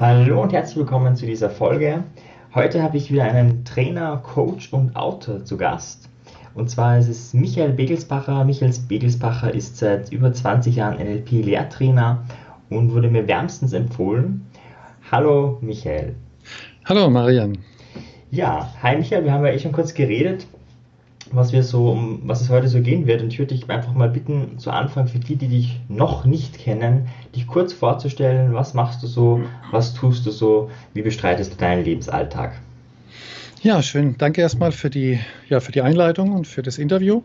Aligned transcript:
Hallo 0.00 0.42
und 0.42 0.52
herzlich 0.52 0.76
willkommen 0.76 1.14
zu 1.14 1.24
dieser 1.24 1.48
Folge. 1.48 2.02
Heute 2.52 2.82
habe 2.82 2.96
ich 2.96 3.12
wieder 3.12 3.22
einen 3.22 3.64
Trainer, 3.64 4.16
Coach 4.16 4.72
und 4.72 4.96
Autor 4.96 5.44
zu 5.44 5.56
Gast. 5.56 6.08
Und 6.54 6.68
zwar 6.68 6.98
ist 6.98 7.06
es 7.06 7.32
Michael 7.32 7.74
Begelsbacher. 7.74 8.44
Michael 8.44 8.74
Begelsbacher 8.88 9.54
ist 9.54 9.76
seit 9.76 10.10
über 10.10 10.32
20 10.32 10.74
Jahren 10.74 10.98
NLP-Lehrtrainer 10.98 12.24
und 12.70 12.92
wurde 12.92 13.08
mir 13.08 13.28
wärmstens 13.28 13.72
empfohlen. 13.72 14.44
Hallo 15.12 15.58
Michael. 15.60 16.16
Hallo 16.86 17.08
Marian. 17.08 17.56
Ja, 18.32 18.68
hi 18.82 18.96
Michael, 18.96 19.22
wir 19.22 19.32
haben 19.32 19.44
ja 19.44 19.52
eh 19.52 19.60
schon 19.60 19.70
kurz 19.70 19.94
geredet 19.94 20.48
was 21.32 21.52
wir 21.52 21.62
so, 21.62 21.90
um 21.90 22.22
was 22.24 22.40
es 22.40 22.48
heute 22.48 22.68
so 22.68 22.80
gehen 22.80 23.06
wird. 23.06 23.22
Und 23.22 23.32
ich 23.32 23.38
würde 23.38 23.54
dich 23.54 23.68
einfach 23.70 23.94
mal 23.94 24.08
bitten, 24.08 24.58
zu 24.58 24.70
Anfang 24.70 25.06
für 25.06 25.18
die, 25.18 25.36
die 25.36 25.48
dich 25.48 25.80
noch 25.88 26.24
nicht 26.24 26.58
kennen, 26.58 27.08
dich 27.34 27.46
kurz 27.46 27.72
vorzustellen, 27.72 28.54
was 28.54 28.74
machst 28.74 29.02
du 29.02 29.06
so, 29.06 29.40
was 29.70 29.94
tust 29.94 30.26
du 30.26 30.30
so, 30.30 30.70
wie 30.94 31.02
bestreitest 31.02 31.52
du 31.52 31.56
deinen 31.56 31.84
Lebensalltag? 31.84 32.52
Ja, 33.62 33.82
schön. 33.82 34.14
Danke 34.16 34.40
erstmal 34.40 34.72
für 34.72 34.88
die, 34.88 35.20
ja, 35.50 35.60
für 35.60 35.70
die 35.70 35.82
Einleitung 35.82 36.32
und 36.32 36.46
für 36.46 36.62
das 36.62 36.78
Interview. 36.78 37.22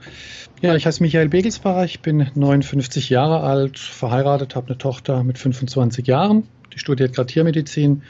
Ja, 0.61 0.75
ich 0.75 0.85
heiße 0.85 1.01
Michael 1.01 1.29
Begelsbacher, 1.29 1.85
ich 1.85 2.01
bin 2.01 2.29
59 2.35 3.09
Jahre 3.09 3.39
alt, 3.39 3.79
verheiratet, 3.79 4.55
habe 4.55 4.67
eine 4.67 4.77
Tochter 4.77 5.23
mit 5.23 5.37
25 5.37 6.05
Jahren, 6.07 6.43
die 6.73 6.79
studiert 6.79 7.13
gerade 7.13 7.27
Tiermedizin. 7.27 8.01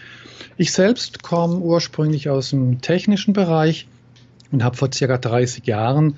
Ich 0.57 0.71
selbst 0.71 1.21
komme 1.21 1.57
ursprünglich 1.57 2.29
aus 2.29 2.49
dem 2.49 2.81
technischen 2.81 3.33
Bereich, 3.33 3.87
und 4.55 4.63
habe 4.63 4.75
vor 4.75 4.89
circa 4.91 5.17
30 5.17 5.65
Jahren 5.67 6.15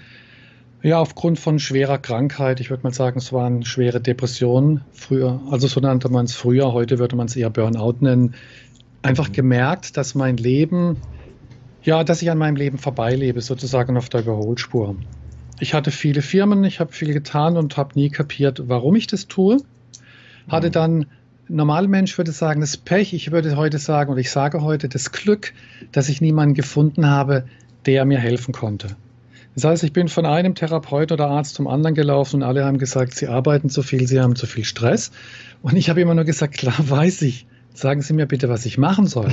ja, 0.84 1.00
aufgrund 1.00 1.40
von 1.40 1.60
schwerer 1.60 1.98
Krankheit, 1.98 2.60
ich 2.60 2.70
würde 2.70 2.84
mal 2.84 2.94
sagen, 2.94 3.18
es 3.18 3.34
waren 3.34 3.66
schwere 3.66 4.00
Depressionen 4.00 4.82
früher, 4.94 5.42
also 5.50 5.68
so 5.68 5.80
nannte 5.80 6.10
man 6.10 6.26
es 6.26 6.36
früher, 6.36 6.72
heute 6.72 7.00
würde 7.00 7.16
man 7.16 7.28
es 7.28 7.36
eher 7.36 7.50
Burnout 7.50 7.96
nennen, 8.02 8.36
einfach 9.02 9.30
mhm. 9.30 9.34
gemerkt, 9.34 9.98
dass 9.98 10.14
mein 10.14 10.38
Leben, 10.38 10.98
ja, 11.84 12.04
dass 12.04 12.22
ich 12.22 12.30
an 12.30 12.38
meinem 12.38 12.56
Leben 12.56 12.78
vorbeilebe, 12.78 13.42
sozusagen 13.42 13.98
auf 13.98 14.10
der 14.10 14.22
Überholspur. 14.22 14.96
Ich 15.60 15.74
hatte 15.74 15.90
viele 15.90 16.22
Firmen, 16.22 16.64
ich 16.64 16.80
habe 16.80 16.94
viel 16.94 17.12
getan 17.12 17.58
und 17.58 17.76
habe 17.76 17.96
nie 17.96 18.10
kapiert, 18.10 18.64
warum 18.68 18.96
ich 18.96 19.08
das 19.08 19.28
tue. 19.28 19.58
Hatte 20.48 20.68
mhm. 20.68 20.72
dann, 20.72 21.06
normal 21.48 21.88
Mensch 21.88 22.16
würde 22.20 22.32
sagen, 22.32 22.62
das 22.62 22.78
Pech, 22.78 23.14
ich 23.14 23.32
würde 23.32 23.58
heute 23.58 23.80
sagen, 23.80 24.12
und 24.12 24.20
ich 24.20 24.30
sage 24.30 24.62
heute, 24.62 24.90
das 24.90 25.12
Glück, 25.12 25.54
dass 25.92 26.08
ich 26.08 26.22
niemanden 26.22 26.54
gefunden 26.54 27.08
habe, 27.08 27.46
der 27.88 28.06
mir 28.06 28.20
helfen 28.20 28.54
konnte. 28.54 28.96
Das 29.56 29.64
heißt, 29.64 29.84
ich 29.84 29.94
bin 29.94 30.08
von 30.08 30.28
einem 30.28 30.54
Therapeut 30.54 31.12
oder 31.12 31.30
Arzt 31.30 31.56
zum 31.56 31.68
anderen 31.68 31.96
gelaufen 31.96 32.38
und 32.38 32.44
alle 32.44 32.64
haben 32.64 32.78
gesagt, 32.78 33.16
sie 33.16 33.28
arbeiten 33.28 33.70
zu 33.70 33.82
viel, 33.82 34.08
sie 34.08 34.20
haben 34.22 34.36
zu 34.36 34.46
viel 34.46 34.64
Stress. 34.64 35.10
Und 35.64 35.76
ich 35.76 35.90
habe 35.90 36.00
immer 36.00 36.14
nur 36.14 36.26
gesagt, 36.26 36.56
klar 36.58 36.76
weiß 36.78 37.24
ich. 37.24 37.48
Sagen 37.74 38.02
Sie 38.02 38.14
mir 38.14 38.28
bitte, 38.28 38.50
was 38.50 38.66
ich 38.66 38.78
machen 38.78 39.08
soll. 39.08 39.32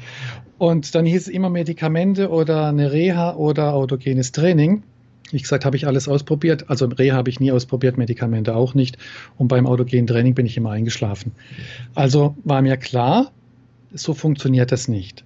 und 0.58 0.94
dann 0.94 1.06
hieß 1.06 1.22
es 1.22 1.28
immer 1.28 1.50
Medikamente 1.50 2.30
oder 2.30 2.66
eine 2.66 2.90
Reha 2.90 3.34
oder 3.34 3.74
autogenes 3.74 4.32
Training. 4.32 4.82
Ich 5.32 5.42
gesagt, 5.42 5.64
habe 5.64 5.76
ich 5.76 5.86
alles 5.86 6.08
ausprobiert. 6.08 6.68
Also 6.68 6.86
Reha 6.86 7.14
habe 7.14 7.30
ich 7.30 7.38
nie 7.38 7.52
ausprobiert, 7.52 7.96
Medikamente 7.96 8.56
auch 8.56 8.74
nicht. 8.74 8.98
Und 9.38 9.48
beim 9.48 9.66
autogenen 9.66 10.06
Training 10.08 10.34
bin 10.34 10.46
ich 10.46 10.56
immer 10.56 10.70
eingeschlafen. 10.70 11.32
Also 11.94 12.36
war 12.42 12.62
mir 12.62 12.76
klar, 12.76 13.30
so 13.92 14.14
funktioniert 14.14 14.72
das 14.72 14.88
nicht. 14.88 15.24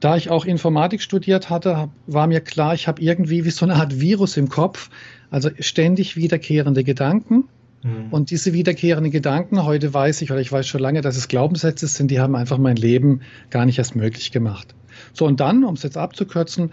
Da 0.00 0.16
ich 0.16 0.30
auch 0.30 0.44
Informatik 0.44 1.00
studiert 1.00 1.48
hatte, 1.48 1.88
war 2.06 2.26
mir 2.26 2.40
klar, 2.40 2.74
ich 2.74 2.86
habe 2.86 3.00
irgendwie 3.00 3.44
wie 3.44 3.50
so 3.50 3.64
eine 3.64 3.76
Art 3.76 4.00
Virus 4.00 4.36
im 4.36 4.48
Kopf, 4.48 4.90
also 5.30 5.50
ständig 5.58 6.16
wiederkehrende 6.16 6.84
Gedanken. 6.84 7.44
Mhm. 7.82 8.08
Und 8.10 8.30
diese 8.30 8.52
wiederkehrenden 8.52 9.10
Gedanken, 9.10 9.64
heute 9.64 9.94
weiß 9.94 10.22
ich, 10.22 10.30
oder 10.30 10.40
ich 10.40 10.52
weiß 10.52 10.66
schon 10.66 10.80
lange, 10.80 11.00
dass 11.00 11.16
es 11.16 11.28
Glaubenssätze 11.28 11.86
sind, 11.86 12.10
die 12.10 12.20
haben 12.20 12.36
einfach 12.36 12.58
mein 12.58 12.76
Leben 12.76 13.20
gar 13.50 13.64
nicht 13.64 13.78
erst 13.78 13.96
möglich 13.96 14.32
gemacht. 14.32 14.74
So, 15.12 15.26
und 15.26 15.40
dann, 15.40 15.64
um 15.64 15.74
es 15.74 15.82
jetzt 15.82 15.96
abzukürzen, 15.96 16.72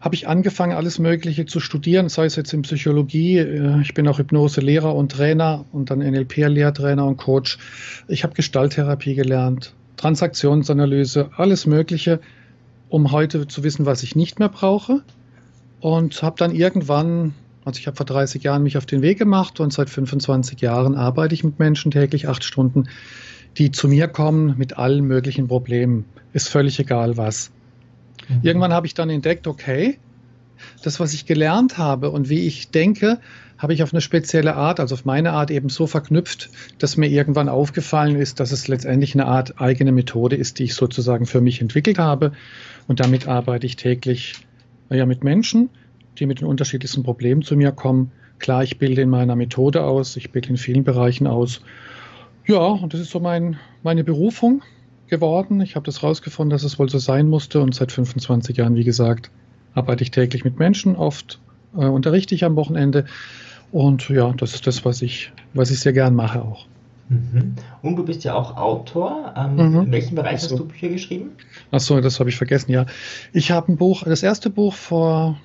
habe 0.00 0.14
ich 0.14 0.28
angefangen, 0.28 0.72
alles 0.72 0.98
Mögliche 0.98 1.46
zu 1.46 1.58
studieren, 1.58 2.08
sei 2.08 2.26
es 2.26 2.36
jetzt 2.36 2.52
in 2.52 2.62
Psychologie. 2.62 3.38
Äh, 3.38 3.80
ich 3.80 3.94
bin 3.94 4.06
auch 4.06 4.18
Hypnose-Lehrer 4.18 4.94
und 4.94 5.12
Trainer 5.12 5.64
und 5.72 5.90
dann 5.90 5.98
NLP-Lehrtrainer 5.98 7.04
und 7.04 7.16
Coach. 7.16 7.58
Ich 8.06 8.22
habe 8.22 8.34
Gestalttherapie 8.34 9.14
gelernt, 9.14 9.74
Transaktionsanalyse, 9.96 11.30
alles 11.36 11.66
Mögliche, 11.66 12.20
um 12.88 13.12
heute 13.12 13.46
zu 13.46 13.64
wissen, 13.64 13.86
was 13.86 14.02
ich 14.02 14.16
nicht 14.16 14.38
mehr 14.38 14.48
brauche. 14.48 15.02
Und 15.80 16.22
habe 16.22 16.36
dann 16.38 16.54
irgendwann, 16.54 17.34
also 17.64 17.78
ich 17.78 17.86
habe 17.86 17.96
vor 17.96 18.06
30 18.06 18.42
Jahren 18.42 18.62
mich 18.62 18.76
auf 18.76 18.86
den 18.86 19.02
Weg 19.02 19.18
gemacht 19.18 19.60
und 19.60 19.72
seit 19.72 19.90
25 19.90 20.60
Jahren 20.60 20.94
arbeite 20.94 21.34
ich 21.34 21.44
mit 21.44 21.58
Menschen 21.58 21.90
täglich 21.90 22.28
acht 22.28 22.44
Stunden, 22.44 22.88
die 23.58 23.70
zu 23.70 23.88
mir 23.88 24.08
kommen 24.08 24.54
mit 24.56 24.78
allen 24.78 25.04
möglichen 25.04 25.48
Problemen. 25.48 26.06
Ist 26.32 26.48
völlig 26.48 26.78
egal 26.78 27.16
was. 27.16 27.50
Mhm. 28.28 28.40
Irgendwann 28.42 28.72
habe 28.72 28.86
ich 28.86 28.94
dann 28.94 29.10
entdeckt, 29.10 29.46
okay, 29.46 29.98
das, 30.82 31.00
was 31.00 31.12
ich 31.14 31.26
gelernt 31.26 31.78
habe 31.78 32.10
und 32.10 32.28
wie 32.28 32.46
ich 32.46 32.70
denke, 32.70 33.20
habe 33.58 33.72
ich 33.72 33.82
auf 33.82 33.92
eine 33.92 34.00
spezielle 34.00 34.54
Art, 34.54 34.80
also 34.80 34.94
auf 34.94 35.04
meine 35.04 35.32
Art 35.32 35.50
eben 35.50 35.68
so 35.68 35.86
verknüpft, 35.86 36.50
dass 36.78 36.96
mir 36.96 37.08
irgendwann 37.08 37.48
aufgefallen 37.48 38.16
ist, 38.16 38.40
dass 38.40 38.52
es 38.52 38.68
letztendlich 38.68 39.14
eine 39.14 39.26
Art 39.26 39.60
eigene 39.60 39.92
Methode 39.92 40.36
ist, 40.36 40.58
die 40.58 40.64
ich 40.64 40.74
sozusagen 40.74 41.26
für 41.26 41.40
mich 41.40 41.60
entwickelt 41.60 41.98
habe. 41.98 42.32
Und 42.86 43.00
damit 43.00 43.26
arbeite 43.28 43.66
ich 43.66 43.76
täglich 43.76 44.34
ja, 44.90 45.06
mit 45.06 45.24
Menschen, 45.24 45.70
die 46.18 46.26
mit 46.26 46.40
den 46.40 46.48
unterschiedlichsten 46.48 47.02
Problemen 47.02 47.42
zu 47.42 47.56
mir 47.56 47.72
kommen. 47.72 48.12
Klar, 48.38 48.62
ich 48.62 48.78
bilde 48.78 49.02
in 49.02 49.08
meiner 49.08 49.36
Methode 49.36 49.82
aus, 49.82 50.16
ich 50.16 50.30
bilde 50.30 50.50
in 50.50 50.56
vielen 50.58 50.84
Bereichen 50.84 51.26
aus. 51.26 51.62
Ja, 52.46 52.58
und 52.58 52.92
das 52.92 53.00
ist 53.00 53.10
so 53.10 53.20
mein, 53.20 53.58
meine 53.82 54.04
Berufung 54.04 54.62
geworden. 55.08 55.60
Ich 55.60 55.76
habe 55.76 55.86
das 55.86 56.02
rausgefunden, 56.02 56.50
dass 56.50 56.62
es 56.62 56.78
wohl 56.78 56.88
so 56.88 56.98
sein 56.98 57.28
musste. 57.28 57.60
Und 57.60 57.74
seit 57.74 57.90
25 57.90 58.56
Jahren, 58.58 58.76
wie 58.76 58.84
gesagt, 58.84 59.30
arbeite 59.74 60.02
ich 60.02 60.10
täglich 60.10 60.44
mit 60.44 60.58
Menschen, 60.58 60.96
oft 60.96 61.40
äh, 61.74 61.86
unterrichte 61.86 62.34
ich 62.34 62.44
am 62.44 62.56
Wochenende. 62.56 63.06
Und 63.72 64.08
ja, 64.08 64.32
das 64.32 64.54
ist 64.54 64.66
das, 64.66 64.84
was 64.84 65.02
ich, 65.02 65.32
was 65.54 65.70
ich 65.70 65.80
sehr 65.80 65.92
gern 65.92 66.14
mache 66.14 66.42
auch. 66.42 66.66
Mhm. 67.08 67.54
Und 67.82 67.96
du 67.96 68.04
bist 68.04 68.24
ja 68.24 68.34
auch 68.34 68.56
Autor. 68.56 69.34
Ähm, 69.36 69.54
mhm. 69.54 69.82
In 69.82 69.92
welchem 69.92 70.14
Bereich 70.16 70.40
so. 70.40 70.50
hast 70.50 70.58
du 70.58 70.66
Bücher 70.66 70.88
geschrieben? 70.88 71.30
Achso, 71.70 72.00
das 72.00 72.18
habe 72.18 72.30
ich 72.30 72.36
vergessen, 72.36 72.72
ja. 72.72 72.86
Ich 73.32 73.50
habe 73.50 73.72
ein 73.72 73.76
Buch, 73.76 74.02
das 74.04 74.22
erste 74.22 74.50
Buch 74.50 74.74
vor, 74.74 75.38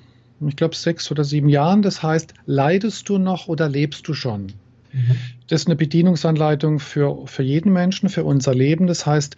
ich 0.46 0.56
glaube, 0.56 0.74
sechs 0.74 1.10
oder 1.10 1.24
sieben 1.24 1.48
Jahren, 1.48 1.82
das 1.82 2.02
heißt, 2.02 2.34
leidest 2.46 3.08
du 3.08 3.18
noch 3.18 3.48
oder 3.48 3.68
lebst 3.68 4.08
du 4.08 4.14
schon? 4.14 4.52
Mhm. 4.92 5.16
Das 5.48 5.62
ist 5.62 5.66
eine 5.68 5.76
Bedienungsanleitung 5.76 6.78
für, 6.80 7.26
für 7.26 7.42
jeden 7.42 7.72
Menschen, 7.72 8.08
für 8.08 8.24
unser 8.24 8.54
Leben. 8.54 8.86
Das 8.86 9.06
heißt, 9.06 9.36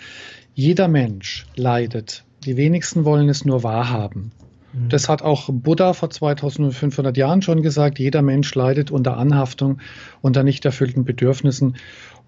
jeder 0.54 0.88
Mensch 0.88 1.46
leidet. 1.56 2.24
Die 2.44 2.56
wenigsten 2.56 3.04
wollen 3.04 3.28
es 3.28 3.44
nur 3.44 3.62
wahrhaben. 3.62 4.32
Mhm. 4.74 4.88
Das 4.88 5.08
hat 5.08 5.22
auch 5.22 5.48
Buddha 5.50 5.92
vor 5.92 6.10
2500 6.10 7.16
Jahren 7.16 7.42
schon 7.42 7.62
gesagt. 7.62 7.98
Jeder 7.98 8.22
Mensch 8.22 8.54
leidet 8.54 8.90
unter 8.90 9.16
Anhaftung, 9.16 9.78
unter 10.20 10.42
nicht 10.42 10.64
erfüllten 10.64 11.04
Bedürfnissen. 11.04 11.76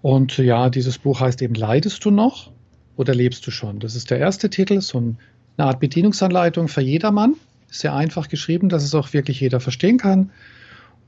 Und 0.01 0.37
ja, 0.37 0.69
dieses 0.69 0.97
Buch 0.97 1.19
heißt 1.19 1.41
eben, 1.41 1.55
leidest 1.55 2.03
du 2.05 2.11
noch 2.11 2.51
oder 2.95 3.13
lebst 3.13 3.45
du 3.47 3.51
schon? 3.51 3.79
Das 3.79 3.95
ist 3.95 4.11
der 4.11 4.19
erste 4.19 4.49
Titel, 4.49 4.81
so 4.81 4.97
eine 4.97 5.17
Art 5.57 5.79
Bedienungsanleitung 5.79 6.67
für 6.67 6.81
jedermann. 6.81 7.35
Sehr 7.69 7.93
einfach 7.93 8.29
geschrieben, 8.29 8.69
dass 8.69 8.83
es 8.83 8.95
auch 8.95 9.13
wirklich 9.13 9.41
jeder 9.41 9.59
verstehen 9.59 9.97
kann. 9.97 10.31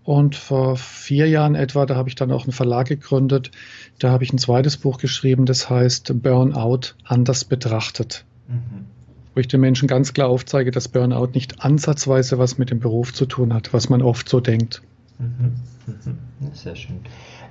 Und 0.03 0.35
vor 0.35 0.75
vier 0.75 1.27
Jahren 1.27 1.56
etwa, 1.56 1.85
da 1.85 1.95
habe 1.95 2.09
ich 2.09 2.16
dann 2.16 2.31
auch 2.31 2.44
einen 2.44 2.51
Verlag 2.51 2.88
gegründet. 2.88 3.51
Da 4.00 4.09
habe 4.09 4.23
ich 4.23 4.33
ein 4.33 4.39
zweites 4.39 4.77
Buch 4.77 4.97
geschrieben, 4.97 5.45
das 5.45 5.69
heißt 5.69 6.21
Burnout 6.21 6.95
anders 7.03 7.45
betrachtet. 7.45 8.25
Mhm 8.47 8.99
wo 9.34 9.40
ich 9.40 9.47
den 9.47 9.62
Menschen 9.62 9.88
ganz 9.88 10.13
klar 10.13 10.29
aufzeige, 10.29 10.72
dass 10.72 10.88
Burnout 10.88 11.29
nicht 11.34 11.63
ansatzweise 11.63 12.38
was 12.38 12.57
mit 12.57 12.72
dem 12.72 12.79
Beruf 12.79 13.13
zu 13.13 13.25
tun 13.25 13.53
hat, 13.53 13.73
was 13.73 13.90
man 13.90 14.01
oft 14.01 14.28
so 14.29 14.40
denkt. 14.40 14.81
Mhm. 15.19 15.56
Mhm. 15.85 16.17
Sehr 16.53 16.75
schön. 16.75 17.01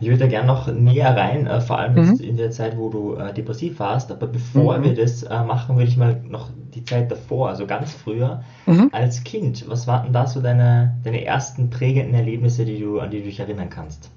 Ich 0.00 0.06
würde 0.08 0.20
da 0.20 0.26
gerne 0.26 0.46
noch 0.46 0.68
näher 0.72 1.16
rein, 1.16 1.46
äh, 1.46 1.60
vor 1.60 1.78
allem 1.78 1.94
mhm. 1.94 2.20
in 2.20 2.36
der 2.36 2.50
Zeit, 2.50 2.76
wo 2.76 2.88
du 2.88 3.14
äh, 3.14 3.34
depressiv 3.34 3.78
warst. 3.80 4.10
Aber 4.12 4.26
bevor 4.26 4.78
mhm. 4.78 4.84
wir 4.84 4.94
das 4.94 5.22
äh, 5.24 5.44
machen, 5.44 5.76
würde 5.76 5.88
ich 5.88 5.96
mal 5.96 6.20
noch 6.26 6.50
die 6.74 6.84
Zeit 6.84 7.10
davor, 7.10 7.48
also 7.48 7.66
ganz 7.66 7.92
früher, 7.92 8.42
mhm. 8.66 8.90
als 8.92 9.24
Kind. 9.24 9.68
Was 9.68 9.86
waren 9.86 10.12
da 10.12 10.26
so 10.26 10.40
deine, 10.40 10.96
deine 11.04 11.24
ersten 11.24 11.70
prägenden 11.70 12.14
Erlebnisse, 12.14 12.64
die 12.64 12.78
du, 12.78 13.00
an 13.00 13.10
die 13.10 13.18
du 13.18 13.24
dich 13.24 13.40
erinnern 13.40 13.70
kannst? 13.70 14.10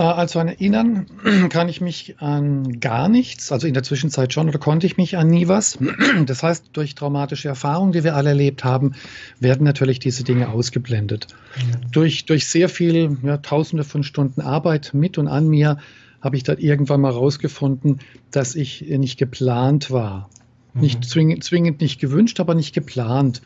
Äh, 0.00 0.04
also 0.04 0.38
an 0.38 0.48
erinnern 0.48 1.06
kann 1.50 1.68
ich 1.68 1.80
mich 1.80 2.16
an 2.18 2.80
gar 2.80 3.08
nichts, 3.08 3.52
also 3.52 3.66
in 3.66 3.74
der 3.74 3.82
Zwischenzeit 3.82 4.32
schon 4.32 4.48
oder 4.48 4.58
konnte 4.58 4.86
ich 4.86 4.96
mich 4.96 5.16
an 5.16 5.28
nie 5.28 5.46
was. 5.46 5.78
Das 6.26 6.42
heißt, 6.42 6.70
durch 6.72 6.94
traumatische 6.94 7.48
Erfahrungen, 7.48 7.92
die 7.92 8.04
wir 8.04 8.16
alle 8.16 8.30
erlebt 8.30 8.64
haben, 8.64 8.92
werden 9.38 9.64
natürlich 9.64 9.98
diese 9.98 10.24
Dinge 10.24 10.48
ausgeblendet. 10.48 11.26
Mhm. 11.56 11.90
Durch, 11.92 12.24
durch 12.24 12.46
sehr 12.46 12.68
viel, 12.68 13.18
ja, 13.22 13.36
tausende 13.38 13.84
von 13.84 14.02
Stunden 14.02 14.40
Arbeit 14.40 14.92
mit 14.94 15.18
und 15.18 15.28
an 15.28 15.48
mir 15.48 15.78
habe 16.20 16.36
ich 16.36 16.42
dann 16.42 16.58
irgendwann 16.58 17.00
mal 17.00 17.10
rausgefunden, 17.10 18.00
dass 18.30 18.54
ich 18.54 18.82
nicht 18.82 19.18
geplant 19.18 19.90
war. 19.90 20.28
Mhm. 20.74 20.80
Nicht 20.80 21.04
zwingend, 21.04 21.44
zwingend 21.44 21.80
nicht 21.80 22.00
gewünscht, 22.00 22.40
aber 22.40 22.54
nicht 22.54 22.74
geplant. 22.74 23.42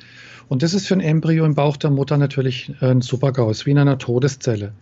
Und 0.48 0.62
das 0.62 0.74
ist 0.74 0.86
für 0.86 0.94
ein 0.94 1.00
Embryo 1.00 1.44
im 1.44 1.54
Bauch 1.54 1.76
der 1.76 1.90
Mutter 1.90 2.18
natürlich 2.18 2.72
ein 2.80 3.00
Super-GAU, 3.00 3.52
wie 3.64 3.70
in 3.70 3.78
einer 3.78 3.98
Todeszelle. 3.98 4.72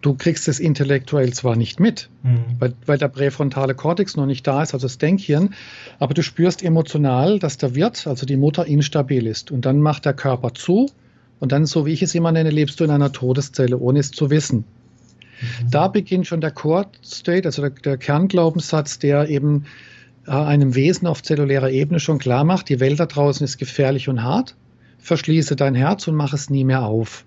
Du 0.00 0.14
kriegst 0.14 0.48
es 0.48 0.60
intellektuell 0.60 1.32
zwar 1.32 1.56
nicht 1.56 1.78
mit, 1.78 2.08
mhm. 2.22 2.44
weil, 2.58 2.74
weil 2.86 2.98
der 2.98 3.08
präfrontale 3.08 3.74
Kortex 3.74 4.16
noch 4.16 4.26
nicht 4.26 4.46
da 4.46 4.62
ist, 4.62 4.72
also 4.72 4.86
das 4.86 4.98
Denkhirn, 4.98 5.54
aber 5.98 6.14
du 6.14 6.22
spürst 6.22 6.62
emotional, 6.62 7.38
dass 7.38 7.58
der 7.58 7.74
Wirt, 7.74 8.06
also 8.06 8.24
die 8.24 8.36
Mutter, 8.36 8.66
instabil 8.66 9.26
ist. 9.26 9.50
Und 9.50 9.66
dann 9.66 9.80
macht 9.80 10.06
der 10.06 10.14
Körper 10.14 10.54
zu 10.54 10.90
und 11.38 11.52
dann, 11.52 11.66
so 11.66 11.84
wie 11.86 11.92
ich 11.92 12.02
es 12.02 12.14
immer 12.14 12.32
nenne, 12.32 12.50
lebst 12.50 12.80
du 12.80 12.84
in 12.84 12.90
einer 12.90 13.12
Todeszelle, 13.12 13.78
ohne 13.78 13.98
es 13.98 14.10
zu 14.10 14.30
wissen. 14.30 14.64
Mhm. 15.40 15.70
Da 15.70 15.88
beginnt 15.88 16.26
schon 16.26 16.40
der 16.40 16.50
Core 16.50 16.86
State, 17.04 17.46
also 17.46 17.62
der, 17.62 17.70
der 17.70 17.96
Kernglaubenssatz, 17.96 18.98
der 18.98 19.28
eben 19.28 19.64
äh, 20.26 20.30
einem 20.30 20.74
Wesen 20.74 21.06
auf 21.06 21.22
zellulärer 21.22 21.70
Ebene 21.70 22.00
schon 22.00 22.18
klar 22.18 22.44
macht, 22.44 22.68
die 22.68 22.80
Welt 22.80 23.00
da 23.00 23.06
draußen 23.06 23.44
ist 23.44 23.58
gefährlich 23.58 24.08
und 24.08 24.22
hart, 24.22 24.54
verschließe 24.98 25.56
dein 25.56 25.74
Herz 25.74 26.06
und 26.08 26.14
mach 26.14 26.32
es 26.32 26.50
nie 26.50 26.64
mehr 26.64 26.84
auf. 26.84 27.24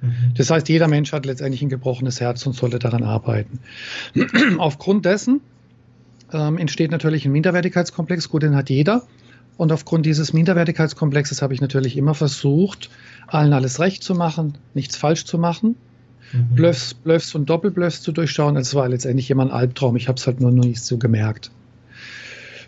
Mhm. 0.00 0.34
Das 0.36 0.50
heißt, 0.50 0.68
jeder 0.68 0.88
Mensch 0.88 1.12
hat 1.12 1.26
letztendlich 1.26 1.62
ein 1.62 1.68
gebrochenes 1.68 2.20
Herz 2.20 2.46
und 2.46 2.54
sollte 2.54 2.78
daran 2.78 3.02
arbeiten. 3.02 3.60
Aufgrund 4.58 5.04
dessen 5.04 5.40
ähm, 6.32 6.58
entsteht 6.58 6.90
natürlich 6.90 7.24
ein 7.24 7.32
Minderwertigkeitskomplex, 7.32 8.28
gut, 8.28 8.42
den 8.42 8.56
hat 8.56 8.70
jeder. 8.70 9.02
Und 9.56 9.72
aufgrund 9.72 10.04
dieses 10.04 10.32
Minderwertigkeitskomplexes 10.32 11.40
habe 11.40 11.54
ich 11.54 11.60
natürlich 11.60 11.96
immer 11.96 12.14
versucht, 12.14 12.90
allen 13.26 13.52
alles 13.52 13.80
recht 13.80 14.02
zu 14.02 14.14
machen, 14.14 14.58
nichts 14.74 14.96
falsch 14.96 15.24
zu 15.24 15.38
machen, 15.38 15.76
mhm. 16.32 16.54
Bluffs, 16.54 16.92
Bluffs 16.92 17.34
und 17.34 17.48
Doppelbluffs 17.48 18.02
zu 18.02 18.12
durchschauen. 18.12 18.56
Es 18.56 18.74
war 18.74 18.88
letztendlich 18.88 19.30
immer 19.30 19.44
ein 19.44 19.50
Albtraum. 19.50 19.96
Ich 19.96 20.08
habe 20.08 20.18
es 20.18 20.26
halt 20.26 20.40
nur 20.40 20.50
noch 20.50 20.64
nicht 20.64 20.84
so 20.84 20.98
gemerkt. 20.98 21.50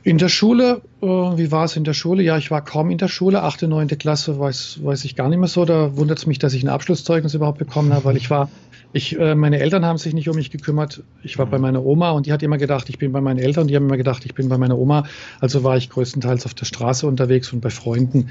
In 0.08 0.16
der 0.16 0.30
Schule, 0.30 0.80
äh, 1.02 1.06
wie 1.06 1.52
war 1.52 1.66
es 1.66 1.76
in 1.76 1.84
der 1.84 1.92
Schule? 1.92 2.22
Ja, 2.22 2.38
ich 2.38 2.50
war 2.50 2.64
kaum 2.64 2.90
in 2.90 2.96
der 2.96 3.08
Schule. 3.08 3.42
Achte, 3.42 3.68
neunte 3.68 3.98
Klasse 3.98 4.38
weiß, 4.38 4.80
weiß 4.82 5.04
ich 5.04 5.16
gar 5.16 5.28
nicht 5.28 5.36
mehr 5.36 5.50
so. 5.50 5.66
Da 5.66 5.98
wundert 5.98 6.16
es 6.16 6.26
mich, 6.26 6.38
dass 6.38 6.54
ich 6.54 6.62
ein 6.62 6.70
Abschlusszeugnis 6.70 7.34
überhaupt 7.34 7.58
bekommen 7.58 7.92
habe, 7.92 8.06
weil 8.06 8.16
ich 8.16 8.30
war, 8.30 8.48
ich, 8.94 9.20
äh, 9.20 9.34
meine 9.34 9.58
Eltern 9.58 9.84
haben 9.84 9.98
sich 9.98 10.14
nicht 10.14 10.26
um 10.30 10.36
mich 10.36 10.50
gekümmert. 10.50 11.02
Ich 11.22 11.38
war 11.38 11.44
bei 11.44 11.58
meiner 11.58 11.84
Oma 11.84 12.12
und 12.12 12.24
die 12.24 12.32
hat 12.32 12.42
immer 12.42 12.56
gedacht, 12.56 12.88
ich 12.88 12.96
bin 12.96 13.12
bei 13.12 13.20
meinen 13.20 13.38
Eltern. 13.38 13.68
Die 13.68 13.76
haben 13.76 13.84
immer 13.84 13.98
gedacht, 13.98 14.24
ich 14.24 14.32
bin 14.32 14.48
bei 14.48 14.56
meiner 14.56 14.78
Oma. 14.78 15.04
Also 15.40 15.62
war 15.62 15.76
ich 15.76 15.90
größtenteils 15.90 16.46
auf 16.46 16.54
der 16.54 16.64
Straße 16.64 17.06
unterwegs 17.06 17.52
und 17.52 17.60
bei 17.60 17.68
Freunden 17.68 18.30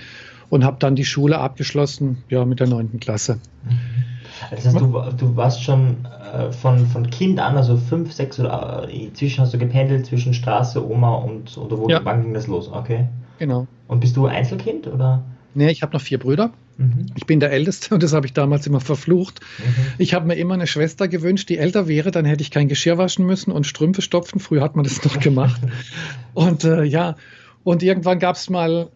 und 0.49 0.63
habe 0.63 0.77
dann 0.79 0.95
die 0.95 1.05
Schule 1.05 1.37
abgeschlossen, 1.37 2.23
ja, 2.27 2.43
mit 2.43 2.59
der 2.59 2.65
neunten 2.65 2.99
Klasse. 2.99 3.35
Mhm. 3.63 4.16
Das 4.51 4.65
heißt, 4.65 4.79
du, 4.79 5.01
du 5.17 5.35
warst 5.35 5.63
schon 5.63 6.05
äh, 6.05 6.51
von, 6.51 6.85
von 6.87 7.09
Kind 7.09 7.39
an, 7.39 7.57
also 7.57 7.77
fünf, 7.77 8.11
sechs 8.13 8.39
oder 8.39 8.87
äh, 8.89 9.05
inzwischen 9.05 9.41
hast 9.41 9.53
du 9.53 9.57
gependelt 9.57 10.05
zwischen 10.05 10.33
Straße, 10.33 10.85
Oma 10.85 11.15
und 11.15 11.57
oder 11.57 11.77
wo 11.77 11.89
ja. 11.89 12.01
wann 12.03 12.23
ging 12.23 12.33
das 12.33 12.47
los? 12.47 12.69
Okay. 12.71 13.07
Genau. 13.39 13.67
Und 13.87 13.99
bist 13.99 14.17
du 14.17 14.25
Einzelkind 14.25 14.87
oder? 14.87 15.23
Nee, 15.53 15.71
ich 15.71 15.81
habe 15.81 15.93
noch 15.93 16.01
vier 16.01 16.19
Brüder. 16.19 16.51
Mhm. 16.77 17.07
Ich 17.15 17.25
bin 17.25 17.39
der 17.39 17.51
Älteste 17.51 17.93
und 17.93 18.03
das 18.03 18.13
habe 18.13 18.27
ich 18.27 18.33
damals 18.33 18.67
immer 18.67 18.79
verflucht. 18.79 19.39
Mhm. 19.57 19.73
Ich 19.97 20.13
habe 20.13 20.27
mir 20.27 20.35
immer 20.35 20.53
eine 20.53 20.67
Schwester 20.67 21.07
gewünscht, 21.07 21.49
die 21.49 21.57
älter 21.57 21.87
wäre, 21.87 22.11
dann 22.11 22.25
hätte 22.25 22.41
ich 22.41 22.51
kein 22.51 22.67
Geschirr 22.67 22.97
waschen 22.97 23.25
müssen 23.25 23.51
und 23.51 23.65
Strümpfe 23.65 24.01
stopfen. 24.01 24.39
Früher 24.39 24.61
hat 24.61 24.75
man 24.75 24.83
das 24.83 25.03
noch 25.03 25.19
gemacht. 25.19 25.59
und 26.33 26.63
äh, 26.63 26.83
ja, 26.83 27.15
und 27.63 27.81
irgendwann 27.81 28.19
gab 28.19 28.35
es 28.35 28.49
mal, 28.49 28.89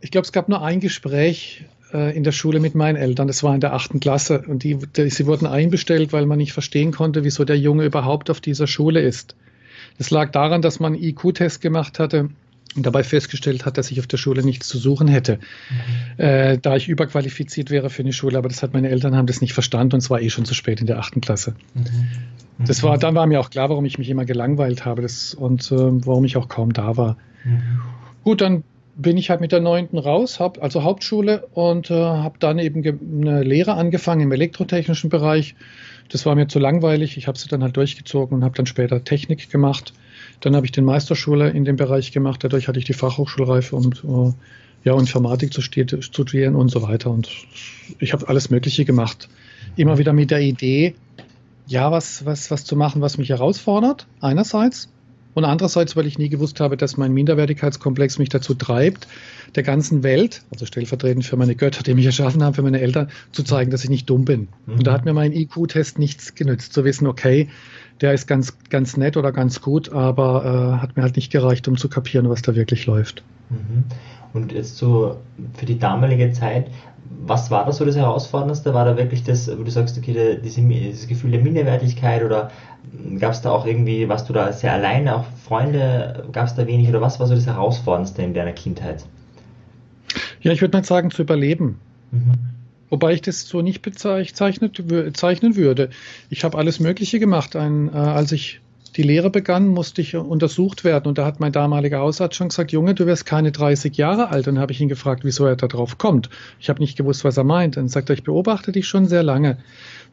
ich 0.00 0.10
glaube, 0.10 0.24
es 0.24 0.32
gab 0.32 0.48
nur 0.48 0.62
ein 0.62 0.80
Gespräch 0.80 1.64
äh, 1.94 2.14
in 2.14 2.24
der 2.24 2.32
Schule 2.32 2.60
mit 2.60 2.74
meinen 2.74 2.96
Eltern. 2.96 3.28
Das 3.28 3.42
war 3.42 3.54
in 3.54 3.60
der 3.60 3.72
achten 3.72 4.00
Klasse. 4.00 4.42
Und 4.46 4.64
die, 4.64 4.76
die, 4.76 5.08
sie 5.08 5.26
wurden 5.26 5.46
einbestellt, 5.46 6.12
weil 6.12 6.26
man 6.26 6.38
nicht 6.38 6.52
verstehen 6.52 6.92
konnte, 6.92 7.24
wieso 7.24 7.44
der 7.44 7.58
Junge 7.58 7.84
überhaupt 7.84 8.28
auf 8.28 8.40
dieser 8.40 8.66
Schule 8.66 9.00
ist. 9.00 9.36
Das 9.96 10.10
lag 10.10 10.32
daran, 10.32 10.60
dass 10.60 10.80
man 10.80 10.94
einen 10.94 11.02
IQ-Test 11.02 11.60
gemacht 11.60 11.98
hatte 12.00 12.30
und 12.74 12.84
dabei 12.84 13.04
festgestellt 13.04 13.64
hat, 13.64 13.78
dass 13.78 13.92
ich 13.92 14.00
auf 14.00 14.08
der 14.08 14.16
Schule 14.16 14.42
nichts 14.42 14.66
zu 14.66 14.78
suchen 14.78 15.06
hätte, 15.06 15.38
mhm. 15.38 16.24
äh, 16.24 16.58
da 16.58 16.74
ich 16.74 16.88
überqualifiziert 16.88 17.70
wäre 17.70 17.88
für 17.90 18.02
eine 18.02 18.12
Schule. 18.12 18.36
Aber 18.36 18.48
das 18.48 18.62
hat 18.62 18.72
meine 18.72 18.88
Eltern 18.88 19.16
haben 19.16 19.26
das 19.26 19.40
nicht 19.40 19.52
verstanden 19.52 19.94
und 19.94 20.02
es 20.02 20.10
war 20.10 20.20
eh 20.20 20.30
schon 20.30 20.44
zu 20.44 20.54
spät 20.54 20.80
in 20.80 20.88
der 20.88 20.98
achten 20.98 21.20
Klasse. 21.20 21.54
Mhm. 21.74 22.08
Das 22.66 22.82
war, 22.82 22.98
dann 22.98 23.14
war 23.14 23.26
mir 23.26 23.40
auch 23.40 23.50
klar, 23.50 23.68
warum 23.70 23.84
ich 23.84 23.98
mich 23.98 24.08
immer 24.08 24.24
gelangweilt 24.24 24.84
habe 24.84 25.02
das, 25.02 25.34
und 25.34 25.70
äh, 25.70 25.76
warum 25.76 26.24
ich 26.24 26.36
auch 26.36 26.48
kaum 26.48 26.72
da 26.72 26.96
war. 26.96 27.16
Mhm. 27.44 27.80
Gut, 28.24 28.40
dann 28.40 28.64
bin 28.96 29.16
ich 29.16 29.30
halt 29.30 29.40
mit 29.40 29.52
der 29.52 29.60
neunten 29.60 29.98
raus, 29.98 30.40
also 30.40 30.82
Hauptschule 30.82 31.46
und 31.52 31.90
äh, 31.90 31.94
habe 31.94 32.38
dann 32.38 32.58
eben 32.58 32.82
eine 33.22 33.42
Lehre 33.42 33.74
angefangen 33.74 34.22
im 34.22 34.32
elektrotechnischen 34.32 35.10
Bereich. 35.10 35.54
Das 36.08 36.26
war 36.26 36.34
mir 36.34 36.48
zu 36.48 36.58
langweilig. 36.58 37.16
Ich 37.16 37.26
habe 37.26 37.38
sie 37.38 37.48
dann 37.48 37.62
halt 37.62 37.76
durchgezogen 37.76 38.36
und 38.36 38.44
habe 38.44 38.54
dann 38.54 38.66
später 38.66 39.02
Technik 39.02 39.50
gemacht. 39.50 39.94
Dann 40.40 40.54
habe 40.54 40.66
ich 40.66 40.72
den 40.72 40.84
Meisterschule 40.84 41.50
in 41.50 41.64
dem 41.64 41.76
Bereich 41.76 42.12
gemacht. 42.12 42.44
Dadurch 42.44 42.68
hatte 42.68 42.78
ich 42.78 42.84
die 42.84 42.92
Fachhochschulreife, 42.92 43.74
um 43.74 43.92
äh, 44.28 44.32
ja, 44.84 44.98
Informatik 44.98 45.52
zu 45.52 45.62
studieren 45.62 46.54
und 46.54 46.68
so 46.68 46.82
weiter. 46.82 47.10
Und 47.10 47.28
ich 47.98 48.12
habe 48.12 48.28
alles 48.28 48.50
Mögliche 48.50 48.84
gemacht. 48.84 49.28
Immer 49.76 49.98
wieder 49.98 50.12
mit 50.12 50.30
der 50.30 50.40
Idee, 50.40 50.94
ja, 51.66 51.90
was, 51.90 52.26
was, 52.26 52.50
was 52.50 52.64
zu 52.64 52.76
machen, 52.76 53.00
was 53.00 53.18
mich 53.18 53.30
herausfordert, 53.30 54.06
einerseits. 54.20 54.90
Und 55.34 55.44
andererseits, 55.44 55.96
weil 55.96 56.06
ich 56.06 56.18
nie 56.18 56.28
gewusst 56.28 56.60
habe, 56.60 56.76
dass 56.76 56.96
mein 56.96 57.12
Minderwertigkeitskomplex 57.12 58.18
mich 58.18 58.28
dazu 58.28 58.54
treibt, 58.54 59.08
der 59.54 59.62
ganzen 59.62 60.02
Welt, 60.02 60.42
also 60.52 60.64
stellvertretend 60.64 61.24
für 61.24 61.36
meine 61.36 61.54
Götter, 61.54 61.82
die 61.82 61.94
mich 61.94 62.06
erschaffen 62.06 62.42
haben, 62.42 62.54
für 62.54 62.62
meine 62.62 62.80
Eltern, 62.80 63.08
zu 63.32 63.42
zeigen, 63.42 63.70
dass 63.70 63.84
ich 63.84 63.90
nicht 63.90 64.08
dumm 64.08 64.24
bin. 64.24 64.48
Mhm. 64.66 64.74
Und 64.74 64.86
da 64.86 64.92
hat 64.92 65.04
mir 65.04 65.12
mein 65.12 65.32
IQ-Test 65.32 65.98
nichts 65.98 66.34
genützt, 66.34 66.72
zu 66.72 66.84
wissen, 66.84 67.06
okay, 67.06 67.48
der 68.00 68.12
ist 68.12 68.26
ganz, 68.26 68.56
ganz 68.70 68.96
nett 68.96 69.16
oder 69.16 69.32
ganz 69.32 69.60
gut, 69.60 69.92
aber 69.92 70.78
äh, 70.78 70.82
hat 70.82 70.96
mir 70.96 71.02
halt 71.02 71.16
nicht 71.16 71.30
gereicht, 71.30 71.68
um 71.68 71.76
zu 71.76 71.88
kapieren, 71.88 72.28
was 72.28 72.42
da 72.42 72.54
wirklich 72.54 72.86
läuft. 72.86 73.22
Mhm. 73.50 73.84
Und 74.32 74.52
jetzt 74.52 74.76
so 74.76 75.18
für 75.54 75.66
die 75.66 75.78
damalige 75.78 76.32
Zeit, 76.32 76.66
was 77.26 77.50
war 77.50 77.64
da 77.64 77.72
so 77.72 77.84
das 77.84 77.96
Herausforderndste? 77.96 78.74
War 78.74 78.84
da 78.84 78.96
wirklich 78.96 79.22
das, 79.22 79.48
wo 79.48 79.62
du 79.62 79.70
sagst, 79.70 79.96
okay, 79.96 80.12
der, 80.12 80.34
diese, 80.36 80.60
dieses 80.62 81.06
Gefühl 81.06 81.30
der 81.30 81.40
Minderwertigkeit 81.40 82.24
oder 82.24 82.50
gab 83.18 83.32
es 83.32 83.40
da 83.40 83.50
auch 83.50 83.66
irgendwie, 83.66 84.08
warst 84.08 84.28
du 84.28 84.32
da 84.32 84.52
sehr 84.52 84.72
alleine, 84.72 85.16
auch 85.16 85.24
Freunde, 85.44 86.26
gab 86.32 86.46
es 86.46 86.54
da 86.54 86.66
wenig 86.66 86.88
oder 86.88 87.00
was 87.00 87.20
war 87.20 87.26
so 87.26 87.34
das 87.34 87.46
Herausforderndste 87.46 88.22
in 88.22 88.34
deiner 88.34 88.52
Kindheit? 88.52 89.04
Ja, 90.40 90.52
ich 90.52 90.60
würde 90.60 90.76
mal 90.76 90.84
sagen, 90.84 91.10
zu 91.10 91.22
überleben. 91.22 91.80
Mhm. 92.10 92.32
Wobei 92.90 93.14
ich 93.14 93.22
das 93.22 93.46
so 93.46 93.62
nicht 93.62 93.82
bezeichnet, 93.82 94.86
bezeichnen 94.86 95.56
würde. 95.56 95.90
Ich 96.30 96.44
habe 96.44 96.58
alles 96.58 96.80
Mögliche 96.80 97.18
gemacht. 97.18 97.56
Ein, 97.56 97.88
äh, 97.88 97.96
als 97.96 98.30
ich 98.30 98.60
die 98.96 99.02
Lehre 99.02 99.30
begann, 99.30 99.66
musste 99.66 100.00
ich 100.00 100.14
untersucht 100.14 100.84
werden. 100.84 101.08
Und 101.08 101.18
da 101.18 101.26
hat 101.26 101.40
mein 101.40 101.52
damaliger 101.52 101.98
Hausarzt 101.98 102.36
schon 102.36 102.48
gesagt, 102.48 102.70
Junge, 102.70 102.94
du 102.94 103.06
wirst 103.06 103.26
keine 103.26 103.50
30 103.50 103.96
Jahre 103.96 104.30
alt. 104.30 104.46
Und 104.46 104.54
dann 104.54 104.62
habe 104.62 104.72
ich 104.72 104.80
ihn 104.80 104.88
gefragt, 104.88 105.24
wieso 105.24 105.46
er 105.46 105.56
da 105.56 105.66
drauf 105.66 105.98
kommt. 105.98 106.30
Ich 106.60 106.68
habe 106.68 106.80
nicht 106.80 106.96
gewusst, 106.96 107.24
was 107.24 107.36
er 107.36 107.44
meint. 107.44 107.76
Dann 107.76 107.88
sagt 107.88 108.08
er, 108.08 108.14
ich 108.14 108.22
beobachte 108.22 108.70
dich 108.70 108.86
schon 108.86 109.06
sehr 109.06 109.24
lange. 109.24 109.58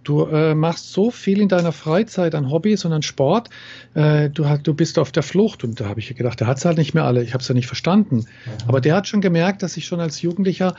Du 0.03 0.25
äh, 0.25 0.55
machst 0.55 0.93
so 0.93 1.11
viel 1.11 1.41
in 1.41 1.47
deiner 1.47 1.71
Freizeit 1.71 2.33
an 2.33 2.49
Hobbys 2.49 2.83
und 2.85 2.93
an 2.93 3.03
Sport. 3.03 3.49
Äh, 3.93 4.31
du, 4.31 4.45
du 4.63 4.73
bist 4.73 4.97
auf 4.97 5.11
der 5.11 5.21
Flucht. 5.21 5.63
Und 5.63 5.79
da 5.79 5.85
habe 5.85 5.99
ich 5.99 6.15
gedacht, 6.15 6.39
der 6.39 6.47
hat 6.47 6.57
es 6.57 6.65
halt 6.65 6.79
nicht 6.79 6.95
mehr 6.95 7.03
alle. 7.03 7.23
Ich 7.23 7.33
habe 7.33 7.41
es 7.41 7.47
ja 7.47 7.53
nicht 7.53 7.67
verstanden. 7.67 8.17
Mhm. 8.17 8.67
Aber 8.67 8.81
der 8.81 8.95
hat 8.95 9.07
schon 9.07 9.21
gemerkt, 9.21 9.61
dass 9.61 9.77
ich 9.77 9.85
schon 9.85 9.99
als 9.99 10.23
Jugendlicher 10.23 10.75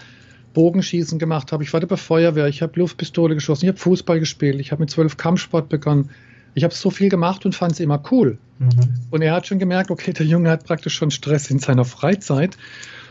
Bogenschießen 0.54 1.21
gemacht 1.21 1.52
habe. 1.52 1.62
Ich 1.62 1.73
war 1.73 1.80
bei 1.80 1.97
Feuerwehr. 1.97 2.49
Ich 2.49 2.62
habe 2.62 2.78
Luftpistole 2.80 3.37
geschossen. 3.37 3.66
Ich 3.66 3.68
habe 3.68 3.78
Fußball 3.78 4.18
gespielt. 4.18 4.61
Ich 4.61 4.73
habe 4.73 4.80
mit 4.82 4.90
zwölf 4.90 5.16
Kampfsport 5.16 5.68
begonnen. 5.68 6.11
Ich 6.54 6.64
habe 6.64 6.75
so 6.75 6.90
viel 6.90 7.09
gemacht 7.09 7.44
und 7.44 7.54
fand 7.54 7.73
es 7.73 7.80
immer 7.80 8.02
cool. 8.11 8.38
Mhm. 8.59 8.94
Und 9.11 9.23
er 9.23 9.35
hat 9.35 9.47
schon 9.47 9.59
gemerkt, 9.59 9.90
okay, 9.90 10.12
der 10.12 10.26
Junge 10.26 10.50
hat 10.50 10.64
praktisch 10.64 10.94
schon 10.94 11.11
Stress 11.11 11.50
in 11.50 11.59
seiner 11.59 11.85
Freizeit. 11.85 12.56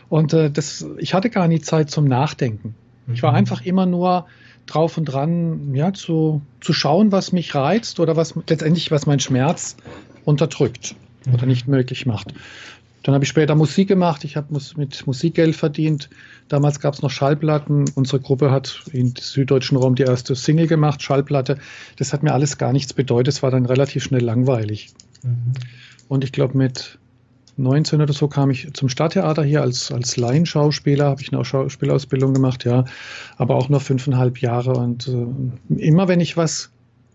Und 0.09 0.33
äh, 0.33 0.51
das, 0.51 0.85
ich 0.97 1.13
hatte 1.13 1.29
gar 1.29 1.47
nie 1.47 1.61
Zeit 1.61 1.89
zum 1.89 2.05
Nachdenken. 2.05 2.75
Mhm. 3.07 3.13
Ich 3.13 3.23
war 3.23 3.31
mhm. 3.31 3.37
einfach 3.37 3.61
immer 3.65 3.85
nur 3.85 4.25
drauf 4.65 4.97
und 4.97 5.05
dran, 5.05 5.73
ja, 5.73 5.93
zu, 5.93 6.41
zu 6.61 6.73
schauen, 6.73 7.11
was 7.11 7.31
mich 7.31 7.55
reizt 7.55 7.99
oder 7.99 8.15
was 8.15 8.35
letztendlich, 8.47 8.91
was 8.91 9.05
mein 9.05 9.19
Schmerz 9.19 9.75
unterdrückt 10.23 10.95
mhm. 11.25 11.33
oder 11.33 11.45
nicht 11.45 11.67
möglich 11.67 12.05
macht. 12.05 12.33
Dann 13.03 13.15
habe 13.15 13.23
ich 13.23 13.29
später 13.29 13.55
Musik 13.55 13.87
gemacht. 13.87 14.23
Ich 14.23 14.37
habe 14.37 14.53
mit 14.75 15.07
Musik 15.07 15.35
Geld 15.35 15.55
verdient. 15.55 16.09
Damals 16.49 16.79
gab 16.79 16.93
es 16.93 17.01
noch 17.01 17.09
Schallplatten. 17.09 17.85
Unsere 17.95 18.19
Gruppe 18.19 18.51
hat 18.51 18.83
im 18.91 19.13
süddeutschen 19.17 19.77
Raum 19.77 19.95
die 19.95 20.03
erste 20.03 20.35
Single 20.35 20.67
gemacht, 20.67 21.01
Schallplatte. 21.01 21.57
Das 21.97 22.13
hat 22.13 22.21
mir 22.23 22.33
alles 22.33 22.57
gar 22.57 22.73
nichts 22.73 22.93
bedeutet. 22.93 23.33
Es 23.33 23.43
war 23.43 23.51
dann 23.51 23.65
relativ 23.65 24.03
schnell 24.03 24.23
langweilig. 24.23 24.91
Mhm. 25.23 25.53
Und 26.07 26.23
ich 26.23 26.31
glaube, 26.31 26.57
mit 26.57 26.99
19 27.57 28.01
oder 28.01 28.13
so 28.13 28.27
kam 28.27 28.49
ich 28.49 28.73
zum 28.73 28.89
Stadttheater 28.89 29.43
hier 29.43 29.61
als, 29.61 29.91
als 29.91 30.17
Laienschauspieler, 30.17 31.05
habe 31.05 31.21
ich 31.21 31.33
eine 31.33 31.43
Schauspielausbildung 31.43 32.33
gemacht, 32.33 32.65
ja, 32.65 32.85
aber 33.37 33.55
auch 33.55 33.69
noch 33.69 33.81
fünfeinhalb 33.81 34.39
Jahre. 34.39 34.73
Und 34.73 35.07
äh, 35.07 35.75
immer 35.75 36.07
wenn 36.07 36.19
ich 36.19 36.37
was 36.37 36.70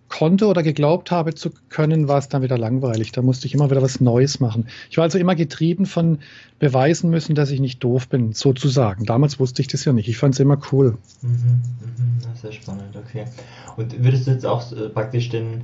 konnte 0.08 0.46
oder 0.46 0.62
geglaubt 0.62 1.10
habe 1.10 1.34
zu 1.34 1.50
können, 1.68 2.08
war 2.08 2.18
es 2.18 2.28
dann 2.28 2.42
wieder 2.42 2.58
langweilig. 2.58 3.12
Da 3.12 3.22
musste 3.22 3.46
ich 3.46 3.54
immer 3.54 3.70
wieder 3.70 3.82
was 3.82 4.00
Neues 4.00 4.40
machen. 4.40 4.66
Ich 4.90 4.96
war 4.96 5.04
also 5.04 5.18
immer 5.18 5.34
getrieben 5.34 5.86
von 5.86 6.18
beweisen 6.58 7.10
müssen, 7.10 7.34
dass 7.34 7.50
ich 7.50 7.60
nicht 7.60 7.82
doof 7.82 8.08
bin, 8.08 8.32
sozusagen. 8.32 9.04
Damals 9.04 9.38
wusste 9.38 9.62
ich 9.62 9.68
das 9.68 9.84
ja 9.84 9.92
nicht. 9.92 10.08
Ich 10.08 10.18
fand 10.18 10.34
es 10.34 10.40
immer 10.40 10.58
cool. 10.72 10.96
Mhm, 11.22 11.30
mhm, 11.30 12.34
sehr 12.40 12.52
spannend, 12.52 12.96
okay. 12.96 13.24
Und 13.76 14.02
würdest 14.02 14.26
du 14.26 14.30
jetzt 14.30 14.46
auch 14.46 14.72
äh, 14.72 14.88
praktisch 14.88 15.28
den 15.28 15.62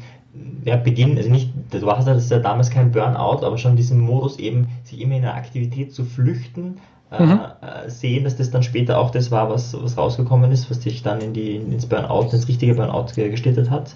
ja, 0.64 0.76
Beginn, 0.76 1.16
also 1.18 1.30
nicht, 1.30 1.50
du 1.70 1.90
hast 1.90 2.30
ja 2.30 2.38
damals 2.38 2.70
kein 2.70 2.90
Burnout, 2.90 3.44
aber 3.44 3.58
schon 3.58 3.76
diesen 3.76 4.00
Modus 4.00 4.38
eben, 4.38 4.68
sich 4.84 5.00
immer 5.00 5.16
in 5.16 5.25
einer 5.25 5.34
Aktivität 5.34 5.92
zu 5.92 6.04
flüchten, 6.04 6.78
äh, 7.11 7.22
mhm. 7.22 7.40
äh, 7.61 7.90
sehen, 7.90 8.25
dass 8.25 8.37
das 8.37 8.50
dann 8.50 8.62
später 8.62 8.99
auch 8.99 9.11
das 9.11 9.30
war, 9.30 9.50
was, 9.50 9.75
was 9.80 9.99
rausgekommen 9.99 10.50
ist, 10.50 10.70
was 10.70 10.80
dich 10.80 11.02
dann 11.02 11.20
in 11.20 11.34
die, 11.34 11.56
ins 11.56 11.87
Burnout, 11.87 12.30
ins 12.32 12.49
richtige 12.49 12.75
Burnout 12.75 13.08
gestiltet 13.14 13.70
hat? 13.70 13.94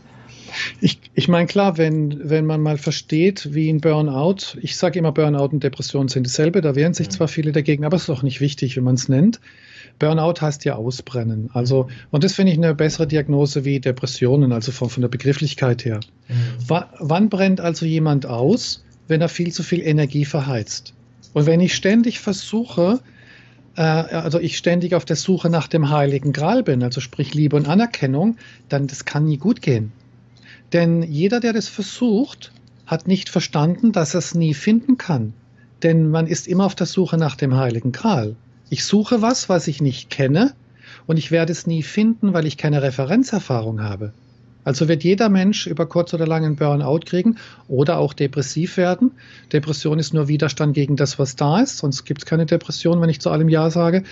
Ich, 0.80 1.00
ich 1.14 1.28
meine, 1.28 1.46
klar, 1.46 1.78
wenn, 1.78 2.28
wenn 2.28 2.46
man 2.46 2.60
mal 2.60 2.78
versteht, 2.78 3.54
wie 3.54 3.70
ein 3.70 3.80
Burnout, 3.80 4.58
ich 4.60 4.76
sage 4.76 4.98
immer, 4.98 5.12
Burnout 5.12 5.48
und 5.52 5.62
Depression 5.62 6.08
sind 6.08 6.26
dasselbe, 6.26 6.60
da 6.60 6.74
wehren 6.74 6.94
sich 6.94 7.08
mhm. 7.08 7.12
zwar 7.12 7.28
viele 7.28 7.52
dagegen, 7.52 7.84
aber 7.84 7.96
es 7.96 8.04
ist 8.04 8.10
auch 8.10 8.22
nicht 8.22 8.40
wichtig, 8.40 8.76
wie 8.76 8.80
man 8.80 8.94
es 8.94 9.08
nennt. 9.08 9.40
Burnout 9.98 10.40
heißt 10.40 10.64
ja 10.64 10.74
ausbrennen. 10.76 11.50
Also, 11.52 11.88
und 12.10 12.24
das 12.24 12.34
finde 12.34 12.52
ich 12.52 12.58
eine 12.58 12.74
bessere 12.74 13.06
Diagnose 13.06 13.64
wie 13.64 13.80
Depressionen, 13.80 14.52
also 14.52 14.72
von, 14.72 14.90
von 14.90 15.00
der 15.00 15.08
Begrifflichkeit 15.08 15.84
her. 15.84 16.00
Mhm. 16.28 16.80
wann 17.00 17.28
brennt 17.28 17.60
also 17.60 17.86
jemand 17.86 18.26
aus? 18.26 18.84
Wenn 19.08 19.20
er 19.20 19.28
viel 19.28 19.52
zu 19.52 19.62
viel 19.62 19.82
Energie 19.82 20.24
verheizt. 20.24 20.92
Und 21.32 21.46
wenn 21.46 21.60
ich 21.60 21.74
ständig 21.74 22.18
versuche, 22.18 23.00
äh, 23.76 23.82
also 23.82 24.40
ich 24.40 24.56
ständig 24.56 24.94
auf 24.94 25.04
der 25.04 25.16
Suche 25.16 25.50
nach 25.50 25.68
dem 25.68 25.90
heiligen 25.90 26.32
Gral 26.32 26.62
bin, 26.62 26.82
also 26.82 27.00
sprich 27.00 27.34
Liebe 27.34 27.56
und 27.56 27.68
Anerkennung, 27.68 28.36
dann 28.68 28.86
das 28.86 29.04
kann 29.04 29.26
nie 29.26 29.36
gut 29.36 29.62
gehen. 29.62 29.92
Denn 30.76 31.02
jeder, 31.02 31.40
der 31.40 31.54
das 31.54 31.68
versucht, 31.68 32.52
hat 32.85 33.09
nicht 33.09 33.30
verstanden, 33.30 33.92
dass 33.92 34.12
er 34.12 34.18
es 34.18 34.35
nie 34.35 34.52
finden 34.52 34.99
kann. 34.99 35.33
Denn 35.83 36.11
man 36.11 36.26
ist 36.26 36.47
immer 36.47 36.66
auf 36.66 36.75
der 36.75 36.85
Suche 36.85 37.16
nach 37.16 37.35
dem 37.35 37.56
heiligen 37.56 37.92
Gral. 37.92 38.37
Ich 38.68 38.85
suche 38.85 39.23
was, 39.23 39.49
was 39.49 39.68
ich 39.68 39.80
nicht 39.80 40.11
kenne, 40.11 40.52
und 41.06 41.16
ich 41.16 41.30
werde 41.30 41.52
es 41.52 41.66
nie 41.66 41.83
finden, 41.83 42.35
weil 42.35 42.47
ich 42.47 42.59
keine 42.59 42.83
Referenzerfahrung 42.83 43.83
habe. 43.83 44.12
Also 44.64 44.87
wird 44.87 45.02
jeder 45.02 45.30
Mensch 45.30 45.66
über 45.66 45.87
kurz 45.87 46.12
oder 46.12 46.26
lang 46.26 46.45
einen 46.45 46.56
Burnout 46.56 47.06
kriegen 47.06 47.37
oder 47.68 47.97
auch 47.97 48.12
depressiv 48.12 48.76
werden. 48.76 49.12
Depression 49.54 49.99
ist 49.99 50.12
nur 50.12 50.28
Widerstand 50.28 50.75
gegen 50.75 50.97
das, 50.97 51.18
was 51.18 51.37
da 51.37 51.61
ist, 51.61 51.78
sonst 51.78 52.04
gibt 52.04 52.21
es 52.21 52.26
keine 52.26 52.45
Depression, 52.45 53.00
wenn 53.00 53.09
ich 53.09 53.23
zu 53.23 53.30
allem 53.30 53.49
Ja 53.49 53.71
sage. 53.71 54.02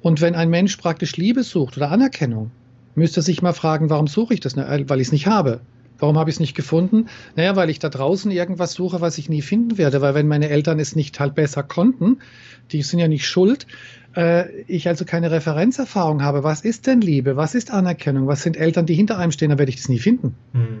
Und 0.00 0.20
wenn 0.20 0.34
ein 0.34 0.50
Mensch 0.50 0.78
praktisch 0.78 1.16
Liebe 1.16 1.44
sucht 1.44 1.76
oder 1.76 1.92
Anerkennung, 1.92 2.50
müsste 2.96 3.20
er 3.20 3.22
sich 3.22 3.40
mal 3.40 3.52
fragen, 3.52 3.88
warum 3.88 4.08
suche 4.08 4.34
ich 4.34 4.40
das? 4.40 4.56
Weil 4.56 5.00
ich 5.00 5.06
es 5.06 5.12
nicht 5.12 5.28
habe. 5.28 5.60
Warum 5.98 6.18
habe 6.18 6.30
ich 6.30 6.36
es 6.36 6.40
nicht 6.40 6.54
gefunden? 6.54 7.06
Naja, 7.36 7.56
weil 7.56 7.70
ich 7.70 7.78
da 7.78 7.88
draußen 7.88 8.30
irgendwas 8.30 8.72
suche, 8.72 9.00
was 9.00 9.18
ich 9.18 9.28
nie 9.28 9.42
finden 9.42 9.78
werde. 9.78 10.00
Weil 10.00 10.14
wenn 10.14 10.28
meine 10.28 10.48
Eltern 10.48 10.78
es 10.78 10.96
nicht 10.96 11.18
halt 11.20 11.34
besser 11.34 11.62
konnten, 11.62 12.18
die 12.70 12.82
sind 12.82 12.98
ja 13.00 13.08
nicht 13.08 13.26
schuld, 13.26 13.66
äh, 14.16 14.62
ich 14.62 14.88
also 14.88 15.04
keine 15.04 15.30
Referenzerfahrung 15.30 16.22
habe. 16.22 16.44
Was 16.44 16.62
ist 16.62 16.86
denn 16.86 17.00
Liebe? 17.00 17.36
Was 17.36 17.54
ist 17.54 17.70
Anerkennung? 17.70 18.26
Was 18.26 18.42
sind 18.42 18.56
Eltern, 18.56 18.86
die 18.86 18.94
hinter 18.94 19.18
einem 19.18 19.32
stehen? 19.32 19.48
Dann 19.48 19.58
werde 19.58 19.70
ich 19.70 19.76
das 19.76 19.88
nie 19.88 19.98
finden. 19.98 20.34
Mhm. 20.52 20.80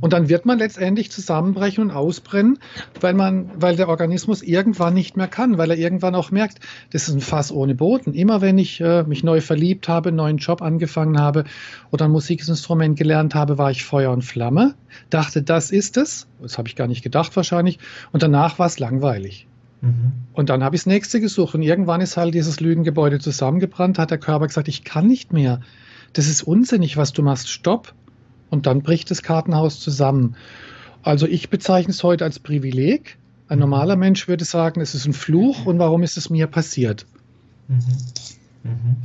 Und 0.00 0.12
dann 0.12 0.28
wird 0.28 0.44
man 0.44 0.58
letztendlich 0.58 1.12
zusammenbrechen 1.12 1.84
und 1.84 1.90
ausbrennen, 1.92 2.58
weil 3.00 3.14
man, 3.14 3.50
weil 3.54 3.76
der 3.76 3.88
Organismus 3.88 4.42
irgendwann 4.42 4.94
nicht 4.94 5.16
mehr 5.16 5.28
kann, 5.28 5.56
weil 5.58 5.70
er 5.70 5.78
irgendwann 5.78 6.16
auch 6.16 6.32
merkt, 6.32 6.58
das 6.90 7.06
ist 7.06 7.14
ein 7.14 7.20
Fass 7.20 7.52
ohne 7.52 7.76
Boden. 7.76 8.12
Immer 8.12 8.40
wenn 8.40 8.58
ich 8.58 8.80
äh, 8.80 9.04
mich 9.04 9.22
neu 9.22 9.40
verliebt 9.40 9.88
habe, 9.88 10.08
einen 10.08 10.16
neuen 10.16 10.38
Job 10.38 10.62
angefangen 10.62 11.20
habe 11.20 11.44
oder 11.92 12.06
ein 12.06 12.10
Musikinstrument 12.10 12.98
gelernt 12.98 13.36
habe, 13.36 13.58
war 13.58 13.70
ich 13.70 13.84
Feuer 13.84 14.10
und 14.10 14.22
Flamme, 14.22 14.74
dachte, 15.10 15.42
das 15.42 15.70
ist 15.70 15.96
es. 15.96 16.26
Das 16.40 16.58
habe 16.58 16.66
ich 16.66 16.74
gar 16.74 16.88
nicht 16.88 17.02
gedacht 17.02 17.36
wahrscheinlich. 17.36 17.78
Und 18.10 18.24
danach 18.24 18.58
war 18.58 18.66
es 18.66 18.80
langweilig. 18.80 19.46
Mhm. 19.80 20.12
Und 20.32 20.50
dann 20.50 20.64
habe 20.64 20.74
ich 20.74 20.82
das 20.82 20.86
nächste 20.86 21.20
gesucht 21.20 21.54
und 21.54 21.62
irgendwann 21.62 22.00
ist 22.00 22.16
halt 22.16 22.34
dieses 22.34 22.58
Lügengebäude 22.58 23.20
zusammengebrannt, 23.20 24.00
hat 24.00 24.10
der 24.10 24.18
Körper 24.18 24.48
gesagt, 24.48 24.66
ich 24.66 24.82
kann 24.82 25.06
nicht 25.06 25.32
mehr. 25.32 25.60
Das 26.14 26.26
ist 26.26 26.42
unsinnig, 26.42 26.96
was 26.96 27.12
du 27.12 27.22
machst. 27.22 27.48
Stopp 27.48 27.94
und 28.52 28.66
dann 28.66 28.82
bricht 28.82 29.10
das 29.10 29.22
Kartenhaus 29.22 29.80
zusammen. 29.80 30.36
Also 31.02 31.26
ich 31.26 31.48
bezeichne 31.48 31.90
es 31.90 32.04
heute 32.04 32.24
als 32.24 32.38
Privileg. 32.38 33.16
Ein 33.48 33.58
normaler 33.58 33.96
Mensch 33.96 34.28
würde 34.28 34.44
sagen, 34.44 34.80
es 34.82 34.94
ist 34.94 35.06
ein 35.06 35.14
Fluch 35.14 35.64
und 35.64 35.78
warum 35.78 36.02
ist 36.02 36.18
es 36.18 36.28
mir 36.28 36.46
passiert? 36.46 37.06
Mhm. 37.68 37.78
Mhm. 38.62 38.96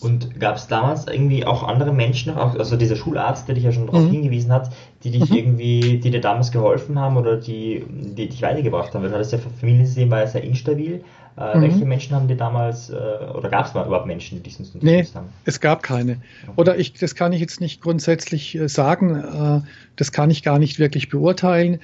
Und 0.00 0.38
gab 0.38 0.56
es 0.56 0.66
damals 0.66 1.06
irgendwie 1.06 1.46
auch 1.46 1.62
andere 1.62 1.92
Menschen, 1.92 2.34
also 2.34 2.76
dieser 2.76 2.96
Schularzt, 2.96 3.48
der 3.48 3.54
dich 3.54 3.64
ja 3.64 3.72
schon 3.72 3.86
darauf 3.86 4.02
mhm. 4.02 4.10
hingewiesen 4.12 4.52
hat, 4.52 4.70
die 5.02 5.10
dich 5.10 5.30
mhm. 5.30 5.36
irgendwie, 5.36 5.98
die 5.98 6.10
dir 6.10 6.20
damals 6.20 6.52
geholfen 6.52 6.98
haben 6.98 7.16
oder 7.16 7.36
die, 7.36 7.84
die 7.88 8.28
dich 8.28 8.42
weitergebracht 8.42 8.94
haben? 8.94 9.02
Weil 9.02 9.12
hattest 9.12 9.32
ja 9.32 9.38
Familiensystem 9.38 10.10
war 10.10 10.20
ja 10.20 10.26
sehr 10.26 10.44
instabil. 10.44 11.04
Äh, 11.40 11.56
mhm. 11.56 11.62
Welche 11.62 11.84
Menschen 11.86 12.14
haben 12.14 12.28
dir 12.28 12.36
damals, 12.36 12.90
äh, 12.90 12.94
oder 13.34 13.48
gab 13.48 13.66
es 13.66 13.72
mal 13.72 13.86
überhaupt 13.86 14.06
Menschen, 14.06 14.36
die 14.36 14.42
diesen 14.42 14.66
nee, 14.82 15.04
haben? 15.14 15.28
es 15.46 15.60
gab 15.60 15.82
keine. 15.82 16.18
Oder 16.56 16.78
ich, 16.78 16.92
das 16.92 17.14
kann 17.14 17.32
ich 17.32 17.40
jetzt 17.40 17.62
nicht 17.62 17.80
grundsätzlich 17.80 18.54
äh, 18.56 18.68
sagen, 18.68 19.16
äh, 19.16 19.66
das 19.96 20.12
kann 20.12 20.28
ich 20.28 20.42
gar 20.42 20.58
nicht 20.58 20.78
wirklich 20.78 21.08
beurteilen. 21.08 21.80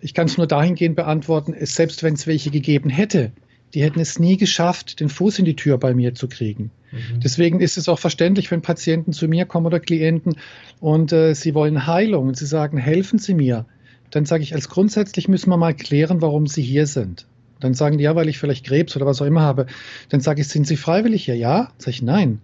Ich 0.00 0.14
kann 0.14 0.26
es 0.26 0.38
nur 0.38 0.46
dahingehend 0.46 0.96
beantworten, 0.96 1.52
es, 1.52 1.74
selbst 1.74 2.02
wenn 2.02 2.14
es 2.14 2.26
welche 2.26 2.50
gegeben 2.50 2.88
hätte, 2.88 3.32
die 3.74 3.82
hätten 3.82 4.00
es 4.00 4.18
nie 4.18 4.38
geschafft, 4.38 5.00
den 5.00 5.10
Fuß 5.10 5.38
in 5.38 5.44
die 5.44 5.56
Tür 5.56 5.76
bei 5.76 5.92
mir 5.92 6.14
zu 6.14 6.26
kriegen. 6.26 6.70
Mhm. 6.90 7.20
Deswegen 7.22 7.60
ist 7.60 7.76
es 7.76 7.90
auch 7.90 7.98
verständlich, 7.98 8.50
wenn 8.50 8.62
Patienten 8.62 9.12
zu 9.12 9.28
mir 9.28 9.44
kommen 9.44 9.66
oder 9.66 9.80
Klienten 9.80 10.36
und 10.80 11.12
äh, 11.12 11.34
sie 11.34 11.54
wollen 11.54 11.86
Heilung 11.86 12.28
und 12.28 12.38
sie 12.38 12.46
sagen, 12.46 12.78
helfen 12.78 13.18
Sie 13.18 13.34
mir. 13.34 13.66
Dann 14.10 14.24
sage 14.24 14.44
ich, 14.44 14.54
als 14.54 14.70
grundsätzlich 14.70 15.28
müssen 15.28 15.50
wir 15.50 15.56
mal 15.58 15.74
klären, 15.74 16.22
warum 16.22 16.46
Sie 16.46 16.62
hier 16.62 16.86
sind. 16.86 17.26
Dann 17.64 17.72
sagen 17.72 17.96
die, 17.96 18.04
ja, 18.04 18.14
weil 18.14 18.28
ich 18.28 18.38
vielleicht 18.38 18.66
Krebs 18.66 18.94
oder 18.94 19.06
was 19.06 19.22
auch 19.22 19.26
immer 19.26 19.40
habe. 19.40 19.64
Dann 20.10 20.20
sage 20.20 20.42
ich, 20.42 20.48
sind 20.48 20.66
Sie 20.66 20.76
freiwillig 20.76 21.24
hier? 21.24 21.34
Ja? 21.34 21.70
Sage 21.78 21.92
ich, 21.92 22.02
nein. 22.02 22.42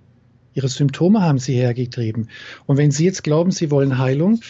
Ihre 0.55 0.69
Symptome 0.69 1.21
haben 1.21 1.39
Sie 1.39 1.53
hergetrieben. 1.53 2.31
Und 2.65 2.79
wenn 2.79 2.91
Sie 2.91 3.05
jetzt 3.05 3.23
glauben, 3.23 3.51
Sie 3.51 3.71
wollen 3.71 3.99
Heilung, 3.99 4.41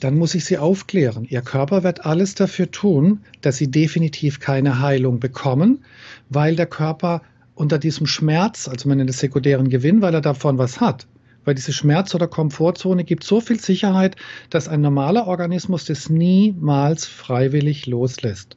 dann 0.00 0.16
muss 0.16 0.34
ich 0.34 0.44
Sie 0.44 0.58
aufklären. 0.58 1.26
Ihr 1.26 1.42
Körper 1.42 1.84
wird 1.84 2.06
alles 2.06 2.34
dafür 2.34 2.72
tun, 2.72 3.20
dass 3.40 3.58
Sie 3.58 3.70
definitiv 3.70 4.40
keine 4.40 4.80
Heilung 4.80 5.20
bekommen, 5.20 5.84
weil 6.28 6.56
der 6.56 6.66
Körper 6.66 7.22
unter 7.54 7.78
diesem 7.78 8.08
Schmerz, 8.08 8.66
also 8.66 8.88
man 8.88 8.98
nennt 8.98 9.10
es 9.10 9.20
sekundären 9.20 9.70
Gewinn, 9.70 10.02
weil 10.02 10.14
er 10.14 10.22
davon 10.22 10.58
was 10.58 10.80
hat. 10.80 11.06
Weil 11.44 11.54
diese 11.54 11.72
Schmerz- 11.72 12.16
oder 12.16 12.26
Komfortzone 12.26 13.04
gibt 13.04 13.22
so 13.22 13.40
viel 13.40 13.60
Sicherheit, 13.60 14.16
dass 14.50 14.66
ein 14.66 14.80
normaler 14.80 15.28
Organismus 15.28 15.84
das 15.84 16.10
niemals 16.10 17.06
freiwillig 17.06 17.86
loslässt. 17.86 18.56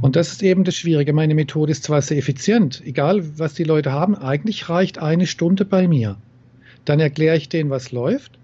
Und 0.00 0.16
das 0.16 0.32
ist 0.32 0.42
eben 0.42 0.64
das 0.64 0.76
Schwierige. 0.76 1.12
Meine 1.12 1.34
Methode 1.34 1.72
ist 1.72 1.84
zwar 1.84 2.02
sehr 2.02 2.18
effizient, 2.18 2.82
egal 2.84 3.38
was 3.38 3.54
die 3.54 3.64
Leute 3.64 3.92
haben, 3.92 4.14
eigentlich 4.14 4.68
reicht 4.68 4.98
eine 4.98 5.26
Stunde 5.26 5.64
bei 5.64 5.88
mir. 5.88 6.16
Dann 6.84 7.00
erkläre 7.00 7.36
ich 7.36 7.48
denen, 7.48 7.70
was 7.70 7.92
läuft 7.92 8.38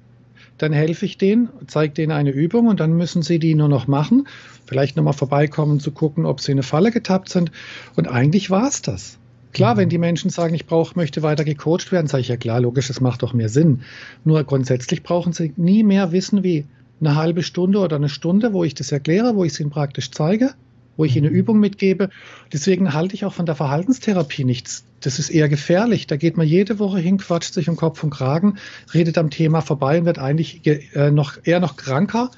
dann 0.59 0.73
helfe 0.73 1.04
ich 1.04 1.19
denen, 1.19 1.49
zeige 1.66 1.95
denen 1.95 2.12
eine 2.12 2.31
Übung 2.31 2.69
und 2.69 2.81
dann 2.81 2.97
müssen 2.97 3.23
sie 3.23 3.38
die 3.38 3.54
nur 3.54 3.69
noch 3.69 3.87
machen. 3.87 4.28
Vielleicht 4.66 4.97
nochmal 4.97 5.12
vorbeikommen, 5.12 5.81
zu 5.81 5.90
gucken, 5.90 6.26
ob 6.26 6.40
sie 6.40 6.52
in 6.52 6.59
eine 6.59 6.62
Falle 6.62 6.90
getappt 6.90 7.28
sind. 7.28 7.50
Und 7.97 8.09
eigentlich 8.09 8.50
war 8.50 8.69
es 8.69 8.83
das. 8.83 9.19
Klar, 9.52 9.76
wenn 9.76 9.88
die 9.88 9.99
Menschen 9.99 10.31
sagen, 10.31 10.54
ich 10.54 10.66
brauche, 10.66 10.97
möchte 10.97 11.23
weiter 11.23 11.45
gecoacht 11.45 11.93
werden, 11.93 12.07
sage 12.07 12.23
ich 12.23 12.28
ja 12.28 12.37
klar, 12.37 12.61
logisch, 12.61 12.88
das 12.88 13.00
macht 13.00 13.23
doch 13.23 13.35
mehr 13.35 13.49
Sinn. 13.49 13.83
Nur 14.25 14.43
grundsätzlich 14.45 15.02
brauchen 15.02 15.33
sie 15.33 15.52
nie 15.57 15.83
mehr 15.83 16.12
wissen 16.12 16.43
wie 16.43 16.64
eine 17.00 17.14
halbe 17.16 17.43
Stunde 17.43 17.78
oder 17.78 17.97
eine 17.97 18.09
Stunde, 18.09 18.52
wo 18.52 18.64
ich 18.64 18.75
das 18.75 18.90
erkläre, 18.90 19.37
wo 19.37 19.45
ich 19.45 19.52
es 19.52 19.61
ihnen 19.61 19.71
praktisch 19.71 20.11
zeige 20.11 20.54
wo 20.96 21.04
ich 21.04 21.16
ihnen 21.16 21.26
eine 21.26 21.36
Übung 21.36 21.58
mitgebe. 21.58 22.10
Deswegen 22.52 22.94
halte 22.94 23.14
ich 23.14 23.24
auch 23.24 23.32
von 23.34 23.46
der 23.46 23.54
Verhaltenstherapie 23.54 24.44
nichts. 24.44 24.84
Das 25.00 25.18
ist 25.18 25.30
eher 25.30 25.48
gefährlich. 25.48 26.06
Da 26.06 26.16
geht 26.16 26.36
man 26.36 26.46
jede 26.46 26.78
Woche 26.78 26.98
hin, 26.98 27.18
quatscht 27.18 27.54
sich 27.54 27.68
um 27.68 27.76
Kopf 27.76 28.02
und 28.02 28.10
Kragen, 28.10 28.58
redet 28.92 29.18
am 29.18 29.30
Thema 29.30 29.60
vorbei 29.60 29.98
und 29.98 30.06
wird 30.06 30.18
eigentlich 30.18 30.66
äh, 30.66 31.10
noch, 31.10 31.38
eher 31.44 31.60
noch 31.60 31.76
kranker, 31.76 32.30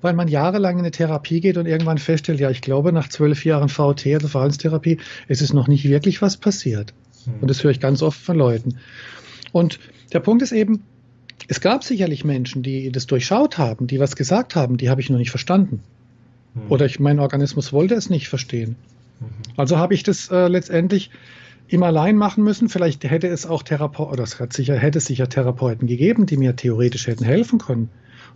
weil 0.00 0.14
man 0.14 0.28
jahrelang 0.28 0.74
in 0.74 0.80
eine 0.80 0.90
Therapie 0.90 1.40
geht 1.40 1.56
und 1.56 1.66
irgendwann 1.66 1.98
feststellt, 1.98 2.40
ja, 2.40 2.50
ich 2.50 2.60
glaube, 2.60 2.92
nach 2.92 3.08
zwölf 3.08 3.44
Jahren 3.44 3.68
VT, 3.68 4.06
also 4.06 4.28
Verhaltenstherapie, 4.28 4.98
ist 5.28 5.42
es 5.42 5.52
noch 5.52 5.68
nicht 5.68 5.88
wirklich 5.88 6.22
was 6.22 6.36
passiert. 6.36 6.94
Mhm. 7.26 7.40
Und 7.42 7.50
das 7.50 7.64
höre 7.64 7.70
ich 7.70 7.80
ganz 7.80 8.02
oft 8.02 8.20
von 8.20 8.36
Leuten. 8.36 8.78
Und 9.52 9.80
der 10.12 10.20
Punkt 10.20 10.42
ist 10.42 10.52
eben, 10.52 10.82
es 11.48 11.60
gab 11.60 11.84
sicherlich 11.84 12.24
Menschen, 12.24 12.62
die 12.62 12.90
das 12.92 13.06
durchschaut 13.06 13.58
haben, 13.58 13.86
die 13.86 13.98
was 13.98 14.16
gesagt 14.16 14.54
haben, 14.54 14.76
die 14.76 14.90
habe 14.90 15.00
ich 15.00 15.10
noch 15.10 15.18
nicht 15.18 15.30
verstanden. 15.30 15.82
Mhm. 16.54 16.62
Oder 16.68 16.86
ich, 16.86 17.00
mein 17.00 17.18
Organismus 17.18 17.72
wollte 17.72 17.94
es 17.94 18.10
nicht 18.10 18.28
verstehen. 18.28 18.76
Mhm. 19.20 19.26
Also 19.56 19.78
habe 19.78 19.94
ich 19.94 20.02
das 20.02 20.30
äh, 20.30 20.48
letztendlich 20.48 21.10
immer 21.68 21.86
allein 21.86 22.16
machen 22.16 22.44
müssen. 22.44 22.68
Vielleicht 22.68 23.04
hätte 23.04 23.28
es 23.28 23.46
auch 23.46 23.62
Therapeuten, 23.62 24.12
oder 24.12 24.22
es 24.22 24.38
hat 24.38 24.52
sicher, 24.52 24.76
hätte 24.76 24.98
es 24.98 25.06
sicher 25.06 25.28
Therapeuten 25.28 25.86
gegeben, 25.86 26.26
die 26.26 26.36
mir 26.36 26.54
theoretisch 26.56 27.06
hätten 27.06 27.24
helfen 27.24 27.58
können. 27.58 27.88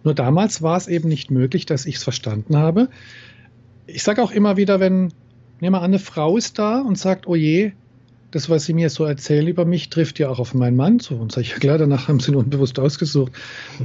Nur 0.05 0.15
damals 0.15 0.63
war 0.63 0.77
es 0.77 0.89
eben 0.89 1.09
nicht 1.09 1.31
möglich, 1.31 1.67
dass 1.67 1.87
ich 1.87 1.97
es 1.97 2.05
verstanden 2.05 2.57
habe. 2.57 2.89
Ich 3.87 4.03
sage 4.03 4.23
auch 4.23 4.31
immer 4.31 4.57
wieder, 4.57 4.81
wenn, 4.81 5.13
nehmen 5.61 5.75
wir 5.75 5.79
an, 5.79 5.85
eine 5.85 5.99
Frau 5.99 6.37
ist 6.37 6.59
da 6.59 6.81
und 6.81 6.99
sagt, 6.99 7.27
oh 7.27 7.35
je, 7.35 7.73
das, 8.31 8.51
was 8.51 8.65
Sie 8.65 8.75
mir 8.75 8.91
so 8.91 9.05
erzählen 9.05 9.47
über 9.47 9.65
mich, 9.65 9.89
trifft 9.89 10.19
ja 10.19 10.29
auch 10.29 10.39
auf 10.39 10.55
meinen 10.55 10.77
Mann 10.77 11.01
zu. 11.01 11.17
Und 11.17 11.33
sage 11.33 11.47
ich, 11.47 11.53
ja 11.53 11.59
klar, 11.59 11.79
danach 11.79 12.09
haben 12.09 12.21
Sie 12.21 12.33
ihn 12.33 12.37
unbewusst 12.37 12.79
ausgesucht. 12.79 13.33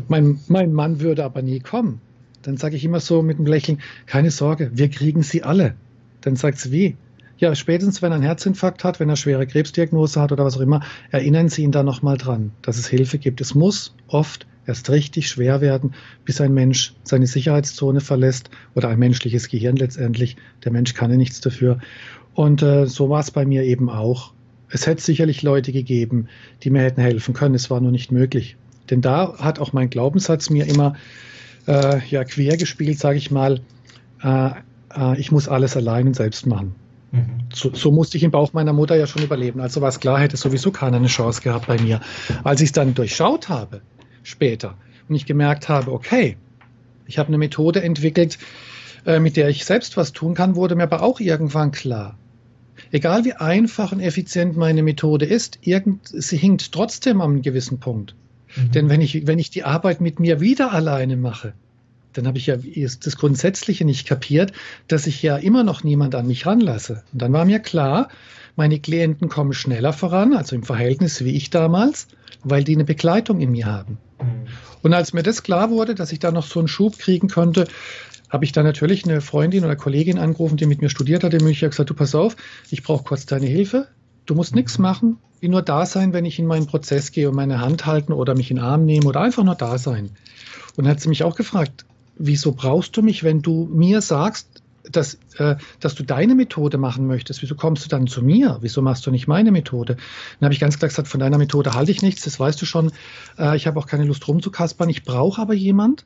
Mein, 0.07 0.39
mein 0.47 0.73
Mann 0.73 0.99
würde 0.99 1.23
aber 1.23 1.41
nie 1.41 1.59
kommen. 1.59 2.01
Dann 2.41 2.57
sage 2.57 2.75
ich 2.75 2.83
immer 2.83 2.99
so 2.99 3.21
mit 3.21 3.37
einem 3.37 3.47
Lächeln, 3.47 3.79
keine 4.05 4.31
Sorge, 4.31 4.71
wir 4.73 4.89
kriegen 4.89 5.23
sie 5.23 5.43
alle. 5.43 5.75
Dann 6.21 6.35
sagt 6.35 6.59
sie, 6.59 6.71
wie? 6.71 6.95
Ja, 7.37 7.55
spätestens 7.55 8.01
wenn 8.01 8.11
er 8.11 8.15
einen 8.15 8.23
Herzinfarkt 8.23 8.83
hat, 8.83 8.99
wenn 8.99 9.09
er 9.09 9.15
schwere 9.15 9.47
Krebsdiagnose 9.47 10.21
hat 10.21 10.31
oder 10.31 10.45
was 10.45 10.57
auch 10.57 10.61
immer, 10.61 10.81
erinnern 11.09 11.49
Sie 11.49 11.63
ihn 11.63 11.71
da 11.71 11.81
nochmal 11.81 12.17
dran, 12.17 12.51
dass 12.61 12.77
es 12.77 12.87
Hilfe 12.87 13.17
gibt. 13.17 13.41
Es 13.41 13.55
muss 13.55 13.95
oft 14.07 14.45
erst 14.67 14.91
richtig 14.91 15.27
schwer 15.27 15.59
werden, 15.59 15.95
bis 16.23 16.39
ein 16.39 16.53
Mensch 16.53 16.93
seine 17.03 17.25
Sicherheitszone 17.25 17.99
verlässt 17.99 18.51
oder 18.75 18.89
ein 18.89 18.99
menschliches 18.99 19.49
Gehirn 19.49 19.75
letztendlich. 19.75 20.37
Der 20.63 20.71
Mensch 20.71 20.93
kann 20.93 21.09
ja 21.09 21.17
nichts 21.17 21.41
dafür. 21.41 21.79
Und 22.35 22.61
äh, 22.61 22.85
so 22.85 23.09
war 23.09 23.21
es 23.21 23.31
bei 23.31 23.45
mir 23.45 23.63
eben 23.63 23.89
auch. 23.89 24.33
Es 24.69 24.85
hätte 24.85 25.01
sicherlich 25.01 25.41
Leute 25.41 25.71
gegeben, 25.71 26.27
die 26.63 26.69
mir 26.69 26.83
hätten 26.83 27.01
helfen 27.01 27.33
können. 27.33 27.55
Es 27.55 27.71
war 27.71 27.81
nur 27.81 27.91
nicht 27.91 28.11
möglich. 28.11 28.55
Denn 28.91 29.01
da 29.01 29.37
hat 29.39 29.59
auch 29.59 29.73
mein 29.73 29.89
Glaubenssatz 29.89 30.51
mir 30.51 30.67
immer 30.67 30.95
äh, 31.67 31.99
ja, 32.09 32.23
quer 32.23 32.57
gespielt, 32.57 32.99
sage 32.99 33.17
ich 33.17 33.31
mal, 33.31 33.61
äh, 34.23 34.49
äh, 34.95 35.19
ich 35.19 35.31
muss 35.31 35.47
alles 35.47 35.75
allein 35.77 36.07
und 36.07 36.15
selbst 36.15 36.45
machen. 36.45 36.75
Mhm. 37.11 37.25
So, 37.53 37.73
so, 37.73 37.91
musste 37.91 38.17
ich 38.17 38.23
im 38.23 38.31
Bauch 38.31 38.53
meiner 38.53 38.73
Mutter 38.73 38.95
ja 38.95 39.07
schon 39.07 39.23
überleben. 39.23 39.59
Also 39.59 39.81
war 39.81 39.89
es 39.89 39.99
klar, 39.99 40.19
hätte 40.19 40.37
sowieso 40.37 40.71
keiner 40.71 40.97
eine 40.97 41.07
Chance 41.07 41.41
gehabt 41.41 41.67
bei 41.67 41.79
mir. 41.79 42.01
Als 42.43 42.61
ich 42.61 42.67
es 42.67 42.71
dann 42.71 42.93
durchschaut 42.93 43.49
habe, 43.49 43.81
später, 44.23 44.75
und 45.09 45.15
ich 45.15 45.25
gemerkt 45.25 45.67
habe, 45.67 45.91
okay, 45.91 46.37
ich 47.05 47.17
habe 47.17 47.27
eine 47.27 47.37
Methode 47.37 47.81
entwickelt, 47.83 48.37
äh, 49.05 49.19
mit 49.19 49.35
der 49.35 49.49
ich 49.49 49.65
selbst 49.65 49.97
was 49.97 50.13
tun 50.13 50.35
kann, 50.35 50.55
wurde 50.55 50.75
mir 50.75 50.83
aber 50.83 51.03
auch 51.03 51.19
irgendwann 51.19 51.71
klar. 51.71 52.17
Egal 52.91 53.25
wie 53.25 53.33
einfach 53.33 53.91
und 53.91 53.99
effizient 53.99 54.57
meine 54.57 54.83
Methode 54.83 55.25
ist, 55.25 55.59
irgend, 55.61 56.07
sie 56.07 56.37
hinkt 56.37 56.71
trotzdem 56.71 57.21
an 57.21 57.31
einem 57.31 57.41
gewissen 57.41 57.79
Punkt. 57.79 58.15
Mhm. 58.55 58.71
Denn 58.71 58.89
wenn 58.89 59.01
ich, 59.01 59.27
wenn 59.27 59.39
ich 59.39 59.49
die 59.49 59.63
Arbeit 59.63 60.01
mit 60.01 60.19
mir 60.19 60.39
wieder 60.39 60.71
alleine 60.71 61.17
mache, 61.17 61.53
dann 62.13 62.27
habe 62.27 62.37
ich 62.37 62.47
ja 62.47 62.57
das 62.57 63.17
Grundsätzliche 63.17 63.85
nicht 63.85 64.05
kapiert, 64.05 64.51
dass 64.87 65.07
ich 65.07 65.21
ja 65.21 65.37
immer 65.37 65.63
noch 65.63 65.83
niemand 65.83 66.15
an 66.15 66.27
mich 66.27 66.45
ranlasse. 66.45 67.03
Und 67.13 67.21
dann 67.21 67.31
war 67.33 67.45
mir 67.45 67.59
klar, 67.59 68.09
meine 68.55 68.79
Klienten 68.79 69.29
kommen 69.29 69.53
schneller 69.53 69.93
voran, 69.93 70.33
also 70.33 70.55
im 70.55 70.63
Verhältnis 70.63 71.23
wie 71.23 71.35
ich 71.35 71.49
damals, 71.49 72.07
weil 72.43 72.63
die 72.63 72.75
eine 72.75 72.83
Begleitung 72.83 73.39
in 73.39 73.51
mir 73.51 73.65
haben. 73.65 73.97
Mhm. 74.19 74.47
Und 74.81 74.93
als 74.93 75.13
mir 75.13 75.23
das 75.23 75.43
klar 75.43 75.69
wurde, 75.69 75.95
dass 75.95 76.11
ich 76.11 76.19
da 76.19 76.31
noch 76.31 76.45
so 76.45 76.59
einen 76.59 76.67
Schub 76.67 76.97
kriegen 76.97 77.29
konnte, 77.29 77.67
habe 78.29 78.45
ich 78.45 78.51
dann 78.51 78.65
natürlich 78.65 79.03
eine 79.03 79.21
Freundin 79.21 79.65
oder 79.65 79.75
Kollegin 79.75 80.17
angerufen, 80.17 80.57
die 80.57 80.65
mit 80.65 80.81
mir 80.81 80.89
studiert 80.89 81.23
hat, 81.23 81.33
die 81.33 81.43
mir 81.43 81.53
gesagt, 81.53 81.89
du 81.89 81.93
pass 81.93 82.15
auf, 82.15 82.35
ich 82.71 82.81
brauche 82.81 83.03
kurz 83.03 83.25
deine 83.25 83.45
Hilfe. 83.45 83.87
Du 84.25 84.35
musst 84.35 84.55
nichts 84.55 84.77
machen, 84.77 85.17
wie 85.39 85.49
nur 85.49 85.61
da 85.61 85.85
sein, 85.85 86.13
wenn 86.13 86.25
ich 86.25 86.39
in 86.39 86.45
meinen 86.45 86.67
Prozess 86.67 87.11
gehe 87.11 87.29
und 87.29 87.35
meine 87.35 87.59
Hand 87.59 87.85
halten 87.85 88.13
oder 88.13 88.35
mich 88.35 88.51
in 88.51 88.57
den 88.57 88.65
Arm 88.65 88.85
nehmen 88.85 89.07
oder 89.07 89.21
einfach 89.21 89.43
nur 89.43 89.55
da 89.55 89.77
sein. 89.77 90.11
Und 90.75 90.85
dann 90.85 90.87
hat 90.87 91.01
sie 91.01 91.09
mich 91.09 91.23
auch 91.23 91.35
gefragt, 91.35 91.85
wieso 92.15 92.51
brauchst 92.51 92.95
du 92.95 93.01
mich, 93.01 93.23
wenn 93.23 93.41
du 93.41 93.67
mir 93.71 94.01
sagst, 94.01 94.61
dass, 94.89 95.17
äh, 95.37 95.55
dass 95.79 95.95
du 95.95 96.03
deine 96.03 96.35
Methode 96.35 96.77
machen 96.77 97.07
möchtest, 97.07 97.41
wieso 97.41 97.55
kommst 97.55 97.85
du 97.85 97.89
dann 97.89 98.07
zu 98.07 98.21
mir? 98.23 98.57
Wieso 98.61 98.81
machst 98.81 99.05
du 99.05 99.11
nicht 99.11 99.27
meine 99.27 99.51
Methode? 99.51 99.95
Dann 100.39 100.45
habe 100.45 100.53
ich 100.53 100.59
ganz 100.59 100.77
klar 100.77 100.89
gesagt, 100.89 101.07
von 101.07 101.19
deiner 101.19 101.37
Methode 101.37 101.73
halte 101.73 101.91
ich 101.91 102.01
nichts, 102.01 102.23
das 102.23 102.39
weißt 102.39 102.61
du 102.61 102.65
schon. 102.65 102.91
Äh, 103.37 103.55
ich 103.55 103.67
habe 103.67 103.79
auch 103.79 103.87
keine 103.87 104.05
Lust 104.05 104.27
rumzukaspern. 104.27 104.89
Ich 104.89 105.03
brauche 105.03 105.41
aber 105.41 105.53
jemand, 105.53 106.05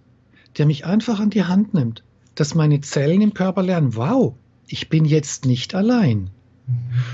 der 0.58 0.66
mich 0.66 0.86
einfach 0.86 1.20
an 1.20 1.30
die 1.30 1.44
Hand 1.44 1.74
nimmt, 1.74 2.04
dass 2.36 2.56
meine 2.56 2.82
Zellen 2.82 3.22
im 3.22 3.34
Körper 3.34 3.64
lernen, 3.64 3.96
wow, 3.96 4.34
ich 4.68 4.90
bin 4.90 5.06
jetzt 5.06 5.46
nicht 5.46 5.76
allein. 5.76 6.30
Mhm. 6.68 6.74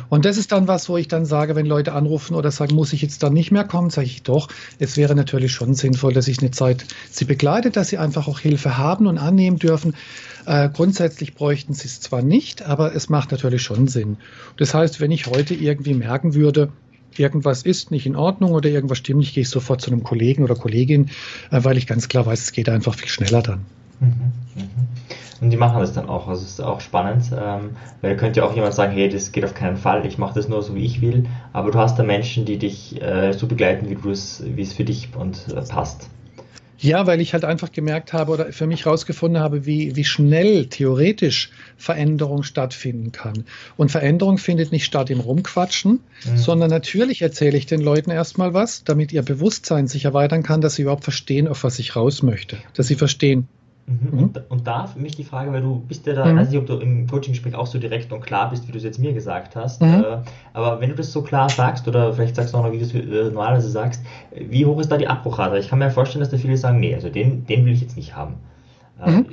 Und 0.10 0.25
das 0.25 0.38
ist 0.38 0.51
dann 0.51 0.67
was, 0.67 0.89
wo 0.89 0.98
ich 0.98 1.08
dann 1.08 1.25
sage, 1.25 1.55
wenn 1.55 1.65
Leute 1.65 1.93
anrufen 1.93 2.36
oder 2.36 2.51
sagen, 2.51 2.75
muss 2.75 2.93
ich 2.93 3.01
jetzt 3.01 3.24
dann 3.24 3.34
nicht 3.34 3.51
mehr 3.51 3.63
kommen, 3.63 3.89
sage 3.89 4.08
ich 4.08 4.24
doch, 4.24 4.50
es 4.79 4.98
wäre 4.98 5.15
natürlich 5.15 5.51
schon 5.51 5.74
sinnvoll, 5.74 6.13
dass 6.13 6.27
ich 6.27 6.39
eine 6.39 6.51
Zeit 6.51 6.86
sie 7.10 7.25
begleite, 7.25 7.72
dass 7.72 7.89
sie 7.89 7.98
einfach 7.98 8.27
auch 8.27 8.39
Hilfe 8.39 8.77
haben 8.77 9.08
und 9.08 9.17
annehmen 9.17 9.58
dürfen. 9.58 9.96
Äh, 10.46 10.70
grundsätzlich 10.70 11.36
bräuchten 11.36 11.74
sie 11.74 11.88
es 11.88 12.00
zwar 12.00 12.22
nicht, 12.22 12.63
aber 12.63 12.96
es 12.96 13.10
macht 13.10 13.31
natürlich 13.31 13.62
schon 13.62 13.88
Sinn. 13.88 14.17
Das 14.58 14.74
heißt, 14.74 15.00
wenn 15.00 15.12
ich 15.12 15.27
heute 15.27 15.53
irgendwie 15.53 15.93
merken 15.93 16.34
würde, 16.34 16.70
irgendwas 17.17 17.63
ist 17.63 17.91
nicht 17.91 18.05
in 18.05 18.15
Ordnung 18.15 18.51
oder 18.51 18.70
irgendwas 18.70 18.98
stimmt 18.98 19.20
nicht, 19.20 19.34
gehe 19.34 19.41
ich 19.41 19.50
sofort 19.50 19.81
zu 19.81 19.91
einem 19.91 20.03
Kollegen 20.03 20.43
oder 20.43 20.55
Kollegin, 20.55 21.10
äh, 21.51 21.63
weil 21.63 21.77
ich 21.77 21.88
ganz 21.88 22.08
klar 22.08 22.25
weiß, 22.25 22.41
es 22.41 22.51
geht 22.51 22.70
einfach 22.70 22.96
viel 22.96 23.10
schneller 23.10 23.41
dann. 23.41 23.65
Mhm, 24.00 24.08
mhm. 24.55 24.88
Und 25.41 25.50
die 25.50 25.57
machen 25.57 25.79
das 25.79 25.91
dann 25.93 26.07
auch. 26.07 26.27
Also 26.27 26.43
es 26.43 26.51
ist 26.51 26.62
auch 26.62 26.81
spannend, 26.81 27.25
ähm, 27.31 27.71
weil 28.01 28.12
da 28.12 28.15
könnte 28.15 28.39
ja 28.39 28.45
auch 28.45 28.55
jemand 28.55 28.75
sagen, 28.75 28.93
hey, 28.93 29.10
das 29.10 29.31
geht 29.31 29.43
auf 29.43 29.55
keinen 29.55 29.75
Fall, 29.75 30.05
ich 30.05 30.19
mache 30.19 30.36
das 30.36 30.48
nur 30.48 30.62
so, 30.62 30.75
wie 30.75 30.86
ich 30.86 31.01
will. 31.01 31.25
Aber 31.51 31.71
du 31.71 31.79
hast 31.79 31.98
da 31.98 32.03
Menschen, 32.03 32.45
die 32.45 32.57
dich 32.57 33.01
äh, 33.01 33.33
so 33.33 33.48
begleiten, 33.48 33.89
wie 33.89 33.95
du 33.95 34.12
es, 34.12 34.43
wie 34.45 34.62
es 34.62 34.74
für 34.74 34.83
dich 34.83 35.10
und 35.17 35.48
äh, 35.50 35.62
passt. 35.62 36.10
Ja, 36.77 37.05
weil 37.05 37.21
ich 37.21 37.33
halt 37.33 37.45
einfach 37.45 37.71
gemerkt 37.71 38.12
habe 38.12 38.31
oder 38.31 38.51
für 38.51 38.65
mich 38.65 38.86
herausgefunden 38.86 39.41
habe, 39.41 39.67
wie, 39.67 39.95
wie 39.95 40.03
schnell 40.03 40.65
theoretisch 40.65 41.51
Veränderung 41.77 42.41
stattfinden 42.41 43.12
kann. 43.12 43.45
Und 43.77 43.91
Veränderung 43.91 44.39
findet 44.39 44.71
nicht 44.71 44.86
statt 44.86 45.12
im 45.12 45.19
Rumquatschen, 45.19 45.99
mhm. 46.25 46.38
sondern 46.38 46.71
natürlich 46.71 47.21
erzähle 47.21 47.58
ich 47.58 47.67
den 47.67 47.82
Leuten 47.82 48.10
erstmal 48.10 48.56
was, 48.56 48.84
damit 48.84 49.12
ihr 49.12 49.21
Bewusstsein 49.21 49.88
sich 49.88 50.06
erweitern 50.06 50.41
kann, 50.41 50.62
dass 50.62 50.73
sie 50.75 50.82
überhaupt 50.82 51.04
verstehen, 51.04 51.47
auf 51.47 51.63
was 51.63 51.77
ich 51.77 51.95
raus 51.95 52.23
möchte. 52.23 52.58
Dass 52.73 52.88
sie 52.88 52.95
verstehen, 52.95 53.47
Mhm. 53.99 54.19
Und, 54.19 54.41
und, 54.49 54.67
da 54.67 54.88
für 54.88 54.99
mich 54.99 55.15
die 55.15 55.23
Frage, 55.23 55.51
weil 55.51 55.62
du 55.62 55.80
bist 55.88 56.06
ja 56.08 56.13
da, 56.13 56.25
mhm. 56.25 56.38
weiß 56.38 56.49
nicht, 56.49 56.60
ob 56.60 56.65
du 56.65 56.77
im 56.77 57.08
Coaching-Gespräch 57.08 57.56
auch 57.56 57.67
so 57.67 57.80
direkt 57.80 58.12
und 58.12 58.21
klar 58.21 58.49
bist, 58.49 58.67
wie 58.67 58.71
du 58.71 58.77
es 58.77 58.84
jetzt 58.84 58.99
mir 58.99 59.13
gesagt 59.13 59.56
hast, 59.56 59.82
mhm. 59.82 60.04
äh, 60.04 60.17
aber 60.54 60.80
wenn 60.80 60.89
du 60.89 60.95
das 60.95 61.12
so 61.12 61.21
klar 61.21 61.49
sagst 61.49 61.88
oder 61.88 62.13
vielleicht 62.13 62.36
sagst 62.36 62.54
du 62.54 62.58
auch 62.58 62.63
noch, 62.63 62.71
wie 62.71 62.80
du 62.80 62.86
es 62.86 62.93
äh, 62.93 62.99
normalerweise 62.99 63.69
sagst, 63.69 64.04
wie 64.34 64.65
hoch 64.65 64.80
ist 64.80 64.91
da 64.91 64.97
die 64.97 65.08
Abbruchrate? 65.08 65.58
Ich 65.58 65.69
kann 65.69 65.80
mir 65.80 65.91
vorstellen, 65.91 66.21
dass 66.21 66.30
da 66.30 66.38
viele 66.38 66.58
sagen, 66.58 66.80
nee, 66.80 66.93
also 66.93 67.10
den, 67.10 67.45
den 67.45 67.65
will 67.65 67.73
ich 67.73 67.82
jetzt 67.82 67.97
nicht 67.97 68.15
haben. 68.15 68.36
Äh, 69.04 69.12
mhm. 69.12 69.25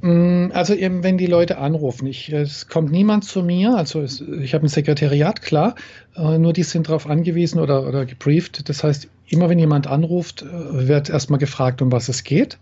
Mm, 0.00 0.52
also 0.52 0.74
eben, 0.74 1.02
wenn 1.02 1.18
die 1.18 1.26
Leute 1.26 1.58
anrufen, 1.58 2.06
ich, 2.06 2.32
es 2.32 2.68
kommt 2.68 2.92
niemand 2.92 3.24
zu 3.24 3.42
mir, 3.42 3.76
also 3.76 4.00
es, 4.00 4.20
ich 4.20 4.54
habe 4.54 4.66
ein 4.66 4.68
Sekretariat, 4.68 5.42
klar, 5.42 5.74
nur 6.18 6.52
die 6.52 6.62
sind 6.62 6.88
darauf 6.88 7.06
angewiesen 7.08 7.60
oder, 7.60 7.86
oder 7.86 8.04
gebrieft. 8.04 8.68
Das 8.68 8.82
heißt, 8.82 9.08
immer 9.30 9.48
wenn 9.48 9.58
jemand 9.58 9.86
anruft, 9.86 10.42
äh, 10.42 10.88
wird 10.88 11.10
erstmal 11.10 11.38
gefragt, 11.38 11.82
um 11.82 11.92
was 11.92 12.08
es 12.08 12.24
geht. 12.24 12.58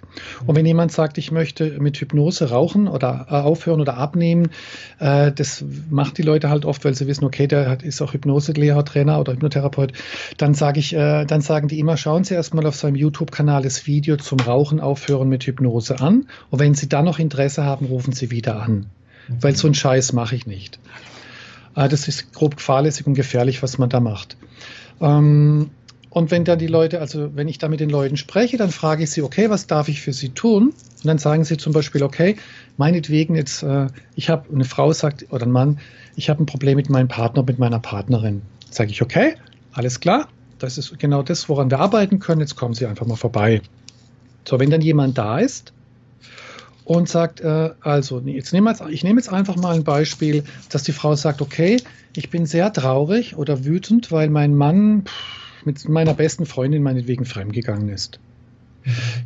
Und 0.46 0.56
wenn 0.56 0.66
jemand 0.66 0.92
sagt, 0.92 1.18
ich 1.18 1.30
möchte 1.30 1.78
mit 1.80 1.96
Hypnose 1.98 2.50
rauchen 2.50 2.88
oder 2.88 3.26
äh, 3.30 3.34
aufhören 3.34 3.80
oder 3.80 3.96
abnehmen, 3.96 4.50
äh, 4.98 5.32
das 5.32 5.64
macht 5.90 6.18
die 6.18 6.22
Leute 6.22 6.50
halt 6.50 6.64
oft, 6.64 6.84
weil 6.84 6.94
sie 6.94 7.06
wissen, 7.06 7.24
okay, 7.24 7.46
der 7.46 7.82
ist 7.82 8.02
auch 8.02 8.12
Hypnoselehrer, 8.12 8.84
Trainer 8.84 9.20
oder 9.20 9.32
Hypnotherapeut, 9.34 9.92
dann 10.36 10.54
sage 10.54 10.80
ich, 10.80 10.90
dann 10.90 11.40
sagen 11.40 11.68
die 11.68 11.78
immer, 11.78 11.96
schauen 11.96 12.24
Sie 12.24 12.34
erstmal 12.34 12.66
auf 12.66 12.76
seinem 12.76 12.96
YouTube-Kanal 12.96 13.62
das 13.62 13.86
Video 13.86 14.16
zum 14.16 14.40
Rauchen 14.40 14.80
aufhören 14.80 15.28
mit 15.28 15.44
Hypnose 15.44 16.00
an. 16.00 16.26
Und 16.50 16.60
wenn 16.60 16.74
Sie 16.74 16.88
dann 16.88 17.04
noch 17.04 17.18
Interesse 17.18 17.64
haben, 17.64 17.86
rufen 17.86 18.12
Sie 18.12 18.30
wieder 18.30 18.60
an. 18.60 18.86
Weil 19.28 19.56
so 19.56 19.66
einen 19.66 19.74
Scheiß 19.74 20.12
mache 20.12 20.36
ich 20.36 20.46
nicht. 20.46 20.78
Das 21.76 22.08
ist 22.08 22.32
grob 22.32 22.60
fahrlässig 22.60 23.06
und 23.06 23.14
gefährlich, 23.14 23.62
was 23.62 23.76
man 23.76 23.90
da 23.90 24.00
macht. 24.00 24.36
Ähm, 25.00 25.70
und 26.08 26.30
wenn 26.30 26.44
dann 26.44 26.58
die 26.58 26.66
Leute, 26.66 27.00
also 27.00 27.36
wenn 27.36 27.46
ich 27.46 27.58
da 27.58 27.68
mit 27.68 27.80
den 27.80 27.90
Leuten 27.90 28.16
spreche, 28.16 28.56
dann 28.56 28.70
frage 28.70 29.04
ich 29.04 29.10
sie, 29.10 29.20
okay, 29.20 29.50
was 29.50 29.66
darf 29.66 29.88
ich 29.88 30.00
für 30.00 30.14
sie 30.14 30.30
tun? 30.30 30.68
Und 30.68 31.04
dann 31.04 31.18
sagen 31.18 31.44
sie 31.44 31.58
zum 31.58 31.74
Beispiel, 31.74 32.02
okay, 32.02 32.36
meinetwegen 32.78 33.36
jetzt, 33.36 33.62
äh, 33.62 33.88
ich 34.14 34.30
habe, 34.30 34.46
eine 34.50 34.64
Frau 34.64 34.90
sagt, 34.94 35.26
oder 35.30 35.44
ein 35.44 35.50
Mann, 35.50 35.78
ich 36.16 36.30
habe 36.30 36.42
ein 36.42 36.46
Problem 36.46 36.76
mit 36.76 36.88
meinem 36.88 37.08
Partner, 37.08 37.42
mit 37.42 37.58
meiner 37.58 37.78
Partnerin. 37.78 38.40
Sage 38.70 38.90
ich, 38.90 39.02
okay, 39.02 39.34
alles 39.72 40.00
klar, 40.00 40.28
das 40.58 40.78
ist 40.78 40.98
genau 40.98 41.22
das, 41.22 41.50
woran 41.50 41.70
wir 41.70 41.80
arbeiten 41.80 42.18
können, 42.18 42.40
jetzt 42.40 42.56
kommen 42.56 42.72
Sie 42.72 42.86
einfach 42.86 43.04
mal 43.04 43.16
vorbei. 43.16 43.60
So, 44.48 44.58
wenn 44.58 44.70
dann 44.70 44.80
jemand 44.80 45.18
da 45.18 45.38
ist 45.38 45.74
und 46.86 47.08
sagt, 47.08 47.40
äh, 47.40 47.70
also, 47.80 48.20
jetzt 48.20 48.52
nehmen 48.52 48.78
wir 48.78 48.88
ich 48.88 49.02
nehme 49.02 49.18
jetzt 49.18 49.28
einfach 49.28 49.56
mal 49.56 49.74
ein 49.74 49.82
Beispiel, 49.82 50.44
dass 50.70 50.84
die 50.84 50.92
Frau 50.92 51.16
sagt, 51.16 51.42
okay, 51.42 51.78
ich 52.14 52.30
bin 52.30 52.46
sehr 52.46 52.72
traurig 52.72 53.36
oder 53.36 53.64
wütend, 53.64 54.12
weil 54.12 54.30
mein 54.30 54.54
Mann, 54.54 55.04
mit 55.64 55.88
meiner 55.88 56.14
besten 56.14 56.46
Freundin 56.46 56.84
meinetwegen 56.84 57.24
fremdgegangen 57.24 57.88
ist. 57.88 58.20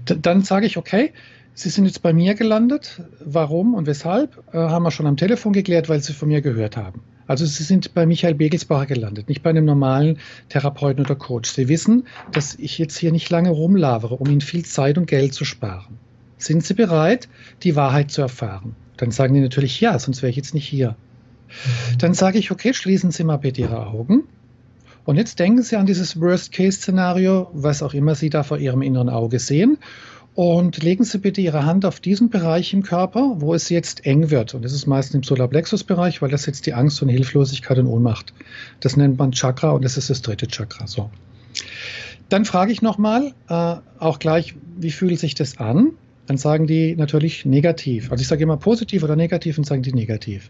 D 0.08 0.16
dann 0.22 0.42
sage 0.42 0.64
ich, 0.64 0.78
okay, 0.78 1.12
Sie 1.52 1.68
sind 1.68 1.84
jetzt 1.84 2.00
bei 2.00 2.14
mir 2.14 2.34
gelandet. 2.34 3.02
Warum 3.22 3.74
und 3.74 3.86
weshalb? 3.86 4.42
Äh, 4.54 4.56
haben 4.56 4.84
wir 4.84 4.90
schon 4.90 5.06
am 5.06 5.18
Telefon 5.18 5.52
geklärt, 5.52 5.90
weil 5.90 6.00
Sie 6.02 6.14
von 6.14 6.28
mir 6.28 6.40
gehört 6.40 6.78
haben. 6.78 7.02
Also 7.26 7.44
Sie 7.44 7.64
sind 7.64 7.92
bei 7.92 8.06
Michael 8.06 8.34
Begelsbacher 8.36 8.86
gelandet, 8.86 9.28
nicht 9.28 9.42
bei 9.42 9.50
einem 9.50 9.66
normalen 9.66 10.18
Therapeuten 10.48 11.04
oder 11.04 11.14
Coach. 11.14 11.50
Sie 11.50 11.68
wissen, 11.68 12.06
dass 12.32 12.54
ich 12.54 12.78
jetzt 12.78 12.96
hier 12.96 13.12
nicht 13.12 13.28
lange 13.28 13.50
rumlavere, 13.50 14.14
um 14.14 14.30
Ihnen 14.30 14.40
viel 14.40 14.64
Zeit 14.64 14.96
und 14.96 15.06
Geld 15.06 15.34
zu 15.34 15.44
sparen. 15.44 15.98
Sind 16.40 16.64
Sie 16.64 16.74
bereit, 16.74 17.29
die 17.62 17.76
Wahrheit 17.76 18.11
zu 18.11 18.20
erfahren? 18.20 18.74
Dann 18.96 19.12
sagen 19.12 19.35
die 19.35 19.40
natürlich 19.40 19.81
ja, 19.81 19.98
sonst 19.98 20.22
wäre 20.22 20.31
ich 20.31 20.37
jetzt 20.37 20.55
nicht 20.55 20.66
hier. 20.66 20.96
Dann 21.98 22.14
sage 22.14 22.38
ich, 22.38 22.50
okay, 22.50 22.74
schließen 22.74 23.12
Sie 23.12 23.24
mal 23.24 23.37
bitte 23.37 23.61
Ihre 23.61 23.87
Augen 23.87 24.24
und 25.05 25.16
jetzt 25.16 25.38
denken 25.38 25.62
Sie 25.62 25.76
an 25.76 25.87
dieses 25.87 26.20
Worst-Case-Szenario, 26.20 27.50
was 27.53 27.83
auch 27.83 27.94
immer 27.94 28.14
Sie 28.14 28.31
da 28.31 28.42
vor 28.42 28.59
Ihrem 28.59 28.83
inneren 28.83 29.09
Auge 29.09 29.38
sehen. 29.38 29.79
Und 30.35 30.83
legen 30.83 31.05
Sie 31.05 31.18
bitte 31.18 31.40
Ihre 31.40 31.64
Hand 31.64 31.85
auf 31.85 31.98
diesen 31.98 32.31
Bereich 32.31 32.72
im 32.72 32.83
Körper, 32.83 33.37
wo 33.38 33.53
es 33.53 33.68
jetzt 33.68 34.07
eng 34.07 34.31
wird. 34.31 34.55
Und 34.55 34.64
das 34.64 34.72
ist 34.72 34.87
meistens 34.87 35.16
im 35.16 35.22
Solarplexus-Bereich, 35.24 36.22
weil 36.22 36.31
das 36.31 36.46
jetzt 36.46 36.66
die 36.66 36.74
Angst 36.74 37.03
und 37.03 37.09
Hilflosigkeit 37.09 37.79
und 37.79 37.87
Ohnmacht. 37.87 38.33
Das 38.79 38.96
nennt 38.96 39.18
man 39.18 39.33
Chakra 39.33 39.70
und 39.70 39.85
das 39.85 39.96
ist 39.96 40.11
das 40.11 40.22
dritte 40.22 40.46
Chakra. 40.46 40.87
So. 40.87 41.11
Dann 42.29 42.44
frage 42.44 42.70
ich 42.70 42.81
nochmal, 42.81 43.35
äh, 43.48 43.76
auch 43.98 44.20
gleich, 44.20 44.55
wie 44.76 44.92
fühlt 44.92 45.18
sich 45.18 45.35
das 45.35 45.59
an? 45.59 45.92
Dann 46.30 46.38
sagen 46.38 46.68
die 46.68 46.94
natürlich 46.94 47.44
negativ. 47.44 48.12
Also 48.12 48.22
ich 48.22 48.28
sage 48.28 48.44
immer 48.44 48.56
positiv 48.56 49.02
oder 49.02 49.16
negativ 49.16 49.58
und 49.58 49.64
sagen 49.64 49.82
die 49.82 49.92
negativ. 49.92 50.48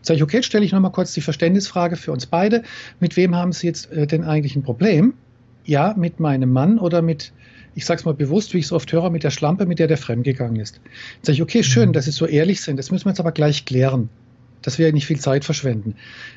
Sage 0.00 0.18
ich, 0.18 0.22
okay, 0.22 0.36
jetzt 0.36 0.46
stelle 0.46 0.64
ich 0.64 0.70
nochmal 0.70 0.92
kurz 0.92 1.12
die 1.12 1.20
Verständnisfrage 1.20 1.96
für 1.96 2.12
uns 2.12 2.26
beide. 2.26 2.62
Mit 3.00 3.16
wem 3.16 3.34
haben 3.34 3.50
Sie 3.50 3.66
jetzt 3.66 3.90
äh, 3.90 4.06
denn 4.06 4.22
eigentlich 4.22 4.54
ein 4.54 4.62
Problem? 4.62 5.14
Ja, 5.64 5.92
mit 5.98 6.20
meinem 6.20 6.52
Mann 6.52 6.78
oder 6.78 7.02
mit, 7.02 7.32
ich 7.74 7.84
sage 7.84 7.98
es 7.98 8.04
mal 8.04 8.14
bewusst, 8.14 8.54
wie 8.54 8.58
ich 8.58 8.66
es 8.66 8.72
oft 8.72 8.92
höre, 8.92 9.10
mit 9.10 9.24
der 9.24 9.32
Schlampe, 9.32 9.66
mit 9.66 9.80
der 9.80 9.88
der 9.88 9.96
fremdgegangen 9.96 10.60
ist. 10.60 10.80
Sage 11.22 11.34
ich, 11.34 11.42
okay, 11.42 11.64
schön, 11.64 11.88
mhm. 11.88 11.94
dass 11.94 12.04
Sie 12.04 12.12
so 12.12 12.24
ehrlich 12.24 12.60
sind. 12.60 12.76
Das 12.76 12.92
müssen 12.92 13.06
wir 13.06 13.10
jetzt 13.10 13.18
aber 13.18 13.32
gleich 13.32 13.64
klären, 13.64 14.10
dass 14.62 14.78
wir 14.78 14.92
nicht 14.92 15.06
viel 15.06 15.18
Zeit 15.18 15.44
verschwenden. 15.44 15.96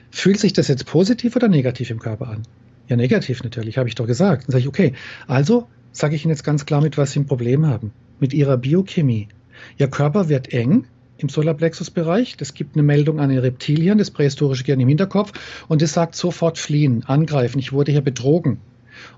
Fühlt 0.09 0.39
sich 0.39 0.53
das 0.53 0.69
jetzt 0.69 0.87
positiv 0.87 1.35
oder 1.35 1.49
negativ 1.49 1.91
im 1.91 1.99
Körper 1.99 2.29
an? 2.29 2.41
Ja, 2.87 2.95
negativ 2.95 3.43
natürlich, 3.43 3.77
habe 3.77 3.89
ich 3.89 3.93
doch 3.93 4.07
gesagt. 4.07 4.45
Dann 4.47 4.53
sage 4.53 4.61
ich, 4.61 4.67
okay, 4.67 4.93
also 5.27 5.67
sage 5.91 6.15
ich 6.15 6.25
Ihnen 6.25 6.31
jetzt 6.31 6.43
ganz 6.43 6.65
klar, 6.65 6.81
mit 6.81 6.97
was 6.97 7.11
Sie 7.11 7.19
ein 7.19 7.27
Problem 7.27 7.67
haben. 7.67 7.93
Mit 8.21 8.33
ihrer 8.33 8.55
Biochemie. 8.57 9.27
Ihr 9.77 9.89
Körper 9.89 10.29
wird 10.29 10.53
eng 10.53 10.85
im 11.17 11.29
Solarplexus-Bereich. 11.29 12.37
Das 12.37 12.53
gibt 12.53 12.75
eine 12.75 12.83
Meldung 12.83 13.19
an 13.19 13.29
den 13.29 13.39
Reptilien, 13.39 13.97
das 13.97 14.11
prähistorische 14.11 14.63
Gehirn 14.63 14.79
im 14.79 14.87
Hinterkopf, 14.87 15.33
und 15.67 15.81
es 15.81 15.93
sagt 15.93 16.15
sofort 16.15 16.57
fliehen, 16.57 17.03
angreifen, 17.05 17.59
ich 17.59 17.73
wurde 17.73 17.91
hier 17.91 18.01
betrogen. 18.01 18.59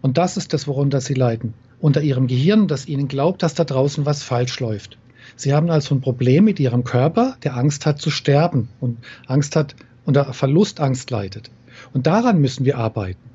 Und 0.02 0.18
das 0.18 0.38
ist 0.38 0.54
das, 0.54 0.68
worunter 0.68 1.02
sie 1.02 1.14
leiden. 1.14 1.54
Unter 1.80 2.02
ihrem 2.02 2.28
Gehirn, 2.28 2.68
das 2.68 2.88
ihnen 2.88 3.08
glaubt, 3.08 3.44
dass 3.44 3.54
da 3.54 3.64
draußen 3.64 4.06
was 4.06 4.24
falsch 4.24 4.60
läuft. 4.60 4.98
Sie 5.36 5.54
haben 5.54 5.70
also 5.70 5.96
ein 5.96 6.02
Problem 6.02 6.46
mit 6.46 6.60
ihrem 6.60 6.84
Körper, 6.84 7.38
der 7.44 7.56
Angst 7.56 7.86
hat 7.86 8.00
zu 8.00 8.10
sterben 8.10 8.70
und 8.80 8.98
Angst 9.28 9.56
hat, 9.56 9.76
unter 10.06 10.34
Verlustangst 10.34 11.10
leidet. 11.12 11.50
Und 11.94 12.08
daran 12.08 12.40
müssen 12.40 12.66
wir 12.66 12.78
arbeiten. 12.78 13.33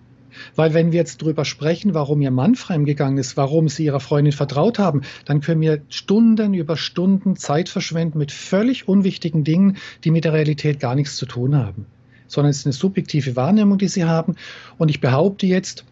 Weil 0.55 0.75
wenn 0.75 0.93
wir 0.93 0.99
jetzt 0.99 1.23
darüber 1.23 1.45
sprechen, 1.45 1.95
warum 1.95 2.21
ihr 2.21 2.31
Mann 2.31 2.55
fremdgegangen 2.55 3.19
ist, 3.19 3.37
warum 3.37 3.69
sie 3.69 3.85
ihrer 3.85 4.01
Freundin 4.01 4.33
vertraut 4.33 4.79
haben, 4.79 5.03
dann 5.25 5.41
können 5.41 5.61
wir 5.61 5.83
Stunden 5.89 6.55
über 6.55 6.77
Stunden 6.77 7.37
Zeit 7.37 7.69
verschwenden 7.69 8.19
mit 8.19 8.33
völlig 8.33 8.89
unwichtigen 8.89 9.45
Dingen, 9.45 9.77
die 10.05 10.11
mit 10.11 10.25
der 10.25 10.33
Realität 10.33 10.81
gar 10.81 10.95
nichts 10.95 11.17
zu 11.17 11.27
tun 11.27 11.57
haben. 11.57 11.87
Sondern 12.27 12.51
es 12.51 12.59
ist 12.59 12.67
eine 12.67 12.73
subjektive 12.73 13.37
Wahrnehmung, 13.37 13.79
die 13.79 13.89
sie 13.89 14.05
haben. 14.05 14.37
Und 14.77 14.91
ich 14.91 15.01
behaupte 15.01 15.47
jetzt, 15.47 15.85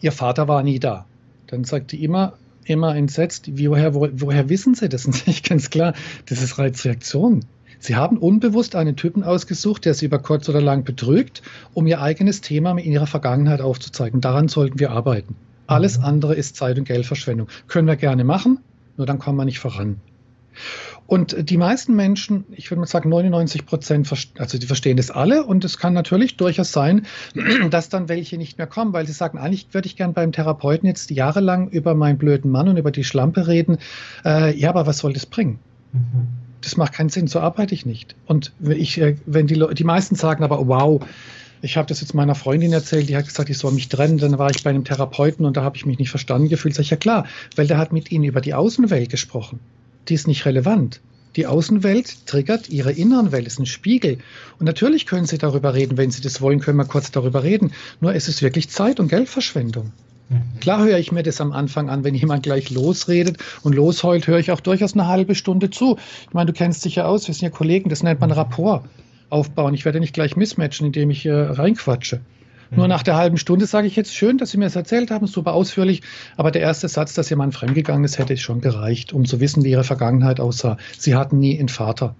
ihr 0.00 0.12
Vater 0.12 0.48
war 0.48 0.62
nie 0.62 0.78
da. 0.78 1.06
Dann 1.46 1.64
sagt 1.64 1.92
die 1.92 2.02
immer, 2.02 2.34
immer 2.64 2.96
entsetzt, 2.96 3.48
woher, 3.52 3.94
wo, 3.94 4.08
woher 4.12 4.48
wissen 4.48 4.74
Sie 4.74 4.88
das? 4.88 5.06
Und 5.06 5.26
ich 5.28 5.42
ganz 5.42 5.70
klar, 5.70 5.94
das 6.26 6.42
ist 6.42 6.58
Reizreaktion. 6.58 7.44
Sie 7.84 7.96
haben 7.96 8.16
unbewusst 8.16 8.76
einen 8.76 8.96
Typen 8.96 9.22
ausgesucht, 9.22 9.84
der 9.84 9.92
Sie 9.92 10.06
über 10.06 10.18
kurz 10.18 10.48
oder 10.48 10.62
lang 10.62 10.84
betrügt, 10.84 11.42
um 11.74 11.86
Ihr 11.86 12.00
eigenes 12.00 12.40
Thema 12.40 12.70
in 12.70 12.92
Ihrer 12.92 13.06
Vergangenheit 13.06 13.60
aufzuzeigen. 13.60 14.22
Daran 14.22 14.48
sollten 14.48 14.78
wir 14.80 14.90
arbeiten. 14.90 15.36
Alles 15.66 15.98
mhm. 15.98 16.04
andere 16.06 16.34
ist 16.34 16.56
Zeit- 16.56 16.78
und 16.78 16.86
Geldverschwendung. 16.86 17.48
Können 17.68 17.86
wir 17.86 17.96
gerne 17.96 18.24
machen, 18.24 18.60
nur 18.96 19.06
dann 19.06 19.18
kommen 19.18 19.36
wir 19.36 19.44
nicht 19.44 19.58
voran. 19.58 20.00
Und 21.06 21.50
die 21.50 21.58
meisten 21.58 21.94
Menschen, 21.94 22.46
ich 22.52 22.70
würde 22.70 22.80
mal 22.80 22.86
sagen 22.86 23.10
99 23.10 23.66
Prozent, 23.66 24.10
also 24.38 24.56
die 24.56 24.66
verstehen 24.66 24.96
das 24.96 25.10
alle 25.10 25.44
und 25.44 25.62
es 25.66 25.76
kann 25.76 25.92
natürlich 25.92 26.38
durchaus 26.38 26.72
sein, 26.72 27.04
dass 27.70 27.90
dann 27.90 28.08
welche 28.08 28.38
nicht 28.38 28.56
mehr 28.56 28.66
kommen, 28.66 28.94
weil 28.94 29.06
sie 29.06 29.12
sagen, 29.12 29.36
eigentlich 29.36 29.66
würde 29.72 29.88
ich 29.88 29.96
gern 29.96 30.14
beim 30.14 30.32
Therapeuten 30.32 30.86
jetzt 30.86 31.10
jahrelang 31.10 31.68
über 31.68 31.94
meinen 31.94 32.16
blöden 32.16 32.50
Mann 32.50 32.66
und 32.66 32.78
über 32.78 32.92
die 32.92 33.04
Schlampe 33.04 33.46
reden. 33.46 33.76
Äh, 34.24 34.56
ja, 34.56 34.70
aber 34.70 34.86
was 34.86 34.96
soll 34.96 35.12
das 35.12 35.26
bringen? 35.26 35.58
Mhm. 35.92 36.28
Das 36.64 36.76
macht 36.76 36.94
keinen 36.94 37.10
Sinn, 37.10 37.26
so 37.26 37.40
arbeite 37.40 37.74
ich 37.74 37.86
nicht. 37.86 38.16
Und 38.26 38.52
wenn, 38.58 38.78
ich, 38.78 39.00
äh, 39.00 39.16
wenn 39.26 39.46
die, 39.46 39.62
die 39.74 39.84
meisten 39.84 40.16
sagen 40.16 40.44
aber, 40.44 40.66
wow, 40.66 41.04
ich 41.62 41.76
habe 41.76 41.88
das 41.88 42.00
jetzt 42.00 42.14
meiner 42.14 42.34
Freundin 42.34 42.72
erzählt, 42.72 43.08
die 43.08 43.16
hat 43.16 43.26
gesagt, 43.26 43.48
ich 43.48 43.58
soll 43.58 43.72
mich 43.72 43.88
trennen. 43.88 44.18
Dann 44.18 44.38
war 44.38 44.50
ich 44.50 44.62
bei 44.62 44.70
einem 44.70 44.84
Therapeuten 44.84 45.46
und 45.46 45.56
da 45.56 45.62
habe 45.62 45.76
ich 45.76 45.86
mich 45.86 45.98
nicht 45.98 46.10
verstanden 46.10 46.48
gefühlt. 46.48 46.74
Sag 46.74 46.82
ich, 46.82 46.90
ja 46.90 46.96
klar, 46.96 47.26
weil 47.56 47.66
der 47.66 47.78
hat 47.78 47.92
mit 47.92 48.12
ihnen 48.12 48.24
über 48.24 48.40
die 48.40 48.54
Außenwelt 48.54 49.10
gesprochen 49.10 49.60
die 50.08 50.14
ist 50.14 50.26
nicht 50.26 50.44
relevant. 50.46 51.00
Die 51.36 51.46
Außenwelt 51.46 52.26
triggert 52.26 52.68
ihre 52.68 52.92
inneren 52.92 53.32
Welt, 53.32 53.46
ist 53.46 53.58
ein 53.58 53.66
Spiegel. 53.66 54.18
Und 54.58 54.66
natürlich 54.66 55.06
können 55.06 55.26
Sie 55.26 55.38
darüber 55.38 55.74
reden, 55.74 55.96
wenn 55.96 56.10
Sie 56.10 56.22
das 56.22 56.40
wollen, 56.40 56.60
können 56.60 56.78
wir 56.78 56.84
kurz 56.84 57.10
darüber 57.10 57.42
reden. 57.42 57.72
Nur 58.00 58.14
es 58.14 58.28
ist 58.28 58.42
wirklich 58.42 58.68
Zeit- 58.68 59.00
und 59.00 59.08
Geldverschwendung. 59.08 59.92
Mhm. 60.28 60.60
Klar 60.60 60.84
höre 60.84 60.98
ich 60.98 61.12
mir 61.12 61.22
das 61.22 61.40
am 61.40 61.52
Anfang 61.52 61.90
an, 61.90 62.04
wenn 62.04 62.14
jemand 62.14 62.42
gleich 62.42 62.70
losredet 62.70 63.38
und 63.62 63.74
losheult, 63.74 64.26
höre 64.26 64.38
ich 64.38 64.50
auch 64.50 64.60
durchaus 64.60 64.94
eine 64.94 65.06
halbe 65.06 65.34
Stunde 65.34 65.70
zu. 65.70 65.98
Ich 66.28 66.34
meine, 66.34 66.46
du 66.46 66.52
kennst 66.52 66.84
dich 66.84 66.96
ja 66.96 67.06
aus, 67.06 67.26
wir 67.26 67.34
sind 67.34 67.42
ja 67.42 67.50
Kollegen, 67.50 67.90
das 67.90 68.02
nennt 68.02 68.20
man 68.20 68.30
Rapport 68.30 68.84
aufbauen. 69.30 69.74
Ich 69.74 69.84
werde 69.84 70.00
nicht 70.00 70.14
gleich 70.14 70.36
mismatchen, 70.36 70.86
indem 70.86 71.10
ich 71.10 71.26
äh, 71.26 71.32
reinquatsche. 71.32 72.20
Nur 72.70 72.88
nach 72.88 73.02
der 73.02 73.16
halben 73.16 73.36
Stunde 73.36 73.66
sage 73.66 73.86
ich 73.86 73.94
jetzt 73.94 74.14
schön, 74.14 74.38
dass 74.38 74.50
Sie 74.50 74.58
mir 74.58 74.64
das 74.64 74.74
erzählt 74.74 75.10
haben, 75.10 75.26
super 75.26 75.52
ausführlich. 75.52 76.02
Aber 76.36 76.50
der 76.50 76.62
erste 76.62 76.88
Satz, 76.88 77.14
dass 77.14 77.30
Ihr 77.30 77.36
Mann 77.36 77.52
fremdgegangen 77.52 78.04
ist, 78.04 78.18
hätte 78.18 78.36
schon 78.36 78.60
gereicht, 78.60 79.12
um 79.12 79.24
zu 79.24 79.38
wissen, 79.40 79.64
wie 79.64 79.70
Ihre 79.70 79.84
Vergangenheit 79.84 80.40
aussah. 80.40 80.76
Sie 80.98 81.14
hatten 81.14 81.38
nie 81.38 81.58
einen 81.58 81.68
Vater. 81.68 82.16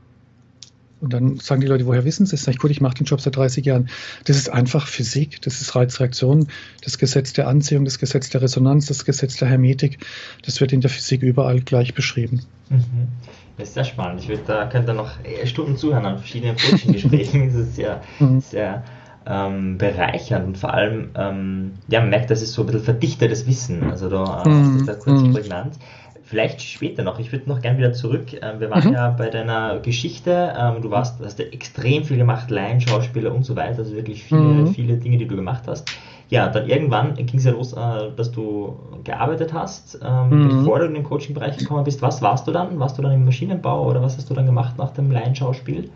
Und 1.00 1.12
dann 1.12 1.38
sagen 1.38 1.60
die 1.60 1.66
Leute, 1.66 1.86
woher 1.86 2.04
wissen 2.04 2.24
Sie 2.24 2.34
es? 2.34 2.46
Ich, 2.46 2.58
gut, 2.58 2.70
ich 2.70 2.80
mache 2.80 2.94
den 2.94 3.04
Job 3.04 3.20
seit 3.20 3.36
30 3.36 3.64
Jahren. 3.66 3.88
Das 4.24 4.36
ist 4.36 4.48
einfach 4.48 4.86
Physik, 4.86 5.42
das 5.42 5.60
ist 5.60 5.74
Reizreaktion, 5.74 6.48
das 6.82 6.98
Gesetz 6.98 7.32
der 7.32 7.48
Anziehung, 7.48 7.84
das 7.84 7.98
Gesetz 7.98 8.30
der 8.30 8.42
Resonanz, 8.42 8.86
das 8.86 9.04
Gesetz 9.04 9.36
der 9.36 9.48
Hermetik. 9.48 9.98
Das 10.44 10.60
wird 10.60 10.72
in 10.72 10.80
der 10.80 10.90
Physik 10.90 11.22
überall 11.22 11.60
gleich 11.60 11.94
beschrieben. 11.94 12.42
Mhm. 12.70 13.08
Das 13.56 13.68
ist 13.68 13.74
sehr 13.74 13.84
spannend. 13.84 14.20
Ich 14.20 14.28
würde 14.28 14.42
da 14.46 14.66
könnte 14.66 14.94
noch 14.94 15.10
Stunden 15.44 15.76
zuhören 15.76 16.06
an 16.06 16.18
verschiedenen 16.18 16.56
Coaching-Gesprächen. 16.56 17.46
das 17.52 17.68
ist 17.68 17.78
ja 17.78 18.00
mhm. 18.18 18.40
sehr 18.40 18.82
ähm, 19.26 19.78
bereichernd 19.78 20.46
und 20.46 20.58
vor 20.58 20.74
allem, 20.74 21.10
ähm, 21.14 21.72
ja, 21.88 22.00
man 22.00 22.10
merkt, 22.10 22.30
das 22.30 22.42
ist 22.42 22.52
so 22.52 22.62
ein 22.62 22.66
bisschen 22.66 22.82
verdichtetes 22.82 23.46
Wissen. 23.46 23.84
Also 23.84 24.08
da 24.10 24.42
äh, 24.44 24.48
mm, 24.48 24.76
ist 24.78 24.88
da 24.88 24.94
kurz 24.94 25.22
mm. 25.22 25.32
prägnant. 25.32 25.74
Vielleicht 26.34 26.62
später 26.62 27.04
noch. 27.04 27.20
Ich 27.20 27.30
würde 27.30 27.48
noch 27.48 27.62
gerne 27.62 27.78
wieder 27.78 27.92
zurück. 27.92 28.32
Ähm, 28.42 28.58
wir 28.58 28.68
waren 28.68 28.88
mhm. 28.88 28.94
ja 28.94 29.10
bei 29.10 29.30
deiner 29.30 29.78
Geschichte. 29.78 30.52
Ähm, 30.58 30.82
du 30.82 30.90
warst, 30.90 31.20
hast 31.24 31.38
ja 31.38 31.44
extrem 31.44 32.02
viel 32.02 32.16
gemacht, 32.16 32.50
Laienschauspieler 32.50 33.32
und 33.32 33.44
so 33.44 33.54
weiter. 33.54 33.78
Also 33.78 33.94
wirklich 33.94 34.24
viele, 34.24 34.40
mhm. 34.40 34.66
viele 34.74 34.96
Dinge, 34.96 35.16
die 35.18 35.28
du 35.28 35.36
gemacht 35.36 35.62
hast. 35.68 35.88
Ja, 36.30 36.48
dann 36.48 36.68
irgendwann 36.68 37.14
ging 37.14 37.38
es 37.38 37.44
ja 37.44 37.52
los, 37.52 37.72
äh, 37.74 38.10
dass 38.16 38.32
du 38.32 38.76
gearbeitet 39.04 39.52
hast, 39.52 40.00
ähm, 40.02 40.30
mhm. 40.30 40.48
bevor 40.48 40.80
du 40.80 40.86
in 40.86 40.94
den 40.94 41.04
Coaching-Bereich 41.04 41.56
gekommen 41.56 41.84
bist. 41.84 42.02
Was 42.02 42.20
warst 42.20 42.48
du 42.48 42.50
dann? 42.50 42.80
Warst 42.80 42.98
du 42.98 43.02
dann 43.02 43.12
im 43.12 43.24
Maschinenbau 43.24 43.88
oder 43.88 44.02
was 44.02 44.16
hast 44.16 44.28
du 44.28 44.34
dann 44.34 44.46
gemacht 44.46 44.76
nach 44.76 44.90
dem 44.90 45.12
Laienschauspiel? 45.12 45.88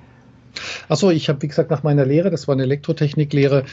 Achso, 0.89 1.11
ich 1.11 1.29
habe, 1.29 1.43
wie 1.43 1.49
gesagt, 1.49 1.71
nach 1.71 1.83
meiner 1.83 2.05
Lehre, 2.05 2.31
das 2.31 2.49
war 2.49 2.55
eine 2.55 2.65
Elektrotechniklehre, 2.65 3.65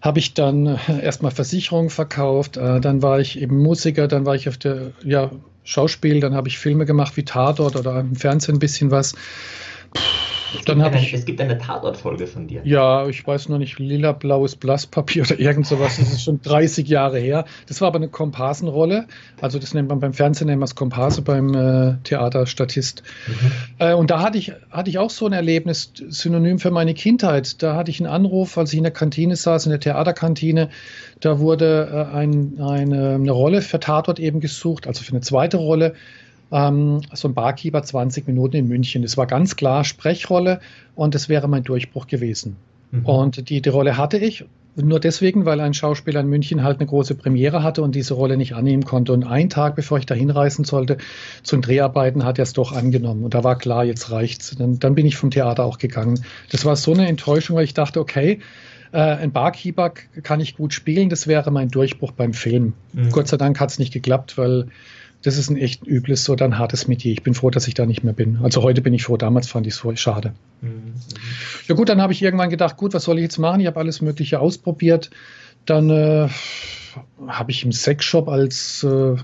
habe 0.00 0.18
ich 0.18 0.34
dann 0.34 0.66
äh, 0.66 0.78
erstmal 1.02 1.30
Versicherungen 1.30 1.90
verkauft, 1.90 2.56
äh, 2.56 2.80
dann 2.80 3.02
war 3.02 3.20
ich 3.20 3.40
eben 3.40 3.58
Musiker, 3.58 4.08
dann 4.08 4.26
war 4.26 4.34
ich 4.34 4.48
auf 4.48 4.56
der 4.56 4.92
ja, 5.04 5.30
Schauspiel, 5.64 6.20
dann 6.20 6.34
habe 6.34 6.48
ich 6.48 6.58
Filme 6.58 6.86
gemacht 6.86 7.16
wie 7.16 7.24
Tatort 7.24 7.76
oder 7.76 8.00
im 8.00 8.16
Fernsehen 8.16 8.56
ein 8.56 8.60
bisschen 8.60 8.90
was. 8.90 9.14
Puh 9.92 10.29
es 10.58 10.64
dann 10.64 10.82
habe 10.82 10.96
ich. 10.96 11.12
Es 11.12 11.24
gibt 11.24 11.40
eine 11.40 11.58
Tatortfolge 11.58 12.26
von 12.26 12.46
dir. 12.46 12.62
Ja, 12.64 13.06
ich 13.06 13.26
weiß 13.26 13.48
noch 13.48 13.58
nicht, 13.58 13.78
lila 13.78 14.12
blaues 14.12 14.56
Blasspapier 14.56 15.22
oder 15.26 15.38
irgend 15.38 15.66
sowas. 15.66 15.98
Das 15.98 16.12
ist 16.12 16.22
schon 16.22 16.40
30 16.42 16.88
Jahre 16.88 17.18
her. 17.18 17.44
Das 17.66 17.80
war 17.80 17.88
aber 17.88 17.96
eine 17.96 18.08
Komparsenrolle. 18.08 19.06
Also 19.40 19.58
das 19.58 19.74
nennt 19.74 19.88
man 19.88 20.00
beim 20.00 20.12
Fernsehen 20.12 20.48
nennt 20.48 20.60
man 20.60 20.66
es 20.66 20.74
Komparse, 20.74 21.22
beim 21.22 21.54
äh, 21.54 21.96
Theater 22.04 22.46
Statist. 22.46 23.02
Mhm. 23.26 23.52
Äh, 23.78 23.94
und 23.94 24.10
da 24.10 24.20
hatte 24.20 24.38
ich, 24.38 24.52
hatte 24.70 24.90
ich 24.90 24.98
auch 24.98 25.10
so 25.10 25.26
ein 25.26 25.32
Erlebnis, 25.32 25.92
synonym 26.08 26.58
für 26.58 26.70
meine 26.70 26.94
Kindheit. 26.94 27.62
Da 27.62 27.74
hatte 27.76 27.90
ich 27.90 28.00
einen 28.00 28.12
Anruf, 28.12 28.58
als 28.58 28.72
ich 28.72 28.78
in 28.78 28.84
der 28.84 28.92
Kantine 28.92 29.36
saß, 29.36 29.66
in 29.66 29.70
der 29.70 29.80
Theaterkantine. 29.80 30.70
Da 31.20 31.38
wurde 31.38 32.08
äh, 32.12 32.16
ein, 32.16 32.60
eine, 32.60 33.14
eine 33.14 33.30
Rolle 33.30 33.62
für 33.62 33.80
Tatort 33.80 34.18
eben 34.18 34.40
gesucht, 34.40 34.86
also 34.86 35.02
für 35.02 35.12
eine 35.12 35.20
zweite 35.20 35.58
Rolle 35.58 35.94
ähm, 36.52 37.00
so 37.12 37.28
ein 37.28 37.34
Barkeeper 37.34 37.82
20 37.82 38.26
Minuten 38.26 38.56
in 38.56 38.68
München. 38.68 39.02
Das 39.02 39.16
war 39.16 39.26
ganz 39.26 39.56
klar 39.56 39.84
Sprechrolle 39.84 40.60
und 40.94 41.14
das 41.14 41.28
wäre 41.28 41.48
mein 41.48 41.62
Durchbruch 41.62 42.06
gewesen. 42.06 42.56
Mhm. 42.90 43.06
Und 43.06 43.50
die, 43.50 43.62
die 43.62 43.68
Rolle 43.68 43.96
hatte 43.96 44.18
ich 44.18 44.44
nur 44.76 45.00
deswegen, 45.00 45.44
weil 45.44 45.60
ein 45.60 45.74
Schauspieler 45.74 46.20
in 46.20 46.28
München 46.28 46.62
halt 46.62 46.78
eine 46.78 46.86
große 46.86 47.14
Premiere 47.14 47.62
hatte 47.62 47.82
und 47.82 47.94
diese 47.94 48.14
Rolle 48.14 48.36
nicht 48.36 48.54
annehmen 48.54 48.84
konnte. 48.84 49.12
Und 49.12 49.24
einen 49.24 49.50
Tag, 49.50 49.74
bevor 49.74 49.98
ich 49.98 50.06
da 50.06 50.14
hinreisen 50.14 50.64
sollte, 50.64 50.98
zum 51.42 51.60
Dreharbeiten, 51.60 52.24
hat 52.24 52.38
er 52.38 52.44
es 52.44 52.52
doch 52.52 52.72
angenommen. 52.72 53.24
Und 53.24 53.34
da 53.34 53.42
war 53.42 53.58
klar, 53.58 53.84
jetzt 53.84 54.10
reicht's. 54.10 54.54
Dann, 54.56 54.78
dann 54.78 54.94
bin 54.94 55.06
ich 55.06 55.16
vom 55.16 55.30
Theater 55.30 55.64
auch 55.64 55.78
gegangen. 55.78 56.24
Das 56.50 56.64
war 56.64 56.76
so 56.76 56.92
eine 56.92 57.08
Enttäuschung, 57.08 57.56
weil 57.56 57.64
ich 57.64 57.74
dachte, 57.74 58.00
okay, 58.00 58.40
äh, 58.92 58.98
ein 58.98 59.32
Barkeeper 59.32 59.90
kann 60.22 60.40
ich 60.40 60.56
gut 60.56 60.72
spielen, 60.72 61.08
das 61.08 61.26
wäre 61.26 61.50
mein 61.50 61.68
Durchbruch 61.68 62.12
beim 62.12 62.32
Film. 62.32 62.74
Mhm. 62.92 63.10
Gott 63.10 63.28
sei 63.28 63.36
Dank 63.36 63.60
hat 63.60 63.70
es 63.70 63.78
nicht 63.78 63.92
geklappt, 63.92 64.38
weil 64.38 64.68
das 65.22 65.36
ist 65.36 65.50
ein 65.50 65.56
echt 65.56 65.86
übles 65.86 66.28
oder 66.30 66.46
ein 66.46 66.58
hartes 66.58 66.88
Metier. 66.88 67.12
Ich 67.12 67.22
bin 67.22 67.34
froh, 67.34 67.50
dass 67.50 67.68
ich 67.68 67.74
da 67.74 67.84
nicht 67.84 68.02
mehr 68.04 68.14
bin. 68.14 68.38
Also 68.42 68.62
heute 68.62 68.80
bin 68.80 68.94
ich 68.94 69.04
froh, 69.04 69.16
damals 69.16 69.48
fand 69.48 69.66
ich 69.66 69.74
es 69.74 70.00
schade. 70.00 70.32
Mhm. 70.62 70.94
Ja 71.68 71.74
gut, 71.74 71.88
dann 71.88 72.00
habe 72.00 72.12
ich 72.12 72.22
irgendwann 72.22 72.50
gedacht, 72.50 72.76
gut, 72.76 72.94
was 72.94 73.04
soll 73.04 73.18
ich 73.18 73.22
jetzt 73.22 73.38
machen? 73.38 73.60
Ich 73.60 73.66
habe 73.66 73.78
alles 73.78 74.00
Mögliche 74.00 74.40
ausprobiert. 74.40 75.10
Dann 75.66 75.90
äh, 75.90 76.28
habe 77.26 77.50
ich 77.50 77.64
im 77.64 77.72
Sexshop 77.72 78.28
als, 78.28 78.82
äh, 78.82 79.16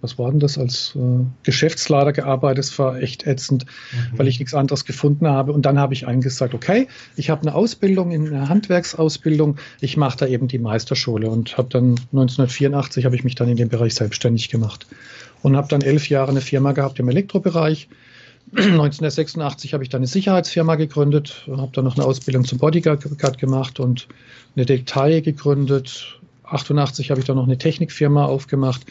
was 0.00 0.18
war 0.18 0.30
denn 0.30 0.40
das, 0.40 0.56
als 0.56 0.96
äh, 0.96 1.24
Geschäftsleiter 1.42 2.14
gearbeitet. 2.14 2.64
Das 2.64 2.78
war 2.78 2.98
echt 2.98 3.26
ätzend, 3.26 3.66
mhm. 3.66 4.18
weil 4.18 4.28
ich 4.28 4.38
nichts 4.38 4.54
anderes 4.54 4.86
gefunden 4.86 5.28
habe. 5.28 5.52
Und 5.52 5.66
dann 5.66 5.78
habe 5.78 5.92
ich 5.92 6.06
eigentlich 6.06 6.24
gesagt, 6.24 6.54
okay, 6.54 6.88
ich 7.16 7.28
habe 7.28 7.42
eine 7.42 7.54
Ausbildung, 7.54 8.12
eine 8.12 8.48
Handwerksausbildung. 8.48 9.58
Ich 9.82 9.98
mache 9.98 10.16
da 10.16 10.26
eben 10.26 10.48
die 10.48 10.58
Meisterschule 10.58 11.28
und 11.28 11.58
habe 11.58 11.68
dann 11.68 11.90
1984 12.12 13.04
habe 13.04 13.14
ich 13.14 13.24
mich 13.24 13.34
dann 13.34 13.50
in 13.50 13.58
dem 13.58 13.68
Bereich 13.68 13.94
selbstständig 13.94 14.48
gemacht 14.48 14.86
und 15.44 15.56
habe 15.58 15.68
dann 15.68 15.82
elf 15.82 16.08
Jahre 16.08 16.30
eine 16.30 16.40
Firma 16.40 16.72
gehabt 16.72 16.98
im 16.98 17.08
Elektrobereich. 17.08 17.88
1986 18.56 19.74
habe 19.74 19.84
ich 19.84 19.90
dann 19.90 19.98
eine 19.98 20.06
Sicherheitsfirma 20.06 20.76
gegründet, 20.76 21.46
habe 21.50 21.70
dann 21.72 21.84
noch 21.84 21.96
eine 21.96 22.06
Ausbildung 22.06 22.46
zum 22.46 22.58
Bodyguard 22.58 23.38
gemacht 23.38 23.78
und 23.78 24.08
eine 24.56 24.64
Detail 24.64 25.20
gegründet. 25.20 26.18
88 26.44 27.10
habe 27.10 27.20
ich 27.20 27.26
dann 27.26 27.36
noch 27.36 27.44
eine 27.44 27.58
Technikfirma 27.58 28.24
aufgemacht 28.24 28.86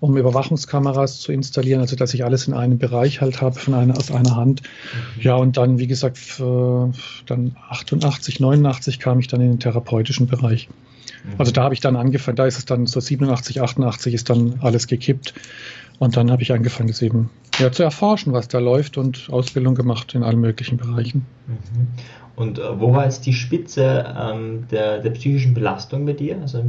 um 0.00 0.16
Überwachungskameras 0.16 1.20
zu 1.20 1.32
installieren, 1.32 1.80
also 1.80 1.96
dass 1.96 2.14
ich 2.14 2.24
alles 2.24 2.46
in 2.46 2.54
einem 2.54 2.78
Bereich 2.78 3.20
halt 3.20 3.40
habe, 3.40 3.58
von 3.58 3.74
einer 3.74 3.96
aus 3.96 4.10
einer 4.10 4.36
Hand. 4.36 4.62
Mhm. 4.62 5.22
Ja, 5.22 5.36
und 5.36 5.56
dann, 5.56 5.78
wie 5.78 5.86
gesagt, 5.86 6.18
dann 6.38 7.56
88, 7.68 8.40
89 8.40 8.98
kam 8.98 9.18
ich 9.18 9.28
dann 9.28 9.40
in 9.40 9.50
den 9.50 9.60
therapeutischen 9.60 10.26
Bereich. 10.26 10.68
Mhm. 11.24 11.32
Also 11.38 11.52
da 11.52 11.64
habe 11.64 11.74
ich 11.74 11.80
dann 11.80 11.96
angefangen, 11.96 12.36
da 12.36 12.46
ist 12.46 12.58
es 12.58 12.64
dann 12.64 12.86
so 12.86 13.00
87, 13.00 13.60
88 13.60 14.14
ist 14.14 14.30
dann 14.30 14.58
alles 14.60 14.86
gekippt. 14.86 15.34
Und 16.00 16.16
dann 16.16 16.30
habe 16.32 16.42
ich 16.42 16.52
angefangen, 16.52 16.88
das 16.88 17.00
eben 17.02 17.30
ja, 17.58 17.70
zu 17.70 17.84
erforschen, 17.84 18.32
was 18.32 18.48
da 18.48 18.58
läuft 18.58 18.98
und 18.98 19.28
Ausbildung 19.30 19.76
gemacht 19.76 20.14
in 20.14 20.24
allen 20.24 20.40
möglichen 20.40 20.76
Bereichen. 20.76 21.24
Mhm. 21.46 21.86
Und 22.36 22.58
äh, 22.58 22.80
wo 22.80 22.92
war 22.92 23.04
jetzt 23.04 23.26
die 23.26 23.32
Spitze 23.32 24.14
ähm, 24.18 24.66
der, 24.70 24.98
der 24.98 25.10
psychischen 25.10 25.54
Belastung 25.54 26.06
bei 26.06 26.12
dir? 26.12 26.40
Also 26.40 26.64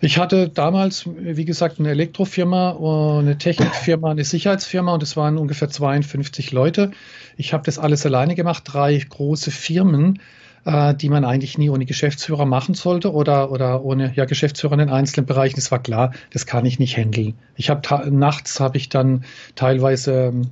ich 0.00 0.18
hatte 0.18 0.48
damals, 0.48 1.08
wie 1.16 1.44
gesagt, 1.44 1.80
eine 1.80 1.90
Elektrofirma, 1.90 3.18
eine 3.18 3.38
Technikfirma, 3.38 4.10
eine 4.10 4.24
Sicherheitsfirma 4.24 4.94
und 4.94 5.02
es 5.02 5.16
waren 5.16 5.38
ungefähr 5.38 5.70
52 5.70 6.52
Leute. 6.52 6.90
Ich 7.36 7.52
habe 7.52 7.64
das 7.64 7.78
alles 7.78 8.04
alleine 8.04 8.34
gemacht, 8.34 8.64
drei 8.66 8.96
große 8.96 9.50
Firmen 9.50 10.20
äh, 10.64 10.94
die 10.94 11.08
man 11.08 11.24
eigentlich 11.24 11.58
nie 11.58 11.70
ohne 11.70 11.86
Geschäftsführer 11.86 12.46
machen 12.46 12.74
sollte 12.74 13.12
oder, 13.12 13.50
oder 13.50 13.84
ohne 13.84 14.12
ja, 14.14 14.24
Geschäftsführer 14.24 14.74
in 14.74 14.80
den 14.80 14.90
einzelnen 14.90 15.26
Bereichen. 15.26 15.56
Das 15.56 15.70
war 15.70 15.82
klar, 15.82 16.12
das 16.32 16.46
kann 16.46 16.66
ich 16.66 16.78
nicht 16.78 16.96
handeln. 16.96 17.34
Ich 17.56 17.70
habe 17.70 18.10
nachts 18.10 18.60
habe 18.60 18.76
ich 18.76 18.88
dann 18.88 19.24
teilweise, 19.54 20.12
ähm, 20.12 20.50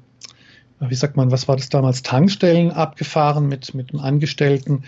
wie 0.80 0.94
sagt 0.94 1.16
man, 1.16 1.30
was 1.30 1.48
war 1.48 1.56
das 1.56 1.68
damals, 1.68 2.02
Tankstellen 2.02 2.70
abgefahren 2.70 3.48
mit, 3.48 3.74
mit 3.74 3.92
einem 3.92 4.02
Angestellten. 4.02 4.84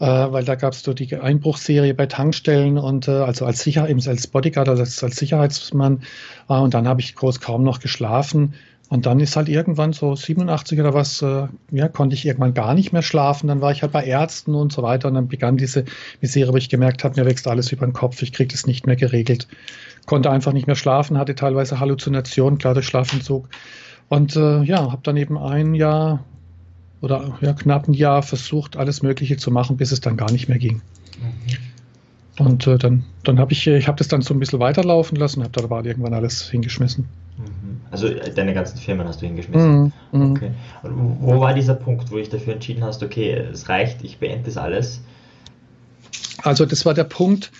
Äh, 0.00 0.06
weil 0.06 0.44
da 0.44 0.56
gab 0.56 0.72
es 0.72 0.82
so 0.82 0.92
die 0.92 1.14
Einbruchserie 1.16 1.94
bei 1.94 2.06
Tankstellen 2.06 2.78
und 2.78 3.06
äh, 3.06 3.12
also 3.12 3.46
als 3.46 3.60
Sicher 3.60 3.84
als 3.84 4.26
Bodyguard, 4.26 4.68
also 4.68 4.82
als, 4.82 5.04
als 5.04 5.16
Sicherheitsmann. 5.16 6.02
Äh, 6.48 6.54
und 6.54 6.74
dann 6.74 6.88
habe 6.88 7.00
ich 7.00 7.14
groß 7.14 7.40
kaum 7.40 7.62
noch 7.62 7.78
geschlafen 7.78 8.54
und 8.88 9.06
dann 9.06 9.18
ist 9.18 9.34
halt 9.34 9.48
irgendwann 9.48 9.92
so 9.92 10.14
87 10.14 10.78
oder 10.78 10.94
was, 10.94 11.22
äh, 11.22 11.48
ja, 11.70 11.88
konnte 11.88 12.14
ich 12.14 12.26
irgendwann 12.26 12.54
gar 12.54 12.74
nicht 12.74 12.92
mehr 12.92 13.02
schlafen. 13.02 13.48
Dann 13.48 13.60
war 13.60 13.72
ich 13.72 13.82
halt 13.82 13.92
bei 13.92 14.04
Ärzten 14.04 14.54
und 14.54 14.72
so 14.72 14.82
weiter. 14.82 15.08
Und 15.08 15.14
dann 15.14 15.28
begann 15.28 15.56
diese 15.56 15.84
Misere, 16.20 16.52
wo 16.52 16.56
ich 16.56 16.68
gemerkt 16.68 17.02
habe, 17.02 17.18
mir 17.18 17.26
wächst 17.26 17.48
alles 17.48 17.72
über 17.72 17.86
den 17.86 17.92
Kopf. 17.92 18.20
Ich 18.22 18.32
kriege 18.32 18.52
das 18.52 18.66
nicht 18.66 18.86
mehr 18.86 18.96
geregelt. 18.96 19.48
Konnte 20.06 20.30
einfach 20.30 20.52
nicht 20.52 20.66
mehr 20.66 20.76
schlafen, 20.76 21.16
hatte 21.16 21.34
teilweise 21.34 21.80
Halluzinationen, 21.80 22.58
klar 22.58 22.74
durch 22.74 22.86
Schlafentzug. 22.86 23.48
Und 24.08 24.36
äh, 24.36 24.62
ja, 24.62 24.92
habe 24.92 25.00
dann 25.02 25.16
eben 25.16 25.38
ein 25.38 25.74
Jahr 25.74 26.24
oder 27.00 27.36
ja, 27.40 27.52
knapp 27.52 27.88
ein 27.88 27.92
Jahr 27.92 28.22
versucht, 28.22 28.76
alles 28.76 29.02
Mögliche 29.02 29.36
zu 29.36 29.50
machen, 29.50 29.76
bis 29.76 29.92
es 29.92 30.00
dann 30.00 30.16
gar 30.16 30.30
nicht 30.30 30.48
mehr 30.48 30.58
ging. 30.58 30.80
Mhm. 31.20 32.44
Und 32.44 32.66
äh, 32.66 32.78
dann, 32.78 33.04
dann 33.22 33.38
habe 33.38 33.52
ich, 33.52 33.66
ich 33.66 33.86
habe 33.86 33.98
das 33.98 34.08
dann 34.08 34.22
so 34.22 34.34
ein 34.34 34.40
bisschen 34.40 34.58
weiterlaufen 34.58 35.16
lassen, 35.16 35.42
habe 35.42 35.52
da 35.52 35.62
aber 35.62 35.84
irgendwann 35.84 36.14
alles 36.14 36.48
hingeschmissen. 36.48 37.06
Mhm. 37.36 37.80
Also 37.90 38.08
äh, 38.08 38.32
deine 38.32 38.54
ganzen 38.54 38.78
Firmen 38.78 39.06
hast 39.06 39.22
du 39.22 39.26
hingeschmissen. 39.26 39.92
Mhm, 40.12 40.18
mhm. 40.18 40.30
Okay. 40.32 40.50
Und 40.82 41.20
wo 41.20 41.40
war 41.40 41.54
dieser 41.54 41.74
Punkt, 41.74 42.10
wo 42.10 42.18
ich 42.18 42.28
dafür 42.28 42.54
entschieden 42.54 42.82
hast, 42.82 43.02
okay, 43.02 43.32
es 43.32 43.68
reicht, 43.68 44.02
ich 44.02 44.18
beende 44.18 44.46
das 44.46 44.56
alles? 44.56 45.00
Also 46.42 46.66
das 46.66 46.84
war 46.84 46.94
der 46.94 47.04
Punkt, 47.04 47.52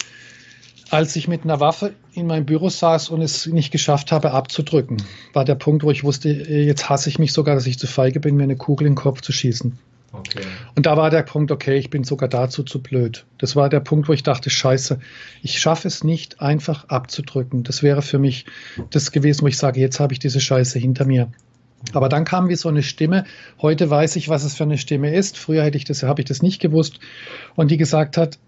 als 0.95 1.17
ich 1.17 1.27
mit 1.27 1.43
einer 1.43 1.61
Waffe 1.61 1.93
in 2.13 2.27
meinem 2.27 2.47
Büro 2.47 2.69
saß 2.69 3.11
und 3.11 3.21
es 3.21 3.47
nicht 3.47 3.73
geschafft 3.73 4.13
habe 4.13 4.31
abzudrücken, 4.31 4.99
war 5.33 5.45
der 5.45 5.57
Punkt, 5.57 5.83
wo 5.83 5.91
ich 5.91 6.05
wusste, 6.05 6.29
jetzt 6.31 6.89
hasse 6.89 7.09
ich 7.09 7.19
mich 7.19 7.33
sogar, 7.33 7.57
dass 7.57 7.67
ich 7.67 7.79
zu 7.79 7.87
feige 7.87 8.21
bin, 8.21 8.37
mir 8.37 8.45
eine 8.45 8.57
Kugel 8.57 8.87
in 8.87 8.93
den 8.93 8.99
Kopf 8.99 9.21
zu 9.21 9.33
schießen. 9.33 9.77
Okay. 10.13 10.43
Und 10.77 10.87
da 10.87 10.97
war 10.97 11.11
der 11.11 11.23
Punkt, 11.23 11.51
okay, 11.51 11.77
ich 11.77 11.91
bin 11.91 12.05
sogar 12.05 12.29
dazu 12.29 12.63
zu 12.63 12.81
blöd. 12.81 13.25
Das 13.39 13.57
war 13.57 13.69
der 13.69 13.81
Punkt, 13.81 14.09
wo 14.09 14.13
ich 14.13 14.23
dachte, 14.23 14.49
scheiße, 14.49 15.01
ich 15.43 15.59
schaffe 15.59 15.89
es 15.89 16.05
nicht, 16.05 16.41
einfach 16.41 16.89
abzudrücken. 16.89 17.65
Das 17.65 17.83
wäre 17.83 18.01
für 18.01 18.21
mich 18.21 18.47
das 18.91 19.11
gewesen, 19.11 19.43
wo 19.43 19.49
ich 19.49 19.59
sage, 19.59 19.81
jetzt 19.81 19.99
habe 19.99 20.13
ich 20.13 20.21
diese 20.21 20.41
Scheiße 20.41 20.79
hinter 20.79 21.05
mir. 21.05 21.33
Aber 21.93 22.09
dann 22.09 22.25
kam 22.25 22.49
wie 22.49 22.55
so 22.55 22.69
eine 22.69 22.85
Stimme. 22.85 23.25
Heute 23.61 23.91
weiß 23.91 24.15
ich, 24.15 24.29
was 24.29 24.45
es 24.45 24.55
für 24.55 24.63
eine 24.63 24.79
Stimme 24.79 25.13
ist. 25.13 25.37
Früher 25.37 25.65
hätte 25.65 25.77
ich 25.77 25.85
das, 25.85 26.05
habe 26.05 26.23
ich 26.23 26.27
das 26.27 26.41
nicht 26.41 26.61
gewusst. 26.61 27.01
Und 27.57 27.73
die 27.73 27.77
gesagt 27.77 28.17
hat, 28.17 28.39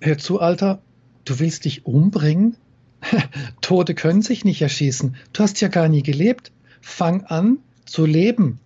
hör 0.00 0.18
zu, 0.18 0.40
Alter, 0.40 0.80
du 1.24 1.38
willst 1.38 1.64
dich 1.64 1.86
umbringen? 1.86 2.56
Tote 3.60 3.94
können 3.94 4.22
sich 4.22 4.44
nicht 4.44 4.62
erschießen. 4.62 5.16
Du 5.32 5.42
hast 5.42 5.60
ja 5.60 5.68
gar 5.68 5.88
nie 5.88 6.02
gelebt. 6.02 6.52
Fang 6.80 7.24
an 7.24 7.58
zu 7.84 8.06
leben. 8.06 8.58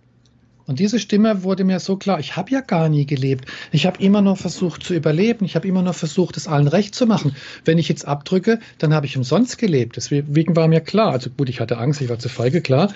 Und 0.69 0.77
diese 0.77 0.99
Stimme 0.99 1.41
wurde 1.41 1.63
mir 1.63 1.79
so 1.79 1.97
klar, 1.97 2.19
ich 2.19 2.35
habe 2.35 2.51
ja 2.51 2.61
gar 2.61 2.89
nie 2.89 3.07
gelebt. 3.07 3.45
Ich 3.71 3.87
habe 3.87 3.99
immer 4.03 4.21
nur 4.21 4.35
versucht 4.35 4.83
zu 4.83 4.93
überleben. 4.93 5.43
Ich 5.43 5.55
habe 5.55 5.67
immer 5.67 5.81
nur 5.81 5.93
versucht, 5.93 6.37
es 6.37 6.47
allen 6.47 6.67
recht 6.67 6.93
zu 6.93 7.07
machen. 7.07 7.35
Wenn 7.65 7.79
ich 7.79 7.89
jetzt 7.89 8.07
abdrücke, 8.07 8.59
dann 8.77 8.93
habe 8.93 9.07
ich 9.07 9.17
umsonst 9.17 9.57
gelebt. 9.57 9.97
Deswegen 9.97 10.55
war 10.55 10.67
mir 10.67 10.81
klar, 10.81 11.11
also 11.11 11.31
gut, 11.31 11.49
ich 11.49 11.59
hatte 11.59 11.79
Angst, 11.79 12.01
ich 12.01 12.09
war 12.09 12.19
zu 12.19 12.29
feige, 12.29 12.61
klar. 12.61 12.93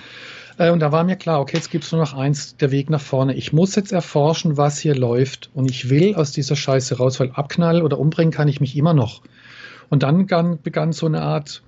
Äh, 0.56 0.70
und 0.70 0.78
da 0.78 0.92
war 0.92 1.02
mir 1.02 1.16
klar, 1.16 1.40
okay, 1.40 1.56
jetzt 1.56 1.72
gibt 1.72 1.82
es 1.82 1.90
nur 1.90 2.00
noch 2.00 2.14
eins, 2.14 2.56
der 2.56 2.70
Weg 2.70 2.90
nach 2.90 3.00
vorne. 3.00 3.34
Ich 3.34 3.52
muss 3.52 3.74
jetzt 3.74 3.90
erforschen, 3.90 4.56
was 4.56 4.78
hier 4.78 4.94
läuft. 4.94 5.50
Und 5.52 5.68
ich 5.68 5.90
will 5.90 6.14
aus 6.14 6.30
dieser 6.30 6.54
Scheiße 6.54 6.98
raus, 6.98 7.18
weil 7.18 7.32
abknallen 7.32 7.82
oder 7.82 7.98
umbringen 7.98 8.32
kann 8.32 8.46
ich 8.46 8.60
mich 8.60 8.76
immer 8.76 8.94
noch. 8.94 9.22
Und 9.94 10.02
dann 10.02 10.26
begann 10.60 10.92
so 10.92 11.06
eine 11.06 11.22
Art, 11.22 11.62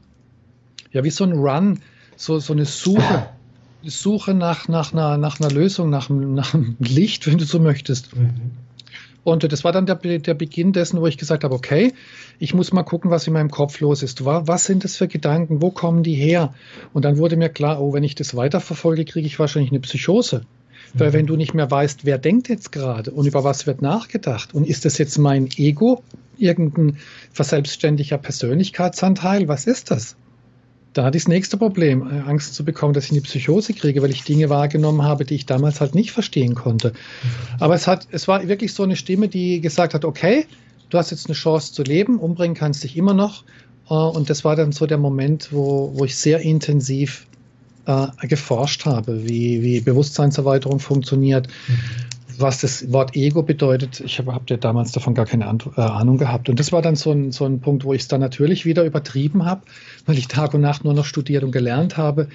ja, 0.90 1.04
wie 1.04 1.10
so 1.10 1.22
ein 1.22 1.30
Run, 1.30 1.78
so, 2.16 2.40
so 2.40 2.54
eine 2.54 2.64
Suche 2.64 3.28
Suche 3.84 4.34
nach, 4.34 4.66
nach, 4.66 4.92
einer, 4.92 5.16
nach 5.16 5.38
einer 5.38 5.48
Lösung, 5.48 5.90
nach, 5.90 6.10
nach 6.10 6.52
einem 6.52 6.74
Licht, 6.80 7.28
wenn 7.28 7.38
du 7.38 7.44
so 7.44 7.60
möchtest. 7.60 8.16
Mhm. 8.16 8.32
Und 9.22 9.44
das 9.52 9.62
war 9.62 9.70
dann 9.70 9.86
der, 9.86 9.94
der 10.18 10.34
Beginn 10.34 10.72
dessen, 10.72 11.00
wo 11.00 11.06
ich 11.06 11.18
gesagt 11.18 11.44
habe, 11.44 11.54
okay, 11.54 11.94
ich 12.40 12.52
muss 12.52 12.72
mal 12.72 12.82
gucken, 12.82 13.12
was 13.12 13.28
in 13.28 13.32
meinem 13.32 13.52
Kopf 13.52 13.78
los 13.78 14.02
ist. 14.02 14.24
Was 14.24 14.64
sind 14.64 14.82
das 14.82 14.96
für 14.96 15.06
Gedanken? 15.06 15.62
Wo 15.62 15.70
kommen 15.70 16.02
die 16.02 16.14
her? 16.14 16.52
Und 16.94 17.04
dann 17.04 17.18
wurde 17.18 17.36
mir 17.36 17.48
klar, 17.48 17.80
oh, 17.80 17.92
wenn 17.92 18.02
ich 18.02 18.16
das 18.16 18.34
weiterverfolge, 18.34 19.04
kriege 19.04 19.28
ich 19.28 19.38
wahrscheinlich 19.38 19.70
eine 19.70 19.78
Psychose. 19.78 20.42
Mhm. 20.94 20.98
Weil 20.98 21.12
wenn 21.12 21.26
du 21.26 21.36
nicht 21.36 21.54
mehr 21.54 21.70
weißt, 21.70 22.04
wer 22.04 22.18
denkt 22.18 22.48
jetzt 22.48 22.72
gerade 22.72 23.12
und 23.12 23.24
über 23.24 23.44
was 23.44 23.68
wird 23.68 23.82
nachgedacht 23.82 24.52
und 24.52 24.66
ist 24.66 24.84
das 24.84 24.98
jetzt 24.98 25.16
mein 25.16 25.48
Ego, 25.56 26.02
irgendein 26.38 26.98
verselbstständiger 27.32 28.18
Persönlichkeitsanteil, 28.18 29.48
was 29.48 29.66
ist 29.66 29.90
das? 29.90 30.16
Da 30.92 31.04
hatte 31.04 31.18
ich 31.18 31.24
das 31.24 31.28
nächste 31.28 31.58
Problem, 31.58 32.08
äh, 32.10 32.20
Angst 32.20 32.54
zu 32.54 32.64
bekommen, 32.64 32.94
dass 32.94 33.04
ich 33.04 33.10
eine 33.10 33.20
Psychose 33.20 33.74
kriege, 33.74 34.00
weil 34.00 34.10
ich 34.10 34.24
Dinge 34.24 34.48
wahrgenommen 34.48 35.02
habe, 35.02 35.26
die 35.26 35.34
ich 35.34 35.44
damals 35.44 35.80
halt 35.80 35.94
nicht 35.94 36.12
verstehen 36.12 36.54
konnte. 36.54 36.94
Aber 37.60 37.74
es 37.74 37.86
hat, 37.86 38.08
es 38.12 38.26
war 38.28 38.48
wirklich 38.48 38.72
so 38.72 38.82
eine 38.82 38.96
Stimme, 38.96 39.28
die 39.28 39.60
gesagt 39.60 39.92
hat, 39.92 40.06
okay, 40.06 40.46
du 40.88 40.96
hast 40.96 41.10
jetzt 41.10 41.26
eine 41.26 41.34
Chance 41.34 41.74
zu 41.74 41.82
leben, 41.82 42.18
umbringen 42.18 42.56
kannst 42.56 42.82
dich 42.82 42.96
immer 42.96 43.12
noch. 43.12 43.44
Äh, 43.90 43.94
und 43.94 44.30
das 44.30 44.44
war 44.44 44.56
dann 44.56 44.72
so 44.72 44.86
der 44.86 44.96
Moment, 44.96 45.52
wo, 45.52 45.92
wo 45.94 46.06
ich 46.06 46.16
sehr 46.16 46.40
intensiv 46.40 47.26
äh, 47.84 48.06
geforscht 48.26 48.86
habe, 48.86 49.28
wie, 49.28 49.62
wie 49.62 49.80
Bewusstseinserweiterung 49.82 50.80
funktioniert, 50.80 51.48
mhm 51.68 52.06
was 52.40 52.60
das 52.60 52.92
Wort 52.92 53.16
Ego 53.16 53.42
bedeutet, 53.42 54.00
ich 54.00 54.18
habe 54.18 54.34
hab 54.34 54.48
ja 54.50 54.56
damals 54.56 54.92
davon 54.92 55.14
gar 55.14 55.26
keine 55.26 55.44
äh, 55.44 55.80
Ahnung 55.80 56.18
gehabt. 56.18 56.48
Und 56.48 56.58
das 56.60 56.72
war 56.72 56.82
dann 56.82 56.96
so 56.96 57.12
ein, 57.12 57.32
so 57.32 57.44
ein 57.44 57.60
Punkt, 57.60 57.84
wo 57.84 57.92
ich 57.92 58.02
es 58.02 58.08
dann 58.08 58.20
natürlich 58.20 58.64
wieder 58.64 58.84
übertrieben 58.84 59.44
habe, 59.44 59.62
weil 60.06 60.18
ich 60.18 60.28
Tag 60.28 60.54
und 60.54 60.60
Nacht 60.60 60.84
nur 60.84 60.94
noch 60.94 61.04
studiert 61.04 61.44
und 61.44 61.52
gelernt 61.52 61.96
habe. 61.96 62.28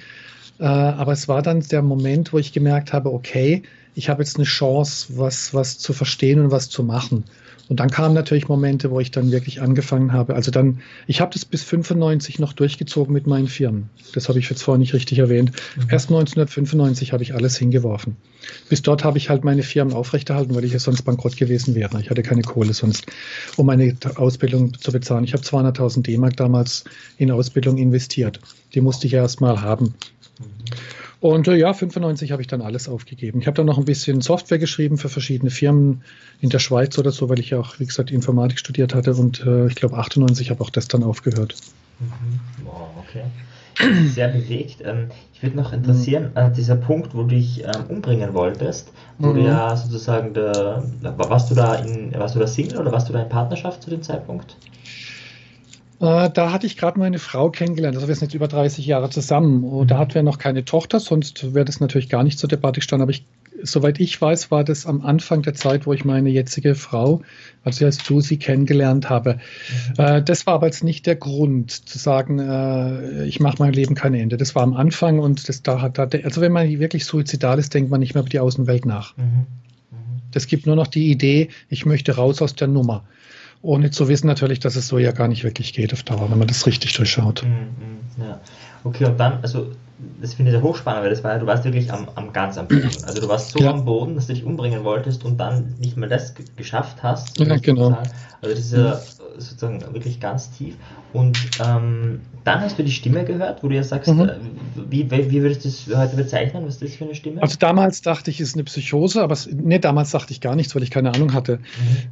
Äh, 0.58 0.64
aber 0.64 1.12
es 1.12 1.28
war 1.28 1.42
dann 1.42 1.60
der 1.60 1.82
Moment, 1.82 2.32
wo 2.32 2.38
ich 2.38 2.52
gemerkt 2.52 2.92
habe, 2.92 3.12
okay, 3.12 3.62
ich 3.94 4.08
habe 4.08 4.22
jetzt 4.22 4.36
eine 4.36 4.44
Chance, 4.44 5.08
was, 5.16 5.52
was 5.54 5.78
zu 5.78 5.92
verstehen 5.92 6.40
und 6.40 6.50
was 6.50 6.68
zu 6.68 6.82
machen. 6.82 7.24
Und 7.72 7.80
dann 7.80 7.88
kamen 7.88 8.14
natürlich 8.14 8.48
Momente, 8.48 8.90
wo 8.90 9.00
ich 9.00 9.12
dann 9.12 9.32
wirklich 9.32 9.62
angefangen 9.62 10.12
habe. 10.12 10.34
Also 10.34 10.50
dann, 10.50 10.82
ich 11.06 11.22
habe 11.22 11.32
das 11.32 11.46
bis 11.46 11.62
95 11.62 12.38
noch 12.38 12.52
durchgezogen 12.52 13.14
mit 13.14 13.26
meinen 13.26 13.48
Firmen. 13.48 13.88
Das 14.12 14.28
habe 14.28 14.38
ich 14.38 14.50
jetzt 14.50 14.62
vorher 14.62 14.78
nicht 14.78 14.92
richtig 14.92 15.20
erwähnt. 15.20 15.52
Mhm. 15.76 15.88
Erst 15.88 16.10
1995 16.10 17.14
habe 17.14 17.22
ich 17.22 17.34
alles 17.34 17.56
hingeworfen. 17.56 18.16
Bis 18.68 18.82
dort 18.82 19.04
habe 19.04 19.16
ich 19.16 19.30
halt 19.30 19.42
meine 19.42 19.62
Firmen 19.62 19.94
aufrechterhalten, 19.94 20.54
weil 20.54 20.64
ich 20.64 20.74
ja 20.74 20.78
sonst 20.78 21.00
bankrott 21.00 21.38
gewesen 21.38 21.74
wäre. 21.74 21.98
Ich 21.98 22.10
hatte 22.10 22.22
keine 22.22 22.42
Kohle 22.42 22.74
sonst, 22.74 23.06
um 23.56 23.64
meine 23.64 23.96
Ausbildung 24.16 24.78
zu 24.78 24.92
bezahlen. 24.92 25.24
Ich 25.24 25.32
habe 25.32 25.42
200.000 25.42 26.02
D-Mark 26.02 26.36
damals 26.36 26.84
in 27.16 27.30
Ausbildung 27.30 27.78
investiert. 27.78 28.38
Die 28.74 28.82
musste 28.82 29.06
ich 29.06 29.14
erst 29.14 29.40
mal 29.40 29.62
haben. 29.62 29.94
Mhm. 30.38 30.44
Und 31.22 31.46
äh, 31.46 31.54
ja, 31.54 31.72
95 31.72 32.32
habe 32.32 32.42
ich 32.42 32.48
dann 32.48 32.60
alles 32.60 32.88
aufgegeben. 32.88 33.40
Ich 33.40 33.46
habe 33.46 33.54
dann 33.54 33.66
noch 33.66 33.78
ein 33.78 33.84
bisschen 33.84 34.20
Software 34.22 34.58
geschrieben 34.58 34.98
für 34.98 35.08
verschiedene 35.08 35.52
Firmen 35.52 36.02
in 36.40 36.50
der 36.50 36.58
Schweiz 36.58 36.98
oder 36.98 37.12
so, 37.12 37.28
weil 37.28 37.38
ich 37.38 37.50
ja 37.50 37.60
auch, 37.60 37.78
wie 37.78 37.86
gesagt, 37.86 38.10
Informatik 38.10 38.58
studiert 38.58 38.92
hatte 38.92 39.14
und 39.14 39.40
äh, 39.46 39.68
ich 39.68 39.76
glaube 39.76 39.96
98 39.96 40.50
habe 40.50 40.60
auch 40.60 40.70
das 40.70 40.88
dann 40.88 41.04
aufgehört. 41.04 41.54
Mhm. 42.00 42.40
Wow, 42.64 42.88
okay. 42.98 43.22
Sehr 44.08 44.28
bewegt. 44.28 44.82
Ähm, 44.84 45.10
ich 45.32 45.44
würde 45.44 45.56
noch 45.56 45.72
interessieren, 45.72 46.32
äh, 46.34 46.50
dieser 46.50 46.74
Punkt, 46.74 47.14
wo 47.14 47.22
du 47.22 47.28
dich 47.28 47.62
ähm, 47.62 47.84
umbringen 47.88 48.34
wolltest, 48.34 48.92
wo 49.18 49.28
mhm. 49.28 49.34
du 49.34 49.40
ja 49.42 49.76
sozusagen, 49.76 50.34
der, 50.34 50.82
warst 51.02 51.52
du 51.52 51.54
da 51.54 51.76
in, 51.76 52.12
warst 52.18 52.34
du 52.34 52.40
da 52.40 52.48
Single 52.48 52.78
oder 52.78 52.90
warst 52.90 53.08
du 53.08 53.12
da 53.12 53.22
in 53.22 53.28
Partnerschaft 53.28 53.84
zu 53.84 53.90
dem 53.90 54.02
Zeitpunkt? 54.02 54.56
Äh, 56.02 56.30
da 56.30 56.52
hatte 56.52 56.66
ich 56.66 56.76
gerade 56.76 56.98
meine 56.98 57.18
Frau 57.18 57.50
kennengelernt. 57.50 57.96
Also 57.96 58.08
wir 58.08 58.14
sind 58.14 58.28
jetzt 58.28 58.34
über 58.34 58.48
30 58.48 58.84
Jahre 58.84 59.08
zusammen. 59.08 59.64
Und 59.64 59.90
da 59.90 59.98
hatten 59.98 60.14
wir 60.14 60.22
noch 60.22 60.38
keine 60.38 60.64
Tochter, 60.64 61.00
sonst 61.00 61.54
wäre 61.54 61.64
das 61.64 61.80
natürlich 61.80 62.08
gar 62.08 62.24
nicht 62.24 62.38
zur 62.38 62.48
Debatte 62.48 62.80
gestanden. 62.80 63.02
Aber 63.02 63.12
ich 63.12 63.24
soweit 63.62 64.00
ich 64.00 64.20
weiß, 64.20 64.50
war 64.50 64.64
das 64.64 64.86
am 64.86 65.02
Anfang 65.02 65.42
der 65.42 65.54
Zeit, 65.54 65.86
wo 65.86 65.92
ich 65.92 66.04
meine 66.04 66.30
jetzige 66.30 66.74
Frau, 66.74 67.22
also 67.62 67.84
als 67.84 68.04
Susi, 68.04 68.36
kennengelernt 68.36 69.08
habe. 69.08 69.38
Mhm. 69.96 70.04
Äh, 70.04 70.22
das 70.22 70.46
war 70.46 70.54
aber 70.54 70.66
jetzt 70.66 70.82
nicht 70.82 71.06
der 71.06 71.16
Grund 71.16 71.70
zu 71.70 71.98
sagen, 71.98 72.40
äh, 72.40 73.24
ich 73.24 73.38
mache 73.38 73.56
mein 73.60 73.72
Leben 73.72 73.94
kein 73.94 74.14
Ende. 74.14 74.36
Das 74.36 74.54
war 74.56 74.62
am 74.62 74.74
Anfang 74.74 75.20
und 75.20 75.48
das 75.48 75.62
da 75.62 75.80
hat, 75.80 75.98
also 75.98 76.40
wenn 76.40 76.52
man 76.52 76.68
wirklich 76.80 77.04
suizidal 77.04 77.58
ist, 77.58 77.74
denkt 77.74 77.90
man 77.90 78.00
nicht 78.00 78.14
mehr 78.14 78.22
über 78.22 78.30
die 78.30 78.40
Außenwelt 78.40 78.86
nach. 78.86 79.16
Mhm. 79.16 79.24
Mhm. 79.24 79.46
Das 80.32 80.46
gibt 80.46 80.66
nur 80.66 80.76
noch 80.76 80.88
die 80.88 81.10
Idee, 81.10 81.48
ich 81.68 81.86
möchte 81.86 82.16
raus 82.16 82.42
aus 82.42 82.54
der 82.54 82.68
Nummer 82.68 83.04
ohne 83.62 83.90
zu 83.90 84.08
wissen 84.08 84.26
natürlich, 84.26 84.60
dass 84.60 84.76
es 84.76 84.88
so 84.88 84.98
ja 84.98 85.12
gar 85.12 85.28
nicht 85.28 85.44
wirklich 85.44 85.72
geht 85.72 85.92
auf 85.92 86.02
Dauer, 86.02 86.30
wenn 86.30 86.38
man 86.38 86.48
das 86.48 86.66
richtig 86.66 86.92
durchschaut. 86.94 87.44
Mhm, 87.44 88.22
ja. 88.22 88.40
Okay, 88.84 89.04
und 89.06 89.18
dann, 89.18 89.38
also 89.42 89.70
das 90.20 90.34
finde 90.34 90.50
ich 90.50 90.56
sehr 90.56 90.62
hochspannend, 90.62 91.04
weil 91.04 91.10
das 91.10 91.22
war 91.22 91.32
ja, 91.32 91.38
du 91.38 91.46
warst 91.46 91.64
wirklich 91.64 91.92
am, 91.92 92.08
am 92.16 92.32
ganz 92.32 92.58
am 92.58 92.66
Boden. 92.66 92.90
Also 93.06 93.20
du 93.20 93.28
warst 93.28 93.52
so 93.52 93.60
ja. 93.60 93.70
am 93.70 93.84
Boden, 93.84 94.16
dass 94.16 94.26
du 94.26 94.34
dich 94.34 94.44
umbringen 94.44 94.82
wolltest 94.82 95.24
und 95.24 95.38
dann 95.38 95.74
nicht 95.78 95.96
mal 95.96 96.08
das 96.08 96.34
geschafft 96.56 97.02
hast. 97.02 97.38
Ja, 97.38 97.56
genau. 97.56 97.96
Also 98.40 98.54
das 98.54 98.58
ist 98.58 98.72
ja 98.72 99.00
sozusagen 99.38 99.80
wirklich 99.92 100.20
ganz 100.20 100.50
tief. 100.50 100.76
Und 101.12 101.38
ähm, 101.64 102.20
dann 102.44 102.60
hast 102.60 102.78
du 102.78 102.82
die 102.82 102.90
Stimme 102.90 103.24
gehört, 103.24 103.62
wo 103.62 103.68
du 103.68 103.74
ja 103.74 103.82
sagst, 103.82 104.10
mhm. 104.10 104.20
Äh, 104.20 104.36
wie, 104.88 105.10
wie 105.10 105.42
würdest 105.42 105.64
du 105.64 105.68
das 105.68 105.98
heute 105.98 106.16
bezeichnen? 106.16 106.64
Was 106.64 106.74
ist 106.74 106.82
das 106.82 106.94
für 106.94 107.04
eine 107.04 107.14
Stimme? 107.14 107.42
Also 107.42 107.56
damals 107.58 108.02
dachte 108.02 108.30
ich, 108.30 108.40
es 108.40 108.48
ist 108.48 108.54
eine 108.54 108.64
Psychose, 108.64 109.22
aber 109.22 109.34
es, 109.34 109.48
nee, 109.52 109.78
damals 109.78 110.10
dachte 110.10 110.32
ich 110.32 110.40
gar 110.40 110.56
nichts, 110.56 110.74
weil 110.74 110.82
ich 110.82 110.90
keine 110.90 111.12
Ahnung 111.14 111.34
hatte. 111.34 111.58
Mhm. 111.58 111.62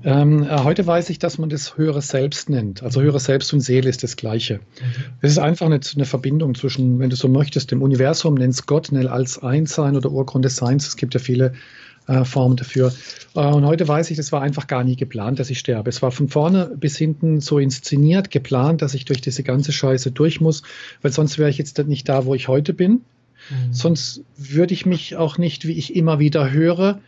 Ähm, 0.04 0.42
äh, 0.44 0.58
heute 0.62 0.86
weiß 0.86 1.10
ich, 1.10 1.18
dass 1.18 1.38
man 1.38 1.48
das 1.48 1.76
höhere 1.76 2.02
Selbst 2.02 2.50
nennt. 2.50 2.82
Also 2.82 3.00
höhere 3.00 3.20
Selbst 3.20 3.52
und 3.52 3.60
Seele 3.60 3.88
ist 3.88 4.02
das 4.02 4.16
Gleiche. 4.16 4.56
Mhm. 4.56 4.60
Es 5.20 5.32
ist 5.32 5.38
einfach 5.38 5.66
eine, 5.66 5.80
eine, 5.94 6.04
Verbindung 6.04 6.54
zwischen, 6.54 6.98
wenn 6.98 7.10
du 7.10 7.16
so 7.16 7.28
möchtest, 7.28 7.70
dem 7.70 7.82
Universum, 7.82 8.34
nennst 8.34 8.66
Gott, 8.66 8.92
nenn 8.92 9.06
als 9.06 9.42
Einssein 9.42 9.96
oder 9.96 10.10
Urgrund 10.10 10.44
des 10.44 10.56
Seins. 10.56 10.86
Es 10.86 10.96
gibt 10.96 11.14
ja 11.14 11.20
viele 11.20 11.54
äh, 12.10 12.24
Form 12.24 12.56
dafür. 12.56 12.92
Äh, 13.34 13.40
und 13.40 13.64
heute 13.64 13.86
weiß 13.86 14.10
ich, 14.10 14.16
das 14.16 14.32
war 14.32 14.42
einfach 14.42 14.66
gar 14.66 14.82
nie 14.82 14.96
geplant, 14.96 15.38
dass 15.38 15.48
ich 15.48 15.60
sterbe. 15.60 15.88
Es 15.88 16.02
war 16.02 16.10
von 16.10 16.28
vorne 16.28 16.72
bis 16.76 16.98
hinten 16.98 17.40
so 17.40 17.58
inszeniert, 17.58 18.30
geplant, 18.30 18.82
dass 18.82 18.94
ich 18.94 19.04
durch 19.04 19.20
diese 19.20 19.44
ganze 19.44 19.70
Scheiße 19.72 20.10
durch 20.10 20.40
muss, 20.40 20.62
weil 21.02 21.12
sonst 21.12 21.38
wäre 21.38 21.50
ich 21.50 21.58
jetzt 21.58 21.78
nicht 21.86 22.08
da, 22.08 22.26
wo 22.26 22.34
ich 22.34 22.48
heute 22.48 22.74
bin. 22.74 23.02
Mhm. 23.48 23.72
Sonst 23.72 24.22
würde 24.36 24.74
ich 24.74 24.86
mich 24.86 25.16
auch 25.16 25.38
nicht, 25.38 25.66
wie 25.66 25.72
ich 25.72 25.94
immer 25.94 26.18
wieder 26.18 26.50
höre, 26.50 27.00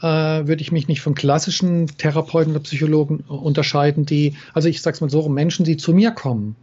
äh, 0.00 0.06
würde 0.06 0.62
ich 0.62 0.72
mich 0.72 0.88
nicht 0.88 1.02
von 1.02 1.14
klassischen 1.14 1.86
Therapeuten 1.98 2.52
oder 2.52 2.62
Psychologen 2.62 3.18
unterscheiden, 3.20 4.06
die, 4.06 4.34
also 4.54 4.68
ich 4.68 4.80
sag's 4.80 5.00
mal 5.00 5.10
so, 5.10 5.28
Menschen, 5.28 5.64
die 5.64 5.76
zu 5.76 5.92
mir 5.92 6.12
kommen, 6.12 6.56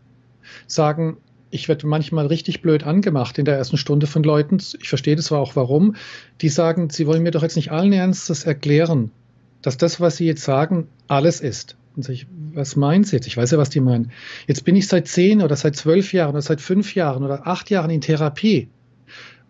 sagen, 0.67 1.17
ich 1.56 1.68
werde 1.68 1.88
manchmal 1.88 2.28
richtig 2.28 2.62
blöd 2.62 2.84
angemacht 2.84 3.38
in 3.39 3.46
der 3.46 3.56
ersten 3.56 3.78
Stunde 3.78 4.06
von 4.06 4.24
Leuten. 4.24 4.58
Ich 4.80 4.89
verstehe 4.89 5.15
das 5.15 5.32
auch 5.32 5.56
warum. 5.56 5.96
Die 6.41 6.50
sagen, 6.50 6.89
sie 6.89 7.08
wollen 7.08 7.24
mir 7.24 7.32
doch 7.32 7.41
jetzt 7.41 7.56
nicht 7.56 7.72
allen 7.72 7.94
Ernstes 7.94 8.44
erklären, 8.44 9.12
dass 9.62 9.78
das, 9.78 10.00
was 10.00 10.18
sie 10.18 10.26
jetzt 10.26 10.44
sagen, 10.44 10.88
alles 11.08 11.41
ist. 11.41 11.78
Und 11.96 12.10
ich, 12.10 12.28
was 12.54 12.76
meinen 12.76 13.06
Sie 13.06 13.15
jetzt? 13.15 13.26
Ich 13.26 13.38
weiß 13.38 13.52
ja, 13.52 13.58
was 13.58 13.70
die 13.70 13.80
meinen. 13.80 14.12
Jetzt 14.48 14.65
bin 14.65 14.76
ich 14.76 14.88
seit 14.88 15.08
zehn 15.08 15.41
oder 15.41 15.56
seit 15.56 15.78
zwölf 15.78 16.12
Jahren 16.12 16.32
oder 16.32 16.41
seit 16.41 16.60
fünf 16.60 16.94
Jahren 16.94 17.24
oder 17.24 17.48
acht 17.48 17.70
Jahren 17.70 17.89
in 17.89 18.02
Therapie. 18.02 18.68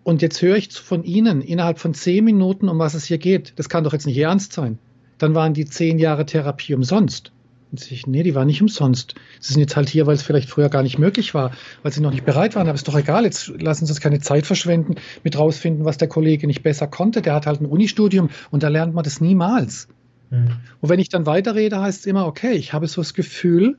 Und 0.03 0.21
jetzt 0.21 0.41
höre 0.43 0.55
ich 0.55 0.71
von 0.71 1.03
Ihnen 1.03 1.41
innerhalb 1.41 1.79
von 1.79 1.95
zehn 1.95 2.23
Minuten, 2.23 2.69
um 2.69 2.77
was 2.77 2.93
es 2.93 3.05
hier 3.05 3.17
geht. 3.17 3.53
Das 3.55 3.67
kann 3.67 3.83
doch 3.83 3.93
jetzt 3.93 4.05
nicht 4.05 4.19
ernst 4.19 4.53
sein. 4.53 4.77
Dann 5.17 5.33
waren 5.33 5.55
die 5.55 5.65
zehn 5.65 5.97
Jahre 5.97 6.27
Therapie 6.27 6.75
umsonst. 6.75 7.31
Und 7.71 7.91
ich, 7.91 8.07
nee, 8.07 8.23
die 8.23 8.35
war 8.35 8.45
nicht 8.45 8.61
umsonst. 8.61 9.15
Sie 9.39 9.53
sind 9.53 9.61
jetzt 9.61 9.75
halt 9.75 9.89
hier, 9.89 10.07
weil 10.07 10.15
es 10.15 10.23
vielleicht 10.23 10.49
früher 10.49 10.69
gar 10.69 10.83
nicht 10.83 10.99
möglich 10.99 11.33
war, 11.33 11.51
weil 11.83 11.91
sie 11.91 12.01
noch 12.01 12.11
nicht 12.11 12.25
bereit 12.25 12.55
waren. 12.55 12.67
Aber 12.67 12.75
ist 12.75 12.87
doch 12.87 12.97
egal, 12.97 13.25
jetzt 13.25 13.47
lassen 13.59 13.85
Sie 13.85 13.91
uns 13.91 13.99
keine 13.99 14.19
Zeit 14.19 14.45
verschwenden 14.45 14.95
mit 15.23 15.37
rausfinden, 15.37 15.85
was 15.85 15.97
der 15.97 16.07
Kollege 16.07 16.47
nicht 16.47 16.63
besser 16.63 16.87
konnte. 16.87 17.21
Der 17.21 17.33
hat 17.33 17.47
halt 17.47 17.61
ein 17.61 17.65
Unistudium 17.65 18.29
und 18.51 18.63
da 18.63 18.69
lernt 18.69 18.93
man 18.93 19.03
das 19.03 19.19
niemals. 19.19 19.87
Mhm. 20.29 20.57
Und 20.81 20.89
wenn 20.89 20.99
ich 20.99 21.09
dann 21.09 21.25
weiterrede, 21.25 21.81
heißt 21.81 22.01
es 22.01 22.05
immer, 22.05 22.25
okay, 22.27 22.53
ich 22.53 22.73
habe 22.73 22.87
so 22.87 23.01
das 23.01 23.13
Gefühl, 23.13 23.77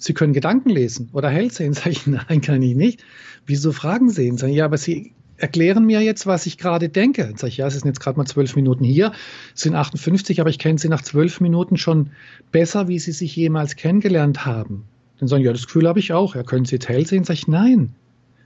Sie 0.00 0.14
können 0.14 0.32
Gedanken 0.32 0.70
lesen 0.70 1.10
oder 1.12 1.28
hell 1.28 1.50
sehen. 1.50 1.72
Sag 1.74 1.86
ich, 1.88 2.06
nein, 2.06 2.40
kann 2.40 2.62
ich 2.62 2.76
nicht. 2.76 3.04
Wieso 3.46 3.72
Fragen 3.72 4.10
sehen? 4.10 4.38
Sag 4.38 4.50
ich, 4.50 4.56
ja, 4.56 4.64
aber 4.64 4.78
Sie 4.78 5.12
erklären 5.38 5.86
mir 5.86 6.00
jetzt, 6.00 6.26
was 6.26 6.46
ich 6.46 6.58
gerade 6.58 6.88
denke. 6.88 7.22
Dann 7.22 7.36
sage 7.36 7.48
ich, 7.48 7.56
ja, 7.56 7.66
es 7.66 7.74
sind 7.74 7.86
jetzt 7.86 8.00
gerade 8.00 8.18
mal 8.18 8.26
zwölf 8.26 8.54
Minuten 8.56 8.84
hier, 8.84 9.12
sind 9.54 9.74
58, 9.74 10.40
aber 10.40 10.50
ich 10.50 10.58
kenne 10.58 10.78
sie 10.78 10.88
nach 10.88 11.02
zwölf 11.02 11.40
Minuten 11.40 11.76
schon 11.76 12.10
besser, 12.52 12.88
wie 12.88 12.98
sie 12.98 13.12
sich 13.12 13.34
jemals 13.34 13.76
kennengelernt 13.76 14.44
haben. 14.44 14.84
Dann 15.18 15.28
sagen, 15.28 15.42
ja, 15.42 15.52
das 15.52 15.66
Gefühl 15.66 15.88
habe 15.88 15.98
ich 15.98 16.12
auch. 16.12 16.34
Ja, 16.34 16.42
können 16.42 16.64
Sie 16.64 16.76
jetzt 16.76 16.88
hell 16.88 17.06
sehen? 17.06 17.24
Sag 17.24 17.34
ich, 17.34 17.48
nein. 17.48 17.94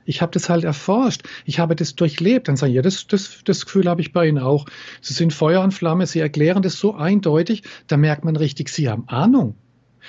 Ich 0.05 0.21
habe 0.21 0.33
das 0.33 0.49
halt 0.49 0.65
erforscht. 0.65 1.23
Ich 1.45 1.59
habe 1.59 1.77
das 1.77 1.95
durchlebt. 1.95 2.49
Dann 2.49 2.57
sagen, 2.57 2.73
ja, 2.73 2.83
das, 2.83 3.07
das, 3.07 3.41
das 3.45 3.67
Gefühl 3.67 3.89
habe 3.89 4.01
ich 4.01 4.13
bei 4.13 4.27
Ihnen 4.27 4.39
auch. 4.39 4.67
Sie 5.01 5.13
sind 5.13 5.33
Feuer 5.33 5.63
und 5.63 5.73
Flamme. 5.73 6.07
Sie 6.07 6.21
erklären 6.21 6.63
das 6.63 6.79
so 6.79 6.95
eindeutig. 6.95 7.63
Da 7.87 7.97
merkt 7.97 8.25
man 8.25 8.37
richtig, 8.37 8.69
Sie 8.69 8.89
haben 8.89 9.05
Ahnung. 9.09 9.55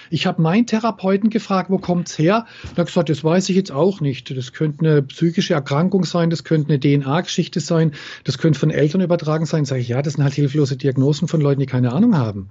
Ich 0.09 0.25
habe 0.25 0.41
meinen 0.41 0.65
Therapeuten 0.65 1.29
gefragt, 1.29 1.69
wo 1.69 1.77
kommt's 1.77 2.17
her? 2.17 2.45
Und 2.63 2.77
er 2.77 2.81
hat 2.81 2.87
gesagt, 2.87 3.09
das 3.09 3.23
weiß 3.23 3.49
ich 3.49 3.55
jetzt 3.55 3.71
auch 3.71 4.01
nicht. 4.01 4.35
Das 4.35 4.53
könnte 4.53 4.79
eine 4.79 5.01
psychische 5.03 5.53
Erkrankung 5.53 6.05
sein, 6.05 6.29
das 6.29 6.43
könnte 6.43 6.69
eine 6.69 6.79
DNA-Geschichte 6.79 7.59
sein, 7.59 7.91
das 8.23 8.37
könnte 8.37 8.59
von 8.59 8.71
Eltern 8.71 9.01
übertragen 9.01 9.45
sein. 9.45 9.65
Sage 9.65 9.81
ich, 9.81 9.89
ja, 9.89 10.01
das 10.01 10.13
sind 10.13 10.23
halt 10.23 10.33
hilflose 10.33 10.77
Diagnosen 10.77 11.27
von 11.27 11.41
Leuten, 11.41 11.59
die 11.59 11.65
keine 11.65 11.93
Ahnung 11.93 12.17
haben. 12.17 12.49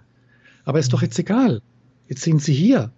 Aber 0.65 0.79
ist 0.79 0.93
doch 0.93 1.03
jetzt 1.03 1.19
egal. 1.19 1.61
Jetzt 2.09 2.23
sind 2.23 2.43
sie 2.43 2.55
hier. 2.55 2.91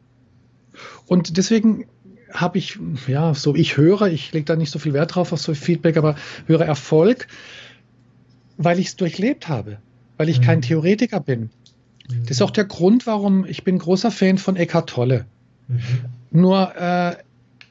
Und 1.07 1.37
deswegen 1.37 1.87
habe 2.33 2.59
ich, 2.59 2.79
ja, 3.07 3.33
so 3.33 3.55
ich 3.55 3.77
höre, 3.77 4.09
ich 4.09 4.33
lege 4.33 4.45
da 4.45 4.57
nicht 4.57 4.71
so 4.71 4.79
viel 4.79 4.93
Wert 4.93 5.15
drauf 5.15 5.33
auf 5.33 5.41
so 5.41 5.55
Feedback, 5.55 5.97
aber 5.97 6.17
höre 6.47 6.65
Erfolg, 6.65 7.29
weil 8.57 8.81
ich 8.81 8.89
es 8.89 8.97
durchlebt 8.97 9.49
habe, 9.49 9.79
weil 10.17 10.29
ich 10.29 10.41
mhm. 10.41 10.45
kein 10.45 10.63
Theoretiker 10.63 11.21
bin. 11.21 11.51
Das 12.09 12.33
ist 12.33 12.43
auch 12.43 12.51
der 12.51 12.65
Grund, 12.65 13.07
warum 13.07 13.45
ich 13.47 13.65
bin 13.65 13.79
großer 13.79 14.11
Fan 14.11 14.39
von 14.39 14.57
Eckhart 14.57 14.91
Tolle. 14.91 15.27
Mhm. 15.69 15.81
Nur 16.31 16.77
äh, 16.77 17.17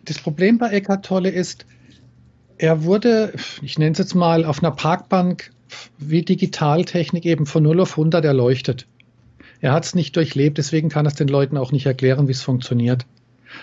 das 0.06 0.20
Problem 0.20 0.58
bei 0.58 0.70
Eckhart 0.70 1.06
Tolle 1.06 1.30
ist, 1.30 1.66
er 2.58 2.84
wurde, 2.84 3.34
ich 3.62 3.78
nenne 3.78 3.92
es 3.92 3.98
jetzt 3.98 4.16
mal, 4.16 4.46
auf 4.46 4.64
einer 4.64 4.72
Parkbank 4.72 5.52
wie 5.98 6.22
Digitaltechnik 6.22 7.26
eben 7.26 7.46
von 7.46 7.64
0 7.64 7.82
auf 7.82 7.92
100 7.92 8.24
erleuchtet. 8.24 8.88
Er 9.60 9.74
hat 9.74 9.86
es 9.86 9.96
nicht 9.96 10.16
durchlebt, 10.16 10.58
deswegen 10.58 10.90
kann 10.90 11.06
er 11.06 11.10
es 11.10 11.16
den 11.16 11.28
Leuten 11.28 11.58
auch 11.58 11.72
nicht 11.72 11.86
erklären, 11.86 12.28
wie 12.28 12.34
es 12.34 12.42
funktioniert. 12.42 13.06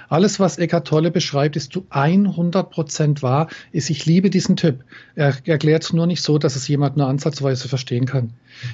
Alles, 0.08 0.40
was 0.40 0.58
Eckart 0.58 0.86
Tolle 0.86 1.10
beschreibt, 1.10 1.56
ist 1.56 1.72
zu 1.72 1.86
100 1.90 2.70
Prozent 2.70 3.22
wahr. 3.22 3.48
Ist, 3.72 3.90
ich 3.90 4.06
liebe 4.06 4.30
diesen 4.30 4.56
Typ. 4.56 4.84
Er 5.14 5.34
erklärt 5.44 5.84
es 5.84 5.92
nur 5.92 6.06
nicht 6.06 6.22
so, 6.22 6.38
dass 6.38 6.56
es 6.56 6.68
jemand 6.68 6.96
nur 6.96 7.06
ansatzweise 7.06 7.68
verstehen 7.68 8.06
kann. 8.06 8.32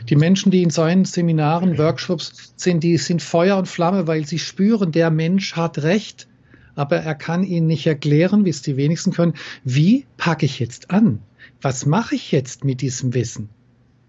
Die 0.09 0.17
Menschen, 0.17 0.51
die 0.51 0.63
in 0.63 0.71
seinen 0.71 1.05
Seminaren, 1.05 1.79
Workshops 1.79 2.55
sind, 2.57 2.83
die 2.83 2.97
sind 2.97 3.23
Feuer 3.23 3.57
und 3.57 3.69
Flamme, 3.69 4.07
weil 4.07 4.27
sie 4.27 4.39
spüren, 4.39 4.93
der 4.93 5.11
Mensch 5.11 5.57
hat 5.57 5.79
Recht. 5.79 6.29
Aber 6.75 6.97
er 6.97 7.15
kann 7.15 7.43
ihnen 7.43 7.67
nicht 7.67 7.87
erklären, 7.87 8.45
wie 8.45 8.51
es 8.51 8.63
die 8.63 8.77
wenigsten 8.77 9.13
können, 9.13 9.35
wie 9.65 10.07
packe 10.19 10.45
ich 10.45 10.59
jetzt 10.59 10.91
an? 10.91 11.21
Was 11.63 11.87
mache 11.87 12.15
ich 12.15 12.33
jetzt 12.33 12.65
mit 12.65 12.83
diesem 12.83 13.15
Wissen? 13.15 13.49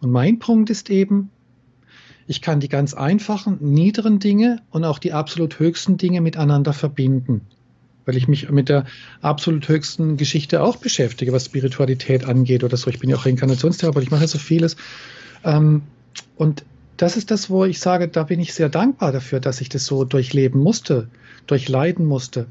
Und 0.01 0.11
mein 0.11 0.39
Punkt 0.39 0.69
ist 0.69 0.89
eben, 0.89 1.29
ich 2.27 2.41
kann 2.41 2.59
die 2.59 2.67
ganz 2.67 2.93
einfachen, 2.93 3.57
niederen 3.61 4.19
Dinge 4.19 4.61
und 4.69 4.83
auch 4.83 4.99
die 4.99 5.13
absolut 5.13 5.59
höchsten 5.59 5.97
Dinge 5.97 6.21
miteinander 6.21 6.73
verbinden. 6.73 7.41
Weil 8.05 8.17
ich 8.17 8.27
mich 8.27 8.49
mit 8.49 8.69
der 8.69 8.85
absolut 9.21 9.67
höchsten 9.67 10.17
Geschichte 10.17 10.61
auch 10.61 10.75
beschäftige, 10.75 11.31
was 11.31 11.45
Spiritualität 11.45 12.25
angeht 12.25 12.63
oder 12.63 12.77
so. 12.77 12.89
Ich 12.89 12.99
bin 12.99 13.09
ja 13.09 13.15
auch 13.15 13.25
Reinkarnationstherapeut, 13.25 14.03
ich 14.03 14.11
mache 14.11 14.27
so 14.27 14.37
vieles. 14.37 14.75
Ähm, 15.43 15.83
und 16.35 16.63
das 16.97 17.15
ist 17.15 17.31
das, 17.31 17.49
wo 17.49 17.63
ich 17.63 17.79
sage, 17.79 18.07
da 18.07 18.23
bin 18.23 18.39
ich 18.39 18.53
sehr 18.53 18.69
dankbar 18.69 19.11
dafür, 19.11 19.39
dass 19.39 19.61
ich 19.61 19.69
das 19.69 19.85
so 19.85 20.03
durchleben 20.03 20.61
musste, 20.61 21.07
durchleiden 21.47 22.05
musste. 22.05 22.47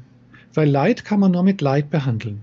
Weil 0.53 0.69
Leid 0.69 1.05
kann 1.05 1.19
man 1.19 1.31
nur 1.31 1.43
mit 1.43 1.61
Leid 1.61 1.91
behandeln. 1.91 2.41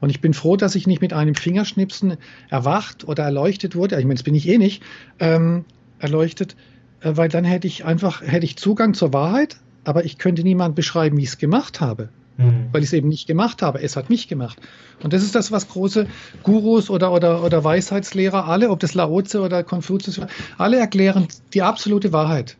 Und 0.00 0.10
ich 0.10 0.20
bin 0.20 0.34
froh, 0.34 0.56
dass 0.56 0.74
ich 0.74 0.86
nicht 0.86 1.00
mit 1.00 1.14
einem 1.14 1.34
Fingerschnipsen 1.34 2.18
erwacht 2.50 3.08
oder 3.08 3.24
erleuchtet 3.24 3.74
wurde. 3.74 3.98
Ich 3.98 4.04
meine, 4.04 4.16
das 4.16 4.22
bin 4.22 4.34
ich 4.34 4.46
eh 4.46 4.58
nicht. 4.58 4.82
Ähm, 5.18 5.64
erleuchtet, 6.04 6.54
äh, 7.00 7.16
weil 7.16 7.28
dann 7.28 7.44
hätte 7.44 7.66
ich 7.66 7.84
einfach, 7.84 8.22
hätte 8.22 8.44
ich 8.44 8.56
Zugang 8.56 8.94
zur 8.94 9.12
Wahrheit, 9.12 9.56
aber 9.82 10.04
ich 10.04 10.18
könnte 10.18 10.42
niemand 10.42 10.76
beschreiben, 10.76 11.16
wie 11.16 11.22
ich 11.22 11.30
es 11.30 11.38
gemacht 11.38 11.80
habe. 11.80 12.10
Mhm. 12.36 12.68
Weil 12.72 12.82
ich 12.82 12.88
es 12.88 12.92
eben 12.92 13.08
nicht 13.08 13.26
gemacht 13.26 13.62
habe. 13.62 13.80
Es 13.82 13.96
hat 13.96 14.10
mich 14.10 14.28
gemacht. 14.28 14.58
Und 15.02 15.12
das 15.12 15.22
ist 15.22 15.34
das, 15.34 15.52
was 15.52 15.68
große 15.68 16.06
Gurus 16.42 16.90
oder, 16.90 17.12
oder, 17.12 17.44
oder 17.44 17.62
Weisheitslehrer 17.62 18.46
alle, 18.46 18.70
ob 18.70 18.80
das 18.80 18.94
Laoze 18.94 19.40
oder 19.40 19.62
Konfuzius, 19.62 20.20
alle 20.58 20.78
erklären 20.78 21.28
die 21.52 21.62
absolute 21.62 22.12
Wahrheit. 22.12 22.56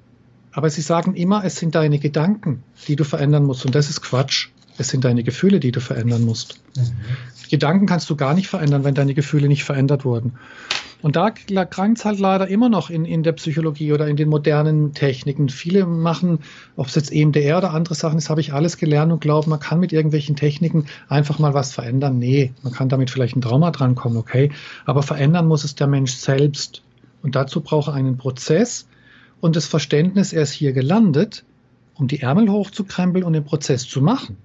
Aber 0.52 0.70
sie 0.70 0.82
sagen 0.82 1.14
immer, 1.14 1.44
es 1.44 1.56
sind 1.56 1.74
deine 1.74 1.98
Gedanken, 1.98 2.62
die 2.86 2.94
du 2.94 3.04
verändern 3.04 3.44
musst. 3.44 3.66
Und 3.66 3.74
das 3.74 3.90
ist 3.90 4.02
Quatsch. 4.02 4.50
Es 4.78 4.88
sind 4.88 5.04
deine 5.04 5.24
Gefühle, 5.24 5.58
die 5.60 5.72
du 5.72 5.80
verändern 5.80 6.24
musst. 6.24 6.60
Mhm. 6.76 6.92
Gedanken 7.50 7.86
kannst 7.86 8.08
du 8.10 8.16
gar 8.16 8.34
nicht 8.34 8.48
verändern, 8.48 8.84
wenn 8.84 8.94
deine 8.94 9.14
Gefühle 9.14 9.48
nicht 9.48 9.64
verändert 9.64 10.04
wurden. 10.04 10.34
Und 11.02 11.16
da 11.16 11.30
krankt 11.30 11.98
es 11.98 12.04
halt 12.04 12.18
leider 12.18 12.48
immer 12.48 12.68
noch 12.68 12.90
in, 12.90 13.04
in 13.04 13.22
der 13.22 13.32
Psychologie 13.32 13.92
oder 13.92 14.08
in 14.08 14.16
den 14.16 14.28
modernen 14.28 14.94
Techniken. 14.94 15.48
Viele 15.48 15.86
machen, 15.86 16.38
ob 16.76 16.86
es 16.86 16.94
jetzt 16.94 17.12
EMDR 17.12 17.58
oder 17.58 17.72
andere 17.72 17.94
Sachen 17.94 18.18
ist, 18.18 18.30
habe 18.30 18.40
ich 18.40 18.52
alles 18.52 18.78
gelernt 18.78 19.12
und 19.12 19.20
glauben, 19.20 19.50
man 19.50 19.60
kann 19.60 19.80
mit 19.80 19.92
irgendwelchen 19.92 20.36
Techniken 20.36 20.86
einfach 21.08 21.38
mal 21.38 21.54
was 21.54 21.72
verändern. 21.72 22.18
Nee, 22.18 22.52
man 22.62 22.72
kann 22.72 22.88
damit 22.88 23.10
vielleicht 23.10 23.36
ein 23.36 23.42
Trauma 23.42 23.70
drankommen, 23.70 24.18
okay. 24.18 24.50
Aber 24.86 25.02
verändern 25.02 25.46
muss 25.46 25.64
es 25.64 25.74
der 25.74 25.86
Mensch 25.86 26.12
selbst. 26.12 26.82
Und 27.22 27.36
dazu 27.36 27.60
braucht 27.60 27.88
er 27.88 27.94
einen 27.94 28.16
Prozess 28.16 28.86
und 29.40 29.56
das 29.56 29.66
Verständnis, 29.66 30.32
er 30.32 30.42
ist 30.42 30.52
hier 30.52 30.72
gelandet, 30.72 31.44
um 31.96 32.08
die 32.08 32.20
Ärmel 32.20 32.50
hochzukrempeln 32.50 33.24
und 33.24 33.34
den 33.34 33.44
Prozess 33.44 33.86
zu 33.86 34.00
machen. 34.00 34.36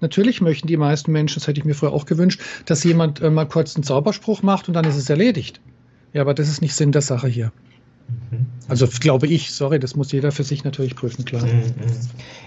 Natürlich 0.00 0.40
möchten 0.40 0.66
die 0.66 0.76
meisten 0.76 1.12
Menschen, 1.12 1.38
das 1.38 1.46
hätte 1.46 1.60
ich 1.60 1.64
mir 1.64 1.74
früher 1.74 1.92
auch 1.92 2.06
gewünscht, 2.06 2.40
dass 2.66 2.82
jemand 2.82 3.20
äh, 3.20 3.30
mal 3.30 3.46
kurz 3.46 3.76
einen 3.76 3.84
Zauberspruch 3.84 4.42
macht 4.42 4.66
und 4.66 4.74
dann 4.74 4.84
ist 4.84 4.96
es 4.96 5.08
erledigt. 5.08 5.60
Ja, 6.12 6.22
aber 6.22 6.34
das 6.34 6.48
ist 6.48 6.60
nicht 6.60 6.74
Sinn 6.74 6.92
der 6.92 7.02
Sache 7.02 7.28
hier. 7.28 7.52
Mhm. 8.30 8.46
Also 8.68 8.86
glaube 8.86 9.26
ich, 9.26 9.52
sorry, 9.52 9.78
das 9.78 9.96
muss 9.96 10.12
jeder 10.12 10.32
für 10.32 10.44
sich 10.44 10.64
natürlich 10.64 10.96
prüfen, 10.96 11.24
klar. 11.24 11.44
Mhm. 11.44 11.62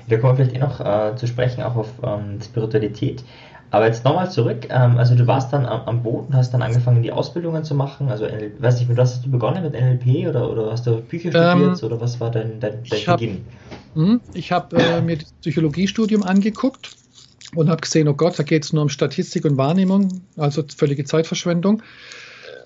Da 0.08 0.18
kommen 0.18 0.38
wir 0.38 0.46
vielleicht 0.46 0.56
eh 0.56 0.60
noch 0.60 0.80
äh, 0.80 1.16
zu 1.16 1.28
sprechen, 1.28 1.64
auch 1.64 1.76
auf 1.76 1.90
ähm, 2.04 2.40
Spiritualität. 2.42 3.24
Aber 3.72 3.88
jetzt 3.88 4.06
nochmal 4.06 4.32
zurück, 4.32 4.68
ähm, 4.70 4.98
also 4.98 5.16
du 5.16 5.28
warst 5.28 5.52
dann 5.52 5.66
am, 5.66 5.82
am 5.82 6.06
und 6.06 6.34
hast 6.34 6.54
dann 6.54 6.62
angefangen, 6.62 7.02
die 7.02 7.12
Ausbildungen 7.12 7.64
zu 7.64 7.76
machen. 7.76 8.10
Also, 8.10 8.26
weiß 8.26 8.80
nicht, 8.80 8.88
mit 8.88 8.98
was 8.98 9.16
hast 9.16 9.26
du 9.26 9.32
begonnen? 9.32 9.64
Mit 9.64 9.74
NLP 9.74 10.30
oder, 10.30 10.50
oder 10.50 10.72
hast 10.72 10.86
du 10.88 11.02
Bücher 11.02 11.30
studiert 11.30 11.84
ähm, 11.84 11.86
oder 11.86 12.00
was 12.00 12.20
war 12.20 12.32
dein, 12.32 12.60
dein, 12.60 12.74
dein 12.74 12.84
ich 12.84 13.06
Beginn? 13.06 13.46
Hab, 13.70 13.96
hm, 13.96 14.22
ich 14.34 14.52
habe 14.52 14.78
äh, 14.78 15.02
mir 15.02 15.18
das 15.18 15.32
Psychologiestudium 15.42 16.24
angeguckt 16.24 16.92
und 17.56 17.70
habe 17.70 17.82
gesehen, 17.82 18.08
oh 18.08 18.14
Gott, 18.14 18.38
da 18.38 18.44
geht 18.44 18.64
es 18.64 18.72
nur 18.72 18.84
um 18.84 18.90
Statistik 18.90 19.46
und 19.46 19.58
Wahrnehmung, 19.58 20.22
also 20.38 20.64
völlige 20.76 21.04
Zeitverschwendung. 21.04 21.82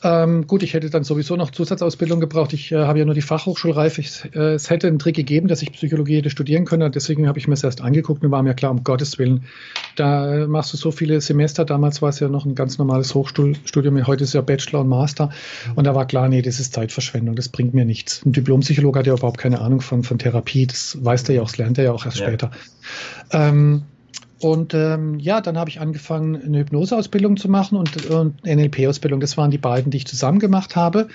Ähm, 0.01 0.47
gut, 0.47 0.63
ich 0.63 0.73
hätte 0.73 0.89
dann 0.89 1.03
sowieso 1.03 1.35
noch 1.35 1.51
Zusatzausbildung 1.51 2.19
gebraucht. 2.19 2.53
Ich 2.53 2.71
äh, 2.71 2.77
habe 2.77 2.99
ja 2.99 3.05
nur 3.05 3.13
die 3.13 3.21
Fachhochschulreife. 3.21 3.99
Ich, 3.99 4.23
äh, 4.33 4.53
es 4.53 4.69
hätte 4.69 4.87
einen 4.87 4.99
Trick 4.99 5.15
gegeben, 5.15 5.47
dass 5.47 5.61
ich 5.61 5.73
Psychologie 5.73 6.17
hätte 6.17 6.29
studieren 6.29 6.65
können. 6.65 6.91
Deswegen 6.91 7.27
habe 7.27 7.37
ich 7.37 7.47
mir 7.47 7.55
es 7.55 7.63
erst 7.63 7.81
angeguckt 7.81 8.23
und 8.23 8.31
war 8.31 8.41
mir 8.41 8.53
klar, 8.53 8.71
um 8.71 8.83
Gottes 8.83 9.19
Willen, 9.19 9.45
da 9.95 10.47
machst 10.47 10.71
du 10.71 10.77
so 10.77 10.91
viele 10.91 11.19
Semester. 11.19 11.65
Damals 11.65 12.01
war 12.01 12.09
es 12.09 12.19
ja 12.19 12.29
noch 12.29 12.45
ein 12.45 12.55
ganz 12.55 12.77
normales 12.77 13.13
Hochschulstudium. 13.13 14.07
Heute 14.07 14.23
ist 14.23 14.29
es 14.29 14.33
ja 14.33 14.41
Bachelor 14.41 14.81
und 14.81 14.87
Master. 14.87 15.31
Und 15.75 15.83
da 15.85 15.95
war 15.95 16.05
klar, 16.07 16.29
nee, 16.29 16.41
das 16.41 16.59
ist 16.59 16.73
Zeitverschwendung. 16.73 17.35
Das 17.35 17.49
bringt 17.49 17.73
mir 17.73 17.83
nichts. 17.83 18.25
Ein 18.25 18.31
Diplompsychologe 18.31 18.99
hat 18.99 19.07
ja 19.07 19.13
überhaupt 19.13 19.37
keine 19.37 19.59
Ahnung 19.59 19.81
von, 19.81 20.03
von 20.03 20.17
Therapie. 20.17 20.65
Das 20.65 20.97
weiß 21.01 21.25
der 21.25 21.35
ja 21.35 21.41
auch, 21.41 21.47
das 21.47 21.57
lernt 21.57 21.77
er 21.77 21.83
ja 21.85 21.91
auch 21.91 22.05
erst 22.05 22.19
ja. 22.19 22.27
später. 22.27 22.51
Ähm, 23.31 23.83
und 24.41 24.73
ähm, 24.73 25.19
ja, 25.19 25.41
dann 25.41 25.57
habe 25.57 25.69
ich 25.69 25.81
angefangen, 25.81 26.41
eine 26.41 26.59
Hypnoseausbildung 26.59 27.35
zu 27.35 27.49
machen 27.49 27.77
und, 27.77 28.05
und 28.05 28.45
NLP-Ausbildung. 28.45 29.19
Das 29.19 29.35
waren 29.35 29.51
die 29.51 29.57
beiden, 29.57 29.91
die 29.91 29.97
ich 29.97 30.07
zusammen 30.07 30.39
gemacht 30.39 30.75
habe. 30.75 31.09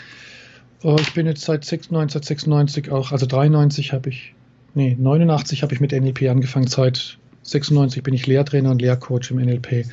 Uh, 0.82 0.96
ich 1.00 1.14
bin 1.14 1.26
jetzt 1.26 1.42
seit 1.42 1.62
1996 1.62 2.90
auch, 2.90 3.12
also 3.12 3.24
93 3.24 3.94
habe 3.94 4.10
ich, 4.10 4.34
nee, 4.74 4.94
89 5.00 5.62
habe 5.62 5.72
ich 5.72 5.80
mit 5.80 5.92
NLP 5.92 6.28
angefangen. 6.28 6.66
Seit 6.66 7.16
96 7.42 8.02
bin 8.02 8.12
ich 8.12 8.26
Lehrtrainer 8.26 8.70
und 8.70 8.82
Lehrcoach 8.82 9.30
im 9.30 9.38
NLP. 9.38 9.86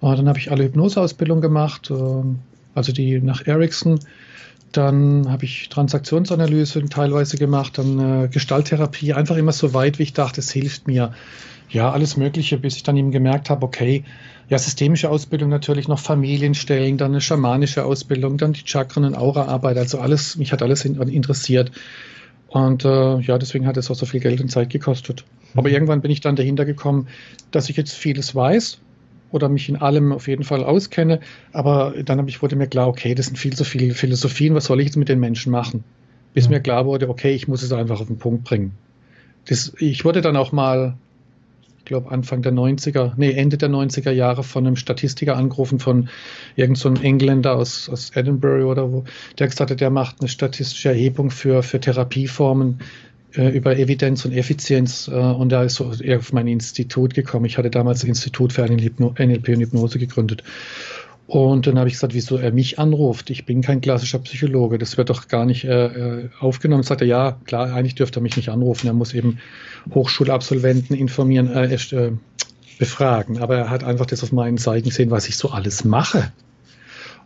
Uh, 0.00 0.14
dann 0.14 0.26
habe 0.26 0.38
ich 0.38 0.50
alle 0.50 0.64
Hypnoseausbildung 0.64 1.42
gemacht, 1.42 1.90
uh, 1.90 2.24
also 2.74 2.92
die 2.92 3.20
nach 3.20 3.46
Ericsson. 3.46 4.00
Dann 4.74 5.30
habe 5.30 5.44
ich 5.44 5.68
Transaktionsanalyse 5.68 6.84
teilweise 6.88 7.36
gemacht, 7.38 7.78
dann 7.78 8.24
äh, 8.24 8.28
Gestalttherapie, 8.28 9.12
einfach 9.12 9.36
immer 9.36 9.52
so 9.52 9.72
weit, 9.72 10.00
wie 10.00 10.02
ich 10.02 10.14
dachte, 10.14 10.40
es 10.40 10.50
hilft 10.50 10.88
mir 10.88 11.12
ja, 11.70 11.92
alles 11.92 12.16
Mögliche, 12.16 12.58
bis 12.58 12.74
ich 12.74 12.82
dann 12.82 12.96
eben 12.96 13.12
gemerkt 13.12 13.50
habe, 13.50 13.64
okay, 13.64 14.02
ja, 14.48 14.58
systemische 14.58 15.10
Ausbildung 15.10 15.48
natürlich 15.48 15.86
noch 15.86 16.00
Familienstellen, 16.00 16.98
dann 16.98 17.12
eine 17.12 17.20
schamanische 17.20 17.84
Ausbildung, 17.84 18.36
dann 18.36 18.52
die 18.52 18.66
Chakren- 18.66 19.04
und 19.04 19.14
Auraarbeit, 19.14 19.78
also 19.78 20.00
alles, 20.00 20.36
mich 20.36 20.52
hat 20.52 20.60
alles 20.60 20.84
interessiert. 20.84 21.70
Und 22.48 22.84
äh, 22.84 23.20
ja, 23.20 23.38
deswegen 23.38 23.66
hat 23.68 23.76
es 23.76 23.90
auch 23.92 23.96
so 23.96 24.06
viel 24.06 24.20
Geld 24.20 24.40
und 24.40 24.48
Zeit 24.48 24.70
gekostet. 24.70 25.24
Aber 25.54 25.68
mhm. 25.68 25.74
irgendwann 25.74 26.00
bin 26.00 26.10
ich 26.10 26.20
dann 26.20 26.34
dahinter 26.34 26.64
gekommen, 26.64 27.06
dass 27.52 27.70
ich 27.70 27.76
jetzt 27.76 27.94
vieles 27.94 28.34
weiß 28.34 28.78
oder 29.34 29.48
mich 29.48 29.68
in 29.68 29.74
allem 29.74 30.12
auf 30.12 30.28
jeden 30.28 30.44
Fall 30.44 30.62
auskenne. 30.62 31.18
Aber 31.52 31.92
dann 32.04 32.18
habe 32.18 32.30
ich, 32.30 32.40
wurde 32.40 32.54
mir 32.54 32.68
klar, 32.68 32.86
okay, 32.86 33.16
das 33.16 33.26
sind 33.26 33.36
viel 33.36 33.52
zu 33.52 33.64
viele 33.64 33.92
Philosophien, 33.92 34.54
was 34.54 34.66
soll 34.66 34.78
ich 34.78 34.86
jetzt 34.86 34.96
mit 34.96 35.08
den 35.08 35.18
Menschen 35.18 35.50
machen? 35.50 35.82
Bis 36.34 36.44
ja. 36.44 36.50
Mir 36.50 36.60
klar 36.60 36.86
wurde, 36.86 37.08
okay, 37.08 37.34
ich 37.34 37.48
muss 37.48 37.64
es 37.64 37.72
einfach 37.72 38.00
auf 38.00 38.06
den 38.06 38.18
Punkt 38.18 38.44
bringen. 38.44 38.72
Das, 39.46 39.72
ich 39.78 40.04
wurde 40.04 40.20
dann 40.20 40.36
auch 40.36 40.52
mal 40.52 40.94
ich 41.78 41.88
glaube 41.88 42.10
Anfang 42.10 42.40
der 42.40 42.52
90er, 42.52 43.12
nee, 43.18 43.32
Ende 43.32 43.58
der 43.58 43.68
90er 43.68 44.10
Jahre 44.10 44.42
von 44.42 44.66
einem 44.66 44.76
Statistiker 44.76 45.36
angerufen 45.36 45.80
von 45.80 46.08
irgendeinem 46.56 46.96
so 46.96 47.02
Engländer 47.02 47.56
aus, 47.56 47.90
aus 47.90 48.12
Edinburgh 48.14 48.64
oder 48.64 48.90
wo, 48.90 49.04
der 49.38 49.48
gesagt 49.48 49.70
hat, 49.70 49.80
der 49.82 49.90
macht 49.90 50.20
eine 50.20 50.30
statistische 50.30 50.88
Erhebung 50.88 51.30
für, 51.30 51.62
für 51.62 51.80
Therapieformen 51.80 52.78
äh, 53.36 53.48
über 53.48 53.76
Evidenz 53.76 54.24
und 54.24 54.32
Effizienz 54.32 55.08
äh, 55.08 55.12
und 55.12 55.50
da 55.50 55.64
ist 55.64 55.74
so 55.74 55.92
er 56.00 56.18
auf 56.18 56.32
mein 56.32 56.46
Institut 56.46 57.14
gekommen. 57.14 57.44
Ich 57.46 57.58
hatte 57.58 57.70
damals 57.70 58.00
das 58.00 58.08
Institut 58.08 58.52
für 58.52 58.64
NLP 58.64 59.48
und 59.48 59.60
Hypnose 59.60 59.98
gegründet. 59.98 60.42
Und 61.26 61.66
dann 61.66 61.78
habe 61.78 61.88
ich 61.88 61.94
gesagt, 61.94 62.12
wieso 62.12 62.36
er 62.36 62.52
mich 62.52 62.78
anruft. 62.78 63.30
Ich 63.30 63.46
bin 63.46 63.62
kein 63.62 63.80
klassischer 63.80 64.18
Psychologe. 64.18 64.76
Das 64.76 64.98
wird 64.98 65.08
doch 65.08 65.28
gar 65.28 65.46
nicht 65.46 65.64
äh, 65.64 65.86
äh 65.86 66.28
aufgenommen. 66.38 66.82
Sagt 66.82 67.00
er, 67.00 67.06
ja, 67.06 67.38
klar, 67.46 67.72
eigentlich 67.72 67.94
dürfte 67.94 68.20
er 68.20 68.22
mich 68.22 68.36
nicht 68.36 68.50
anrufen. 68.50 68.86
Er 68.86 68.92
muss 68.92 69.14
eben 69.14 69.38
Hochschulabsolventen 69.94 70.94
informieren, 70.94 71.48
äh, 71.50 71.74
äh, 71.74 72.12
befragen. 72.78 73.38
Aber 73.38 73.56
er 73.56 73.70
hat 73.70 73.84
einfach 73.84 74.06
das 74.06 74.22
auf 74.22 74.32
meinen 74.32 74.58
Seiten 74.58 74.90
gesehen, 74.90 75.10
was 75.10 75.28
ich 75.28 75.36
so 75.36 75.50
alles 75.50 75.84
mache. 75.84 76.30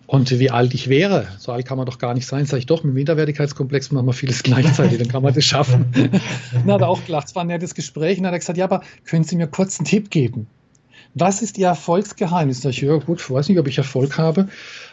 Und 0.09 0.31
wie 0.39 0.51
alt 0.51 0.73
ich 0.73 0.89
wäre. 0.89 1.29
So 1.37 1.53
alt 1.53 1.67
kann 1.67 1.77
man 1.77 1.85
doch 1.85 1.99
gar 1.99 2.15
nicht 2.15 2.27
sein. 2.27 2.47
Sag 2.47 2.57
ich 2.57 2.65
doch, 2.65 2.83
mit 2.83 2.93
dem 2.93 2.95
Minderwertigkeitskomplex 2.95 3.93
machen 3.93 4.07
wir 4.07 4.15
vieles 4.15 4.43
gleichzeitig, 4.43 4.97
dann 4.97 5.09
kann 5.09 5.23
man 5.23 5.35
das 5.35 5.45
schaffen. 5.45 5.85
dann 5.93 6.73
hat 6.73 6.81
er 6.81 6.89
auch 6.89 7.05
gelacht, 7.05 7.29
es 7.29 7.35
war 7.35 7.45
ein 7.45 7.49
nettes 7.49 7.75
Gespräch. 7.75 8.17
Und 8.17 8.23
dann 8.23 8.29
hat 8.29 8.37
er 8.37 8.39
gesagt, 8.39 8.57
ja, 8.57 8.65
aber 8.65 8.81
können 9.05 9.25
Sie 9.25 9.37
mir 9.37 9.49
kurz 9.49 9.79
einen 9.79 9.85
Tipp 9.85 10.11
geben? 10.11 10.47
Was 11.13 11.43
ist 11.43 11.59
Ihr 11.59 11.67
Erfolgsgeheimnis? 11.67 12.63
Da 12.63 12.71
ich, 12.71 12.81
ja 12.81 12.97
gut, 12.97 13.21
ich 13.21 13.31
weiß 13.31 13.51
nicht, 13.51 13.59
ob 13.59 13.69
ich 13.69 13.77
Erfolg 13.77 14.17
habe. 14.17 14.49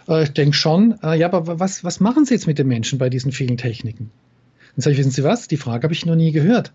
Äh, 0.09 0.23
ich 0.23 0.33
denke 0.33 0.53
schon. 0.53 0.99
Äh, 1.01 1.17
ja, 1.17 1.31
aber 1.31 1.61
was, 1.61 1.85
was 1.85 2.01
machen 2.01 2.25
Sie 2.25 2.33
jetzt 2.33 2.45
mit 2.45 2.59
den 2.59 2.67
Menschen 2.67 2.99
bei 2.99 3.09
diesen 3.09 3.31
vielen 3.31 3.55
Techniken? 3.55 4.11
Dann 4.75 4.81
sage 4.81 4.95
ich, 4.95 4.99
wissen 4.99 5.11
Sie 5.11 5.23
was? 5.23 5.47
Die 5.47 5.55
Frage 5.55 5.83
habe 5.83 5.93
ich 5.93 6.05
noch 6.05 6.15
nie 6.15 6.33
gehört. 6.33 6.73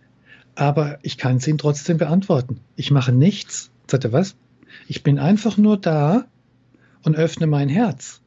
Aber 0.54 0.98
ich 1.02 1.18
kann 1.18 1.40
sie 1.40 1.50
Ihnen 1.50 1.58
trotzdem 1.58 1.98
beantworten. 1.98 2.60
Ich 2.74 2.90
mache 2.90 3.12
nichts. 3.12 3.70
Sagt 3.86 4.04
er 4.04 4.12
was? 4.12 4.34
Ich 4.88 5.02
bin 5.02 5.18
einfach 5.18 5.58
nur 5.58 5.76
da 5.76 6.24
und 7.02 7.16
öffne 7.16 7.46
mein 7.46 7.68
Herz 7.68 8.19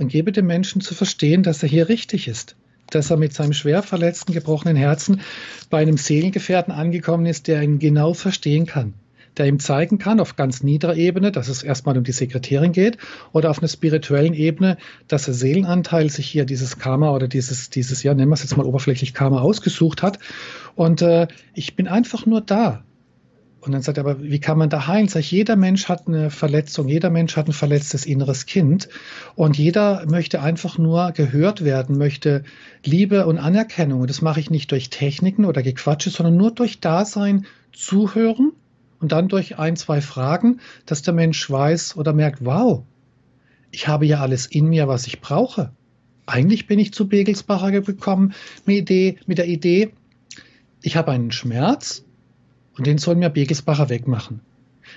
und 0.00 0.08
gebe 0.08 0.32
dem 0.32 0.46
Menschen 0.46 0.80
zu 0.80 0.94
verstehen, 0.94 1.42
dass 1.42 1.62
er 1.62 1.68
hier 1.68 1.88
richtig 1.88 2.26
ist. 2.26 2.56
Dass 2.90 3.10
er 3.10 3.16
mit 3.16 3.32
seinem 3.32 3.52
schwer 3.52 3.82
verletzten, 3.82 4.32
gebrochenen 4.32 4.76
Herzen 4.76 5.20
bei 5.68 5.78
einem 5.78 5.96
Seelengefährten 5.96 6.72
angekommen 6.72 7.26
ist, 7.26 7.46
der 7.46 7.62
ihn 7.62 7.78
genau 7.78 8.14
verstehen 8.14 8.66
kann 8.66 8.94
der 9.36 9.46
ihm 9.46 9.60
zeigen 9.60 9.98
kann, 9.98 10.20
auf 10.20 10.36
ganz 10.36 10.62
niederer 10.62 10.96
Ebene, 10.96 11.32
dass 11.32 11.48
es 11.48 11.62
erstmal 11.62 11.96
um 11.96 12.04
die 12.04 12.12
Sekretärin 12.12 12.72
geht, 12.72 12.98
oder 13.32 13.50
auf 13.50 13.60
einer 13.60 13.68
spirituellen 13.68 14.34
Ebene, 14.34 14.76
dass 15.08 15.24
der 15.24 15.34
Seelenanteil 15.34 16.10
sich 16.10 16.26
hier 16.26 16.44
dieses 16.44 16.78
Karma 16.78 17.12
oder 17.12 17.28
dieses, 17.28 17.70
dieses, 17.70 18.02
ja, 18.02 18.12
nennen 18.12 18.30
wir 18.30 18.34
es 18.34 18.42
jetzt 18.42 18.56
mal 18.56 18.66
oberflächlich 18.66 19.14
Karma 19.14 19.40
ausgesucht 19.40 20.02
hat. 20.02 20.18
Und 20.74 21.02
äh, 21.02 21.28
ich 21.54 21.76
bin 21.76 21.88
einfach 21.88 22.26
nur 22.26 22.40
da. 22.40 22.82
Und 23.60 23.72
dann 23.72 23.82
sagt 23.82 23.98
er, 23.98 24.06
aber 24.06 24.22
wie 24.22 24.40
kann 24.40 24.56
man 24.56 24.70
da 24.70 24.86
heilen? 24.86 25.08
Sag 25.08 25.20
ich, 25.20 25.30
jeder 25.30 25.54
Mensch 25.54 25.88
hat 25.88 26.08
eine 26.08 26.30
Verletzung, 26.30 26.88
jeder 26.88 27.10
Mensch 27.10 27.36
hat 27.36 27.46
ein 27.46 27.52
verletztes 27.52 28.06
inneres 28.06 28.46
Kind 28.46 28.88
und 29.34 29.58
jeder 29.58 30.06
möchte 30.08 30.40
einfach 30.40 30.78
nur 30.78 31.12
gehört 31.12 31.62
werden, 31.62 31.98
möchte 31.98 32.42
Liebe 32.84 33.26
und 33.26 33.36
Anerkennung. 33.36 34.00
Und 34.00 34.08
das 34.08 34.22
mache 34.22 34.40
ich 34.40 34.50
nicht 34.50 34.72
durch 34.72 34.88
Techniken 34.88 35.44
oder 35.44 35.62
Gequatsche, 35.62 36.08
sondern 36.08 36.38
nur 36.38 36.52
durch 36.52 36.80
Dasein, 36.80 37.44
Zuhören 37.72 38.52
und 38.98 39.12
dann 39.12 39.28
durch 39.28 39.58
ein, 39.58 39.76
zwei 39.76 40.00
Fragen, 40.00 40.60
dass 40.86 41.02
der 41.02 41.12
Mensch 41.12 41.50
weiß 41.50 41.98
oder 41.98 42.14
merkt, 42.14 42.44
wow, 42.44 42.84
ich 43.70 43.88
habe 43.88 44.06
ja 44.06 44.20
alles 44.20 44.46
in 44.46 44.66
mir, 44.66 44.88
was 44.88 45.06
ich 45.06 45.20
brauche. 45.20 45.70
Eigentlich 46.24 46.66
bin 46.66 46.78
ich 46.78 46.94
zu 46.94 47.08
Begelsbacher 47.08 47.72
gekommen 47.72 48.32
mit, 48.64 48.88
der 48.88 49.46
Idee, 49.46 49.90
ich 50.82 50.96
habe 50.96 51.10
einen 51.10 51.30
Schmerz 51.30 52.04
und 52.80 52.86
den 52.86 52.96
soll 52.96 53.14
mir 53.14 53.28
Begelsbacher 53.28 53.90
wegmachen. 53.90 54.40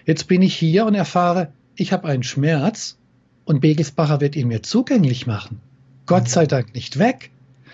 Jetzt 0.06 0.30
bin 0.30 0.42
ich 0.42 0.56
hier 0.56 0.86
und 0.86 0.96
erfahre, 0.96 1.52
ich 1.76 1.92
habe 1.92 2.08
einen 2.08 2.24
Schmerz 2.24 2.98
und 3.44 3.60
Begelsbacher 3.60 4.22
wird 4.22 4.38
ihn 4.38 4.48
mir 4.48 4.64
zugänglich 4.64 5.28
machen. 5.28 5.60
Gott 6.06 6.30
sei 6.30 6.46
Dank 6.46 6.74
nicht 6.74 6.98
weg. 6.98 7.30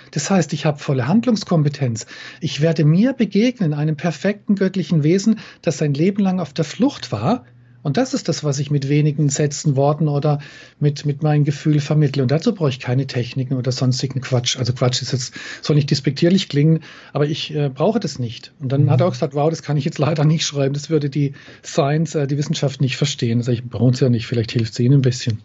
Das 0.09 0.31
heißt, 0.31 0.51
ich 0.53 0.65
habe 0.65 0.79
volle 0.79 1.07
Handlungskompetenz. 1.07 2.07
Ich 2.41 2.59
werde 2.59 2.85
mir 2.85 3.13
begegnen, 3.13 3.75
einem 3.75 3.97
perfekten 3.97 4.55
göttlichen 4.55 5.03
Wesen, 5.03 5.37
das 5.61 5.77
sein 5.77 5.93
Leben 5.93 6.23
lang 6.23 6.39
auf 6.39 6.53
der 6.53 6.65
Flucht 6.65 7.11
war. 7.11 7.45
Und 7.81 7.97
das 7.97 8.13
ist 8.13 8.27
das, 8.27 8.43
was 8.43 8.59
ich 8.59 8.71
mit 8.71 8.89
wenigen 8.89 9.29
Sätzen, 9.29 9.75
Worten 9.75 10.07
oder 10.07 10.39
mit, 10.79 11.05
mit 11.05 11.23
meinem 11.23 11.45
Gefühl 11.45 11.79
vermittle. 11.79 12.21
Und 12.23 12.31
dazu 12.31 12.53
brauche 12.53 12.69
ich 12.69 12.79
keine 12.79 13.07
Techniken 13.07 13.55
oder 13.55 13.71
sonstigen 13.71 14.21
Quatsch. 14.21 14.57
Also 14.57 14.73
Quatsch 14.73 15.01
ist 15.01 15.13
jetzt, 15.13 15.33
soll 15.61 15.75
nicht 15.75 15.89
despektierlich 15.89 16.49
klingen, 16.49 16.81
aber 17.13 17.25
ich 17.25 17.55
äh, 17.55 17.69
brauche 17.69 17.99
das 17.99 18.19
nicht. 18.19 18.53
Und 18.59 18.71
dann 18.71 18.83
mhm. 18.83 18.89
hat 18.89 19.01
er 19.01 19.07
auch 19.07 19.13
gesagt, 19.13 19.33
wow, 19.33 19.49
das 19.49 19.63
kann 19.63 19.77
ich 19.77 19.85
jetzt 19.85 19.99
leider 19.99 20.25
nicht 20.25 20.45
schreiben. 20.45 20.73
Das 20.73 20.89
würde 20.89 21.09
die 21.09 21.33
Science, 21.63 22.15
äh, 22.15 22.27
die 22.27 22.37
Wissenschaft 22.37 22.81
nicht 22.81 22.97
verstehen. 22.97 23.39
Das 23.39 23.45
sage 23.45 23.59
ich, 23.59 23.63
bei 23.63 23.79
uns 23.79 23.99
ja 23.99 24.09
nicht. 24.09 24.27
Vielleicht 24.27 24.51
hilft 24.51 24.73
es 24.73 24.79
Ihnen 24.79 24.95
ein 24.95 25.01
bisschen. 25.01 25.41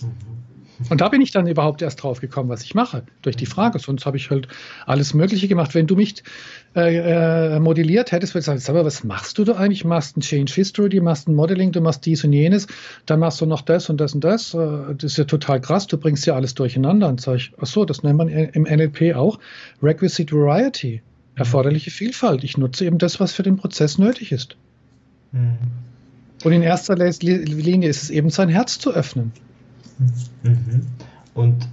Mhm. 0.00 0.31
Und 0.90 1.00
da 1.00 1.08
bin 1.08 1.20
ich 1.20 1.30
dann 1.30 1.46
überhaupt 1.46 1.82
erst 1.82 2.02
drauf 2.02 2.20
gekommen, 2.20 2.48
was 2.48 2.62
ich 2.62 2.74
mache, 2.74 3.02
durch 3.22 3.36
die 3.36 3.46
Frage. 3.46 3.78
Sonst 3.78 4.06
habe 4.06 4.16
ich 4.16 4.30
halt 4.30 4.48
alles 4.86 5.14
Mögliche 5.14 5.48
gemacht. 5.48 5.74
Wenn 5.74 5.86
du 5.86 5.96
mich 5.96 6.22
äh, 6.74 7.54
äh, 7.54 7.60
modelliert 7.60 8.12
hättest, 8.12 8.34
würde 8.34 8.40
ich 8.40 8.46
sagen, 8.46 8.58
sag 8.58 8.74
mal, 8.74 8.84
was 8.84 9.04
machst 9.04 9.38
du 9.38 9.44
da 9.44 9.54
eigentlich? 9.54 9.82
Du 9.82 9.88
machst 9.88 10.16
ein 10.16 10.20
Change 10.20 10.52
History, 10.52 10.88
du 10.88 11.00
machst 11.00 11.28
ein 11.28 11.34
Modeling, 11.34 11.72
du 11.72 11.80
machst 11.80 12.06
dies 12.06 12.24
und 12.24 12.32
jenes, 12.32 12.66
dann 13.06 13.20
machst 13.20 13.40
du 13.40 13.46
noch 13.46 13.62
das 13.62 13.90
und 13.90 14.00
das 14.00 14.14
und 14.14 14.24
das. 14.24 14.54
Äh, 14.54 14.94
das 14.96 15.12
ist 15.12 15.18
ja 15.18 15.24
total 15.24 15.60
krass, 15.60 15.86
du 15.86 15.98
bringst 15.98 16.26
ja 16.26 16.34
alles 16.34 16.54
durcheinander. 16.54 17.08
Und 17.08 17.20
sage 17.20 17.38
ich, 17.38 17.52
ach 17.60 17.66
so, 17.66 17.84
das 17.84 18.02
nennt 18.02 18.18
man 18.18 18.28
im 18.28 18.62
NLP 18.62 19.14
auch 19.14 19.38
Requisite 19.82 20.34
Variety, 20.34 21.02
erforderliche 21.34 21.90
Vielfalt. 21.90 22.44
Ich 22.44 22.56
nutze 22.56 22.84
eben 22.84 22.98
das, 22.98 23.20
was 23.20 23.32
für 23.32 23.42
den 23.42 23.56
Prozess 23.56 23.98
nötig 23.98 24.32
ist. 24.32 24.56
Mhm. 25.32 25.58
Und 26.44 26.52
in 26.52 26.62
erster 26.62 26.96
Linie 26.96 27.88
ist 27.88 28.02
es 28.02 28.10
eben 28.10 28.30
sein 28.30 28.48
Herz 28.48 28.78
zu 28.78 28.92
öffnen. 28.92 29.32
Mhm. 30.42 30.86
Und 31.34 31.68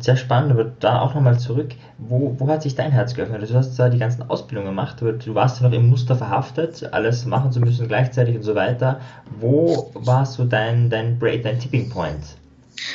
sehr 0.00 0.16
spannend, 0.16 0.52
aber 0.52 0.64
da 0.80 1.00
auch 1.00 1.14
nochmal 1.14 1.38
zurück, 1.38 1.74
wo, 1.98 2.34
wo 2.38 2.48
hat 2.48 2.62
sich 2.62 2.74
dein 2.74 2.90
Herz 2.90 3.14
geöffnet? 3.14 3.40
Also 3.40 3.52
du 3.52 3.58
hast 3.58 3.76
zwar 3.76 3.90
die 3.90 3.98
ganzen 3.98 4.22
Ausbildungen 4.28 4.70
gemacht, 4.70 4.96
aber 5.00 5.12
du 5.12 5.34
warst 5.34 5.60
ja 5.60 5.68
noch 5.68 5.76
im 5.76 5.88
Muster 5.88 6.16
verhaftet, 6.16 6.88
alles 6.92 7.26
machen 7.26 7.52
zu 7.52 7.60
müssen 7.60 7.86
gleichzeitig 7.86 8.36
und 8.36 8.42
so 8.42 8.54
weiter. 8.54 9.00
Wo 9.40 9.90
war 9.94 10.24
so 10.24 10.44
dein, 10.44 10.88
dein 10.90 11.18
Break, 11.18 11.42
dein 11.42 11.58
Tipping 11.58 11.90
Point? 11.90 12.22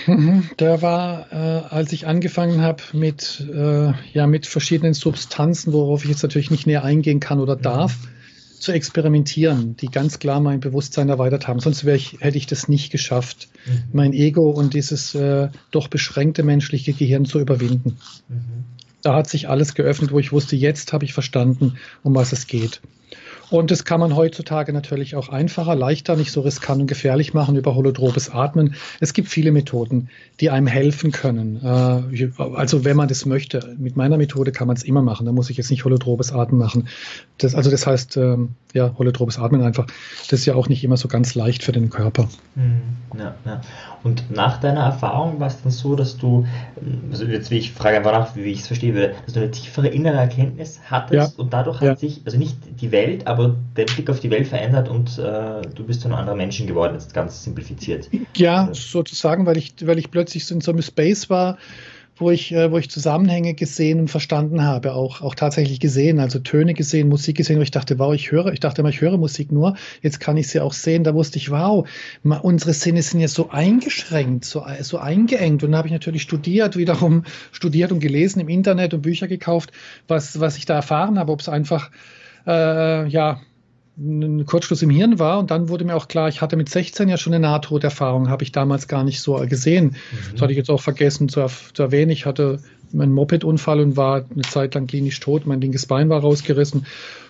Mhm. 0.07 0.49
Der 0.59 0.81
war, 0.81 1.31
äh, 1.31 1.35
als 1.69 1.91
ich 1.93 2.07
angefangen 2.07 2.61
habe 2.61 2.81
mit, 2.93 3.47
äh, 3.53 3.91
ja, 4.13 4.27
mit 4.27 4.45
verschiedenen 4.45 4.93
Substanzen, 4.93 5.73
worauf 5.73 6.03
ich 6.03 6.09
jetzt 6.09 6.23
natürlich 6.23 6.51
nicht 6.51 6.67
näher 6.67 6.83
eingehen 6.83 7.19
kann 7.19 7.39
oder 7.39 7.55
darf. 7.55 7.97
Zu 8.59 8.73
experimentieren, 8.73 9.77
die 9.77 9.87
ganz 9.87 10.19
klar 10.19 10.39
mein 10.39 10.59
Bewusstsein 10.59 11.09
erweitert 11.09 11.47
haben. 11.47 11.59
Sonst 11.59 11.85
ich, 11.85 12.17
hätte 12.19 12.37
ich 12.37 12.45
das 12.45 12.67
nicht 12.67 12.91
geschafft, 12.91 13.47
mhm. 13.65 13.83
mein 13.93 14.13
Ego 14.13 14.49
und 14.49 14.73
dieses 14.73 15.15
äh, 15.15 15.49
doch 15.71 15.87
beschränkte 15.87 16.43
menschliche 16.43 16.93
Gehirn 16.93 17.25
zu 17.25 17.39
überwinden. 17.39 17.97
Mhm. 18.27 18.65
Da 19.01 19.15
hat 19.15 19.29
sich 19.29 19.47
alles 19.47 19.75
geöffnet, 19.75 20.11
wo 20.11 20.19
ich 20.19 20.31
wusste, 20.31 20.55
jetzt 20.55 20.91
habe 20.91 21.05
ich 21.05 21.13
verstanden, 21.13 21.77
um 22.03 22.15
was 22.15 22.33
es 22.33 22.47
geht. 22.47 22.81
Und 23.49 23.71
das 23.71 23.83
kann 23.83 23.99
man 23.99 24.15
heutzutage 24.15 24.73
natürlich 24.73 25.15
auch 25.15 25.29
einfacher, 25.29 25.75
leichter, 25.75 26.15
nicht 26.15 26.31
so 26.31 26.41
riskant 26.41 26.81
und 26.81 26.87
gefährlich 26.87 27.33
machen 27.33 27.55
über 27.55 27.75
holotropes 27.75 28.29
Atmen. 28.29 28.75
Es 28.99 29.13
gibt 29.13 29.27
viele 29.27 29.51
Methoden, 29.51 30.09
die 30.39 30.49
einem 30.49 30.67
helfen 30.67 31.11
können. 31.11 31.59
Äh, 31.63 32.29
also 32.37 32.85
wenn 32.85 32.95
man 32.95 33.07
das 33.07 33.25
möchte. 33.25 33.75
Mit 33.77 33.95
meiner 33.95 34.17
Methode 34.17 34.51
kann 34.51 34.67
man 34.67 34.75
es 34.75 34.83
immer 34.83 35.01
machen. 35.01 35.25
Da 35.25 35.31
muss 35.31 35.49
ich 35.49 35.57
jetzt 35.57 35.71
nicht 35.71 35.83
holotropes 35.83 36.31
Atmen 36.31 36.59
machen. 36.59 36.87
Das, 37.37 37.55
also 37.55 37.71
das 37.71 37.87
heißt, 37.87 38.17
ähm, 38.17 38.55
ja, 38.73 38.93
holotropes 38.97 39.39
Atmen 39.39 39.61
einfach. 39.61 39.87
Das 40.29 40.39
ist 40.39 40.45
ja 40.45 40.55
auch 40.55 40.69
nicht 40.69 40.83
immer 40.83 40.97
so 40.97 41.07
ganz 41.07 41.35
leicht 41.35 41.63
für 41.63 41.71
den 41.71 41.89
Körper. 41.89 42.29
Hm, 42.55 42.81
ja, 43.17 43.33
ja. 43.45 43.61
Und 44.03 44.29
nach 44.31 44.59
deiner 44.59 44.81
Erfahrung 44.81 45.39
war 45.39 45.47
es 45.47 45.61
dann 45.61 45.71
so, 45.71 45.95
dass 45.95 46.17
du, 46.17 46.45
also 47.11 47.25
jetzt 47.25 47.51
wie 47.51 47.57
ich 47.57 47.71
frage 47.71 47.97
einfach 47.97 48.11
nach, 48.11 48.35
wie 48.35 48.43
ich 48.43 48.61
es 48.61 48.67
verstehe 48.67 48.93
würde, 48.93 49.15
dass 49.25 49.33
du 49.33 49.41
eine 49.41 49.51
tiefere 49.51 49.87
innere 49.87 50.17
Erkenntnis 50.17 50.79
hattest 50.85 51.37
ja. 51.37 51.43
und 51.43 51.51
dadurch 51.51 51.81
hat 51.81 51.99
sich, 51.99 52.21
also 52.25 52.37
nicht 52.37 52.57
die 52.79 52.91
Welt, 52.91 53.27
aber 53.27 53.55
der 53.75 53.85
Blick 53.85 54.09
auf 54.09 54.19
die 54.19 54.29
Welt 54.29 54.47
verändert 54.47 54.87
und 54.87 55.17
äh, 55.17 55.61
du 55.75 55.83
bist 55.85 56.01
zu 56.01 56.07
einem 56.07 56.17
anderen 56.17 56.37
Menschen 56.37 56.67
geworden, 56.67 56.93
jetzt 56.93 57.13
ganz 57.13 57.43
simplifiziert. 57.43 58.09
Ja, 58.35 58.65
also. 58.65 58.73
sozusagen, 58.73 59.45
weil 59.45 59.57
ich, 59.57 59.73
weil 59.83 59.97
ich 59.97 60.11
plötzlich 60.11 60.45
so 60.45 60.53
in 60.53 60.61
so 60.61 60.71
einem 60.71 60.81
Space 60.81 61.29
war, 61.29 61.57
wo 62.19 62.31
ich, 62.31 62.51
äh, 62.51 62.71
wo 62.71 62.77
ich 62.77 62.89
Zusammenhänge 62.89 63.53
gesehen 63.53 63.99
und 63.99 64.09
verstanden 64.09 64.63
habe, 64.63 64.93
auch, 64.93 65.21
auch 65.21 65.35
tatsächlich 65.35 65.79
gesehen, 65.79 66.19
also 66.19 66.39
Töne 66.39 66.73
gesehen, 66.73 67.09
Musik 67.09 67.37
gesehen, 67.37 67.57
wo 67.57 67.61
ich 67.61 67.71
dachte, 67.71 67.99
wow, 67.99 68.13
ich 68.13 68.31
höre, 68.31 68.51
ich 68.53 68.59
dachte 68.59 68.81
immer, 68.81 68.89
ich 68.89 69.01
höre 69.01 69.17
Musik 69.17 69.51
nur, 69.51 69.75
jetzt 70.01 70.19
kann 70.19 70.37
ich 70.37 70.47
sie 70.47 70.59
auch 70.59 70.73
sehen, 70.73 71.03
da 71.03 71.13
wusste 71.13 71.37
ich, 71.37 71.49
wow, 71.49 71.87
unsere 72.23 72.73
Sinne 72.73 73.01
sind 73.01 73.19
jetzt 73.19 73.35
so 73.35 73.49
eingeschränkt, 73.49 74.45
so, 74.45 74.65
so 74.81 74.97
eingeengt. 74.97 75.63
Und 75.63 75.71
dann 75.71 75.77
habe 75.77 75.87
ich 75.87 75.93
natürlich 75.93 76.21
studiert, 76.21 76.77
wiederum 76.77 77.23
studiert 77.51 77.91
und 77.91 77.99
gelesen 77.99 78.39
im 78.39 78.49
Internet 78.49 78.93
und 78.93 79.01
Bücher 79.01 79.27
gekauft, 79.27 79.71
was, 80.07 80.39
was 80.39 80.57
ich 80.57 80.65
da 80.65 80.75
erfahren 80.75 81.17
habe, 81.17 81.31
ob 81.31 81.39
es 81.39 81.49
einfach, 81.49 81.91
äh, 82.45 83.07
ja, 83.07 83.41
ein 83.99 84.45
Kurzschluss 84.45 84.81
im 84.81 84.89
Hirn 84.89 85.19
war. 85.19 85.39
Und 85.39 85.51
dann 85.51 85.69
wurde 85.69 85.85
mir 85.85 85.95
auch 85.95 86.07
klar, 86.07 86.29
ich 86.29 86.41
hatte 86.41 86.55
mit 86.55 86.69
16 86.69 87.09
ja 87.09 87.17
schon 87.17 87.33
eine 87.33 87.41
Nahtoderfahrung, 87.41 88.29
habe 88.29 88.43
ich 88.43 88.51
damals 88.51 88.87
gar 88.87 89.03
nicht 89.03 89.21
so 89.21 89.35
gesehen. 89.47 89.85
Mhm. 89.85 90.31
Das 90.33 90.41
hatte 90.41 90.51
ich 90.51 90.57
jetzt 90.57 90.69
auch 90.69 90.81
vergessen 90.81 91.29
zu, 91.29 91.45
zu 91.73 91.83
erwähnen. 91.83 92.11
Ich 92.11 92.25
hatte 92.25 92.59
einen 92.93 93.11
Moped-Unfall 93.13 93.79
und 93.79 93.97
war 93.97 94.25
eine 94.33 94.43
Zeit 94.43 94.75
lang 94.75 94.87
klinisch 94.87 95.19
tot. 95.19 95.45
Mein 95.45 95.61
linkes 95.61 95.85
Bein 95.85 96.09
war 96.09 96.21
rausgerissen. 96.21 96.85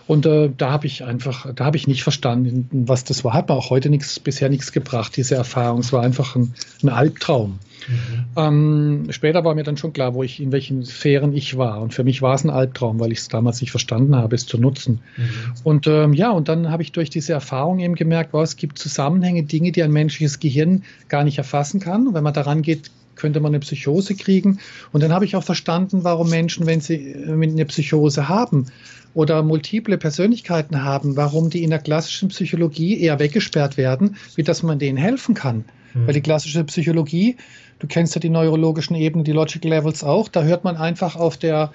Und 0.07 0.25
äh, 0.25 0.49
da 0.57 0.71
habe 0.71 0.87
ich 0.87 1.03
einfach, 1.03 1.53
da 1.53 1.65
habe 1.65 1.77
ich 1.77 1.87
nicht 1.87 2.01
verstanden, 2.01 2.67
was 2.71 3.03
das 3.03 3.23
war. 3.23 3.33
Hat 3.33 3.47
mir 3.47 3.53
auch 3.53 3.69
heute 3.69 3.91
nichts, 3.91 4.19
bisher 4.19 4.49
nichts 4.49 4.71
gebracht, 4.71 5.15
diese 5.15 5.35
Erfahrung. 5.35 5.81
Es 5.81 5.93
war 5.93 6.01
einfach 6.01 6.35
ein, 6.35 6.55
ein 6.81 6.89
Albtraum. 6.89 7.59
Mhm. 7.87 8.25
Ähm, 8.35 9.07
später 9.11 9.43
war 9.43 9.53
mir 9.55 9.63
dann 9.63 9.77
schon 9.77 9.93
klar, 9.93 10.15
wo 10.15 10.23
ich, 10.23 10.41
in 10.41 10.51
welchen 10.51 10.83
Sphären 10.83 11.33
ich 11.33 11.57
war. 11.57 11.79
Und 11.81 11.93
für 11.93 12.03
mich 12.03 12.23
war 12.23 12.33
es 12.33 12.43
ein 12.43 12.49
Albtraum, 12.49 12.99
weil 12.99 13.11
ich 13.11 13.19
es 13.19 13.27
damals 13.27 13.61
nicht 13.61 13.69
verstanden 13.71 14.15
habe, 14.15 14.35
es 14.35 14.45
zu 14.45 14.57
nutzen. 14.57 15.01
Mhm. 15.15 15.23
Und 15.63 15.87
ähm, 15.87 16.13
ja, 16.13 16.31
und 16.31 16.47
dann 16.47 16.71
habe 16.71 16.81
ich 16.81 16.91
durch 16.91 17.11
diese 17.11 17.33
Erfahrung 17.33 17.79
eben 17.79 17.93
gemerkt, 17.93 18.33
wow, 18.33 18.43
es 18.43 18.55
gibt 18.55 18.79
Zusammenhänge, 18.79 19.43
Dinge, 19.43 19.71
die 19.71 19.83
ein 19.83 19.91
menschliches 19.91 20.39
Gehirn 20.39 20.83
gar 21.07 21.23
nicht 21.23 21.37
erfassen 21.37 21.79
kann. 21.79 22.07
Und 22.07 22.13
wenn 22.13 22.23
man 22.23 22.33
daran 22.33 22.63
geht, 22.63 22.89
könnte 23.19 23.39
man 23.39 23.51
eine 23.51 23.59
Psychose 23.59 24.15
kriegen. 24.15 24.59
Und 24.91 25.03
dann 25.03 25.13
habe 25.13 25.25
ich 25.25 25.35
auch 25.35 25.43
verstanden, 25.43 26.03
warum 26.03 26.29
Menschen, 26.29 26.65
wenn 26.65 26.81
sie 26.81 27.11
äh, 27.11 27.31
eine 27.31 27.65
Psychose 27.65 28.27
haben, 28.29 28.65
oder 29.13 29.43
multiple 29.43 29.97
Persönlichkeiten 29.97 30.83
haben, 30.83 31.15
warum 31.15 31.49
die 31.49 31.63
in 31.63 31.69
der 31.69 31.79
klassischen 31.79 32.29
Psychologie 32.29 32.99
eher 32.99 33.19
weggesperrt 33.19 33.77
werden, 33.77 34.17
wie 34.35 34.43
dass 34.43 34.63
man 34.63 34.79
denen 34.79 34.97
helfen 34.97 35.35
kann. 35.35 35.65
Mhm. 35.93 36.07
Weil 36.07 36.13
die 36.13 36.21
klassische 36.21 36.63
Psychologie, 36.65 37.37
du 37.79 37.87
kennst 37.87 38.15
ja 38.15 38.21
die 38.21 38.29
neurologischen 38.29 38.95
Ebenen, 38.95 39.23
die 39.23 39.31
Logical 39.31 39.71
Levels 39.71 40.03
auch, 40.03 40.27
da 40.27 40.43
hört 40.43 40.63
man 40.63 40.77
einfach 40.77 41.15
auf 41.15 41.37
der, 41.37 41.71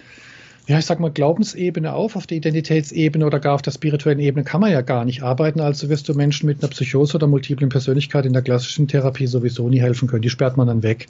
ja, 0.67 0.79
ich 0.79 0.87
sag 0.87 1.01
mal, 1.01 1.11
Glaubensebene 1.11 1.93
auf, 1.93 2.17
auf 2.17 2.27
der 2.27 2.37
Identitätsebene 2.39 3.27
oder 3.27 3.41
gar 3.41 3.55
auf 3.55 3.63
der 3.63 3.73
spirituellen 3.73 4.21
Ebene 4.21 4.45
kann 4.45 4.61
man 4.61 4.71
ja 4.71 4.83
gar 4.83 5.05
nicht 5.05 5.23
arbeiten. 5.23 5.61
Also 5.61 5.89
wirst 5.89 6.09
du 6.09 6.15
Menschen 6.15 6.47
mit 6.47 6.63
einer 6.63 6.71
Psychose 6.71 7.17
oder 7.17 7.27
multiplen 7.27 7.69
Persönlichkeit 7.69 8.27
in 8.27 8.33
der 8.33 8.43
klassischen 8.43 8.87
Therapie 8.87 9.27
sowieso 9.27 9.69
nie 9.69 9.81
helfen 9.81 10.09
können. 10.09 10.23
Die 10.23 10.31
sperrt 10.31 10.57
man 10.57 10.69
dann 10.69 10.83
weg. 10.83 11.09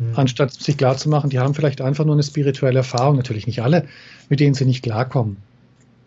Mhm. 0.00 0.12
Anstatt 0.16 0.52
sich 0.52 0.78
klarzumachen, 0.78 1.30
die 1.30 1.38
haben 1.38 1.54
vielleicht 1.54 1.80
einfach 1.82 2.04
nur 2.04 2.14
eine 2.14 2.22
spirituelle 2.22 2.78
Erfahrung, 2.78 3.16
natürlich 3.16 3.46
nicht 3.46 3.62
alle, 3.62 3.86
mit 4.28 4.40
denen 4.40 4.54
sie 4.54 4.64
nicht 4.64 4.82
klarkommen. 4.82 5.36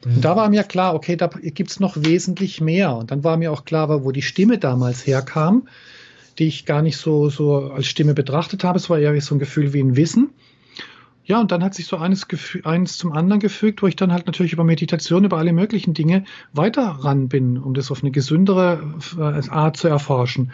Mhm. 0.04 0.16
Und 0.16 0.26
da 0.26 0.36
war 0.36 0.50
mir 0.50 0.64
klar, 0.64 0.96
okay, 0.96 1.16
da 1.16 1.28
gibt 1.28 1.70
es 1.70 1.80
noch 1.80 1.96
wesentlich 1.98 2.60
mehr. 2.60 2.96
Und 2.96 3.12
dann 3.12 3.24
war 3.24 3.38
mir 3.38 3.52
auch 3.52 3.66
klar, 3.66 4.04
wo 4.04 4.12
die 4.12 4.24
Stimme 4.24 4.58
damals 4.58 5.06
herkam, 5.06 5.68
die 6.40 6.48
ich 6.48 6.66
gar 6.66 6.82
nicht 6.82 6.98
so, 6.98 7.30
so 7.30 7.72
als 7.72 7.86
Stimme 7.86 8.16
betrachtet 8.16 8.64
habe. 8.64 8.80
Es 8.80 8.90
war 8.90 8.98
eher 8.98 9.20
so 9.22 9.36
ein 9.36 9.40
Gefühl 9.40 9.74
wie 9.74 9.82
ein 9.82 9.96
Wissen. 9.96 10.32
Ja, 11.26 11.40
und 11.40 11.52
dann 11.52 11.64
hat 11.64 11.74
sich 11.74 11.86
so 11.86 11.98
eines, 11.98 12.28
eines 12.64 12.98
zum 12.98 13.14
anderen 13.14 13.40
gefügt, 13.40 13.82
wo 13.82 13.88
ich 13.88 13.96
dann 13.96 14.12
halt 14.12 14.26
natürlich 14.26 14.52
über 14.52 14.66
Meditation, 14.66 15.24
über 15.24 15.38
alle 15.38 15.54
möglichen 15.54 15.94
Dinge 15.94 16.26
weiter 16.52 16.84
ran 16.84 17.30
bin, 17.30 17.58
um 17.58 17.74
das 17.74 17.92
auf 17.92 18.02
eine 18.02 18.12
gesündere 18.12 18.96
äh, 19.18 19.50
Art 19.50 19.78
zu 19.78 19.88
erforschen. 19.88 20.52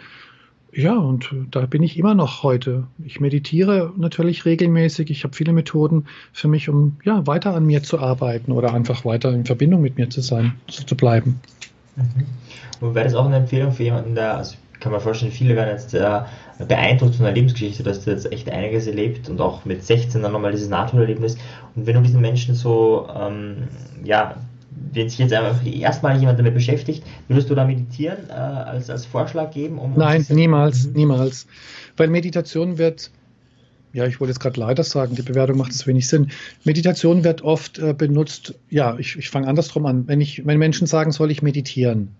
Ja, 0.72 0.96
und 0.96 1.34
da 1.50 1.66
bin 1.66 1.82
ich 1.82 1.98
immer 1.98 2.14
noch 2.14 2.42
heute. 2.42 2.84
Ich 3.04 3.20
meditiere 3.20 3.92
natürlich 3.96 4.44
regelmäßig. 4.44 5.10
Ich 5.10 5.24
habe 5.24 5.34
viele 5.34 5.52
Methoden 5.52 6.06
für 6.32 6.48
mich, 6.48 6.68
um 6.68 6.98
ja, 7.04 7.26
weiter 7.26 7.54
an 7.54 7.66
mir 7.66 7.82
zu 7.82 7.98
arbeiten 7.98 8.52
oder 8.52 8.72
einfach 8.72 9.04
weiter 9.04 9.32
in 9.32 9.44
Verbindung 9.44 9.80
mit 9.80 9.98
mir 9.98 10.10
zu 10.10 10.20
sein, 10.20 10.54
zu, 10.68 10.86
zu 10.86 10.96
bleiben. 10.96 11.40
Mhm. 11.96 12.26
Und 12.80 12.94
wäre 12.94 13.04
das 13.04 13.14
auch 13.14 13.26
eine 13.26 13.36
Empfehlung 13.36 13.72
für 13.72 13.82
jemanden, 13.82 14.14
der, 14.14 14.36
also 14.36 14.56
kann 14.78 14.92
man 14.92 15.00
vorstellen, 15.00 15.32
viele 15.32 15.56
werden 15.56 15.70
jetzt 15.70 15.92
äh, 15.92 16.20
beeindruckt 16.66 17.16
von 17.16 17.24
der 17.24 17.34
Lebensgeschichte, 17.34 17.82
dass 17.82 18.04
du 18.04 18.10
jetzt 18.10 18.32
echt 18.32 18.48
einiges 18.50 18.86
erlebt 18.86 19.28
und 19.28 19.40
auch 19.40 19.64
mit 19.64 19.84
16 19.84 20.22
dann 20.22 20.32
nochmal 20.32 20.52
dieses 20.52 20.68
Nahtoderlebnis. 20.68 21.36
Und 21.74 21.86
wenn 21.86 21.94
du 21.94 22.02
diesen 22.02 22.20
Menschen 22.20 22.54
so, 22.54 23.08
ähm, 23.14 23.68
ja, 24.02 24.36
wenn 24.92 25.08
sich 25.08 25.18
jetzt 25.18 25.32
einfach 25.32 25.64
erstmal 25.66 26.18
jemand 26.18 26.38
damit 26.38 26.54
beschäftigt, 26.54 27.04
würdest 27.28 27.50
du 27.50 27.54
da 27.54 27.64
meditieren 27.64 28.18
äh, 28.28 28.32
als, 28.32 28.90
als 28.90 29.06
Vorschlag 29.06 29.52
geben? 29.52 29.78
Um 29.78 29.94
Nein, 29.96 30.24
niemals, 30.28 30.86
niemals. 30.86 31.46
Weil 31.96 32.08
Meditation 32.08 32.78
wird, 32.78 33.10
ja, 33.92 34.06
ich 34.06 34.20
wollte 34.20 34.30
jetzt 34.30 34.40
gerade 34.40 34.58
leider 34.58 34.84
sagen, 34.84 35.14
die 35.14 35.22
Bewertung 35.22 35.58
macht 35.58 35.72
es 35.72 35.86
wenig 35.86 36.08
Sinn. 36.08 36.30
Meditation 36.64 37.24
wird 37.24 37.42
oft 37.42 37.78
äh, 37.78 37.92
benutzt, 37.92 38.54
ja, 38.68 38.96
ich, 38.98 39.16
ich 39.16 39.30
fange 39.30 39.48
andersrum 39.48 39.86
an. 39.86 40.08
Wenn, 40.08 40.20
ich, 40.20 40.46
wenn 40.46 40.58
Menschen 40.58 40.86
sagen, 40.86 41.12
soll 41.12 41.30
ich 41.30 41.42
meditieren, 41.42 42.14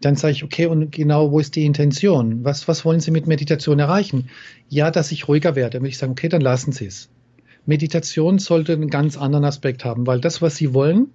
dann 0.00 0.16
sage 0.16 0.32
ich, 0.32 0.44
okay, 0.44 0.66
und 0.66 0.92
genau, 0.92 1.30
wo 1.30 1.40
ist 1.40 1.56
die 1.56 1.64
Intention? 1.64 2.44
Was, 2.44 2.68
was 2.68 2.84
wollen 2.84 3.00
Sie 3.00 3.10
mit 3.10 3.26
Meditation 3.26 3.78
erreichen? 3.78 4.28
Ja, 4.68 4.90
dass 4.90 5.12
ich 5.12 5.28
ruhiger 5.28 5.56
werde. 5.56 5.70
Dann 5.72 5.82
würde 5.82 5.90
ich 5.90 5.98
sagen, 5.98 6.12
okay, 6.12 6.28
dann 6.28 6.40
lassen 6.40 6.72
Sie 6.72 6.86
es. 6.86 7.08
Meditation 7.66 8.38
sollte 8.38 8.72
einen 8.72 8.88
ganz 8.88 9.16
anderen 9.18 9.44
Aspekt 9.44 9.84
haben, 9.84 10.06
weil 10.06 10.20
das, 10.20 10.40
was 10.40 10.56
Sie 10.56 10.72
wollen, 10.72 11.08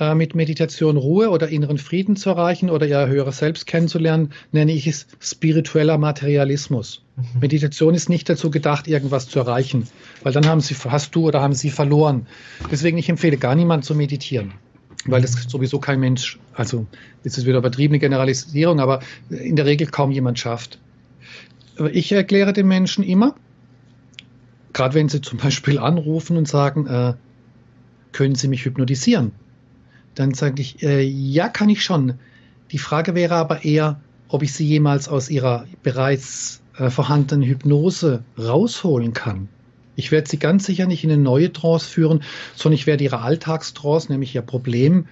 äh, 0.00 0.14
mit 0.14 0.34
Meditation 0.34 0.96
Ruhe 0.96 1.30
oder 1.30 1.48
inneren 1.48 1.78
Frieden 1.78 2.16
zu 2.16 2.30
erreichen 2.30 2.70
oder 2.70 2.86
ihr 2.86 3.06
höheres 3.06 3.38
Selbst 3.38 3.66
kennenzulernen, 3.66 4.32
nenne 4.50 4.72
ich 4.72 4.86
es 4.86 5.06
spiritueller 5.20 5.98
Materialismus. 5.98 7.02
Mhm. 7.16 7.40
Meditation 7.40 7.94
ist 7.94 8.08
nicht 8.08 8.28
dazu 8.28 8.50
gedacht, 8.50 8.88
irgendwas 8.88 9.28
zu 9.28 9.38
erreichen, 9.38 9.86
weil 10.22 10.32
dann 10.32 10.46
haben 10.46 10.60
sie, 10.60 10.74
hast 10.74 11.14
du 11.14 11.28
oder 11.28 11.40
haben 11.40 11.52
sie 11.52 11.70
verloren. 11.70 12.26
Deswegen 12.70 12.98
ich 12.98 13.08
empfehle 13.08 13.36
gar 13.36 13.54
niemand 13.54 13.84
zu 13.84 13.94
meditieren 13.94 14.52
weil 15.06 15.22
das 15.22 15.32
sowieso 15.32 15.78
kein 15.78 15.98
Mensch, 15.98 16.38
also 16.52 16.86
jetzt 17.24 17.38
ist 17.38 17.46
wieder 17.46 17.56
übertriebene 17.56 17.98
Generalisierung, 17.98 18.80
aber 18.80 19.00
in 19.30 19.56
der 19.56 19.64
Regel 19.64 19.86
kaum 19.86 20.10
jemand 20.10 20.38
schafft. 20.38 20.78
ich 21.90 22.12
erkläre 22.12 22.52
den 22.52 22.68
Menschen 22.68 23.02
immer, 23.02 23.34
gerade 24.74 24.94
wenn 24.94 25.08
sie 25.08 25.22
zum 25.22 25.38
Beispiel 25.38 25.78
anrufen 25.78 26.36
und 26.36 26.46
sagen, 26.46 26.86
äh, 26.86 27.14
können 28.12 28.34
Sie 28.34 28.48
mich 28.48 28.64
hypnotisieren? 28.64 29.32
Dann 30.20 30.34
sage 30.34 30.60
ich, 30.60 30.82
äh, 30.82 31.00
ja, 31.00 31.48
kann 31.48 31.70
ich 31.70 31.82
schon. 31.82 32.12
Die 32.72 32.78
Frage 32.78 33.14
wäre 33.14 33.36
aber 33.36 33.64
eher, 33.64 33.98
ob 34.28 34.42
ich 34.42 34.52
Sie 34.52 34.66
jemals 34.66 35.08
aus 35.08 35.30
Ihrer 35.30 35.64
bereits 35.82 36.60
äh, 36.76 36.90
vorhandenen 36.90 37.42
Hypnose 37.48 38.22
rausholen 38.38 39.14
kann. 39.14 39.48
Ich 39.96 40.12
werde 40.12 40.28
Sie 40.28 40.36
ganz 40.36 40.66
sicher 40.66 40.84
nicht 40.84 41.04
in 41.04 41.10
eine 41.10 41.22
neue 41.22 41.50
Trance 41.54 41.88
führen, 41.88 42.22
sondern 42.54 42.74
ich 42.74 42.86
werde 42.86 43.02
Ihre 43.02 43.22
Alltagstrance, 43.22 44.12
nämlich 44.12 44.34
Ihr 44.34 44.42
Problem, 44.42 45.06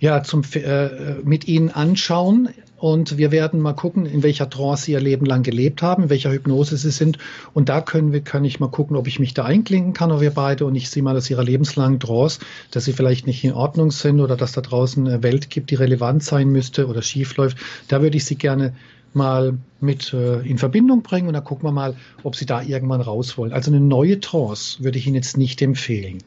ja, 0.00 0.22
zum, 0.22 0.42
äh, 0.52 1.14
mit 1.24 1.48
Ihnen 1.48 1.70
anschauen, 1.70 2.50
und 2.82 3.16
wir 3.16 3.30
werden 3.30 3.60
mal 3.60 3.74
gucken, 3.74 4.06
in 4.06 4.24
welcher 4.24 4.50
Trance 4.50 4.86
sie 4.86 4.92
ihr 4.92 5.00
Leben 5.00 5.24
lang 5.24 5.44
gelebt 5.44 5.82
haben, 5.82 6.02
in 6.02 6.10
welcher 6.10 6.32
Hypnose 6.32 6.76
sie 6.76 6.90
sind. 6.90 7.16
Und 7.54 7.68
da 7.68 7.80
können 7.80 8.10
wir, 8.10 8.22
kann 8.22 8.44
ich 8.44 8.58
mal 8.58 8.70
gucken, 8.70 8.96
ob 8.96 9.06
ich 9.06 9.20
mich 9.20 9.34
da 9.34 9.44
einklinken 9.44 9.92
kann, 9.92 10.10
oder 10.10 10.20
wir 10.20 10.32
beide, 10.32 10.66
und 10.66 10.74
ich 10.74 10.90
sehe 10.90 11.00
mal 11.00 11.16
aus 11.16 11.30
ihrer 11.30 11.44
lebenslangen 11.44 12.00
Trance, 12.00 12.40
dass 12.72 12.86
sie 12.86 12.92
vielleicht 12.92 13.28
nicht 13.28 13.44
in 13.44 13.52
Ordnung 13.52 13.92
sind 13.92 14.18
oder 14.18 14.36
dass 14.36 14.50
da 14.50 14.62
draußen 14.62 15.06
eine 15.06 15.22
Welt 15.22 15.48
gibt, 15.48 15.70
die 15.70 15.76
relevant 15.76 16.24
sein 16.24 16.48
müsste 16.48 16.88
oder 16.88 17.02
schief 17.02 17.36
läuft. 17.36 17.56
Da 17.86 18.02
würde 18.02 18.16
ich 18.16 18.24
sie 18.24 18.34
gerne 18.34 18.74
mal 19.14 19.56
mit 19.80 20.12
äh, 20.12 20.40
in 20.40 20.58
Verbindung 20.58 21.02
bringen 21.02 21.28
und 21.28 21.34
dann 21.34 21.44
gucken 21.44 21.68
wir 21.68 21.72
mal, 21.72 21.94
ob 22.24 22.34
sie 22.34 22.46
da 22.46 22.62
irgendwann 22.62 23.00
raus 23.00 23.38
wollen. 23.38 23.52
Also 23.52 23.70
eine 23.70 23.78
neue 23.78 24.18
Trance 24.18 24.82
würde 24.82 24.98
ich 24.98 25.06
Ihnen 25.06 25.14
jetzt 25.14 25.36
nicht 25.36 25.62
empfehlen. 25.62 26.18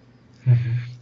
Mhm. 0.45 0.56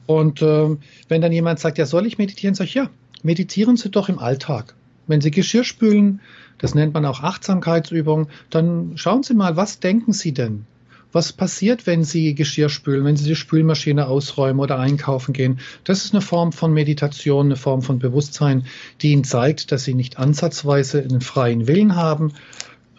Und 0.08 0.42
äh, 0.42 0.76
wenn 1.10 1.22
dann 1.22 1.32
jemand 1.32 1.60
sagt, 1.60 1.78
ja, 1.78 1.86
soll 1.86 2.08
ich 2.08 2.18
meditieren, 2.18 2.56
sage 2.56 2.70
ich, 2.70 2.74
ja, 2.74 2.90
meditieren 3.22 3.78
Sie 3.78 3.92
doch 3.92 4.10
im 4.10 4.18
Alltag. 4.18 4.74
Wenn 5.08 5.22
Sie 5.22 5.32
Geschirr 5.32 5.64
spülen, 5.64 6.22
das 6.58 6.76
nennt 6.76 6.94
man 6.94 7.06
auch 7.06 7.22
Achtsamkeitsübung, 7.22 8.28
dann 8.50 8.94
schauen 8.96 9.24
Sie 9.24 9.34
mal, 9.34 9.56
was 9.58 9.80
denken 9.80 10.14
Sie 10.14 10.34
denn? 10.34 10.66
Was 11.12 11.32
passiert, 11.32 11.86
wenn 11.86 12.04
Sie 12.04 12.34
Geschirr 12.34 12.70
spülen, 12.70 13.06
wenn 13.06 13.16
Sie 13.16 13.26
die 13.26 13.36
Spülmaschine 13.36 14.08
ausräumen 14.08 14.60
oder 14.60 14.80
einkaufen 14.80 15.32
gehen? 15.34 15.60
Das 15.84 16.06
ist 16.06 16.14
eine 16.14 16.22
Form 16.22 16.52
von 16.52 16.74
Meditation, 16.74 17.48
eine 17.48 17.56
Form 17.56 17.84
von 17.84 18.00
Bewusstsein, 18.00 18.66
die 19.02 19.12
Ihnen 19.12 19.24
zeigt, 19.24 19.72
dass 19.72 19.84
Sie 19.84 19.94
nicht 19.94 20.18
ansatzweise 20.18 21.04
einen 21.04 21.22
freien 21.22 21.68
Willen 21.68 21.96
haben. 21.96 22.34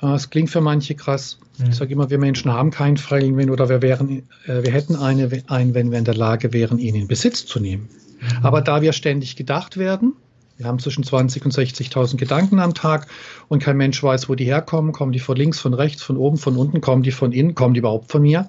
Äh, 0.00 0.14
es 0.14 0.30
klingt 0.30 0.50
für 0.50 0.60
manche 0.60 0.94
krass. 0.94 1.38
Mhm. 1.58 1.70
Ich 1.70 1.74
sage 1.74 1.92
immer, 1.92 2.08
wir 2.08 2.18
Menschen 2.18 2.52
haben 2.52 2.70
keinen 2.70 2.98
freien 2.98 3.36
Willen 3.36 3.50
oder 3.50 3.68
wir, 3.68 3.82
wären, 3.82 4.22
äh, 4.46 4.62
wir 4.62 4.70
hätten 4.70 4.94
eine, 4.94 5.28
einen, 5.48 5.74
wenn 5.74 5.90
wir 5.90 5.98
in 5.98 6.04
der 6.04 6.14
Lage 6.14 6.52
wären, 6.52 6.78
ihn 6.78 6.94
in 6.94 7.08
Besitz 7.08 7.46
zu 7.46 7.58
nehmen. 7.58 7.88
Mhm. 8.20 8.44
Aber 8.44 8.60
da 8.60 8.80
wir 8.80 8.92
ständig 8.92 9.34
gedacht 9.34 9.76
werden, 9.76 10.12
wir 10.56 10.66
haben 10.66 10.78
zwischen 10.78 11.02
20 11.02 11.44
und 11.44 11.52
60.000 11.52 12.16
Gedanken 12.16 12.60
am 12.60 12.74
Tag 12.74 13.08
und 13.48 13.62
kein 13.62 13.76
Mensch 13.76 14.02
weiß, 14.02 14.28
wo 14.28 14.36
die 14.36 14.44
herkommen. 14.44 14.92
Kommen 14.92 15.12
die 15.12 15.18
von 15.18 15.36
links, 15.36 15.58
von 15.58 15.74
rechts, 15.74 16.02
von 16.02 16.16
oben, 16.16 16.36
von 16.36 16.56
unten? 16.56 16.80
Kommen 16.80 17.02
die 17.02 17.10
von 17.10 17.32
innen? 17.32 17.54
Kommen 17.54 17.74
die 17.74 17.80
überhaupt 17.80 18.10
von 18.10 18.22
mir? 18.22 18.48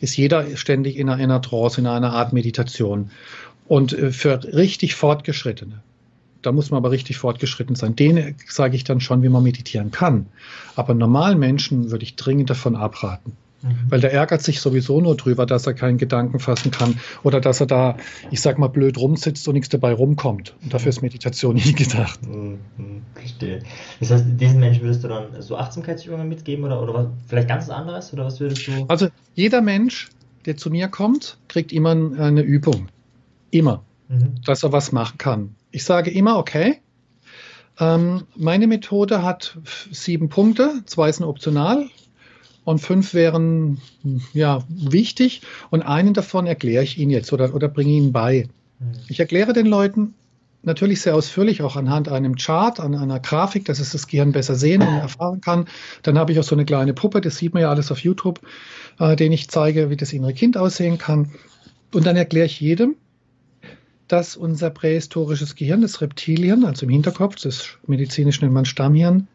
Ist 0.00 0.16
jeder 0.16 0.56
ständig 0.56 0.96
in 0.96 1.08
einer, 1.08 1.22
in 1.22 1.30
einer 1.30 1.42
Trance, 1.42 1.80
in 1.80 1.86
einer 1.86 2.12
Art 2.12 2.32
Meditation. 2.32 3.10
Und 3.66 3.92
äh, 3.92 4.12
für 4.12 4.42
richtig 4.44 4.94
Fortgeschrittene, 4.94 5.82
da 6.42 6.52
muss 6.52 6.70
man 6.70 6.78
aber 6.78 6.90
richtig 6.90 7.18
fortgeschritten 7.18 7.76
sein. 7.76 7.96
Denen 7.96 8.36
sage 8.46 8.76
ich 8.76 8.84
dann 8.84 9.00
schon, 9.00 9.22
wie 9.22 9.28
man 9.28 9.42
meditieren 9.42 9.90
kann. 9.90 10.26
Aber 10.76 10.94
normalen 10.94 11.38
Menschen 11.38 11.90
würde 11.90 12.04
ich 12.04 12.16
dringend 12.16 12.48
davon 12.48 12.76
abraten. 12.76 13.32
Mhm. 13.62 13.76
Weil 13.88 14.00
der 14.00 14.12
ärgert 14.12 14.42
sich 14.42 14.60
sowieso 14.60 15.00
nur 15.00 15.16
drüber, 15.16 15.46
dass 15.46 15.66
er 15.66 15.74
keinen 15.74 15.98
Gedanken 15.98 16.38
fassen 16.38 16.70
kann 16.70 16.98
oder 17.22 17.40
dass 17.40 17.60
er 17.60 17.66
da, 17.66 17.96
ich 18.30 18.40
sag 18.40 18.58
mal, 18.58 18.68
blöd 18.68 18.96
rumsitzt 18.98 19.46
und 19.48 19.54
nichts 19.54 19.68
dabei 19.68 19.92
rumkommt. 19.92 20.54
Und 20.62 20.72
dafür 20.72 20.88
ist 20.90 21.02
Meditation 21.02 21.54
nie 21.64 21.72
gedacht. 21.72 22.20
Mhm. 22.26 22.58
Verstehe. 23.14 23.62
Das 24.00 24.10
heißt, 24.10 24.24
diesen 24.28 24.60
Menschen 24.60 24.82
würdest 24.82 25.04
du 25.04 25.08
dann 25.08 25.40
so 25.42 25.56
Achtsamkeitsübungen 25.56 26.28
mitgeben 26.28 26.64
oder, 26.64 26.82
oder 26.82 26.94
was, 26.94 27.06
vielleicht 27.26 27.48
ganz 27.48 27.68
anderes? 27.68 28.12
Oder 28.12 28.24
was 28.24 28.40
würdest 28.40 28.66
du? 28.66 28.86
Also 28.88 29.08
jeder 29.34 29.60
Mensch, 29.60 30.08
der 30.46 30.56
zu 30.56 30.70
mir 30.70 30.88
kommt, 30.88 31.38
kriegt 31.48 31.72
immer 31.72 31.90
eine 31.90 32.40
Übung. 32.40 32.88
Immer. 33.50 33.82
Mhm. 34.08 34.36
Dass 34.44 34.62
er 34.62 34.72
was 34.72 34.92
machen 34.92 35.18
kann. 35.18 35.54
Ich 35.70 35.84
sage 35.84 36.10
immer, 36.10 36.38
okay, 36.38 36.80
ähm, 37.78 38.24
meine 38.36 38.66
Methode 38.66 39.22
hat 39.22 39.58
sieben 39.90 40.28
Punkte, 40.28 40.82
zwei 40.84 41.10
sind 41.12 41.24
optional, 41.24 41.88
und 42.64 42.78
fünf 42.78 43.14
wären 43.14 43.80
ja 44.32 44.62
wichtig 44.68 45.42
und 45.70 45.82
einen 45.82 46.14
davon 46.14 46.46
erkläre 46.46 46.84
ich 46.84 46.98
Ihnen 46.98 47.10
jetzt 47.10 47.32
oder, 47.32 47.54
oder 47.54 47.68
bringe 47.68 47.92
Ihnen 47.92 48.12
bei. 48.12 48.48
Mhm. 48.78 48.92
Ich 49.08 49.20
erkläre 49.20 49.52
den 49.52 49.66
Leuten 49.66 50.14
natürlich 50.62 51.00
sehr 51.00 51.14
ausführlich, 51.14 51.62
auch 51.62 51.76
anhand 51.76 52.08
einem 52.08 52.36
Chart, 52.36 52.80
an 52.80 52.94
einer 52.94 53.20
Grafik, 53.20 53.64
dass 53.64 53.80
es 53.80 53.92
das 53.92 54.06
Gehirn 54.06 54.32
besser 54.32 54.54
sehen 54.54 54.82
und 54.82 54.88
erfahren 54.88 55.40
kann. 55.40 55.66
Dann 56.02 56.18
habe 56.18 56.32
ich 56.32 56.38
auch 56.38 56.44
so 56.44 56.54
eine 56.54 56.64
kleine 56.64 56.92
Puppe, 56.92 57.20
das 57.20 57.36
sieht 57.36 57.54
man 57.54 57.62
ja 57.62 57.70
alles 57.70 57.90
auf 57.90 58.00
YouTube, 58.00 58.40
äh, 58.98 59.16
den 59.16 59.32
ich 59.32 59.48
zeige, 59.48 59.90
wie 59.90 59.96
das 59.96 60.12
innere 60.12 60.34
Kind 60.34 60.56
aussehen 60.56 60.98
kann. 60.98 61.32
Und 61.92 62.06
dann 62.06 62.16
erkläre 62.16 62.46
ich 62.46 62.60
jedem, 62.60 62.96
dass 64.06 64.36
unser 64.36 64.70
prähistorisches 64.70 65.54
Gehirn, 65.54 65.82
das 65.82 66.00
Reptilien, 66.00 66.64
also 66.64 66.84
im 66.84 66.90
Hinterkopf, 66.90 67.36
das 67.36 67.78
medizinisch 67.86 68.40
nennt 68.40 68.52
man 68.52 68.64
Stammhirn, 68.64 69.28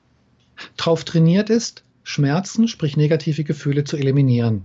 darauf 0.78 1.04
trainiert 1.06 1.50
ist, 1.50 1.85
Schmerzen, 2.06 2.68
sprich 2.68 2.96
negative 2.96 3.44
Gefühle, 3.44 3.84
zu 3.84 3.98
eliminieren. 3.98 4.64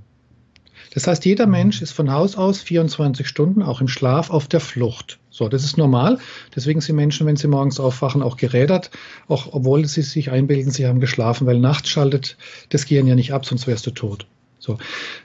Das 0.92 1.06
heißt, 1.06 1.24
jeder 1.24 1.46
mhm. 1.46 1.52
Mensch 1.52 1.82
ist 1.82 1.92
von 1.92 2.12
Haus 2.12 2.36
aus 2.36 2.60
24 2.60 3.26
Stunden, 3.26 3.62
auch 3.62 3.80
im 3.80 3.88
Schlaf, 3.88 4.30
auf 4.30 4.46
der 4.46 4.60
Flucht. 4.60 5.18
So, 5.30 5.48
das 5.48 5.64
ist 5.64 5.78
normal. 5.78 6.18
Deswegen 6.54 6.80
sind 6.80 6.96
Menschen, 6.96 7.26
wenn 7.26 7.36
sie 7.36 7.48
morgens 7.48 7.80
aufwachen, 7.80 8.22
auch 8.22 8.36
gerädert, 8.36 8.90
auch 9.26 9.52
obwohl 9.52 9.86
sie 9.86 10.02
sich 10.02 10.30
einbilden, 10.30 10.70
sie 10.70 10.86
haben 10.86 11.00
geschlafen, 11.00 11.46
weil 11.46 11.58
nachts 11.58 11.88
schaltet 11.88 12.36
das 12.68 12.84
Gehirn 12.84 13.06
ja 13.06 13.14
nicht 13.14 13.32
ab, 13.32 13.46
sonst 13.46 13.66
wärst 13.66 13.86
du 13.86 13.90
tot. 13.92 14.26
So. 14.58 14.76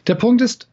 Der 0.08 0.16
Punkt 0.16 0.42
ist, 0.42 0.70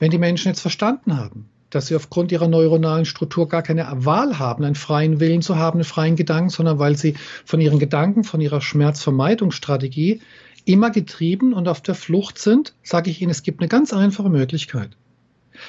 wenn 0.00 0.10
die 0.10 0.18
Menschen 0.18 0.48
jetzt 0.48 0.60
verstanden 0.60 1.16
haben, 1.16 1.48
dass 1.70 1.86
sie 1.86 1.96
aufgrund 1.96 2.32
ihrer 2.32 2.48
neuronalen 2.48 3.04
Struktur 3.04 3.48
gar 3.48 3.62
keine 3.62 3.86
Wahl 4.04 4.38
haben, 4.38 4.64
einen 4.64 4.74
freien 4.74 5.20
Willen 5.20 5.42
zu 5.42 5.56
haben, 5.56 5.78
einen 5.78 5.84
freien 5.84 6.16
Gedanken, 6.16 6.50
sondern 6.50 6.80
weil 6.80 6.96
sie 6.96 7.14
von 7.44 7.60
ihren 7.60 7.78
Gedanken, 7.78 8.24
von 8.24 8.40
ihrer 8.40 8.60
Schmerzvermeidungsstrategie 8.60 10.20
immer 10.66 10.90
getrieben 10.90 11.54
und 11.54 11.68
auf 11.68 11.80
der 11.80 11.94
Flucht 11.94 12.38
sind, 12.38 12.74
sage 12.82 13.08
ich 13.10 13.22
Ihnen, 13.22 13.30
es 13.30 13.42
gibt 13.42 13.60
eine 13.60 13.68
ganz 13.68 13.92
einfache 13.94 14.28
Möglichkeit. 14.28 14.90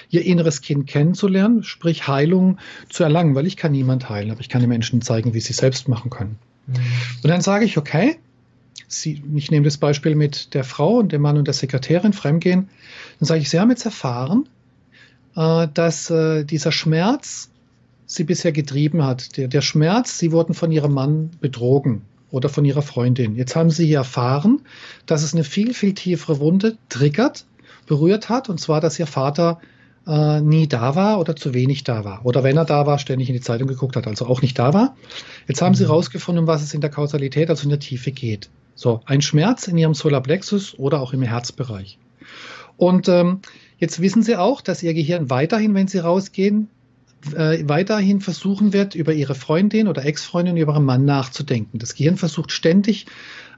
Ihr 0.09 0.25
inneres 0.25 0.61
Kind 0.61 0.87
kennenzulernen, 0.87 1.63
sprich 1.63 2.07
Heilung 2.07 2.57
zu 2.89 3.03
erlangen, 3.03 3.35
weil 3.35 3.47
ich 3.47 3.55
kann 3.55 3.71
niemand 3.71 4.09
heilen, 4.09 4.31
aber 4.31 4.41
ich 4.41 4.49
kann 4.49 4.59
den 4.59 4.69
Menschen 4.69 5.01
zeigen, 5.01 5.33
wie 5.33 5.39
sie 5.39 5.51
es 5.51 5.57
selbst 5.57 5.87
machen 5.87 6.09
können. 6.09 6.37
Mhm. 6.65 6.73
Und 7.23 7.29
dann 7.29 7.39
sage 7.39 7.63
ich, 7.63 7.77
okay, 7.77 8.17
Sie, 8.89 9.21
ich 9.35 9.51
nehme 9.51 9.65
das 9.65 9.77
Beispiel 9.77 10.15
mit 10.15 10.53
der 10.53 10.63
Frau 10.63 10.97
und 10.99 11.11
dem 11.11 11.21
Mann 11.21 11.37
und 11.37 11.45
der 11.45 11.53
Sekretärin 11.53 12.13
fremdgehen. 12.13 12.69
Dann 13.19 13.27
sage 13.27 13.41
ich, 13.41 13.49
Sie 13.49 13.59
haben 13.59 13.69
jetzt 13.69 13.85
erfahren, 13.85 14.47
äh, 15.35 15.67
dass 15.73 16.09
äh, 16.09 16.43
dieser 16.43 16.71
Schmerz 16.71 17.49
Sie 18.05 18.23
bisher 18.23 18.53
getrieben 18.53 19.03
hat. 19.03 19.35
Der, 19.35 19.47
der 19.47 19.61
Schmerz, 19.61 20.17
Sie 20.17 20.31
wurden 20.31 20.53
von 20.53 20.71
Ihrem 20.71 20.93
Mann 20.93 21.31
betrogen 21.41 22.03
oder 22.31 22.49
von 22.49 22.65
ihrer 22.65 22.81
Freundin. 22.81 23.35
Jetzt 23.35 23.55
haben 23.55 23.69
sie 23.69 23.85
hier 23.85 23.99
erfahren, 23.99 24.61
dass 25.05 25.23
es 25.23 25.33
eine 25.33 25.43
viel, 25.43 25.73
viel 25.73 25.93
tiefere 25.93 26.39
Wunde 26.39 26.77
triggert, 26.89 27.45
berührt 27.85 28.29
hat, 28.29 28.49
und 28.49 28.59
zwar, 28.59 28.81
dass 28.81 28.99
ihr 28.99 29.07
Vater 29.07 29.59
äh, 30.07 30.41
nie 30.41 30.67
da 30.67 30.95
war 30.95 31.19
oder 31.19 31.35
zu 31.35 31.53
wenig 31.53 31.83
da 31.83 32.03
war. 32.03 32.25
Oder 32.25 32.43
wenn 32.43 32.57
er 32.57 32.65
da 32.65 32.85
war, 32.85 32.99
ständig 32.99 33.29
in 33.29 33.35
die 33.35 33.41
Zeitung 33.41 33.67
geguckt 33.67 33.95
hat, 33.95 34.07
also 34.07 34.25
auch 34.25 34.41
nicht 34.41 34.57
da 34.57 34.73
war. 34.73 34.95
Jetzt 35.47 35.61
haben 35.61 35.75
sie 35.75 35.85
herausgefunden, 35.85 36.45
mhm. 36.45 36.47
was 36.47 36.63
es 36.63 36.73
in 36.73 36.81
der 36.81 36.89
Kausalität, 36.89 37.49
also 37.49 37.63
in 37.63 37.69
der 37.69 37.79
Tiefe 37.79 38.11
geht. 38.11 38.49
So, 38.75 39.01
ein 39.05 39.21
Schmerz 39.21 39.67
in 39.67 39.77
ihrem 39.77 39.93
Solarplexus 39.93 40.77
oder 40.77 41.01
auch 41.01 41.13
im 41.13 41.23
Herzbereich. 41.23 41.97
Und 42.77 43.09
ähm, 43.09 43.39
jetzt 43.79 44.01
wissen 44.01 44.21
sie 44.21 44.35
auch, 44.35 44.61
dass 44.61 44.83
ihr 44.83 44.93
Gehirn 44.93 45.29
weiterhin, 45.29 45.73
wenn 45.73 45.87
sie 45.87 45.97
rausgehen, 45.97 46.69
äh, 47.35 47.63
weiterhin 47.67 48.21
versuchen 48.21 48.73
wird, 48.73 48.95
über 48.95 49.13
ihre 49.13 49.35
Freundin 49.35 49.87
oder 49.87 50.05
Ex-Freundin, 50.05 50.57
über 50.57 50.73
ihren 50.73 50.85
Mann 50.85 51.05
nachzudenken. 51.05 51.79
Das 51.79 51.95
Gehirn 51.95 52.17
versucht 52.17 52.51
ständig, 52.51 53.05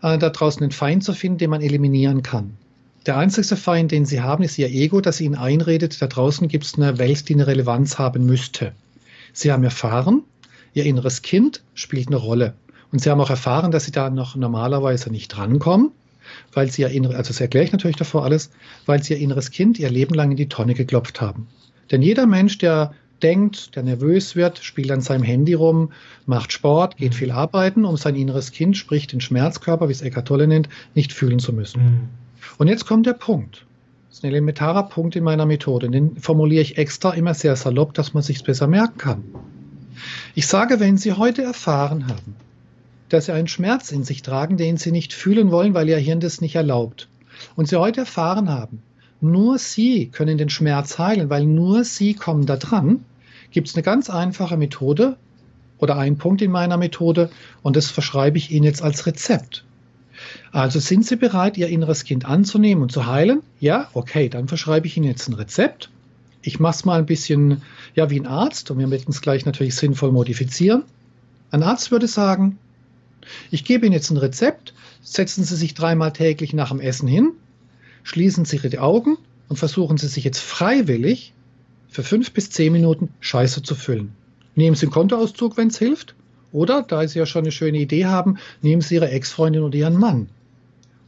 äh, 0.02 0.18
da 0.18 0.30
draußen 0.30 0.62
einen 0.62 0.72
Feind 0.72 1.04
zu 1.04 1.14
finden, 1.14 1.40
den 1.40 1.50
man 1.50 1.62
eliminieren 1.62 2.24
kann. 2.24 2.58
Der 3.06 3.18
einzigste 3.18 3.56
Feind, 3.56 3.92
den 3.92 4.06
sie 4.06 4.22
haben, 4.22 4.44
ist 4.44 4.58
ihr 4.58 4.70
Ego, 4.70 5.02
das 5.02 5.22
ihnen 5.22 5.36
einredet, 5.36 6.02
da 6.02 6.08
draußen 6.08 6.48
gibt 6.48 6.66
es 6.66 6.76
eine 6.76 6.98
Welt, 6.98 7.30
die 7.30 7.34
eine 7.34 7.48
Relevanz 7.48 7.98
haben 7.98 8.26
müsste. 8.26 8.74
Sie 9.34 9.52
haben 9.52 9.64
erfahren, 9.64 10.24
ihr 10.74 10.86
inneres 10.86 11.22
Kind 11.22 11.64
spielt 11.74 12.08
eine 12.08 12.18
Rolle. 12.18 12.56
Und 12.92 13.00
sie 13.00 13.10
haben 13.10 13.22
auch 13.22 13.30
erfahren, 13.30 13.72
dass 13.72 13.86
sie 13.86 13.92
da 13.92 14.10
noch 14.10 14.36
normalerweise 14.36 15.12
nicht 15.12 15.30
drankommen, 15.30 15.92
weil 16.54 16.72
sie 16.72 16.82
ihr 16.82 16.90
inneres, 16.90 17.16
also 17.16 17.30
das 17.30 17.40
erkläre 17.42 17.66
ich 17.66 17.72
natürlich 17.72 17.98
davor 17.98 18.24
alles, 18.26 18.50
weil 18.86 19.02
sie 19.02 19.14
ihr 19.14 19.20
inneres 19.20 19.52
Kind 19.52 19.80
ihr 19.80 19.90
Leben 19.90 20.16
lang 20.16 20.32
in 20.32 20.38
die 20.38 20.50
Tonne 20.50 20.74
geklopft 20.74 21.22
haben. 21.22 21.48
Denn 21.92 22.02
jeder 22.02 22.26
Mensch, 22.26 22.58
der 22.58 22.94
denkt, 23.24 23.76
der 23.76 23.84
nervös 23.84 24.36
wird, 24.36 24.60
spielt 24.60 24.92
an 24.92 25.02
seinem 25.02 25.24
Handy 25.24 25.54
rum, 25.54 25.92
macht 26.26 26.52
Sport, 26.52 26.98
geht 26.98 27.16
viel 27.16 27.32
arbeiten, 27.32 27.86
um 27.86 27.98
sein 27.98 28.16
inneres 28.16 28.52
Kind, 28.52 28.78
sprich 28.78 29.08
den 29.08 29.22
Schmerzkörper, 29.22 29.88
wie 29.88 29.94
es 29.94 30.02
Eckart 30.02 30.28
Tolle 30.28 30.48
nennt, 30.48 30.70
nicht 30.96 31.14
fühlen 31.14 31.40
zu 31.40 31.54
müssen. 31.54 31.84
Mhm. 31.84 32.00
Und 32.58 32.68
jetzt 32.68 32.86
kommt 32.86 33.06
der 33.06 33.14
Punkt. 33.14 33.66
Das 34.10 34.20
ist 34.20 34.24
ein 34.24 34.32
elementarer 34.32 34.84
Punkt 34.84 35.16
in 35.16 35.24
meiner 35.24 35.46
Methode. 35.46 35.90
Den 35.90 36.18
formuliere 36.18 36.62
ich 36.62 36.78
extra 36.78 37.12
immer 37.12 37.34
sehr 37.34 37.56
salopp, 37.56 37.94
dass 37.94 38.14
man 38.14 38.24
sich 38.24 38.44
besser 38.44 38.68
merken 38.68 38.98
kann. 38.98 39.24
Ich 40.34 40.48
sage, 40.48 40.80
wenn 40.80 40.98
Sie 40.98 41.14
heute 41.14 41.44
erfahren 41.44 42.08
haben, 42.08 42.36
dass 43.10 43.26
sie 43.26 43.34
einen 43.34 43.48
Schmerz 43.48 43.92
in 43.92 44.04
sich 44.04 44.22
tragen, 44.22 44.58
den 44.58 44.78
sie 44.78 44.92
nicht 44.92 45.14
fühlen 45.14 45.52
wollen, 45.52 45.74
weil 45.74 45.90
ihr 45.90 45.98
Hirn 45.98 46.20
das 46.20 46.42
nicht 46.42 46.56
erlaubt. 46.56 47.10
Und 47.56 47.68
sie 47.68 47.80
heute 47.80 48.02
erfahren 48.02 48.50
haben, 48.50 48.82
nur 49.22 49.58
sie 49.58 50.08
können 50.08 50.38
den 50.38 50.50
Schmerz 50.50 50.98
heilen, 50.98 51.30
weil 51.30 51.46
nur 51.46 51.84
sie 51.84 52.14
kommen 52.14 52.46
da 52.46 52.58
dran, 52.58 53.04
gibt 53.52 53.68
es 53.68 53.76
eine 53.76 53.84
ganz 53.84 54.10
einfache 54.10 54.58
Methode 54.58 55.18
oder 55.78 55.98
einen 55.98 56.18
Punkt 56.18 56.42
in 56.42 56.52
meiner 56.52 56.78
Methode 56.78 57.30
und 57.64 57.76
das 57.76 57.90
verschreibe 57.90 58.38
ich 58.38 58.52
Ihnen 58.52 58.66
jetzt 58.66 58.82
als 58.82 59.06
Rezept. 59.06 59.66
Also 60.52 60.80
sind 60.80 61.06
Sie 61.06 61.16
bereit, 61.16 61.58
Ihr 61.58 61.68
inneres 61.68 62.04
Kind 62.04 62.26
anzunehmen 62.26 62.84
und 62.84 62.92
zu 62.92 63.06
heilen? 63.06 63.42
Ja, 63.60 63.90
okay, 63.94 64.30
dann 64.30 64.48
verschreibe 64.48 64.88
ich 64.88 64.98
Ihnen 64.98 65.06
jetzt 65.06 65.28
ein 65.30 65.34
Rezept. 65.34 65.90
Ich 66.42 66.60
mache 66.60 66.76
es 66.76 66.86
mal 66.86 67.00
ein 67.00 67.06
bisschen, 67.06 67.62
ja, 67.96 68.10
wie 68.10 68.20
ein 68.20 68.28
Arzt 68.28 68.72
und 68.72 68.80
wir 68.80 68.90
werden 68.90 69.06
es 69.10 69.22
gleich 69.22 69.46
natürlich 69.46 69.76
sinnvoll 69.76 70.12
modifizieren. 70.12 70.84
Ein 71.52 71.64
Arzt 71.64 71.92
würde 71.92 72.08
sagen, 72.08 72.58
ich 73.52 73.64
gebe 73.64 73.86
Ihnen 73.86 73.94
jetzt 73.94 74.10
ein 74.10 74.18
Rezept, 74.18 74.74
setzen 75.02 75.44
Sie 75.44 75.56
sich 75.56 75.74
dreimal 75.74 76.14
täglich 76.14 76.54
nach 76.54 76.70
dem 76.70 76.80
Essen 76.80 77.08
hin, 77.08 77.32
schließen 78.04 78.46
Sie 78.46 78.58
Ihre 78.58 78.82
Augen 78.82 79.18
und 79.48 79.58
versuchen 79.58 79.98
Sie 79.98 80.08
sich 80.08 80.24
jetzt 80.24 80.40
freiwillig 80.40 81.34
für 81.90 82.04
fünf 82.04 82.32
bis 82.32 82.50
zehn 82.50 82.72
Minuten 82.72 83.10
Scheiße 83.20 83.64
zu 83.64 83.76
füllen. 83.76 84.14
Nehmen 84.56 84.76
Sie 84.76 84.86
einen 84.86 84.94
Kontoauszug, 84.94 85.58
wenn 85.58 85.70
es 85.70 85.78
hilft, 85.78 86.16
oder, 86.52 86.84
da 86.84 87.08
Sie 87.08 87.20
ja 87.20 87.26
schon 87.26 87.44
eine 87.44 87.52
schöne 87.52 87.80
Idee 87.80 88.06
haben, 88.06 88.38
nehmen 88.62 88.82
Sie 88.82 88.96
Ihre 88.96 89.10
Ex-Freundin 89.10 89.64
oder 89.64 89.78
Ihren 89.78 89.98
Mann. 89.98 90.30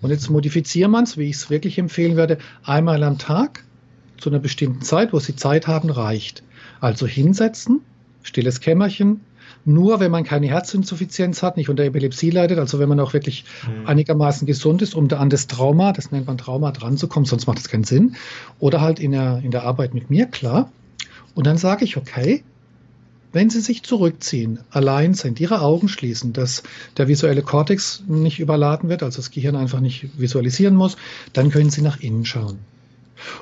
Und 0.02 0.10
jetzt 0.10 0.30
modifizieren 0.30 0.92
man 0.92 1.04
es, 1.04 1.18
wie 1.18 1.30
ich 1.30 1.36
es 1.36 1.50
wirklich 1.50 1.78
empfehlen 1.78 2.18
werde, 2.18 2.38
einmal 2.64 3.04
am 3.04 3.18
Tag 3.18 3.64
zu 4.18 4.30
einer 4.30 4.40
bestimmten 4.40 4.82
Zeit, 4.82 5.14
wo 5.14 5.20
Sie 5.20 5.36
Zeit 5.36 5.68
haben, 5.68 5.90
reicht. 5.90 6.44
Also 6.80 7.08
hinsetzen, 7.08 7.82
stilles 8.24 8.60
Kämmerchen, 8.60 9.22
nur 9.66 10.00
wenn 10.00 10.12
man 10.12 10.24
keine 10.24 10.48
Herzinsuffizienz 10.48 11.44
hat, 11.44 11.58
nicht 11.58 11.70
unter 11.70 11.84
Epilepsie 11.84 12.30
leidet, 12.30 12.60
also 12.60 12.80
wenn 12.80 12.90
man 12.90 13.00
auch 13.00 13.14
wirklich 13.14 13.46
mhm. 13.68 13.88
einigermaßen 13.88 14.48
gesund 14.48 14.82
ist, 14.82 14.96
um 14.96 15.08
da 15.08 15.18
an 15.20 15.30
das 15.30 15.48
Trauma, 15.48 15.94
das 15.94 16.12
nennt 16.12 16.28
man 16.28 16.38
Trauma, 16.38 16.72
dran 16.72 16.98
zu 16.98 17.08
kommen, 17.08 17.26
sonst 17.26 17.48
macht 17.48 17.60
das 17.60 17.70
keinen 17.70 17.84
Sinn. 17.84 18.16
Oder 18.60 18.82
halt 18.82 19.00
in 19.00 19.12
der, 19.12 19.42
in 19.44 19.52
der 19.52 19.64
Arbeit 19.64 19.94
mit 19.94 20.10
mir, 20.10 20.26
klar. 20.26 20.72
Und 21.36 21.48
dann 21.48 21.58
sage 21.58 21.86
ich, 21.86 21.98
okay, 21.98 22.44
wenn 23.34 23.50
Sie 23.50 23.62
sich 23.62 23.84
zurückziehen, 23.84 24.60
allein 24.72 25.14
sind, 25.14 25.40
Ihre 25.40 25.62
Augen 25.62 25.88
schließen, 25.88 26.34
dass 26.34 26.64
der 26.98 27.08
visuelle 27.08 27.44
Kortex 27.44 28.04
nicht 28.08 28.40
überladen 28.40 28.90
wird, 28.90 29.04
also 29.04 29.18
das 29.18 29.32
Gehirn 29.32 29.56
einfach 29.56 29.80
nicht 29.80 30.10
visualisieren 30.20 30.76
muss, 30.76 30.98
dann 31.32 31.50
können 31.50 31.70
Sie 31.70 31.82
nach 31.82 32.02
innen 32.02 32.26
schauen. 32.26 32.60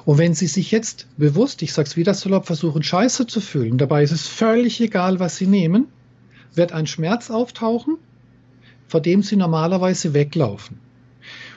Und 0.06 0.18
wenn 0.18 0.36
Sie 0.36 0.48
sich 0.48 0.72
jetzt 0.72 1.08
bewusst, 1.18 1.62
ich 1.64 1.74
sage 1.74 1.88
es 1.88 1.98
wieder 1.98 2.14
salopp, 2.14 2.46
versuchen, 2.46 2.84
Scheiße 2.84 3.26
zu 3.26 3.42
fühlen, 3.42 3.78
dabei 3.78 4.04
ist 4.04 4.12
es 4.12 4.28
völlig 4.28 4.80
egal, 4.82 5.20
was 5.20 5.38
Sie 5.38 5.48
nehmen, 5.48 5.88
wird 6.56 6.72
ein 6.72 6.88
Schmerz 6.88 7.30
auftauchen, 7.30 7.98
vor 8.88 9.02
dem 9.02 9.24
Sie 9.24 9.36
normalerweise 9.36 10.14
weglaufen. 10.14 10.80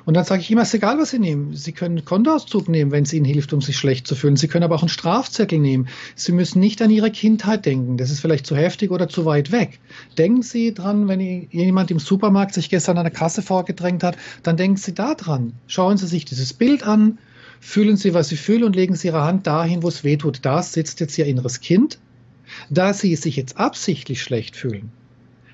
Und 0.04 0.14
dann 0.14 0.24
sage 0.24 0.40
ich 0.40 0.50
immer, 0.50 0.62
es 0.62 0.68
ist 0.68 0.74
egal, 0.74 0.98
was 0.98 1.10
Sie 1.10 1.18
nehmen. 1.18 1.54
Sie 1.54 1.72
können 1.72 1.98
einen 1.98 2.04
Kontoauszug 2.04 2.68
nehmen, 2.68 2.90
wenn 2.90 3.04
es 3.04 3.12
Ihnen 3.12 3.24
hilft, 3.24 3.52
um 3.52 3.60
sich 3.60 3.76
schlecht 3.76 4.06
zu 4.06 4.14
fühlen. 4.14 4.36
Sie 4.36 4.48
können 4.48 4.64
aber 4.64 4.74
auch 4.74 4.82
einen 4.82 4.88
Strafzettel 4.88 5.58
nehmen. 5.58 5.88
Sie 6.16 6.32
müssen 6.32 6.58
nicht 6.58 6.82
an 6.82 6.90
Ihre 6.90 7.10
Kindheit 7.10 7.66
denken. 7.66 7.96
Das 7.96 8.10
ist 8.10 8.20
vielleicht 8.20 8.46
zu 8.46 8.56
heftig 8.56 8.90
oder 8.90 9.08
zu 9.08 9.24
weit 9.24 9.52
weg. 9.52 9.78
Denken 10.18 10.42
Sie 10.42 10.74
dran, 10.74 11.06
wenn 11.06 11.20
jemand 11.20 11.90
im 11.90 12.00
Supermarkt 12.00 12.54
sich 12.54 12.68
gestern 12.68 12.98
an 12.98 13.04
der 13.04 13.12
Kasse 13.12 13.42
vorgedrängt 13.42 14.02
hat, 14.02 14.16
dann 14.42 14.56
denken 14.56 14.76
Sie 14.76 14.92
da 14.92 15.14
dran. 15.14 15.52
Schauen 15.68 15.96
Sie 15.96 16.08
sich 16.08 16.24
dieses 16.24 16.52
Bild 16.52 16.84
an, 16.84 17.18
fühlen 17.60 17.96
Sie, 17.96 18.12
was 18.12 18.28
Sie 18.28 18.36
fühlen 18.36 18.64
und 18.64 18.74
legen 18.74 18.96
Sie 18.96 19.08
Ihre 19.08 19.22
Hand 19.22 19.46
dahin, 19.46 19.84
wo 19.84 19.88
es 19.88 20.02
weh 20.02 20.16
tut. 20.16 20.40
Da 20.42 20.62
sitzt 20.62 20.98
jetzt 20.98 21.16
Ihr 21.16 21.26
inneres 21.26 21.60
Kind. 21.60 21.98
Da 22.70 22.92
Sie 22.92 23.14
sich 23.16 23.36
jetzt 23.36 23.56
absichtlich 23.56 24.22
schlecht 24.22 24.56
fühlen, 24.56 24.90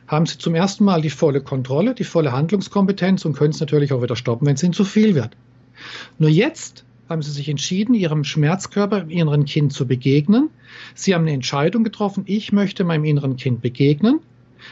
haben 0.06 0.26
Sie 0.26 0.38
zum 0.38 0.54
ersten 0.54 0.84
Mal 0.84 1.02
die 1.02 1.10
volle 1.10 1.40
Kontrolle, 1.40 1.94
die 1.94 2.04
volle 2.04 2.32
Handlungskompetenz 2.32 3.24
und 3.24 3.34
können 3.34 3.50
es 3.50 3.60
natürlich 3.60 3.92
auch 3.92 4.02
wieder 4.02 4.16
stoppen, 4.16 4.46
wenn 4.46 4.54
es 4.54 4.62
Ihnen 4.62 4.72
zu 4.72 4.84
viel 4.84 5.14
wird. 5.14 5.36
Nur 6.18 6.30
jetzt 6.30 6.84
haben 7.08 7.22
Sie 7.22 7.30
sich 7.30 7.48
entschieden, 7.48 7.94
Ihrem 7.94 8.24
Schmerzkörper, 8.24 9.02
im 9.02 9.10
inneren 9.10 9.44
Kind 9.44 9.72
zu 9.72 9.86
begegnen. 9.86 10.50
Sie 10.94 11.14
haben 11.14 11.22
eine 11.22 11.32
Entscheidung 11.32 11.84
getroffen, 11.84 12.24
ich 12.26 12.52
möchte 12.52 12.84
meinem 12.84 13.04
inneren 13.04 13.36
Kind 13.36 13.62
begegnen. 13.62 14.20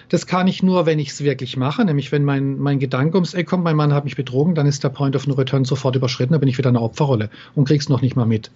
Das 0.08 0.26
kann 0.26 0.48
ich 0.48 0.62
nur, 0.62 0.84
wenn 0.84 0.98
ich 0.98 1.10
es 1.10 1.22
wirklich 1.22 1.56
mache, 1.56 1.84
nämlich 1.84 2.12
wenn 2.12 2.24
mein, 2.24 2.58
mein 2.58 2.78
Gedanke 2.78 3.16
ums 3.16 3.34
Eck 3.34 3.46
kommt, 3.46 3.64
mein 3.64 3.76
Mann 3.76 3.94
hat 3.94 4.04
mich 4.04 4.16
betrogen, 4.16 4.54
dann 4.54 4.66
ist 4.66 4.84
der 4.84 4.88
Point 4.88 5.16
of 5.16 5.26
No 5.26 5.34
Return 5.34 5.64
sofort 5.64 5.96
überschritten, 5.96 6.32
dann 6.32 6.40
bin 6.40 6.48
ich 6.48 6.58
wieder 6.58 6.70
in 6.70 6.76
einer 6.76 6.84
Opferrolle 6.84 7.30
und 7.54 7.66
krieg's 7.66 7.88
noch 7.88 8.02
nicht 8.02 8.16
mal 8.16 8.26
mit. 8.26 8.50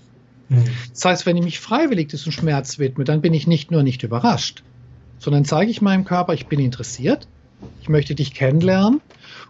Mhm. 0.51 0.65
Das 0.93 1.05
heißt, 1.05 1.27
wenn 1.27 1.37
ich 1.37 1.45
mich 1.45 1.61
freiwillig 1.61 2.09
diesem 2.09 2.33
Schmerz 2.33 2.79
widme, 2.79 3.05
dann 3.05 3.23
bin 3.23 3.33
ich 3.33 3.47
nicht 3.47 3.71
nur 3.71 3.83
nicht 3.83 4.03
überrascht, 4.03 4.63
sondern 5.19 5.45
zeige 5.45 5.71
ich 5.71 5.81
meinem 5.81 6.05
Körper, 6.05 6.35
ich 6.35 6.49
bin 6.49 6.61
interessiert, 6.61 7.29
ich 7.81 7.89
möchte 7.89 8.15
dich 8.15 8.35
kennenlernen. 8.35 9.01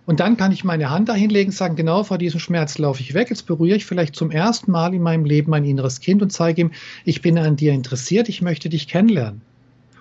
Und 0.05 0.21
dann 0.21 0.37
kann 0.37 0.53
ich 0.53 0.63
meine 0.65 0.91
Hand 0.91 1.09
dahin 1.09 1.31
legen, 1.31 1.53
sagen, 1.53 1.77
genau 1.77 2.05
vor 2.05 2.19
diesem 2.19 2.41
Schmerz 2.41 2.79
laufe 2.79 3.01
ich 3.01 3.15
weg. 3.15 3.31
Jetzt 3.31 3.47
berühre 3.47 3.77
ich 3.77 3.87
vielleicht 3.87 4.15
zum 4.15 4.31
ersten 4.31 4.71
Mal 4.71 4.95
in 4.95 5.03
meinem 5.03 5.25
Leben 5.25 5.51
mein 5.51 5.65
inneres 5.65 6.01
Kind 6.01 6.23
und 6.23 6.31
zeige 6.31 6.61
ihm, 6.61 6.73
ich 7.05 7.23
bin 7.23 7.39
an 7.39 7.57
dir 7.57 7.73
interessiert, 7.73 8.29
ich 8.29 8.43
möchte 8.43 8.69
dich 8.69 8.89
kennenlernen. 8.89 9.43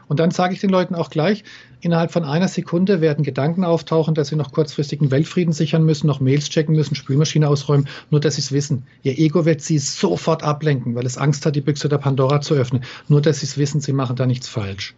Und 0.09 0.19
dann 0.19 0.31
sage 0.31 0.55
ich 0.55 0.59
den 0.59 0.71
Leuten 0.71 0.95
auch 0.95 1.11
gleich, 1.11 1.43
innerhalb 1.81 2.11
von 2.11 2.25
einer 2.25 2.47
Sekunde 2.47 2.99
werden 2.99 3.23
Gedanken 3.23 3.63
auftauchen, 3.63 4.15
dass 4.15 4.29
sie 4.29 4.35
noch 4.35 4.51
kurzfristigen 4.51 5.11
Weltfrieden 5.11 5.53
sichern 5.53 5.85
müssen, 5.85 6.07
noch 6.07 6.19
Mails 6.19 6.49
checken 6.49 6.75
müssen, 6.75 6.95
Spülmaschine 6.95 7.47
ausräumen, 7.47 7.87
nur 8.09 8.19
dass 8.19 8.35
sie 8.35 8.41
es 8.41 8.51
wissen. 8.51 8.87
Ihr 9.03 9.17
Ego 9.19 9.45
wird 9.45 9.61
sie 9.61 9.77
sofort 9.77 10.41
ablenken, 10.43 10.95
weil 10.95 11.05
es 11.05 11.19
Angst 11.19 11.45
hat, 11.45 11.55
die 11.55 11.61
Büchse 11.61 11.87
der 11.89 11.99
Pandora 11.99 12.41
zu 12.41 12.55
öffnen. 12.55 12.83
Nur 13.07 13.21
dass 13.21 13.41
sie 13.41 13.45
es 13.45 13.59
wissen, 13.59 13.81
sie 13.81 13.93
machen 13.93 14.15
da 14.15 14.25
nichts 14.25 14.47
falsch. 14.47 14.95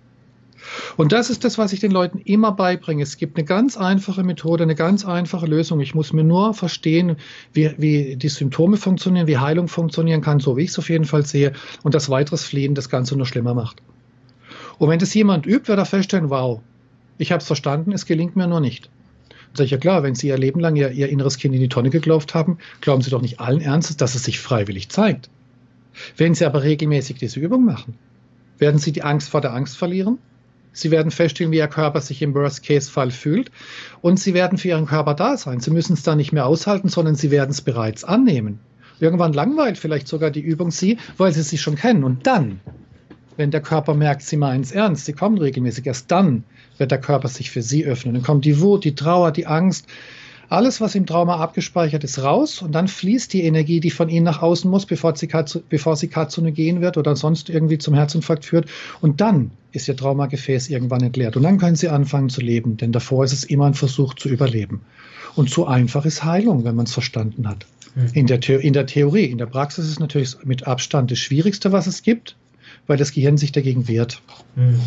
Und 0.96 1.12
das 1.12 1.30
ist 1.30 1.44
das, 1.44 1.58
was 1.58 1.74
ich 1.74 1.82
den 1.82 1.92
Leuten 1.92 2.20
immer 2.20 2.54
beibringe. 2.54 3.04
Es 3.04 3.18
gibt 3.18 3.38
eine 3.38 3.46
ganz 3.46 3.76
einfache 3.76 4.24
Methode, 4.24 4.64
eine 4.64 4.76
ganz 4.76 5.04
einfache 5.04 5.46
Lösung. 5.46 5.82
Ich 5.82 5.94
muss 5.94 6.14
mir 6.14 6.24
nur 6.24 6.54
verstehen, 6.54 7.18
wie, 7.52 7.74
wie 7.78 8.16
die 8.16 8.30
Symptome 8.30 8.78
funktionieren, 8.78 9.28
wie 9.28 9.40
Heilung 9.40 9.68
funktionieren 9.68 10.22
kann, 10.22 10.40
so 10.40 10.56
wie 10.56 10.64
ich 10.64 10.70
es 10.70 10.80
auf 10.80 10.90
jeden 10.90 11.06
Fall 11.06 11.26
sehe, 11.26 11.52
und 11.84 11.96
das 11.96 12.10
weiteres 12.10 12.46
Fliehen 12.46 12.76
das 12.76 12.88
Ganze 12.88 13.18
nur 13.18 13.26
schlimmer 13.26 13.54
macht. 13.54 13.82
Und 14.82 14.90
wenn 14.90 14.98
das 14.98 15.14
jemand 15.14 15.46
übt, 15.46 15.68
wird 15.68 15.78
er 15.78 15.86
feststellen, 15.86 16.32
wow, 16.32 16.60
ich 17.20 17.32
habe 17.32 17.40
es 17.40 17.46
verstanden, 17.46 17.92
es 17.92 18.08
gelingt 18.08 18.36
mir 18.36 18.48
nur 18.48 18.62
nicht. 18.62 18.90
Dann 19.30 19.58
sage 19.58 19.66
ich 19.66 19.72
ja 19.72 19.78
klar, 19.78 20.02
wenn 20.02 20.16
Sie 20.16 20.30
Ihr 20.30 20.40
Leben 20.40 20.60
lang 20.60 20.76
ihr, 20.76 20.90
ihr 20.90 21.08
inneres 21.10 21.38
Kind 21.38 21.54
in 21.54 21.62
die 21.62 21.70
Tonne 21.70 21.92
geglaubt 21.92 22.34
haben, 22.34 22.58
glauben 22.82 23.04
Sie 23.04 23.12
doch 23.12 23.22
nicht 23.22 23.40
allen 23.40 23.62
Ernstes, 23.62 23.98
dass 23.98 24.16
es 24.16 24.24
sich 24.24 24.40
freiwillig 24.40 24.90
zeigt. 24.90 25.30
Wenn 26.18 26.34
Sie 26.34 26.46
aber 26.46 26.64
regelmäßig 26.64 27.20
diese 27.20 27.40
Übung 27.40 27.64
machen, 27.64 27.94
werden 28.58 28.80
Sie 28.80 28.92
die 28.92 29.04
Angst 29.04 29.30
vor 29.30 29.40
der 29.40 29.54
Angst 29.54 29.78
verlieren, 29.78 30.18
Sie 30.74 30.90
werden 30.90 31.12
feststellen, 31.12 31.52
wie 31.52 31.58
Ihr 31.58 31.68
Körper 31.68 32.02
sich 32.02 32.20
im 32.24 32.34
Worst-Case-Fall 32.34 33.12
fühlt. 33.12 33.52
Und 34.02 34.20
Sie 34.20 34.34
werden 34.34 34.58
für 34.58 34.70
Ihren 34.70 34.88
Körper 34.88 35.14
da 35.14 35.38
sein. 35.38 35.60
Sie 35.60 35.70
müssen 35.70 35.94
es 35.94 36.02
dann 36.02 36.18
nicht 36.18 36.32
mehr 36.32 36.48
aushalten, 36.48 36.88
sondern 36.88 37.14
Sie 37.14 37.30
werden 37.30 37.52
es 37.52 37.62
bereits 37.62 38.04
annehmen. 38.04 38.58
Irgendwann 39.00 39.34
langweilt 39.34 39.78
vielleicht 39.78 40.08
sogar 40.08 40.32
die 40.32 40.42
Übung 40.42 40.72
Sie, 40.72 40.98
weil 41.18 41.34
Sie 41.34 41.44
sie 41.44 41.60
schon 41.60 41.76
kennen. 41.76 42.04
Und 42.04 42.26
dann, 42.26 42.62
wenn 43.38 43.52
der 43.52 43.62
Körper 43.62 43.94
merkt, 43.94 44.24
Sie 44.24 44.38
meinen 44.38 44.62
es 44.62 44.72
ernst, 44.72 45.06
Sie 45.06 45.14
kommen 45.14 45.38
regelmäßig, 45.38 45.86
erst 45.86 46.12
dann 46.12 46.44
wird 46.78 46.92
der 46.92 47.00
Körper 47.00 47.28
sich 47.28 47.52
für 47.52 47.62
Sie 47.62 47.86
öffnen. 47.86 48.14
Dann 48.14 48.24
kommt 48.24 48.46
die 48.46 48.60
Wut, 48.60 48.84
die 48.84 48.96
Trauer, 48.96 49.32
die 49.32 49.48
Angst, 49.48 49.88
alles, 50.52 50.82
was 50.82 50.96
im 50.96 51.06
Trauma 51.06 51.38
abgespeichert 51.38 52.04
ist, 52.04 52.22
raus 52.22 52.62
und 52.62 52.74
dann 52.74 52.90
fließt 52.90 53.32
die 53.32 53.44
Energie, 53.44 53.80
die 53.80 53.90
von 53.90 54.10
Ihnen 54.10 54.26
nach 54.26 54.42
außen 54.42 54.70
muss, 54.70 54.86
bevor 54.86 55.16
sie, 55.16 55.30
bevor 55.70 55.96
sie 55.96 56.10
gehen 56.10 56.82
wird 56.82 56.98
oder 56.98 57.16
sonst 57.16 57.50
irgendwie 57.50 57.78
zum 57.78 57.94
Herzinfarkt 57.94 58.44
führt. 58.44 58.70
Und 59.00 59.22
dann 59.22 59.52
ist 59.72 59.88
Ihr 59.88 59.96
Traumagefäß 59.96 60.70
irgendwann 60.70 61.04
entleert. 61.04 61.38
Und 61.38 61.44
dann 61.44 61.58
können 61.58 61.78
Sie 61.78 61.88
anfangen 61.88 62.28
zu 62.28 62.42
leben, 62.42 62.76
denn 62.76 62.92
davor 62.92 63.24
ist 63.24 63.32
es 63.32 63.46
immer 63.46 63.66
ein 63.66 63.76
Versuch 63.76 64.14
zu 64.14 64.28
überleben. 64.28 64.82
Und 65.36 65.50
so 65.50 65.68
einfach 65.68 66.04
ist 66.04 66.26
Heilung, 66.26 66.66
wenn 66.66 66.76
man 66.76 66.86
es 66.86 66.92
verstanden 66.92 67.48
hat. 67.48 67.66
Mhm. 67.96 68.10
In, 68.14 68.28
der 68.28 68.50
in 68.50 68.74
der 68.74 68.86
Theorie, 68.86 69.26
in 69.26 69.38
der 69.38 69.46
Praxis 69.46 69.86
ist 69.86 69.92
es 69.92 70.00
natürlich 70.00 70.36
mit 70.44 70.68
Abstand 70.68 71.12
das 71.12 71.20
Schwierigste, 71.20 71.72
was 71.72 71.88
es 71.88 72.04
gibt, 72.04 72.36
weil 72.88 72.98
das 72.98 73.12
Gehirn 73.12 73.38
sich 73.38 73.52
dagegen 73.52 73.88
wehrt. 73.88 74.22
Mhm. 74.56 74.80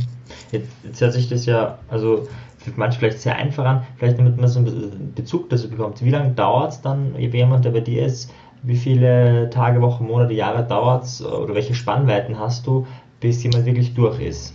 Jetzt, 0.53 0.69
jetzt 0.85 1.01
hört 1.01 1.13
sich 1.13 1.29
das 1.29 1.47
ja, 1.47 1.79
also 1.89 2.29
für 2.59 2.73
manche 2.77 2.99
vielleicht 2.99 3.21
sehr 3.21 3.37
einfach 3.37 3.65
an, 3.65 3.83
vielleicht 3.97 4.19
damit 4.19 4.39
man 4.39 4.49
so 4.49 4.61
einen 4.61 5.13
Bezug 5.15 5.51
dazu 5.51 5.69
bekommt. 5.69 6.03
Wie 6.03 6.11
lange 6.11 6.33
dauert 6.33 6.73
es 6.73 6.81
dann, 6.81 7.19
jemand, 7.19 7.65
der 7.65 7.71
bei 7.71 7.81
dir 7.81 8.07
ist, 8.07 8.31
wie 8.63 8.77
viele 8.77 9.51
Tage, 9.51 9.83
Wochen, 9.83 10.07
Monate, 10.07 10.33
Jahre 10.33 10.67
dauert 10.67 11.05
es 11.05 11.25
oder 11.25 11.55
welche 11.55 11.75
Spannweiten 11.75 12.39
hast 12.39 12.67
du, 12.67 12.87
bis 13.21 13.43
jemand 13.43 13.67
wirklich 13.67 13.95
durch 13.95 14.21
ist? 14.21 14.55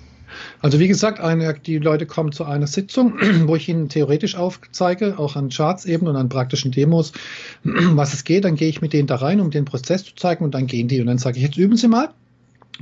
Also 0.62 0.80
wie 0.80 0.88
gesagt, 0.88 1.20
eine, 1.20 1.54
die 1.54 1.78
Leute 1.78 2.06
kommen 2.06 2.32
zu 2.32 2.44
einer 2.46 2.68
Sitzung, 2.68 3.14
wo 3.48 3.56
ich 3.56 3.70
ihnen 3.70 3.90
theoretisch 3.90 4.36
aufzeige, 4.36 5.18
auch 5.18 5.36
an 5.36 5.50
Charts 5.50 5.86
eben 5.86 6.08
und 6.08 6.16
an 6.16 6.30
praktischen 6.30 6.72
Demos, 6.72 7.14
was 7.64 8.14
es 8.14 8.24
geht. 8.24 8.46
Dann 8.46 8.56
gehe 8.56 8.70
ich 8.70 8.82
mit 8.82 8.94
denen 8.94 9.08
da 9.08 9.16
rein, 9.16 9.40
um 9.40 9.52
den 9.52 9.66
Prozess 9.66 10.04
zu 10.04 10.16
zeigen 10.16 10.44
und 10.44 10.54
dann 10.54 10.68
gehen 10.68 10.88
die. 10.88 11.00
Und 11.02 11.08
dann 11.08 11.18
sage 11.18 11.38
ich, 11.38 11.44
jetzt 11.44 11.58
üben 11.58 11.78
Sie 11.78 11.88
mal. 11.88 12.10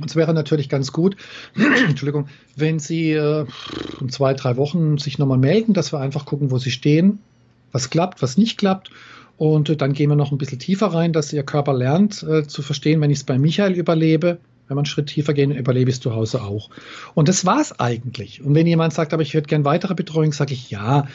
Und 0.00 0.10
es 0.10 0.16
wäre 0.16 0.32
natürlich 0.32 0.68
ganz 0.68 0.92
gut, 0.92 1.16
Entschuldigung, 1.88 2.28
wenn 2.56 2.78
Sie 2.78 3.12
äh, 3.12 3.46
in 4.00 4.08
zwei, 4.10 4.34
drei 4.34 4.56
Wochen 4.56 4.98
sich 4.98 5.18
nochmal 5.18 5.38
melden, 5.38 5.74
dass 5.74 5.92
wir 5.92 6.00
einfach 6.00 6.24
gucken, 6.24 6.50
wo 6.50 6.58
Sie 6.58 6.70
stehen, 6.70 7.18
was 7.72 7.90
klappt, 7.90 8.22
was 8.22 8.36
nicht 8.36 8.58
klappt. 8.58 8.90
Und 9.36 9.70
äh, 9.70 9.76
dann 9.76 9.92
gehen 9.92 10.10
wir 10.10 10.16
noch 10.16 10.32
ein 10.32 10.38
bisschen 10.38 10.58
tiefer 10.58 10.88
rein, 10.88 11.12
dass 11.12 11.32
Ihr 11.32 11.42
Körper 11.42 11.74
lernt 11.74 12.22
äh, 12.22 12.46
zu 12.46 12.62
verstehen, 12.62 13.00
wenn 13.00 13.10
ich 13.10 13.18
es 13.18 13.24
bei 13.24 13.38
Michael 13.38 13.72
überlebe, 13.72 14.38
wenn 14.68 14.76
wir 14.76 14.80
einen 14.80 14.86
Schritt 14.86 15.06
tiefer 15.06 15.34
gehen, 15.34 15.50
überlebe 15.50 15.90
ich 15.90 15.96
es 15.96 16.02
zu 16.02 16.14
Hause 16.14 16.42
auch. 16.42 16.70
Und 17.14 17.28
das 17.28 17.44
war 17.44 17.60
es 17.60 17.78
eigentlich. 17.80 18.42
Und 18.42 18.54
wenn 18.54 18.66
jemand 18.66 18.92
sagt, 18.92 19.12
aber 19.12 19.22
ich 19.22 19.34
hätte 19.34 19.48
gern 19.48 19.64
weitere 19.64 19.94
Betreuung, 19.94 20.32
sage 20.32 20.54
ich 20.54 20.70
ja, 20.70 21.06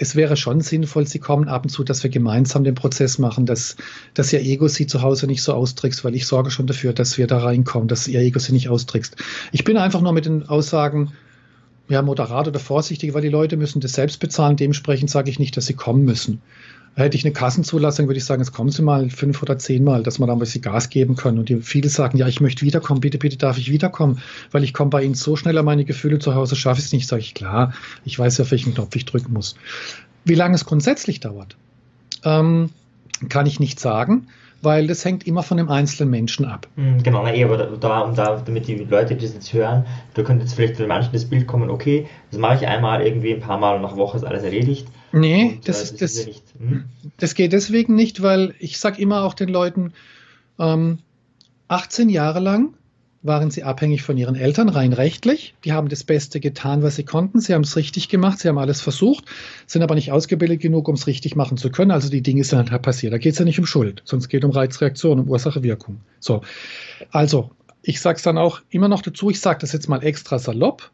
es 0.00 0.16
wäre 0.16 0.38
schon 0.38 0.62
sinnvoll, 0.62 1.06
Sie 1.06 1.18
kommen 1.18 1.46
ab 1.46 1.64
und 1.64 1.68
zu, 1.68 1.84
dass 1.84 2.02
wir 2.02 2.08
gemeinsam 2.08 2.64
den 2.64 2.74
Prozess 2.74 3.18
machen, 3.18 3.44
dass, 3.44 3.76
dass 4.14 4.32
Ihr 4.32 4.40
Ego 4.40 4.66
Sie 4.66 4.86
zu 4.86 5.02
Hause 5.02 5.26
nicht 5.26 5.42
so 5.42 5.52
austrickst, 5.52 6.04
weil 6.04 6.14
ich 6.14 6.26
sorge 6.26 6.50
schon 6.50 6.66
dafür, 6.66 6.94
dass 6.94 7.18
wir 7.18 7.26
da 7.26 7.38
reinkommen, 7.38 7.86
dass 7.86 8.08
Ihr 8.08 8.20
Ego 8.20 8.38
Sie 8.38 8.54
nicht 8.54 8.70
austrickst. 8.70 9.16
Ich 9.52 9.62
bin 9.62 9.76
einfach 9.76 10.00
nur 10.00 10.14
mit 10.14 10.24
den 10.24 10.48
Aussagen, 10.48 11.12
ja, 11.90 12.00
moderat 12.00 12.48
oder 12.48 12.60
vorsichtig, 12.60 13.12
weil 13.12 13.20
die 13.20 13.28
Leute 13.28 13.58
müssen 13.58 13.80
das 13.80 13.92
selbst 13.92 14.20
bezahlen. 14.20 14.56
Dementsprechend 14.56 15.10
sage 15.10 15.28
ich 15.28 15.38
nicht, 15.38 15.56
dass 15.58 15.66
sie 15.66 15.74
kommen 15.74 16.04
müssen. 16.04 16.40
Hätte 16.96 17.16
ich 17.16 17.24
eine 17.24 17.32
Kassenzulassung, 17.32 18.06
würde 18.06 18.18
ich 18.18 18.24
sagen, 18.24 18.42
jetzt 18.42 18.52
kommen 18.52 18.70
Sie 18.70 18.82
mal 18.82 19.08
fünf 19.10 19.42
oder 19.42 19.58
zehnmal, 19.58 20.02
dass 20.02 20.18
man 20.18 20.26
dann 20.26 20.36
ein 20.36 20.40
bisschen 20.40 20.60
Gas 20.60 20.90
geben 20.90 21.16
können. 21.16 21.38
Und 21.38 21.48
die, 21.48 21.56
viele 21.62 21.88
sagen, 21.88 22.18
ja, 22.18 22.26
ich 22.28 22.40
möchte 22.40 22.64
wiederkommen, 22.66 23.00
bitte, 23.00 23.18
bitte 23.18 23.36
darf 23.36 23.58
ich 23.58 23.70
wiederkommen, 23.70 24.20
weil 24.50 24.64
ich 24.64 24.74
komme 24.74 24.90
bei 24.90 25.02
Ihnen 25.02 25.14
so 25.14 25.36
schnell 25.36 25.56
an 25.56 25.64
meine 25.64 25.84
Gefühle 25.84 26.18
zu 26.18 26.34
Hause, 26.34 26.56
schaffe 26.56 26.80
ich 26.80 26.86
es 26.86 26.92
nicht. 26.92 27.08
Sage 27.08 27.22
ich, 27.22 27.34
klar, 27.34 27.72
ich 28.04 28.18
weiß 28.18 28.38
ja, 28.38 28.50
welchen 28.50 28.74
Knopf 28.74 28.94
ich 28.96 29.04
drücken 29.04 29.32
muss. 29.32 29.54
Wie 30.24 30.34
lange 30.34 30.54
es 30.54 30.66
grundsätzlich 30.66 31.20
dauert, 31.20 31.56
ähm, 32.24 32.70
kann 33.28 33.46
ich 33.46 33.60
nicht 33.60 33.80
sagen 33.80 34.26
weil 34.62 34.86
das 34.86 35.04
hängt 35.04 35.26
immer 35.26 35.42
von 35.42 35.56
dem 35.56 35.68
einzelnen 35.68 36.10
Menschen 36.10 36.44
ab. 36.44 36.66
Hm, 36.76 37.02
genau, 37.02 37.22
na, 37.22 37.34
eh, 37.34 37.44
aber 37.44 37.56
da, 37.56 38.00
um 38.00 38.14
da, 38.14 38.42
damit 38.44 38.68
die 38.68 38.76
Leute, 38.76 39.14
die 39.14 39.24
das 39.24 39.34
jetzt 39.34 39.52
hören, 39.52 39.86
da 40.14 40.22
könnte 40.22 40.44
jetzt 40.44 40.54
vielleicht 40.54 40.76
für 40.76 40.86
manchen 40.86 41.12
das 41.12 41.24
Bild 41.24 41.46
kommen, 41.46 41.70
okay, 41.70 42.06
das 42.30 42.38
mache 42.38 42.56
ich 42.56 42.66
einmal 42.66 43.02
irgendwie 43.02 43.34
ein 43.34 43.40
paar 43.40 43.58
Mal 43.58 43.80
nach 43.80 43.96
Woche 43.96 44.16
ist 44.16 44.24
alles 44.24 44.42
erledigt. 44.42 44.86
Nee, 45.12 45.54
und, 45.56 45.68
das, 45.68 45.92
äh, 45.92 45.96
das, 45.98 46.14
das, 46.14 46.42
hm? 46.58 46.84
das 47.16 47.34
geht 47.34 47.52
deswegen 47.52 47.94
nicht, 47.94 48.22
weil 48.22 48.54
ich 48.58 48.78
sage 48.78 49.00
immer 49.00 49.22
auch 49.24 49.34
den 49.34 49.48
Leuten, 49.48 49.92
ähm, 50.58 50.98
18 51.68 52.08
Jahre 52.08 52.40
lang 52.40 52.74
waren 53.22 53.50
sie 53.50 53.64
abhängig 53.64 54.02
von 54.02 54.16
ihren 54.16 54.34
Eltern, 54.34 54.68
rein 54.68 54.92
rechtlich. 54.92 55.54
Die 55.64 55.72
haben 55.72 55.88
das 55.88 56.04
Beste 56.04 56.40
getan, 56.40 56.82
was 56.82 56.96
sie 56.96 57.04
konnten. 57.04 57.40
Sie 57.40 57.52
haben 57.52 57.62
es 57.62 57.76
richtig 57.76 58.08
gemacht, 58.08 58.38
sie 58.38 58.48
haben 58.48 58.58
alles 58.58 58.80
versucht, 58.80 59.26
sind 59.66 59.82
aber 59.82 59.94
nicht 59.94 60.10
ausgebildet 60.10 60.60
genug, 60.60 60.88
um 60.88 60.94
es 60.94 61.06
richtig 61.06 61.36
machen 61.36 61.58
zu 61.58 61.70
können. 61.70 61.90
Also 61.90 62.08
die 62.08 62.22
Dinge 62.22 62.44
sind 62.44 62.70
halt 62.70 62.82
passiert. 62.82 63.12
Da 63.12 63.18
geht 63.18 63.34
es 63.34 63.38
ja 63.38 63.44
nicht 63.44 63.58
um 63.58 63.66
Schuld, 63.66 64.02
sonst 64.06 64.28
geht 64.28 64.42
es 64.42 64.48
um 64.48 64.52
Reizreaktion, 64.52 65.20
um 65.20 65.28
Ursache-Wirkung. 65.28 66.00
So, 66.18 66.40
also 67.10 67.50
ich 67.82 68.00
sage 68.00 68.16
es 68.16 68.22
dann 68.22 68.38
auch 68.38 68.60
immer 68.70 68.88
noch 68.88 69.02
dazu, 69.02 69.30
ich 69.30 69.40
sage 69.40 69.58
das 69.60 69.72
jetzt 69.72 69.88
mal 69.88 70.02
extra 70.02 70.38
salopp, 70.38 70.90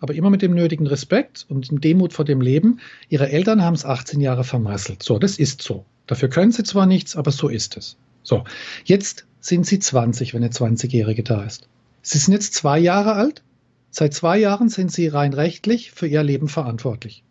aber 0.00 0.14
immer 0.14 0.30
mit 0.30 0.42
dem 0.42 0.54
nötigen 0.54 0.86
Respekt 0.86 1.46
und 1.48 1.70
dem 1.70 1.80
Demut 1.80 2.12
vor 2.12 2.24
dem 2.24 2.40
Leben. 2.40 2.80
Ihre 3.08 3.30
Eltern 3.30 3.62
haben 3.62 3.74
es 3.74 3.84
18 3.84 4.20
Jahre 4.20 4.44
vermasselt. 4.44 5.02
So, 5.02 5.18
das 5.18 5.38
ist 5.38 5.62
so. 5.62 5.84
Dafür 6.06 6.28
können 6.28 6.52
sie 6.52 6.62
zwar 6.62 6.86
nichts, 6.86 7.16
aber 7.16 7.32
so 7.32 7.48
ist 7.48 7.76
es. 7.76 7.96
So, 8.22 8.44
jetzt 8.84 9.26
sind 9.40 9.66
Sie 9.66 9.78
20, 9.78 10.34
wenn 10.34 10.42
eine 10.42 10.52
20-Jährige 10.52 11.22
da 11.22 11.44
ist. 11.44 11.68
Sie 12.02 12.18
sind 12.18 12.34
jetzt 12.34 12.54
zwei 12.54 12.78
Jahre 12.78 13.14
alt. 13.14 13.42
Seit 13.90 14.14
zwei 14.14 14.38
Jahren 14.38 14.68
sind 14.68 14.92
Sie 14.92 15.08
rein 15.08 15.32
rechtlich 15.32 15.92
für 15.92 16.06
Ihr 16.06 16.22
Leben 16.22 16.48
verantwortlich. 16.48 17.22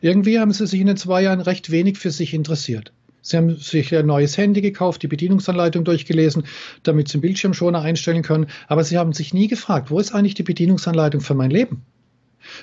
Irgendwie 0.00 0.38
haben 0.38 0.52
Sie 0.52 0.66
sich 0.66 0.80
in 0.80 0.86
den 0.86 0.96
zwei 0.96 1.22
Jahren 1.22 1.40
recht 1.40 1.70
wenig 1.70 1.98
für 1.98 2.10
sich 2.10 2.34
interessiert. 2.34 2.92
Sie 3.20 3.36
haben 3.36 3.56
sich 3.56 3.94
ein 3.94 4.06
neues 4.06 4.38
Handy 4.38 4.62
gekauft, 4.62 5.02
die 5.02 5.08
Bedienungsanleitung 5.08 5.84
durchgelesen, 5.84 6.44
damit 6.82 7.08
Sie 7.08 7.14
einen 7.14 7.22
Bildschirmschoner 7.22 7.82
einstellen 7.82 8.22
können, 8.22 8.46
aber 8.68 8.84
Sie 8.84 8.96
haben 8.96 9.12
sich 9.12 9.34
nie 9.34 9.48
gefragt, 9.48 9.90
wo 9.90 9.98
ist 9.98 10.14
eigentlich 10.14 10.34
die 10.34 10.42
Bedienungsanleitung 10.42 11.20
für 11.20 11.34
mein 11.34 11.50
Leben? 11.50 11.82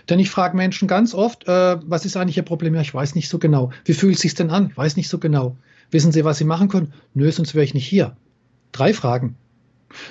Denn 0.09 0.19
ich 0.19 0.29
frage 0.29 0.55
Menschen 0.55 0.87
ganz 0.87 1.13
oft, 1.13 1.47
äh, 1.47 1.77
was 1.83 2.05
ist 2.05 2.17
eigentlich 2.17 2.37
Ihr 2.37 2.43
Problem? 2.43 2.75
Ja, 2.75 2.81
ich 2.81 2.93
weiß 2.93 3.15
nicht 3.15 3.29
so 3.29 3.39
genau. 3.39 3.71
Wie 3.85 3.93
fühlt 3.93 4.15
es 4.15 4.21
sich 4.21 4.33
denn 4.33 4.49
an? 4.49 4.71
Weiß 4.75 4.95
nicht 4.97 5.09
so 5.09 5.19
genau. 5.19 5.57
Wissen 5.91 6.11
Sie, 6.11 6.25
was 6.25 6.37
Sie 6.37 6.45
machen 6.45 6.69
können? 6.69 6.93
Nö, 7.13 7.31
sonst 7.31 7.55
wäre 7.55 7.63
ich 7.63 7.73
nicht 7.73 7.87
hier. 7.87 8.15
Drei 8.71 8.93
Fragen. 8.93 9.35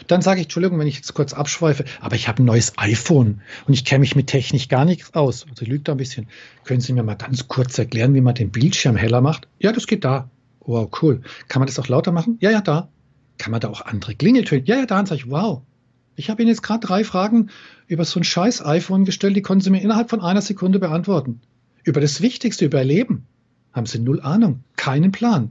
Dann 0.06 0.22
sage 0.22 0.40
ich, 0.40 0.46
Entschuldigung, 0.46 0.78
wenn 0.78 0.86
ich 0.86 0.96
jetzt 0.96 1.14
kurz 1.14 1.32
abschweife, 1.32 1.84
aber 2.00 2.16
ich 2.16 2.28
habe 2.28 2.42
ein 2.42 2.46
neues 2.46 2.72
iPhone 2.78 3.42
und 3.66 3.74
ich 3.74 3.84
kenne 3.84 4.00
mich 4.00 4.16
mit 4.16 4.28
Technik 4.28 4.68
gar 4.68 4.84
nicht 4.84 5.14
aus. 5.14 5.46
Also 5.50 5.64
lügt 5.64 5.88
da 5.88 5.92
ein 5.92 5.98
bisschen. 5.98 6.28
Können 6.64 6.80
Sie 6.80 6.92
mir 6.92 7.02
mal 7.02 7.16
ganz 7.16 7.48
kurz 7.48 7.76
erklären, 7.78 8.14
wie 8.14 8.20
man 8.20 8.34
den 8.34 8.50
Bildschirm 8.50 8.96
heller 8.96 9.20
macht? 9.20 9.48
Ja, 9.58 9.72
das 9.72 9.86
geht 9.86 10.04
da. 10.04 10.30
Wow, 10.60 10.90
cool. 11.02 11.20
Kann 11.48 11.60
man 11.60 11.66
das 11.66 11.78
auch 11.78 11.88
lauter 11.88 12.12
machen? 12.12 12.38
Ja, 12.40 12.50
ja, 12.50 12.60
da. 12.60 12.88
Kann 13.36 13.50
man 13.50 13.60
da 13.60 13.68
auch 13.68 13.82
andere 13.82 14.14
Klingeltöne? 14.14 14.62
Ja, 14.64 14.76
ja, 14.76 14.86
da. 14.86 15.00
Und 15.00 15.08
sage 15.08 15.20
ich, 15.20 15.30
wow. 15.30 15.62
Ich 16.16 16.30
habe 16.30 16.42
Ihnen 16.42 16.48
jetzt 16.48 16.62
gerade 16.62 16.86
drei 16.86 17.04
Fragen 17.04 17.50
über 17.86 18.04
so 18.04 18.20
ein 18.20 18.24
scheiß 18.24 18.64
iPhone 18.64 19.04
gestellt, 19.04 19.36
die 19.36 19.42
konnten 19.42 19.64
Sie 19.64 19.70
mir 19.70 19.82
innerhalb 19.82 20.10
von 20.10 20.20
einer 20.20 20.42
Sekunde 20.42 20.78
beantworten. 20.78 21.40
Über 21.82 22.00
das 22.00 22.20
Wichtigste, 22.20 22.66
über 22.66 22.78
Erleben. 22.78 23.26
Haben 23.72 23.86
Sie 23.86 23.98
null 23.98 24.20
Ahnung, 24.20 24.60
keinen 24.76 25.12
Plan. 25.12 25.50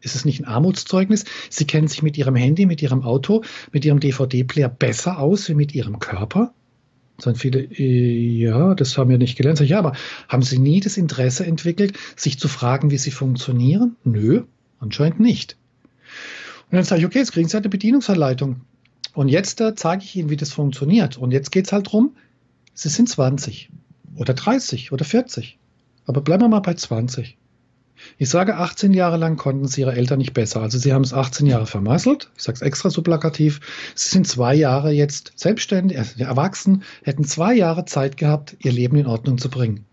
Ist 0.00 0.14
es 0.14 0.24
nicht 0.24 0.40
ein 0.40 0.44
Armutszeugnis? 0.44 1.24
Sie 1.48 1.66
kennen 1.66 1.88
sich 1.88 2.02
mit 2.02 2.18
Ihrem 2.18 2.36
Handy, 2.36 2.66
mit 2.66 2.82
Ihrem 2.82 3.02
Auto, 3.02 3.42
mit 3.72 3.84
Ihrem 3.84 3.98
DVD-Player 3.98 4.68
besser 4.68 5.18
aus 5.18 5.48
wie 5.48 5.54
mit 5.54 5.74
Ihrem 5.74 5.98
Körper? 5.98 6.52
Sagen 7.18 7.38
viele, 7.38 7.60
äh, 7.60 8.38
ja, 8.38 8.74
das 8.74 8.98
haben 8.98 9.08
wir 9.08 9.16
nicht 9.16 9.36
gelernt. 9.36 9.56
Sag 9.56 9.64
ich, 9.64 9.70
ja, 9.70 9.78
aber 9.78 9.92
haben 10.28 10.42
Sie 10.42 10.58
nie 10.58 10.80
das 10.80 10.98
Interesse 10.98 11.46
entwickelt, 11.46 11.98
sich 12.14 12.38
zu 12.38 12.46
fragen, 12.46 12.90
wie 12.90 12.98
sie 12.98 13.10
funktionieren? 13.10 13.96
Nö, 14.04 14.42
anscheinend 14.80 15.20
nicht. 15.20 15.56
Und 16.70 16.76
dann 16.76 16.84
sage 16.84 17.00
ich, 17.00 17.06
okay, 17.06 17.18
jetzt 17.18 17.32
kriegen 17.32 17.48
Sie 17.48 17.54
halt 17.54 17.64
eine 17.64 17.70
Bedienungsanleitung. 17.70 18.60
Und 19.16 19.28
jetzt 19.28 19.62
äh, 19.62 19.74
zeige 19.74 20.04
ich 20.04 20.14
Ihnen, 20.14 20.28
wie 20.28 20.36
das 20.36 20.52
funktioniert. 20.52 21.16
Und 21.16 21.30
jetzt 21.30 21.50
geht 21.50 21.64
es 21.64 21.72
halt 21.72 21.86
darum, 21.86 22.14
Sie 22.74 22.90
sind 22.90 23.08
20 23.08 23.70
oder 24.14 24.34
30 24.34 24.92
oder 24.92 25.06
40. 25.06 25.58
Aber 26.04 26.20
bleiben 26.20 26.42
wir 26.42 26.48
mal 26.48 26.60
bei 26.60 26.74
20. 26.74 27.38
Ich 28.18 28.28
sage, 28.28 28.56
18 28.56 28.92
Jahre 28.92 29.16
lang 29.16 29.38
konnten 29.38 29.64
es 29.64 29.78
ihre 29.78 29.94
Eltern 29.94 30.18
nicht 30.18 30.34
besser. 30.34 30.60
Also 30.60 30.76
sie 30.76 30.92
haben 30.92 31.02
es 31.02 31.14
18 31.14 31.46
Jahre 31.46 31.64
vermasselt. 31.64 32.30
Ich 32.36 32.42
sage 32.42 32.56
es 32.56 32.62
extra 32.62 32.90
so 32.90 33.00
plakativ. 33.00 33.60
Sie 33.94 34.10
sind 34.10 34.28
zwei 34.28 34.54
Jahre 34.54 34.92
jetzt 34.92 35.32
selbstständig, 35.34 35.98
also 35.98 36.22
erwachsen, 36.22 36.82
hätten 37.02 37.24
zwei 37.24 37.54
Jahre 37.54 37.86
Zeit 37.86 38.18
gehabt, 38.18 38.54
ihr 38.58 38.72
Leben 38.72 38.98
in 38.98 39.06
Ordnung 39.06 39.38
zu 39.38 39.48
bringen. 39.48 39.86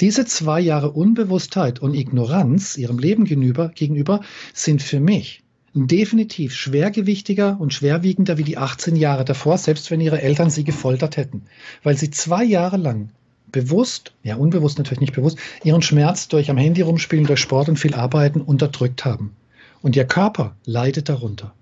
Diese 0.00 0.24
zwei 0.24 0.60
Jahre 0.60 0.90
Unbewusstheit 0.90 1.78
und 1.78 1.94
Ignoranz 1.94 2.76
ihrem 2.76 2.98
Leben 2.98 3.26
gegenüber, 3.26 3.68
gegenüber 3.68 4.22
sind 4.52 4.82
für 4.82 4.98
mich 4.98 5.45
definitiv 5.76 6.54
schwergewichtiger 6.54 7.58
und 7.60 7.74
schwerwiegender 7.74 8.38
wie 8.38 8.44
die 8.44 8.56
18 8.56 8.96
Jahre 8.96 9.26
davor, 9.26 9.58
selbst 9.58 9.90
wenn 9.90 10.00
ihre 10.00 10.22
Eltern 10.22 10.48
sie 10.48 10.64
gefoltert 10.64 11.18
hätten. 11.18 11.42
Weil 11.82 11.98
sie 11.98 12.10
zwei 12.10 12.42
Jahre 12.42 12.78
lang 12.78 13.10
bewusst, 13.52 14.12
ja 14.22 14.36
unbewusst 14.36 14.78
natürlich 14.78 15.00
nicht 15.00 15.14
bewusst, 15.14 15.38
ihren 15.62 15.82
Schmerz 15.82 16.28
durch 16.28 16.50
am 16.50 16.56
Handy 16.56 16.80
rumspielen, 16.80 17.26
durch 17.26 17.40
Sport 17.40 17.68
und 17.68 17.78
viel 17.78 17.94
Arbeiten 17.94 18.40
unterdrückt 18.40 19.04
haben. 19.04 19.36
Und 19.82 19.96
ihr 19.96 20.06
Körper 20.06 20.56
leidet 20.64 21.10
darunter. 21.10 21.54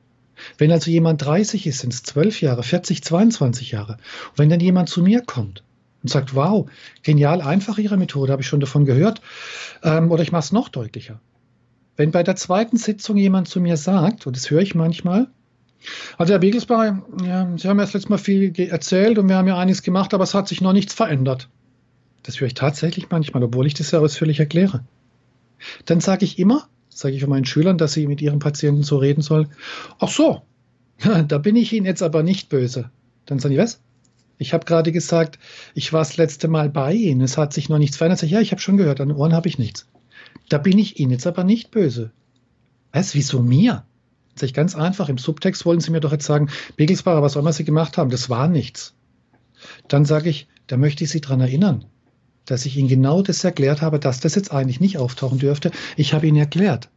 Wenn 0.59 0.73
also 0.73 0.91
jemand 0.91 1.25
30 1.25 1.67
ist, 1.67 1.81
sind 1.81 1.93
es 1.93 2.03
12 2.05 2.41
Jahre, 2.41 2.63
40, 2.63 3.03
22 3.03 3.73
Jahre. 3.73 3.95
Und 4.31 4.39
wenn 4.39 4.49
dann 4.49 4.61
jemand 4.61 4.89
zu 4.89 5.03
mir 5.03 5.23
kommt 5.23 5.63
und 6.03 6.09
sagt, 6.09 6.35
wow, 6.35 6.69
genial, 7.03 7.41
einfach 7.41 7.79
Ihre 7.79 7.97
Methode, 7.97 8.33
habe 8.33 8.43
ich 8.43 8.49
schon 8.49 8.61
davon 8.61 8.85
gehört, 8.85 9.21
ähm, 9.83 10.11
oder 10.11 10.23
ich 10.23 10.33
mache 10.33 10.45
es 10.45 10.53
noch 10.53 10.69
deutlicher. 10.69 11.21
Wenn 11.97 12.11
bei 12.11 12.23
der 12.23 12.37
zweiten 12.37 12.77
Sitzung 12.77 13.17
jemand 13.17 13.49
zu 13.49 13.61
mir 13.61 13.77
sagt, 13.77 14.27
und 14.27 14.37
das 14.37 14.51
höre 14.51 14.63
ich 14.63 14.75
manchmal, 14.75 15.29
also 16.17 16.33
Herr 16.33 16.41
Begelsbauer, 16.41 17.03
ja, 17.25 17.53
Sie 17.57 17.69
haben 17.69 17.79
ja 17.79 17.85
das 17.85 17.93
letzte 17.93 18.11
Mal 18.11 18.19
viel 18.19 18.59
erzählt 18.59 19.19
und 19.19 19.29
wir 19.29 19.37
haben 19.37 19.49
ja 19.49 19.59
einiges 19.59 19.83
gemacht, 19.83 20.15
aber 20.15 20.25
es 20.25 20.35
hat 20.35 20.49
sich 20.49 20.61
noch 20.61 20.73
nichts 20.73 20.95
verändert. 20.95 21.49
Das 22.23 22.41
höre 22.41 22.47
ich 22.47 22.55
tatsächlich 22.55 23.11
manchmal, 23.11 23.43
obwohl 23.45 23.67
ich 23.67 23.75
das 23.75 23.91
ja 23.91 24.01
ausführlich 24.01 24.41
erkläre. 24.41 24.85
Dann 25.85 26.01
sage 26.01 26.25
ich 26.25 26.39
immer, 26.39 26.69
sage 26.89 27.15
ich 27.15 27.21
von 27.21 27.31
meinen 27.31 27.45
Schülern, 27.45 27.79
dass 27.79 27.93
sie 27.93 28.07
mit 28.07 28.23
ihren 28.23 28.39
Patienten 28.39 28.83
so 28.83 28.97
reden 28.97 29.23
sollen. 29.23 29.49
Ach 29.99 30.09
so, 30.09 30.43
da 31.29 31.39
bin 31.39 31.57
ich 31.57 31.73
Ihnen 31.73 31.87
jetzt 31.87 32.03
aber 32.03 32.23
nicht 32.23 32.49
böse. 32.49 32.91
Dann 33.27 33.39
sagen 33.39 33.55
die, 33.55 33.61
was? 33.61 33.81
Ich 34.39 34.53
habe 34.53 34.65
gerade 34.65 34.91
gesagt, 34.91 35.39
ich 35.75 35.93
war 35.93 36.01
das 36.01 36.17
letzte 36.17 36.49
Mal 36.49 36.69
bei 36.69 36.93
Ihnen, 36.93 37.21
es 37.21 37.39
hat 37.39 37.53
sich 37.53 37.69
noch 37.69 37.79
nichts 37.79 37.97
verändert. 37.97 38.21
Sag, 38.21 38.31
ja, 38.31 38.41
ich 38.41 38.51
habe 38.51 38.61
schon 38.61 38.77
gehört, 38.77 39.01
an 39.01 39.09
den 39.09 39.17
Ohren 39.17 39.33
habe 39.33 39.49
ich 39.49 39.59
nichts. 39.59 39.87
Da 40.49 40.59
bin 40.59 40.79
ich 40.79 40.99
Ihnen 40.99 41.13
jetzt 41.13 41.27
aber 41.27 41.45
nicht 41.45 41.71
böse. 41.71 42.13
Was, 42.93 43.15
wieso 43.15 43.43
mir? 43.43 43.85
Sag 44.35 44.47
ich 44.47 44.55
ganz 44.55 44.75
einfach, 44.75 45.09
im 45.09 45.19
Subtext 45.19 45.65
wollen 45.65 45.81
Sie 45.81 45.91
mir 45.91 46.01
doch 46.01 46.13
jetzt 46.13 46.27
sagen, 46.27 46.49
Begelsbacher, 46.77 47.23
was 47.23 47.37
auch 47.37 47.41
immer 47.41 47.53
Sie 47.53 47.65
gemacht 47.65 47.99
haben, 47.99 48.11
das 48.11 48.31
war 48.31 48.49
nichts. 48.49 48.95
Dann 49.89 50.05
sage 50.05 50.29
ich, 50.29 50.49
da 50.67 50.77
möchte 50.77 51.05
ich 51.05 51.11
Sie 51.11 51.21
dran 51.21 51.41
erinnern 51.41 51.85
dass 52.47 52.67
ich 52.67 52.77
Ihnen 52.77 52.89
genau 52.89 53.23
das 53.23 53.43
erklärt 53.45 53.83
habe, 53.83 53.99
dass 53.99 54.21
das 54.21 54.35
jetzt 54.35 54.53
eigentlich 54.53 54.81
nicht 54.81 54.99
auftauchen 54.99 55.39
dürfte. 55.39 55.71
Ich 55.97 56.13
habe 56.15 56.27
Ihnen 56.27 56.37
erklärt, 56.37 56.91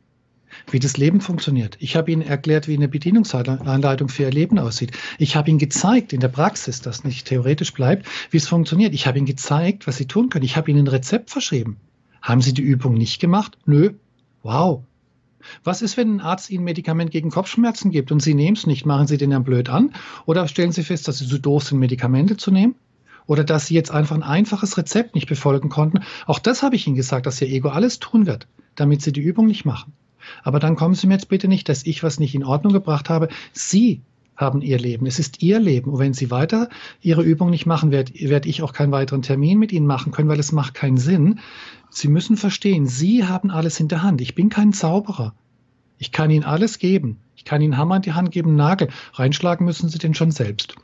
wie 0.72 0.80
das 0.80 0.98
Leben 0.98 1.22
funktioniert. 1.22 1.78
Ich 1.80 1.96
habe 1.96 2.12
Ihnen 2.12 2.22
erklärt, 2.22 2.68
wie 2.68 2.76
eine 2.76 2.88
Bedienungsanleitung 2.88 4.10
für 4.10 4.24
Ihr 4.24 4.32
Leben 4.32 4.60
aussieht. 4.60 4.92
Ich 5.18 5.36
habe 5.36 5.50
Ihnen 5.50 5.60
gezeigt 5.60 6.14
in 6.14 6.20
der 6.20 6.30
Praxis, 6.30 6.82
dass 6.82 7.04
nicht 7.04 7.28
theoretisch 7.28 7.74
bleibt, 7.74 8.08
wie 8.32 8.38
es 8.38 8.48
funktioniert. 8.48 8.94
Ich 8.94 9.08
habe 9.08 9.18
Ihnen 9.18 9.28
gezeigt, 9.28 9.88
was 9.88 9.98
Sie 9.98 10.08
tun 10.08 10.30
können. 10.30 10.46
Ich 10.46 10.58
habe 10.58 10.72
Ihnen 10.72 10.86
ein 10.86 10.88
Rezept 10.88 11.30
verschrieben. 11.30 11.78
Haben 12.28 12.42
Sie 12.42 12.54
die 12.54 12.62
Übung 12.62 12.96
nicht 12.96 13.22
gemacht? 13.22 13.58
Nö. 13.66 13.92
Wow. 14.44 14.84
Was 15.64 15.82
ist, 15.82 15.96
wenn 15.96 16.18
ein 16.18 16.20
Arzt 16.20 16.50
Ihnen 16.50 16.66
Medikament 16.66 17.10
gegen 17.10 17.30
Kopfschmerzen 17.30 17.90
gibt 17.90 18.12
und 18.12 18.22
Sie 18.22 18.34
nehmen 18.34 18.58
es 18.58 18.68
nicht? 18.68 18.86
Machen 18.86 19.08
Sie 19.08 19.18
den 19.18 19.30
dann 19.30 19.46
blöd 19.46 19.70
an? 19.70 19.94
Oder 20.26 20.46
stellen 20.50 20.74
Sie 20.74 20.84
fest, 20.84 21.08
dass 21.08 21.20
Sie 21.20 21.28
zu 21.28 21.40
doof 21.40 21.64
sind, 21.64 21.80
Medikamente 21.80 22.36
zu 22.36 22.52
nehmen? 22.52 22.76
oder 23.28 23.44
dass 23.44 23.68
sie 23.68 23.76
jetzt 23.76 23.92
einfach 23.92 24.16
ein 24.16 24.24
einfaches 24.24 24.78
Rezept 24.78 25.14
nicht 25.14 25.28
befolgen 25.28 25.68
konnten. 25.68 26.00
Auch 26.28 26.40
das 26.40 26.64
habe 26.64 26.78
ich 26.78 26.88
ihnen 26.88 26.96
gesagt, 26.96 27.26
dass 27.26 27.42
ihr 27.42 27.50
Ego 27.50 27.68
alles 27.68 28.00
tun 28.00 28.26
wird, 28.26 28.48
damit 28.76 29.02
sie 29.02 29.12
die 29.12 29.20
Übung 29.20 29.48
nicht 29.48 29.66
machen. 29.66 29.92
Aber 30.44 30.60
dann 30.60 30.78
kommen 30.78 30.96
Sie 30.96 31.08
mir 31.08 31.16
jetzt 31.16 31.28
bitte 31.28 31.50
nicht, 31.50 31.68
dass 31.68 31.86
ich 31.86 32.04
was 32.04 32.22
nicht 32.22 32.36
in 32.36 32.46
Ordnung 32.46 32.72
gebracht 32.72 33.10
habe. 33.10 33.28
Sie 33.52 34.02
haben 34.38 34.62
ihr 34.62 34.78
Leben. 34.78 35.06
Es 35.08 35.20
ist 35.20 35.42
ihr 35.42 35.60
Leben. 35.60 35.92
Und 35.92 36.00
wenn 36.00 36.14
sie 36.14 36.32
weiter 36.32 36.70
ihre 37.02 37.24
Übung 37.24 37.50
nicht 37.50 37.66
machen, 37.66 37.92
werde 37.92 38.14
werd 38.30 38.46
ich 38.46 38.62
auch 38.62 38.72
keinen 38.72 38.92
weiteren 38.92 39.24
Termin 39.24 39.60
mit 39.60 39.72
ihnen 39.72 39.88
machen 39.88 40.12
können, 40.12 40.30
weil 40.30 40.40
es 40.40 40.52
macht 40.52 40.76
keinen 40.76 40.98
Sinn. 40.98 41.40
Sie 41.90 42.08
müssen 42.08 42.38
verstehen, 42.38 42.86
sie 42.88 43.26
haben 43.26 43.50
alles 43.50 43.80
in 43.80 43.88
der 43.88 44.04
Hand. 44.04 44.22
Ich 44.22 44.36
bin 44.36 44.50
kein 44.50 44.72
Zauberer. 44.72 45.34
Ich 45.98 46.12
kann 46.12 46.30
ihnen 46.30 46.46
alles 46.46 46.78
geben. 46.78 47.18
Ich 47.36 47.44
kann 47.44 47.62
ihnen 47.62 47.78
Hammer 47.78 47.98
in 47.98 48.02
die 48.04 48.14
Hand 48.14 48.32
geben, 48.32 48.56
Nagel. 48.56 48.90
Reinschlagen 49.14 49.66
müssen 49.66 49.90
sie 49.90 49.98
den 49.98 50.14
schon 50.14 50.32
selbst. 50.32 50.76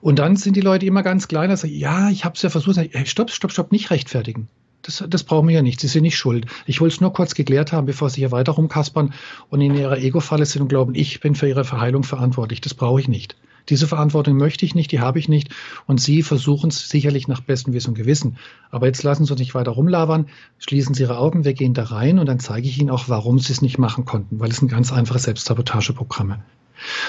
Und 0.00 0.18
dann 0.18 0.36
sind 0.36 0.56
die 0.56 0.62
Leute 0.62 0.86
immer 0.86 1.02
ganz 1.02 1.28
klein 1.28 1.50
und 1.50 1.56
sagen, 1.56 1.74
ja, 1.74 2.08
ich 2.08 2.24
habe 2.24 2.34
es 2.34 2.42
ja 2.42 2.50
versucht. 2.50 2.76
Hey, 2.76 3.06
stopp, 3.06 3.30
stopp, 3.30 3.52
stopp, 3.52 3.72
nicht 3.72 3.90
rechtfertigen. 3.90 4.48
Das, 4.84 5.02
das 5.08 5.24
brauchen 5.24 5.48
wir 5.48 5.54
ja 5.54 5.62
nicht. 5.62 5.80
Sie 5.80 5.88
sind 5.88 6.02
nicht 6.02 6.16
schuld. 6.16 6.46
Ich 6.66 6.80
wollte 6.80 6.94
es 6.94 7.00
nur 7.00 7.12
kurz 7.12 7.34
geklärt 7.34 7.72
haben, 7.72 7.86
bevor 7.86 8.10
Sie 8.10 8.20
hier 8.20 8.32
weiter 8.32 8.52
rumkaspern 8.52 9.14
und 9.48 9.60
in 9.60 9.74
Ihrer 9.74 9.98
Ego-Falle 9.98 10.44
sind 10.44 10.62
und 10.62 10.68
glauben, 10.68 10.94
ich 10.94 11.20
bin 11.20 11.34
für 11.34 11.48
Ihre 11.48 11.64
Verheilung 11.64 12.02
verantwortlich. 12.02 12.60
Das 12.60 12.74
brauche 12.74 13.00
ich 13.00 13.08
nicht. 13.08 13.36
Diese 13.70 13.86
Verantwortung 13.86 14.36
möchte 14.36 14.66
ich 14.66 14.74
nicht, 14.74 14.92
die 14.92 15.00
habe 15.00 15.18
ich 15.18 15.26
nicht. 15.26 15.48
Und 15.86 16.00
Sie 16.00 16.22
versuchen 16.22 16.68
es 16.68 16.90
sicherlich 16.90 17.28
nach 17.28 17.40
bestem 17.40 17.72
Wissen 17.72 17.90
und 17.90 17.94
Gewissen. 17.94 18.36
Aber 18.70 18.86
jetzt 18.86 19.02
lassen 19.02 19.24
Sie 19.24 19.32
uns 19.32 19.40
nicht 19.40 19.54
weiter 19.54 19.70
rumlabern. 19.70 20.26
Schließen 20.58 20.94
Sie 20.94 21.02
Ihre 21.02 21.16
Augen, 21.16 21.44
wir 21.44 21.54
gehen 21.54 21.72
da 21.72 21.84
rein 21.84 22.18
und 22.18 22.26
dann 22.26 22.40
zeige 22.40 22.68
ich 22.68 22.78
Ihnen 22.78 22.90
auch, 22.90 23.08
warum 23.08 23.38
Sie 23.38 23.52
es 23.52 23.62
nicht 23.62 23.78
machen 23.78 24.04
konnten, 24.04 24.38
weil 24.38 24.50
es 24.50 24.58
sind 24.58 24.68
ganz 24.68 24.92
einfache 24.92 25.18
Selbstsabotageprogramme. 25.18 26.44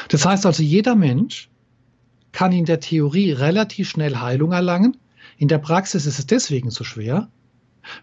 Das 0.07 0.25
heißt 0.25 0.45
also, 0.45 0.63
jeder 0.63 0.95
Mensch 0.95 1.49
kann 2.31 2.53
in 2.53 2.65
der 2.65 2.79
Theorie 2.79 3.31
relativ 3.31 3.89
schnell 3.89 4.17
Heilung 4.17 4.53
erlangen. 4.53 4.95
In 5.37 5.49
der 5.49 5.57
Praxis 5.57 6.05
ist 6.05 6.19
es 6.19 6.25
deswegen 6.25 6.69
so 6.69 6.85
schwer, 6.85 7.27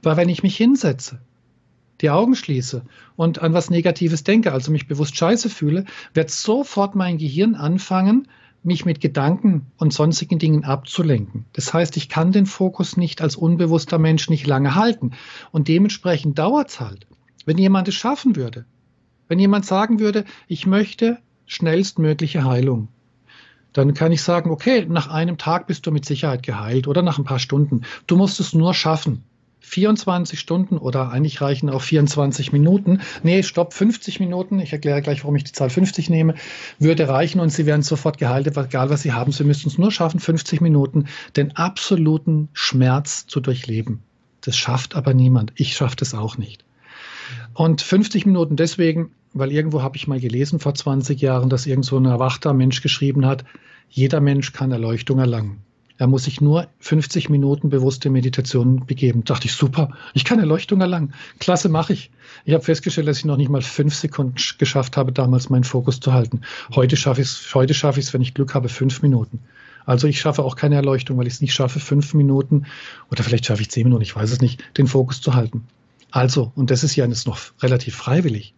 weil 0.02 0.16
wenn 0.16 0.28
ich 0.28 0.42
mich 0.42 0.56
hinsetze, 0.56 1.20
die 2.00 2.10
Augen 2.10 2.34
schließe 2.34 2.82
und 3.16 3.40
an 3.40 3.54
was 3.54 3.70
Negatives 3.70 4.24
denke, 4.24 4.52
also 4.52 4.72
mich 4.72 4.88
bewusst 4.88 5.16
scheiße 5.16 5.48
fühle, 5.48 5.84
wird 6.14 6.30
sofort 6.30 6.94
mein 6.94 7.18
Gehirn 7.18 7.54
anfangen, 7.54 8.28
mich 8.64 8.84
mit 8.84 9.00
Gedanken 9.00 9.66
und 9.76 9.92
sonstigen 9.92 10.38
Dingen 10.38 10.64
abzulenken. 10.64 11.46
Das 11.52 11.74
heißt, 11.74 11.96
ich 11.96 12.08
kann 12.08 12.32
den 12.32 12.46
Fokus 12.46 12.96
nicht 12.96 13.20
als 13.20 13.36
unbewusster 13.36 13.98
Mensch 13.98 14.30
nicht 14.30 14.46
lange 14.46 14.74
halten. 14.74 15.12
Und 15.50 15.68
dementsprechend 15.68 16.38
dauert 16.38 16.70
es 16.70 16.80
halt. 16.80 17.06
Wenn 17.44 17.58
jemand 17.58 17.88
es 17.88 17.94
schaffen 17.94 18.36
würde, 18.36 18.64
wenn 19.28 19.38
jemand 19.38 19.64
sagen 19.66 19.98
würde, 19.98 20.24
ich 20.46 20.66
möchte 20.66 21.18
schnellstmögliche 21.46 22.44
Heilung, 22.44 22.88
dann 23.72 23.94
kann 23.94 24.12
ich 24.12 24.22
sagen, 24.22 24.50
okay, 24.50 24.86
nach 24.86 25.08
einem 25.08 25.38
Tag 25.38 25.66
bist 25.66 25.86
du 25.86 25.90
mit 25.90 26.04
Sicherheit 26.04 26.42
geheilt 26.42 26.86
oder 26.86 27.02
nach 27.02 27.18
ein 27.18 27.24
paar 27.24 27.38
Stunden. 27.38 27.82
Du 28.06 28.16
musst 28.16 28.38
es 28.38 28.52
nur 28.52 28.74
schaffen. 28.74 29.24
24 29.62 30.38
Stunden 30.38 30.76
oder 30.76 31.10
eigentlich 31.10 31.40
reichen 31.40 31.70
auch 31.70 31.80
24 31.80 32.52
Minuten. 32.52 33.00
Nee, 33.22 33.42
stopp, 33.42 33.72
50 33.72 34.20
Minuten. 34.20 34.58
Ich 34.58 34.72
erkläre 34.72 35.00
gleich, 35.00 35.22
warum 35.22 35.36
ich 35.36 35.44
die 35.44 35.52
Zahl 35.52 35.70
50 35.70 36.10
nehme. 36.10 36.34
Würde 36.78 37.08
reichen 37.08 37.40
und 37.40 37.50
Sie 37.50 37.64
werden 37.64 37.82
sofort 37.82 38.18
geheilt, 38.18 38.46
egal 38.46 38.90
was 38.90 39.02
Sie 39.02 39.12
haben. 39.12 39.32
Sie 39.32 39.44
müssten 39.44 39.68
es 39.68 39.78
nur 39.78 39.90
schaffen, 39.90 40.20
50 40.20 40.60
Minuten 40.60 41.06
den 41.36 41.56
absoluten 41.56 42.48
Schmerz 42.52 43.26
zu 43.26 43.40
durchleben. 43.40 44.02
Das 44.42 44.56
schafft 44.56 44.96
aber 44.96 45.14
niemand. 45.14 45.52
Ich 45.56 45.74
schaffe 45.74 45.96
das 45.96 46.12
auch 46.12 46.36
nicht. 46.36 46.64
Und 47.54 47.80
50 47.80 48.26
Minuten 48.26 48.56
deswegen, 48.56 49.12
weil 49.32 49.52
irgendwo 49.52 49.82
habe 49.82 49.96
ich 49.96 50.08
mal 50.08 50.20
gelesen 50.20 50.58
vor 50.58 50.74
20 50.74 51.20
Jahren, 51.20 51.48
dass 51.48 51.66
irgend 51.66 51.84
so 51.84 51.96
ein 51.96 52.04
erwachter 52.04 52.52
Mensch 52.52 52.82
geschrieben 52.82 53.24
hat, 53.24 53.44
jeder 53.88 54.20
Mensch 54.20 54.52
kann 54.52 54.72
Erleuchtung 54.72 55.18
erlangen. 55.18 55.62
Er 56.02 56.08
muss 56.08 56.24
sich 56.24 56.40
nur 56.40 56.66
50 56.80 57.28
Minuten 57.28 57.68
bewusste 57.68 58.10
Meditation 58.10 58.86
begeben. 58.86 59.22
Da 59.22 59.34
dachte 59.34 59.46
ich, 59.46 59.52
super, 59.52 59.90
ich 60.14 60.24
kann 60.24 60.40
Erleuchtung 60.40 60.80
erlangen. 60.80 61.14
Klasse, 61.38 61.68
mache 61.68 61.92
ich. 61.92 62.10
Ich 62.44 62.54
habe 62.54 62.64
festgestellt, 62.64 63.06
dass 63.06 63.18
ich 63.18 63.24
noch 63.24 63.36
nicht 63.36 63.50
mal 63.50 63.62
fünf 63.62 63.94
Sekunden 63.94 64.34
geschafft 64.58 64.96
habe, 64.96 65.12
damals 65.12 65.48
meinen 65.48 65.62
Fokus 65.62 66.00
zu 66.00 66.12
halten. 66.12 66.40
Heute 66.74 66.96
schaffe 66.96 67.20
ich 67.20 67.28
es, 67.28 67.54
heute 67.54 67.72
wenn 68.12 68.20
ich 68.20 68.34
Glück 68.34 68.52
habe, 68.52 68.68
fünf 68.68 69.00
Minuten. 69.02 69.38
Also 69.86 70.08
ich 70.08 70.18
schaffe 70.18 70.42
auch 70.42 70.56
keine 70.56 70.74
Erleuchtung, 70.74 71.18
weil 71.18 71.28
ich 71.28 71.34
es 71.34 71.40
nicht 71.40 71.54
schaffe, 71.54 71.78
fünf 71.78 72.14
Minuten 72.14 72.66
oder 73.12 73.22
vielleicht 73.22 73.46
schaffe 73.46 73.62
ich 73.62 73.70
zehn 73.70 73.84
Minuten, 73.84 74.02
ich 74.02 74.16
weiß 74.16 74.32
es 74.32 74.40
nicht, 74.40 74.76
den 74.78 74.88
Fokus 74.88 75.20
zu 75.20 75.34
halten. 75.34 75.68
Also, 76.10 76.50
und 76.56 76.72
das 76.72 76.82
ist 76.82 76.96
ja 76.96 77.06
jetzt 77.06 77.28
noch 77.28 77.38
relativ 77.60 77.94
freiwillig. 77.94 78.54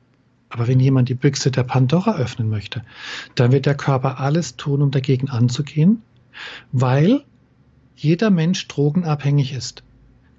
Aber 0.49 0.66
wenn 0.66 0.80
jemand 0.80 1.11
die 1.11 1.14
Büchse 1.14 1.51
der 1.51 1.64
Pandora 1.64 2.16
öffnen 2.16 2.49
möchte, 2.49 2.86
dann 3.34 3.53
wird 3.53 3.66
der 3.66 3.74
Körper 3.74 4.18
alles 4.18 4.57
tun, 4.57 4.80
um 4.80 4.90
dagegen 4.90 5.28
anzugehen, 5.28 6.01
weil 6.72 7.22
jeder 7.97 8.30
Mensch 8.30 8.66
drogenabhängig 8.68 9.53
ist. 9.53 9.82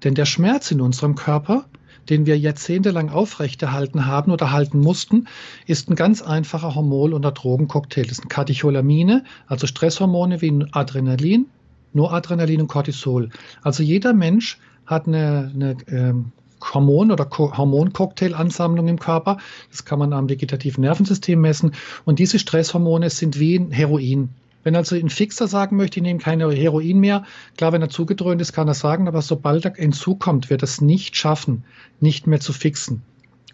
Denn 0.04 0.14
der 0.14 0.26
Schmerz 0.26 0.70
in 0.70 0.80
unserem 0.80 1.14
Körper, 1.14 1.64
den 2.08 2.26
wir 2.26 2.38
jahrzehntelang 2.38 3.10
aufrechterhalten 3.10 4.06
haben 4.06 4.30
oder 4.30 4.52
halten 4.52 4.78
mussten, 4.78 5.26
ist 5.66 5.90
ein 5.90 5.96
ganz 5.96 6.22
einfacher 6.22 6.74
Hormon- 6.74 7.14
oder 7.14 7.32
Drogencocktail. 7.32 8.06
Das 8.06 8.18
sind 8.18 8.28
Katecholamine, 8.28 9.24
also 9.46 9.66
Stresshormone 9.66 10.40
wie 10.40 10.64
Adrenalin, 10.72 11.46
Noradrenalin 11.92 12.60
und 12.60 12.68
Cortisol. 12.68 13.30
Also 13.62 13.82
jeder 13.82 14.12
Mensch 14.12 14.58
hat 14.84 15.08
eine, 15.08 15.50
eine 15.52 15.76
ähm, 15.88 16.32
Hormon- 16.60 17.12
oder 17.12 17.28
Hormoncocktail-Ansammlung 17.28 18.88
im 18.88 18.98
Körper. 18.98 19.38
Das 19.70 19.84
kann 19.84 19.98
man 19.98 20.12
am 20.12 20.28
vegetativen 20.28 20.82
Nervensystem 20.82 21.40
messen. 21.40 21.72
Und 22.04 22.18
diese 22.18 22.38
Stresshormone 22.38 23.10
sind 23.10 23.38
wie 23.38 23.56
ein 23.56 23.70
Heroin. 23.72 24.30
Wenn 24.66 24.74
also 24.74 24.96
ein 24.96 25.10
Fixer 25.10 25.46
sagen 25.46 25.76
möchte, 25.76 26.00
ich 26.00 26.02
nehme 26.02 26.18
keine 26.18 26.50
Heroin 26.50 26.98
mehr, 26.98 27.22
klar, 27.56 27.72
wenn 27.72 27.82
er 27.82 27.88
zugedröhnt 27.88 28.40
ist, 28.40 28.52
kann 28.52 28.66
er 28.66 28.74
sagen, 28.74 29.06
aber 29.06 29.22
sobald 29.22 29.64
er 29.64 29.74
hinzukommt, 29.74 30.50
wird 30.50 30.62
er 30.62 30.64
es 30.64 30.80
nicht 30.80 31.14
schaffen, 31.14 31.62
nicht 32.00 32.26
mehr 32.26 32.40
zu 32.40 32.52
fixen. 32.52 33.02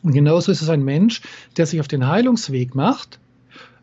Und 0.03 0.15
genauso 0.15 0.51
ist 0.51 0.63
es 0.63 0.71
ein 0.71 0.83
Mensch, 0.83 1.21
der 1.59 1.67
sich 1.67 1.81
auf 1.81 1.87
den 1.87 2.07
Heilungsweg 2.07 2.75
macht 2.75 3.21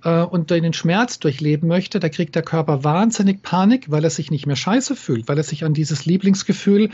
äh, 0.04 0.24
und 0.24 0.50
den 0.50 0.74
Schmerz 0.74 1.20
durchleben 1.20 1.70
möchte, 1.70 2.00
da 2.00 2.10
kriegt 2.10 2.34
der 2.34 2.42
Körper 2.42 2.84
wahnsinnig 2.84 3.44
Panik, 3.44 3.92
weil 3.92 4.04
er 4.04 4.10
sich 4.10 4.32
nicht 4.32 4.48
mehr 4.48 4.56
scheiße 4.56 4.96
fühlt, 4.96 5.28
weil 5.28 5.38
er 5.38 5.44
sich 5.44 5.64
an 5.64 5.76
dieses 5.76 6.08
Lieblingsgefühl 6.08 6.90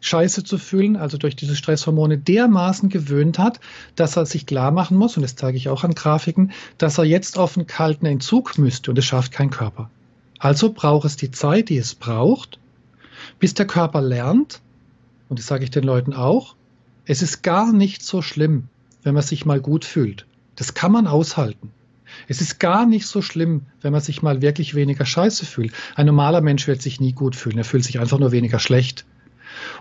scheiße 0.00 0.44
zu 0.44 0.58
fühlen, 0.58 0.96
also 0.96 1.18
durch 1.18 1.36
diese 1.36 1.56
Stresshormone 1.56 2.18
dermaßen 2.18 2.88
gewöhnt 2.88 3.38
hat, 3.38 3.60
dass 3.96 4.16
er 4.16 4.26
sich 4.26 4.46
klar 4.46 4.70
machen 4.70 4.96
muss, 4.96 5.16
und 5.16 5.22
das 5.22 5.36
zeige 5.36 5.56
ich 5.56 5.68
auch 5.68 5.84
an 5.84 5.94
Grafiken, 5.94 6.52
dass 6.78 6.98
er 6.98 7.04
jetzt 7.04 7.38
auf 7.38 7.56
einen 7.56 7.66
kalten 7.66 8.06
Entzug 8.06 8.58
müsste 8.58 8.90
und 8.90 8.98
es 8.98 9.04
schafft 9.04 9.32
kein 9.32 9.50
Körper. 9.50 9.90
Also 10.38 10.72
braucht 10.72 11.04
es 11.04 11.16
die 11.16 11.30
Zeit, 11.30 11.68
die 11.68 11.78
es 11.78 11.94
braucht, 11.94 12.58
bis 13.38 13.54
der 13.54 13.66
Körper 13.66 14.00
lernt, 14.00 14.60
und 15.28 15.38
das 15.38 15.46
sage 15.46 15.64
ich 15.64 15.70
den 15.70 15.84
Leuten 15.84 16.12
auch, 16.12 16.54
es 17.04 17.22
ist 17.22 17.42
gar 17.42 17.72
nicht 17.72 18.02
so 18.02 18.22
schlimm, 18.22 18.68
wenn 19.02 19.14
man 19.14 19.22
sich 19.22 19.46
mal 19.46 19.60
gut 19.60 19.84
fühlt. 19.84 20.26
Das 20.56 20.74
kann 20.74 20.92
man 20.92 21.06
aushalten. 21.06 21.70
Es 22.26 22.40
ist 22.40 22.58
gar 22.58 22.86
nicht 22.86 23.06
so 23.06 23.22
schlimm, 23.22 23.62
wenn 23.80 23.92
man 23.92 24.00
sich 24.00 24.22
mal 24.22 24.42
wirklich 24.42 24.74
weniger 24.74 25.04
scheiße 25.04 25.46
fühlt. 25.46 25.72
Ein 25.94 26.06
normaler 26.06 26.40
Mensch 26.40 26.66
wird 26.66 26.82
sich 26.82 27.00
nie 27.00 27.12
gut 27.12 27.36
fühlen. 27.36 27.58
Er 27.58 27.64
fühlt 27.64 27.84
sich 27.84 28.00
einfach 28.00 28.18
nur 28.18 28.32
weniger 28.32 28.58
schlecht. 28.58 29.04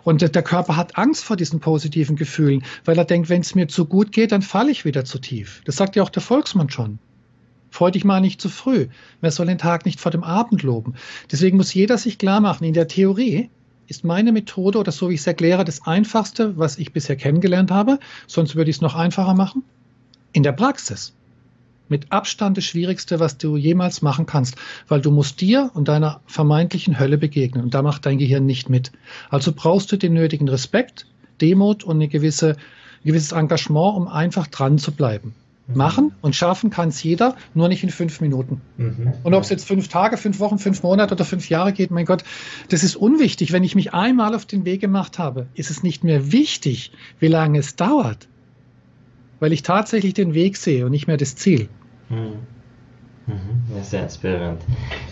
Und 0.03 0.21
der 0.21 0.43
Körper 0.43 0.75
hat 0.75 0.97
Angst 0.97 1.23
vor 1.23 1.36
diesen 1.36 1.59
positiven 1.59 2.15
Gefühlen, 2.15 2.63
weil 2.86 2.97
er 2.97 3.05
denkt, 3.05 3.30
wenn 3.30 3.41
es 3.41 3.55
mir 3.55 3.67
zu 3.67 3.86
gut 3.86 4.11
geht, 4.11 4.32
dann 4.32 4.41
falle 4.41 4.71
ich 4.71 4.86
wieder 4.86 5.05
zu 5.05 5.19
tief. 5.19 5.61
Das 5.65 5.75
sagt 5.75 5.95
ja 5.95 6.03
auch 6.03 6.09
der 6.09 6.21
Volksmann 6.21 6.69
schon. 6.69 6.99
Freu 7.69 7.91
dich 7.91 8.05
mal 8.05 8.21
nicht 8.21 8.41
zu 8.41 8.49
früh. 8.49 8.88
Wer 9.21 9.32
soll 9.32 9.47
den 9.47 9.57
Tag 9.57 9.86
nicht 9.86 9.99
vor 9.99 10.11
dem 10.11 10.23
Abend 10.23 10.63
loben? 10.63 10.95
Deswegen 11.32 11.57
muss 11.57 11.73
jeder 11.73 11.97
sich 11.97 12.17
klar 12.17 12.39
machen, 12.39 12.63
in 12.63 12.73
der 12.73 12.88
Theorie 12.88 13.49
ist 13.88 14.03
meine 14.03 14.32
Methode 14.32 14.80
oder 14.80 14.91
so 14.91 15.09
wie 15.09 15.13
ich 15.13 15.21
es 15.21 15.28
erkläre, 15.28 15.63
das 15.63 15.86
einfachste, 15.86 16.57
was 16.57 16.78
ich 16.78 16.93
bisher 16.93 17.15
kennengelernt 17.15 17.71
habe. 17.71 17.99
Sonst 18.28 18.55
würde 18.55 18.69
ich 18.69 18.78
es 18.78 18.82
noch 18.82 18.95
einfacher 18.95 19.34
machen. 19.34 19.63
In 20.34 20.43
der 20.43 20.51
Praxis 20.51 21.13
mit 21.89 22.11
Abstand 22.11 22.57
das 22.57 22.65
Schwierigste, 22.65 23.19
was 23.19 23.38
du 23.38 23.57
jemals 23.57 24.01
machen 24.01 24.25
kannst, 24.25 24.55
weil 24.88 25.01
du 25.01 25.11
musst 25.11 25.41
dir 25.41 25.71
und 25.73 25.88
deiner 25.88 26.21
vermeintlichen 26.25 26.99
Hölle 26.99 27.17
begegnen 27.17 27.63
und 27.63 27.73
da 27.73 27.81
macht 27.81 28.05
dein 28.05 28.17
Gehirn 28.17 28.45
nicht 28.45 28.69
mit. 28.69 28.91
Also 29.29 29.51
brauchst 29.53 29.91
du 29.91 29.97
den 29.97 30.13
nötigen 30.13 30.47
Respekt, 30.47 31.05
Demut 31.41 31.83
und 31.83 31.97
eine 31.97 32.07
gewisse, 32.07 32.51
ein 32.51 33.05
gewisses 33.05 33.31
Engagement, 33.31 33.95
um 33.95 34.07
einfach 34.07 34.47
dran 34.47 34.77
zu 34.77 34.91
bleiben. 34.91 35.33
Mhm. 35.67 35.77
Machen 35.77 36.11
und 36.21 36.35
schaffen 36.35 36.69
kann 36.69 36.89
es 36.89 37.03
jeder, 37.03 37.35
nur 37.53 37.67
nicht 37.67 37.83
in 37.83 37.89
fünf 37.89 38.21
Minuten. 38.21 38.61
Mhm. 38.77 39.13
Und 39.23 39.33
ob 39.33 39.43
es 39.43 39.49
jetzt 39.49 39.67
fünf 39.67 39.88
Tage, 39.88 40.17
fünf 40.17 40.39
Wochen, 40.39 40.57
fünf 40.57 40.83
Monate 40.83 41.13
oder 41.13 41.25
fünf 41.25 41.49
Jahre 41.49 41.73
geht, 41.73 41.91
mein 41.91 42.05
Gott, 42.05 42.23
das 42.69 42.83
ist 42.83 42.95
unwichtig. 42.95 43.51
Wenn 43.51 43.63
ich 43.63 43.75
mich 43.75 43.93
einmal 43.93 44.33
auf 44.33 44.45
den 44.45 44.65
Weg 44.65 44.81
gemacht 44.81 45.19
habe, 45.19 45.47
ist 45.53 45.69
es 45.69 45.83
nicht 45.83 46.03
mehr 46.03 46.31
wichtig, 46.31 46.91
wie 47.19 47.27
lange 47.27 47.59
es 47.59 47.75
dauert 47.75 48.27
weil 49.39 49.53
ich 49.53 49.61
tatsächlich 49.61 50.13
den 50.13 50.33
Weg 50.33 50.57
sehe 50.57 50.85
und 50.85 50.91
nicht 50.91 51.07
mehr 51.07 51.17
das 51.17 51.35
Ziel. 51.35 51.69
Mhm. 52.09 52.39
Mhm. 53.27 53.81
sehr 53.83 54.03
inspirierend. 54.03 54.61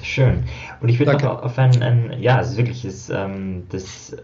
Schön. 0.02 0.44
Und 0.80 0.88
ich 0.88 1.00
würde 1.00 1.12
noch 1.14 1.44
auf 1.44 1.60
ein, 1.60 1.84
ein, 1.84 2.16
ja, 2.22 2.40
es 2.40 2.52
ist 2.52 2.58
wirklich, 2.58 2.86
ist, 2.86 3.10
ähm, 3.10 3.64
das, 3.70 4.16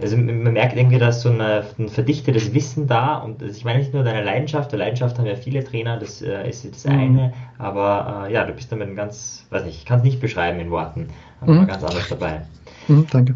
also 0.00 0.16
man 0.16 0.52
merkt 0.52 0.76
irgendwie, 0.76 0.98
dass 0.98 1.22
so 1.22 1.30
eine, 1.30 1.64
ein 1.76 1.88
verdichtetes 1.88 2.54
Wissen 2.54 2.86
da 2.86 3.16
und 3.16 3.42
ich 3.42 3.64
meine 3.64 3.80
nicht 3.80 3.92
nur 3.92 4.04
deine 4.04 4.22
Leidenschaft, 4.22 4.70
der 4.70 4.78
Leidenschaft 4.78 5.18
haben 5.18 5.26
ja 5.26 5.34
viele 5.34 5.64
Trainer, 5.64 5.98
das 5.98 6.22
äh, 6.22 6.48
ist 6.48 6.64
das 6.70 6.84
mhm. 6.84 6.92
eine, 6.92 7.32
aber 7.58 8.26
äh, 8.28 8.32
ja, 8.32 8.44
du 8.44 8.52
bist 8.52 8.70
damit 8.70 8.88
ein 8.88 8.94
ganz, 8.94 9.44
weiß 9.50 9.64
nicht, 9.64 9.78
ich 9.78 9.86
kann 9.86 9.98
es 9.98 10.04
nicht 10.04 10.20
beschreiben 10.20 10.60
in 10.60 10.70
Worten, 10.70 11.08
aber 11.40 11.52
mhm. 11.52 11.66
ganz 11.66 11.82
anders 11.82 12.08
dabei. 12.10 12.42
Mhm, 12.86 13.06
danke. 13.10 13.34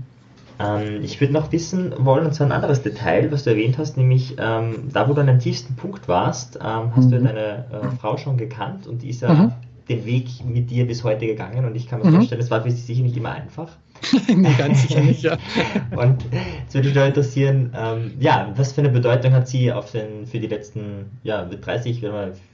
Ähm, 0.59 1.03
ich 1.03 1.21
würde 1.21 1.33
noch 1.33 1.53
wissen 1.53 1.93
wollen, 1.99 2.27
und 2.27 2.35
zwar 2.35 2.47
ein 2.47 2.53
anderes 2.53 2.83
Detail, 2.83 3.31
was 3.31 3.45
du 3.45 3.51
erwähnt 3.51 3.79
hast, 3.79 3.97
nämlich 3.97 4.37
ähm, 4.39 4.89
da, 4.93 5.09
wo 5.09 5.13
du 5.13 5.21
an 5.21 5.27
dem 5.27 5.39
tiefsten 5.39 5.77
Punkt 5.77 6.09
warst, 6.09 6.57
ähm, 6.57 6.97
hast 6.97 7.07
mhm. 7.07 7.11
du 7.11 7.23
deine 7.23 7.65
äh, 7.71 7.97
Frau 8.01 8.17
schon 8.17 8.37
gekannt 8.37 8.87
und 8.87 9.03
die 9.03 9.11
ist 9.11 9.23
ja, 9.23 9.33
mhm. 9.33 9.53
den 9.89 10.07
Weg 10.07 10.29
mit 10.47 10.71
dir 10.71 10.87
bis 10.87 11.05
heute 11.05 11.27
gegangen 11.27 11.65
und 11.65 11.75
ich 11.75 11.89
kann 11.89 12.01
mir 12.01 12.11
mhm. 12.11 12.17
vorstellen, 12.17 12.41
es 12.41 12.51
war 12.51 12.63
für 12.63 12.71
sie 12.71 12.81
sicher 12.81 13.03
nicht 13.03 13.17
immer 13.17 13.33
einfach. 13.33 13.69
nee, 14.29 14.55
ganz 14.59 14.83
sicher 14.83 15.01
nicht, 15.01 15.23
ja. 15.23 15.37
und 15.97 16.25
es 16.69 16.75
würde 16.75 16.89
mich 16.89 16.97
interessieren, 16.97 17.73
ähm, 17.77 18.13
ja, 18.21 18.53
was 18.57 18.73
für 18.73 18.81
eine 18.81 18.91
Bedeutung 18.91 19.33
hat 19.33 19.49
sie 19.49 19.73
auf 19.73 19.93
den, 19.93 20.27
für 20.27 20.39
die 20.39 20.47
letzten, 20.47 21.19
ja, 21.23 21.45
30, 21.45 22.01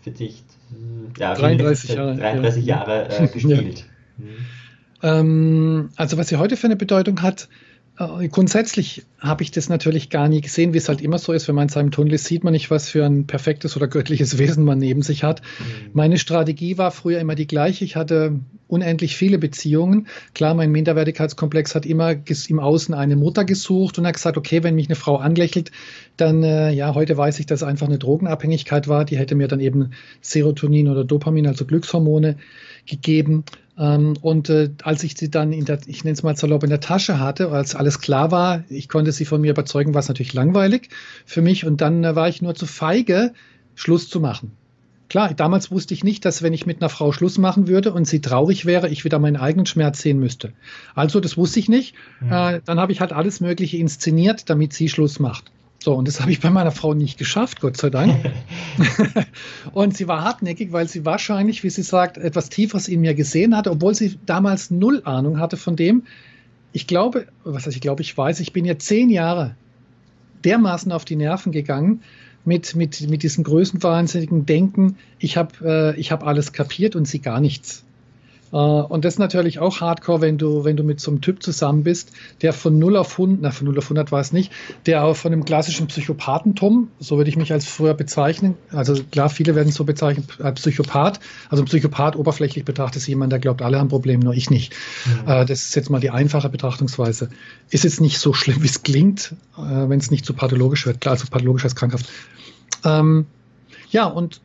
40, 0.03 0.45
ja, 1.19 1.35
33 1.35 1.91
Jahre, 1.91 2.17
33 2.17 2.65
ja. 2.65 2.77
Jahre 2.77 3.09
äh, 3.11 3.29
gespielt? 3.33 3.85
Ja. 4.19 4.25
Mhm. 4.25 4.47
Ähm, 5.03 5.91
also 5.97 6.17
was 6.17 6.29
sie 6.29 6.37
heute 6.37 6.57
für 6.57 6.67
eine 6.67 6.77
Bedeutung 6.77 7.23
hat, 7.23 7.49
grundsätzlich 7.97 9.05
habe 9.19 9.43
ich 9.43 9.51
das 9.51 9.69
natürlich 9.69 10.09
gar 10.09 10.29
nie 10.29 10.41
gesehen, 10.41 10.73
wie 10.73 10.79
es 10.79 10.89
halt 10.89 11.03
immer 11.03 11.19
so 11.19 11.33
ist, 11.33 11.47
wenn 11.47 11.55
man 11.55 11.65
in 11.65 11.69
seinem 11.69 11.91
Tunnel 11.91 12.15
ist, 12.15 12.25
sieht 12.25 12.43
man 12.43 12.55
nicht, 12.55 12.71
was 12.71 12.89
für 12.89 13.05
ein 13.05 13.27
perfektes 13.27 13.77
oder 13.77 13.87
göttliches 13.87 14.39
Wesen 14.39 14.65
man 14.65 14.79
neben 14.79 15.03
sich 15.03 15.25
hat. 15.25 15.43
Mhm. 15.43 15.91
Meine 15.93 16.19
Strategie 16.19 16.79
war 16.79 16.91
früher 16.91 17.21
immer 17.21 17.35
die 17.35 17.47
gleiche. 17.47 17.85
Ich 17.85 17.95
hatte 17.95 18.41
unendlich 18.67 19.17
viele 19.17 19.39
Beziehungen. 19.39 20.07
Klar, 20.35 20.55
mein 20.55 20.73
Minderwertigkeitskomplex 20.73 21.75
hat 21.75 21.85
immer 21.85 22.15
im 22.49 22.59
Außen 22.59 22.95
eine 22.95 23.17
Mutter 23.17 23.45
gesucht 23.45 23.99
und 23.99 24.07
hat 24.07 24.15
gesagt, 24.15 24.39
okay, 24.39 24.63
wenn 24.63 24.75
mich 24.75 24.89
eine 24.89 24.97
Frau 24.97 25.17
anlächelt, 25.17 25.71
dann, 26.17 26.43
äh, 26.43 26.73
ja, 26.73 26.95
heute 26.95 27.19
weiß 27.19 27.39
ich, 27.41 27.47
dass 27.47 27.61
es 27.61 27.69
einfach 27.69 27.87
eine 27.87 27.99
Drogenabhängigkeit 27.99 28.89
war. 28.89 29.05
Die 29.05 29.19
hätte 29.19 29.35
mir 29.35 29.49
dann 29.49 29.61
eben 29.61 29.91
Serotonin 30.23 30.89
oder 30.89 31.05
Dopamin, 31.05 31.47
also 31.47 31.67
Glückshormone, 31.67 32.39
gegeben. 32.87 33.45
Ähm, 33.79 34.15
und 34.21 34.51
äh, 34.51 34.71
als 34.83 35.03
ich 35.03 35.17
sie 35.17 35.31
dann 35.31 35.53
in 35.53 35.65
der, 35.65 35.79
ich 35.87 36.05
nenne 36.05 36.15
es 36.15 36.23
mal 36.23 36.37
salopp, 36.37 36.63
in 36.63 36.71
der 36.71 36.81
Tasche 36.81 37.19
hatte, 37.19 37.51
als 37.51 37.75
alles 37.75 38.01
klar 38.01 38.31
war, 38.31 38.65
ich 38.69 38.89
konnte 38.89 39.13
sie 39.13 39.25
von 39.25 39.41
mir 39.41 39.53
überzeugen, 39.53 39.95
war 39.95 40.01
es 40.01 40.09
natürlich 40.09 40.35
langweilig 40.35 40.91
für 41.25 41.43
mich. 41.43 41.65
Und 41.65 41.81
dann 41.81 42.05
äh, 42.05 42.15
war 42.15 42.29
ich 42.29 42.43
nur 42.43 42.55
zu 42.55 42.67
feige, 42.67 43.33
Schluss 43.75 44.09
zu 44.09 44.21
machen. 44.21 44.53
Klar, 45.09 45.35
damals 45.35 45.71
wusste 45.71 45.93
ich 45.93 46.05
nicht, 46.05 46.25
dass 46.25 46.43
wenn 46.43 46.55
ich 46.55 46.65
mit 46.65 46.81
einer 46.81 46.89
Frau 46.89 47.13
Schluss 47.13 47.37
machen 47.37 47.69
würde 47.69 47.93
und 47.93 48.07
sie 48.07 48.21
traurig 48.21 48.65
wäre, 48.65 48.89
ich 48.89 49.05
wieder 49.05 49.19
meinen 49.19 49.37
eigenen 49.37 49.67
Schmerz 49.67 50.01
sehen 50.01 50.19
müsste. 50.19 50.55
Also, 50.95 51.21
das 51.21 51.37
wusste 51.37 51.61
ich 51.61 51.69
nicht. 51.69 51.95
Ja. 52.27 52.53
Äh, 52.53 52.61
dann 52.65 52.81
habe 52.81 52.93
ich 52.93 53.01
halt 53.01 53.13
alles 53.13 53.41
Mögliche 53.41 53.77
inszeniert, 53.77 54.49
damit 54.49 54.73
sie 54.73 54.89
Schluss 54.89 55.19
macht. 55.19 55.51
So, 55.83 55.95
und 55.95 56.07
das 56.07 56.21
habe 56.21 56.31
ich 56.31 56.39
bei 56.39 56.49
meiner 56.49 56.71
Frau 56.71 56.95
nicht 56.95 57.19
geschafft, 57.19 57.61
Gott 57.61 57.77
sei 57.77 57.91
Dank. 57.91 58.15
und 59.73 59.97
sie 59.97 60.07
war 60.07 60.23
hartnäckig, 60.23 60.71
weil 60.71 60.87
sie 60.89 61.05
wahrscheinlich, 61.05 61.65
wie 61.65 61.71
sie 61.71 61.83
sagt, 61.83 62.19
etwas 62.19 62.51
Tieferes 62.51 62.87
in 62.87 63.01
mir 63.01 63.15
gesehen 63.15 63.57
hatte, 63.57 63.73
obwohl 63.73 63.93
sie 63.93 64.17
damals 64.25 64.71
null 64.71 65.03
Ahnung 65.05 65.41
hatte 65.41 65.57
von 65.57 65.75
dem. 65.75 66.05
Ich 66.73 66.87
glaube, 66.87 67.27
was 67.43 67.67
heißt, 67.67 67.75
ich 67.75 67.83
glaube, 67.83 68.03
ich 68.03 68.17
weiß, 68.17 68.39
ich 68.39 68.53
bin 68.53 68.65
ja 68.65 68.79
zehn 68.79 69.11
Jahre 69.11 69.57
dermaßen 70.45 70.93
auf 70.93 71.05
die 71.05 71.17
Nerven 71.17 71.51
gegangen 71.51 72.03
mit, 72.45 72.77
mit, 72.77 73.01
mit 73.09 73.25
diesem 73.25 73.43
größenwahnsinnigen 73.43 74.47
Denken, 74.47 74.97
ich 75.19 75.37
habe 75.37 75.95
äh, 75.99 76.03
hab 76.03 76.25
alles 76.25 76.53
kapiert 76.53 76.95
und 76.95 77.07
sie 77.07 77.21
gar 77.21 77.41
nichts. 77.41 77.85
Äh, 78.53 78.57
und 78.57 79.05
das 79.05 79.15
ist 79.15 79.19
natürlich 79.19 79.59
auch 79.59 79.81
hardcore, 79.81 80.21
wenn 80.21 80.39
du, 80.39 80.65
wenn 80.65 80.77
du 80.77 80.85
mit 80.85 81.01
so 81.01 81.11
einem 81.11 81.21
Typ 81.21 81.43
zusammen 81.43 81.83
bist, 81.83 82.13
der 82.43 82.53
von 82.53 82.79
0 82.79 82.97
auf 82.97 83.13
100, 83.13 83.43
na, 83.43 83.51
von 83.51 83.67
0 83.67 83.79
auf 83.79 83.85
100 83.85 84.13
war 84.13 84.21
es 84.21 84.33
nicht, 84.33 84.53
der 84.87 85.05
auch 85.05 85.17
von 85.17 85.33
einem 85.33 85.45
klassischen 85.45 85.87
Psychopathentum, 85.87 86.89
so 86.99 87.17
würde 87.17 87.31
ich 87.31 87.37
mich 87.37 87.53
als 87.53 87.67
früher 87.67 87.95
bezeichnen, 87.95 88.55
also 88.71 88.95
klar, 89.11 89.29
viele 89.29 89.55
werden 89.55 89.73
so 89.73 89.85
bezeichnen, 89.85 90.27
als 90.43 90.61
Psychopath, 90.61 91.21
also 91.49 91.63
ein 91.63 91.67
Psychopath 91.67 92.17
oberflächlich 92.17 92.65
betrachtet 92.65 93.03
ist 93.03 93.07
jemand, 93.07 93.33
der 93.33 93.39
glaubt, 93.39 93.63
alle 93.63 93.79
haben 93.79 93.89
Probleme, 93.89 94.23
nur 94.25 94.35
ich 94.35 94.51
nicht. 94.51 94.75
Mhm. 95.07 95.29
Äh, 95.29 95.47
das 95.47 95.63
ist 95.63 95.77
jetzt 95.77 95.91
mal 95.91 96.01
die 96.01 96.11
einfache 96.11 96.49
Betrachtungsweise. 96.49 97.31
Ist 97.71 97.85
jetzt 97.85 98.01
nicht 98.01 98.19
so 98.19 98.33
schlimm, 98.33 98.63
wie 98.63 98.67
es 98.67 98.83
klingt, 98.83 99.35
äh, 99.57 99.89
wenn 99.89 99.99
es 99.99 100.11
nicht 100.11 100.25
zu 100.25 100.33
so 100.33 100.39
pathologisch 100.39 100.87
wird, 100.87 101.01
klar, 101.01 101.15
also 101.15 101.27
pathologisch 101.29 101.65
als 101.65 101.75
krankhaft. 101.75 102.07
Ähm, 102.85 103.27
ja, 103.91 104.07
und 104.07 104.41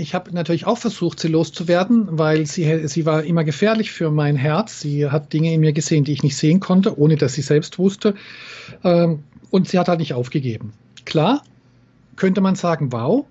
ich 0.00 0.14
habe 0.14 0.32
natürlich 0.32 0.66
auch 0.66 0.78
versucht, 0.78 1.20
sie 1.20 1.28
loszuwerden, 1.28 2.18
weil 2.18 2.46
sie, 2.46 2.88
sie 2.88 3.06
war 3.06 3.22
immer 3.22 3.44
gefährlich 3.44 3.92
für 3.92 4.10
mein 4.10 4.36
Herz. 4.36 4.80
Sie 4.80 5.10
hat 5.10 5.32
Dinge 5.32 5.52
in 5.52 5.60
mir 5.60 5.72
gesehen, 5.72 6.04
die 6.04 6.12
ich 6.12 6.22
nicht 6.22 6.36
sehen 6.36 6.58
konnte, 6.58 6.98
ohne 6.98 7.16
dass 7.16 7.34
sie 7.34 7.42
selbst 7.42 7.78
wusste. 7.78 8.14
Ähm, 8.82 9.22
und 9.50 9.68
sie 9.68 9.78
hat 9.78 9.88
halt 9.88 10.00
nicht 10.00 10.14
aufgegeben. 10.14 10.72
Klar, 11.04 11.42
könnte 12.16 12.40
man 12.40 12.54
sagen, 12.54 12.92
wow, 12.92 13.26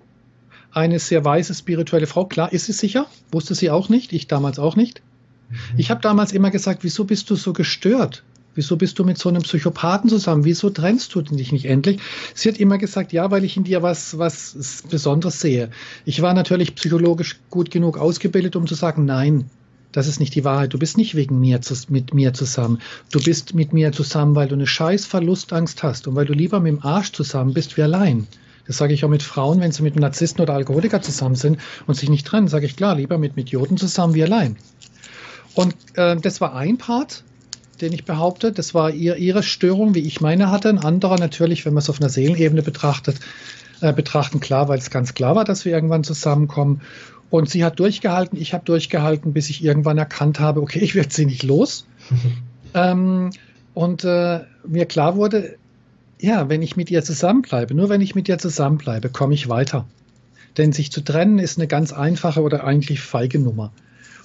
eine 0.72 0.98
sehr 0.98 1.24
weise 1.24 1.54
spirituelle 1.54 2.06
Frau. 2.06 2.26
Klar, 2.26 2.52
ist 2.52 2.66
sie 2.66 2.72
sicher, 2.72 3.06
wusste 3.32 3.54
sie 3.54 3.70
auch 3.70 3.88
nicht, 3.88 4.12
ich 4.12 4.28
damals 4.28 4.58
auch 4.58 4.76
nicht. 4.76 5.02
Mhm. 5.48 5.56
Ich 5.76 5.90
habe 5.90 6.00
damals 6.00 6.32
immer 6.32 6.50
gesagt, 6.50 6.84
wieso 6.84 7.04
bist 7.04 7.28
du 7.30 7.36
so 7.36 7.52
gestört? 7.52 8.22
Wieso 8.60 8.76
bist 8.76 8.98
du 8.98 9.04
mit 9.04 9.16
so 9.16 9.30
einem 9.30 9.40
Psychopathen 9.40 10.10
zusammen? 10.10 10.44
Wieso 10.44 10.68
trennst 10.68 11.14
du 11.14 11.22
dich 11.22 11.50
nicht 11.50 11.64
endlich? 11.64 11.98
Sie 12.34 12.46
hat 12.46 12.58
immer 12.58 12.76
gesagt, 12.76 13.10
ja, 13.10 13.30
weil 13.30 13.42
ich 13.42 13.56
in 13.56 13.64
dir 13.64 13.82
was, 13.82 14.18
was 14.18 14.82
Besonderes 14.90 15.40
sehe. 15.40 15.70
Ich 16.04 16.20
war 16.20 16.34
natürlich 16.34 16.74
psychologisch 16.74 17.40
gut 17.48 17.70
genug 17.70 17.96
ausgebildet, 17.96 18.56
um 18.56 18.66
zu 18.66 18.74
sagen, 18.74 19.06
nein, 19.06 19.48
das 19.92 20.06
ist 20.06 20.20
nicht 20.20 20.34
die 20.34 20.44
Wahrheit. 20.44 20.74
Du 20.74 20.78
bist 20.78 20.98
nicht 20.98 21.14
wegen 21.14 21.40
mir 21.40 21.58
mit 21.88 22.12
mir 22.12 22.34
zusammen. 22.34 22.80
Du 23.10 23.22
bist 23.22 23.54
mit 23.54 23.72
mir 23.72 23.92
zusammen, 23.92 24.34
weil 24.34 24.48
du 24.48 24.56
eine 24.56 24.66
scheiß 24.66 25.06
Verlustangst 25.06 25.82
hast 25.82 26.06
und 26.06 26.14
weil 26.14 26.26
du 26.26 26.34
lieber 26.34 26.60
mit 26.60 26.74
dem 26.74 26.82
Arsch 26.82 27.12
zusammen 27.12 27.54
bist 27.54 27.78
wie 27.78 27.82
allein. 27.82 28.26
Das 28.66 28.76
sage 28.76 28.92
ich 28.92 29.06
auch 29.06 29.08
mit 29.08 29.22
Frauen, 29.22 29.60
wenn 29.60 29.72
sie 29.72 29.82
mit 29.82 29.94
einem 29.94 30.02
Narzissten 30.02 30.42
oder 30.42 30.52
Alkoholiker 30.52 31.00
zusammen 31.00 31.34
sind 31.34 31.56
und 31.86 31.94
sich 31.94 32.10
nicht 32.10 32.26
trennen, 32.26 32.48
sage 32.48 32.66
ich 32.66 32.76
klar, 32.76 32.94
lieber 32.94 33.16
mit 33.16 33.38
Idioten 33.38 33.78
zusammen 33.78 34.12
wie 34.12 34.22
allein. 34.22 34.58
Und 35.54 35.74
äh, 35.94 36.16
das 36.16 36.42
war 36.42 36.54
ein 36.54 36.76
Part 36.76 37.24
den 37.80 37.92
ich 37.92 38.04
behaupte. 38.04 38.52
Das 38.52 38.74
war 38.74 38.90
ihr, 38.90 39.16
ihre 39.16 39.42
Störung, 39.42 39.94
wie 39.94 40.00
ich 40.00 40.20
meine 40.20 40.50
hatte. 40.50 40.68
Ein 40.68 40.78
anderer 40.78 41.18
natürlich, 41.18 41.64
wenn 41.66 41.74
man 41.74 41.82
es 41.82 41.90
auf 41.90 42.00
einer 42.00 42.10
Seelenebene 42.10 42.62
betrachtet, 42.62 43.16
äh, 43.80 43.92
betrachten, 43.92 44.40
klar, 44.40 44.68
weil 44.68 44.78
es 44.78 44.90
ganz 44.90 45.14
klar 45.14 45.36
war, 45.36 45.44
dass 45.44 45.64
wir 45.64 45.72
irgendwann 45.72 46.04
zusammenkommen. 46.04 46.82
Und 47.30 47.48
sie 47.48 47.64
hat 47.64 47.78
durchgehalten, 47.78 48.38
ich 48.40 48.52
habe 48.52 48.64
durchgehalten, 48.64 49.32
bis 49.32 49.50
ich 49.50 49.62
irgendwann 49.64 49.98
erkannt 49.98 50.40
habe, 50.40 50.60
okay, 50.60 50.80
ich 50.80 50.94
werde 50.94 51.12
sie 51.12 51.26
nicht 51.26 51.42
los. 51.42 51.86
ähm, 52.74 53.30
und 53.74 54.04
äh, 54.04 54.40
mir 54.66 54.86
klar 54.86 55.16
wurde, 55.16 55.56
ja, 56.20 56.48
wenn 56.48 56.60
ich 56.60 56.76
mit 56.76 56.90
ihr 56.90 57.02
zusammenbleibe, 57.02 57.74
nur 57.74 57.88
wenn 57.88 58.00
ich 58.00 58.14
mit 58.14 58.28
ihr 58.28 58.38
zusammenbleibe, 58.38 59.08
komme 59.08 59.34
ich 59.34 59.48
weiter. 59.48 59.86
Denn 60.58 60.72
sich 60.72 60.90
zu 60.90 61.00
trennen 61.00 61.38
ist 61.38 61.58
eine 61.58 61.68
ganz 61.68 61.92
einfache 61.92 62.42
oder 62.42 62.64
eigentlich 62.64 63.00
feige 63.00 63.38
Nummer. 63.38 63.72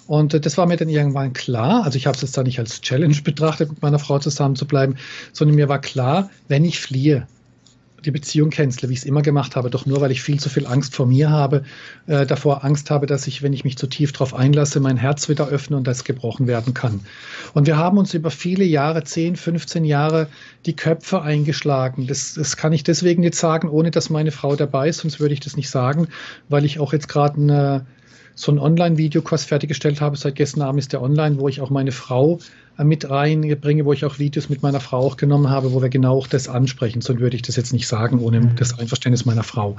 Und 0.08 0.34
äh, 0.34 0.40
das 0.40 0.58
war 0.58 0.68
mir 0.68 0.78
dann 0.78 0.90
irgendwann 0.90 1.34
klar. 1.34 1.84
Also 1.84 1.98
ich 1.98 2.08
habe 2.08 2.16
es 2.16 2.22
jetzt 2.22 2.38
da 2.38 2.44
nicht 2.44 2.60
als 2.60 2.82
Challenge 2.82 3.18
betrachtet, 3.24 3.70
mit 3.70 3.82
meiner 3.82 4.00
Frau 4.00 4.20
zusammen 4.20 4.56
zu 4.56 4.66
bleiben, 4.66 4.96
sondern 5.34 5.56
mir 5.56 5.70
war 5.70 5.80
klar, 5.80 6.30
wenn 6.48 6.66
ich 6.66 6.80
fliehe, 6.80 7.28
die 8.06 8.12
Beziehung 8.12 8.50
cancele, 8.50 8.90
wie 8.90 8.94
ich 8.94 9.00
es 9.00 9.06
immer 9.06 9.22
gemacht 9.22 9.56
habe, 9.56 9.70
doch 9.70 9.86
nur 9.86 10.00
weil 10.02 10.12
ich 10.12 10.22
viel 10.22 10.40
zu 10.40 10.50
viel 10.50 10.68
Angst 10.68 10.96
vor 10.96 11.06
mir 11.06 11.30
habe, 11.30 11.64
äh, 12.08 12.26
davor 12.26 12.64
Angst 12.64 12.92
habe, 12.92 13.08
dass 13.08 13.28
ich, 13.28 13.42
wenn 13.42 13.54
ich 13.54 13.64
mich 13.64 13.78
zu 13.78 13.88
tief 13.88 14.12
darauf 14.12 14.34
einlasse, 14.34 14.80
mein 14.80 14.98
Herz 14.98 15.28
wieder 15.28 15.48
öffne 15.48 15.78
und 15.78 15.88
das 15.88 16.04
gebrochen 16.04 16.48
werden 16.48 16.74
kann. 16.74 17.02
Und 17.54 17.68
wir 17.68 17.78
haben 17.78 17.98
uns 17.98 18.14
über 18.14 18.32
viele 18.32 18.64
Jahre, 18.64 19.04
10, 19.04 19.36
15 19.36 19.86
Jahre, 19.86 20.28
die 20.66 20.76
Köpfe 20.76 21.22
eingeschlagen. 21.22 22.08
Das, 22.08 22.36
das 22.36 22.58
kann 22.58 22.74
ich 22.74 22.84
deswegen 22.84 23.22
nicht 23.22 23.36
sagen, 23.36 23.70
ohne 23.70 23.92
dass 23.92 24.10
meine 24.10 24.32
Frau 24.32 24.56
dabei 24.56 24.90
ist, 24.90 25.00
sonst 25.00 25.20
würde 25.20 25.34
ich 25.34 25.40
das 25.40 25.58
nicht 25.58 25.70
sagen, 25.70 26.08
weil 26.48 26.66
ich 26.66 26.80
auch 26.80 26.94
jetzt 26.94 27.08
gerade 27.08 27.42
eine 27.42 27.86
so 28.36 28.52
einen 28.52 28.60
Online-Videokurs 28.60 29.46
fertiggestellt 29.46 30.02
habe. 30.02 30.18
Seit 30.18 30.36
gestern 30.36 30.62
Abend 30.62 30.80
ist 30.80 30.94
der 30.94 31.02
online, 31.02 31.40
wo 31.40 31.48
ich 31.48 31.62
auch 31.62 31.70
meine 31.70 31.94
Frau 31.94 32.40
äh, 32.78 32.84
mit 32.84 33.10
reinbringe, 33.10 33.86
wo 33.86 33.94
ich 33.94 34.06
auch 34.06 34.20
Videos 34.20 34.50
mit 34.50 34.62
meiner 34.62 34.82
Frau 34.82 35.00
auch 35.00 35.18
genommen 35.18 35.50
habe, 35.50 35.74
wo 35.74 35.82
wir 35.82 35.90
genau 35.90 36.18
auch 36.18 36.28
das 36.28 36.50
ansprechen. 36.50 37.02
Sonst 37.02 37.22
würde 37.22 37.38
ich 37.38 37.42
das 37.42 37.56
jetzt 37.56 37.74
nicht 37.74 37.88
sagen, 37.88 38.20
ohne 38.20 38.42
mhm. 38.42 38.56
das 38.58 38.78
Einverständnis 38.78 39.26
meiner 39.26 39.44
Frau. 39.44 39.78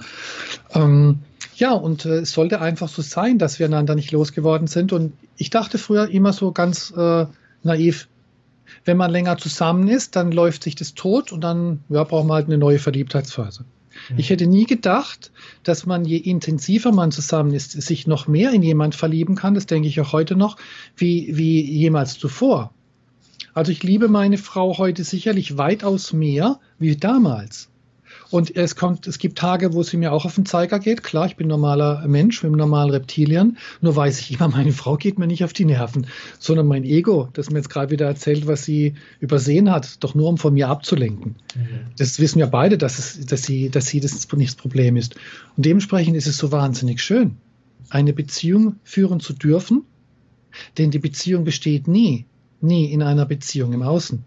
Ähm, 0.75 1.21
ja, 1.55 1.73
und 1.73 2.07
äh, 2.07 2.21
es 2.21 2.33
sollte 2.33 2.61
einfach 2.61 2.89
so 2.89 3.03
sein, 3.03 3.39
dass 3.39 3.59
wir 3.59 3.67
einander 3.67 3.95
nicht 3.95 4.11
losgeworden 4.11 4.67
sind. 4.67 4.93
Und 4.93 5.13
ich 5.37 5.51
dachte 5.51 5.77
früher 5.77 6.09
immer 6.09 6.33
so 6.33 6.53
ganz 6.53 6.93
äh, 6.97 7.27
naiv, 7.63 8.09
wenn 8.85 8.97
man 8.97 9.11
länger 9.11 9.37
zusammen 9.37 9.89
ist, 9.89 10.17
dann 10.17 10.33
läuft 10.33 10.65
sich 10.65 10.75
das 10.75 10.95
tot 10.95 11.31
und 11.31 11.43
dann 11.43 11.81
ja, 11.89 12.05
braucht 12.05 12.27
man 12.27 12.37
halt 12.37 12.47
eine 12.47 12.59
neue 12.59 12.79
Verliebtheitsphase. 12.79 13.65
Mhm. 14.11 14.19
Ich 14.19 14.31
hätte 14.31 14.47
nie 14.47 14.67
gedacht, 14.67 15.33
dass 15.63 15.87
man, 15.87 16.05
je 16.05 16.17
intensiver 16.17 16.93
man 16.93 17.13
zusammen 17.13 17.53
ist, 17.53 17.73
sich 17.73 18.07
noch 18.07 18.27
mehr 18.27 18.53
in 18.53 18.63
jemand 18.63 18.95
verlieben 18.95 19.35
kann, 19.35 19.55
das 19.55 19.67
denke 19.67 19.89
ich 19.89 20.01
auch 20.01 20.13
heute 20.13 20.37
noch, 20.37 20.57
wie, 20.97 21.37
wie 21.37 21.61
jemals 21.63 22.19
zuvor. 22.19 22.73
Also 23.55 23.73
ich 23.73 23.83
liebe 23.83 24.09
meine 24.09 24.39
Frau 24.39 24.77
heute 24.79 25.03
sicherlich 25.03 25.57
weitaus 25.57 26.13
mehr 26.13 26.61
wie 26.79 26.97
damals. 26.97 27.71
Und 28.31 28.57
es 28.57 28.75
kommt, 28.75 29.07
es 29.07 29.19
gibt 29.19 29.39
Tage, 29.39 29.73
wo 29.73 29.83
sie 29.83 29.97
mir 29.97 30.13
auch 30.13 30.25
auf 30.25 30.35
den 30.35 30.47
Zeiger 30.47 30.79
geht. 30.79 31.03
Klar, 31.03 31.27
ich 31.27 31.37
bin 31.37 31.47
normaler 31.47 32.07
Mensch 32.09 32.43
mit 32.43 32.51
einem 32.51 32.59
normalen 32.59 32.91
Reptilien. 32.91 33.57
Nur 33.81 33.95
weiß 33.95 34.21
ich 34.21 34.33
immer, 34.33 34.49
meine 34.49 34.73
Frau 34.73 34.97
geht 34.97 35.19
mir 35.19 35.27
nicht 35.27 35.45
auf 35.45 35.53
die 35.53 35.65
Nerven, 35.65 36.07
sondern 36.39 36.67
mein 36.67 36.85
Ego, 36.85 37.29
das 37.35 37.51
mir 37.51 37.59
jetzt 37.59 37.71
gerade 37.71 37.91
wieder 37.91 38.07
erzählt, 38.07 38.47
was 38.47 38.65
sie 38.65 38.95
übersehen 39.21 39.71
hat, 39.71 40.03
doch 40.03 40.15
nur 40.15 40.29
um 40.29 40.39
von 40.39 40.55
mir 40.55 40.69
abzulenken. 40.69 41.37
Mhm. 41.55 41.69
Das 41.99 42.19
wissen 42.19 42.39
wir 42.39 42.49
beide, 42.49 42.79
dass, 42.79 42.99
es, 42.99 43.27
dass, 43.27 43.45
sie, 43.45 43.71
dass 43.71 43.87
sie 43.87 44.01
das 44.01 44.33
nicht 44.33 44.51
das 44.51 44.57
Problem 44.57 44.97
ist. 44.97 45.15
Und 45.57 45.65
dementsprechend 45.65 46.17
ist 46.17 46.27
es 46.27 46.37
so 46.37 46.51
wahnsinnig 46.51 47.01
schön, 47.03 47.37
eine 47.91 48.13
Beziehung 48.13 48.77
führen 48.83 49.21
zu 49.21 49.35
dürfen, 49.35 49.85
denn 50.79 50.91
die 50.91 50.99
Beziehung 50.99 51.45
besteht 51.45 51.87
nie, 51.87 52.27
nie 52.61 52.87
in 52.87 53.03
einer 53.03 53.27
Beziehung 53.27 53.73
im 53.73 53.83
Außen, 53.83 54.25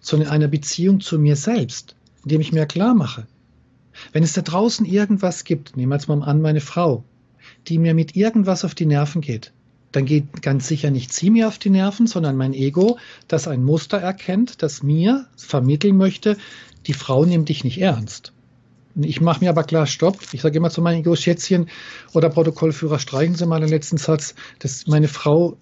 sondern 0.00 0.28
in 0.28 0.34
einer 0.34 0.48
Beziehung 0.48 1.00
zu 1.00 1.18
mir 1.18 1.34
selbst 1.34 1.95
indem 2.26 2.40
ich 2.40 2.52
mir 2.52 2.66
klar 2.66 2.92
mache, 2.92 3.28
wenn 4.12 4.24
es 4.24 4.32
da 4.32 4.42
draußen 4.42 4.84
irgendwas 4.84 5.44
gibt, 5.44 5.76
nehmen 5.76 5.92
wir 5.92 5.96
jetzt 5.96 6.08
mal 6.08 6.20
an 6.22 6.42
meine 6.42 6.60
Frau, 6.60 7.04
die 7.68 7.78
mir 7.78 7.94
mit 7.94 8.16
irgendwas 8.16 8.64
auf 8.64 8.74
die 8.74 8.84
Nerven 8.84 9.20
geht, 9.20 9.52
dann 9.92 10.06
geht 10.06 10.42
ganz 10.42 10.66
sicher 10.66 10.90
nicht 10.90 11.12
sie 11.12 11.30
mir 11.30 11.46
auf 11.46 11.58
die 11.58 11.70
Nerven, 11.70 12.08
sondern 12.08 12.36
mein 12.36 12.52
Ego, 12.52 12.98
das 13.28 13.46
ein 13.46 13.62
Muster 13.62 13.98
erkennt, 13.98 14.60
das 14.64 14.82
mir 14.82 15.26
vermitteln 15.36 15.96
möchte, 15.96 16.36
die 16.88 16.94
Frau 16.94 17.24
nimmt 17.24 17.48
dich 17.48 17.62
nicht 17.62 17.80
ernst. 17.80 18.32
Ich 19.00 19.20
mache 19.20 19.44
mir 19.44 19.50
aber 19.50 19.62
klar, 19.62 19.86
stopp. 19.86 20.18
Ich 20.32 20.40
sage 20.40 20.56
immer 20.56 20.70
zu 20.70 20.82
meinen 20.82 21.00
Ego-Schätzchen 21.00 21.68
oder 22.12 22.28
Protokollführer, 22.28 22.98
streichen 22.98 23.36
Sie 23.36 23.46
mal 23.46 23.60
den 23.60 23.68
letzten 23.68 23.98
Satz. 23.98 24.34
dass 24.58 24.88
meine 24.88 25.06
Frau 25.06 25.56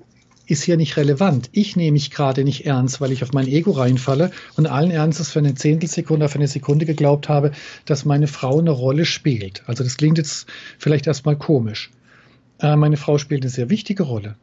ist 0.46 0.62
hier 0.62 0.76
nicht 0.76 0.96
relevant. 0.96 1.48
Ich 1.52 1.76
nehme 1.76 1.92
mich 1.92 2.10
gerade 2.10 2.44
nicht 2.44 2.66
ernst, 2.66 3.00
weil 3.00 3.12
ich 3.12 3.22
auf 3.22 3.32
mein 3.32 3.46
Ego 3.46 3.72
reinfalle 3.72 4.30
und 4.56 4.66
allen 4.66 4.90
Ernstes 4.90 5.30
für 5.30 5.38
eine 5.38 5.54
Zehntelsekunde, 5.54 6.28
für 6.28 6.38
eine 6.38 6.48
Sekunde 6.48 6.84
geglaubt 6.84 7.28
habe, 7.28 7.52
dass 7.86 8.04
meine 8.04 8.26
Frau 8.26 8.58
eine 8.58 8.70
Rolle 8.70 9.04
spielt. 9.06 9.62
Also 9.66 9.84
das 9.84 9.96
klingt 9.96 10.18
jetzt 10.18 10.46
vielleicht 10.78 11.06
erstmal 11.06 11.36
komisch. 11.36 11.90
Äh, 12.60 12.76
meine 12.76 12.96
Frau 12.96 13.18
spielt 13.18 13.42
eine 13.42 13.50
sehr 13.50 13.70
wichtige 13.70 14.02
Rolle, 14.02 14.36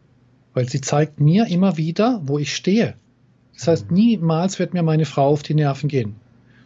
weil 0.54 0.68
sie 0.68 0.82
zeigt 0.82 1.20
mir 1.20 1.48
immer 1.48 1.78
wieder, 1.78 2.22
wo 2.26 2.40
ich 2.40 2.56
stehe. 2.56 2.96
Das 3.54 3.68
heißt, 3.68 3.92
niemals 3.92 4.60
wird 4.60 4.74
mir 4.74 4.84
meine 4.84 5.06
Frau 5.06 5.28
auf 5.30 5.44
die 5.44 5.54
Nerven 5.54 5.88
gehen, 5.88 6.16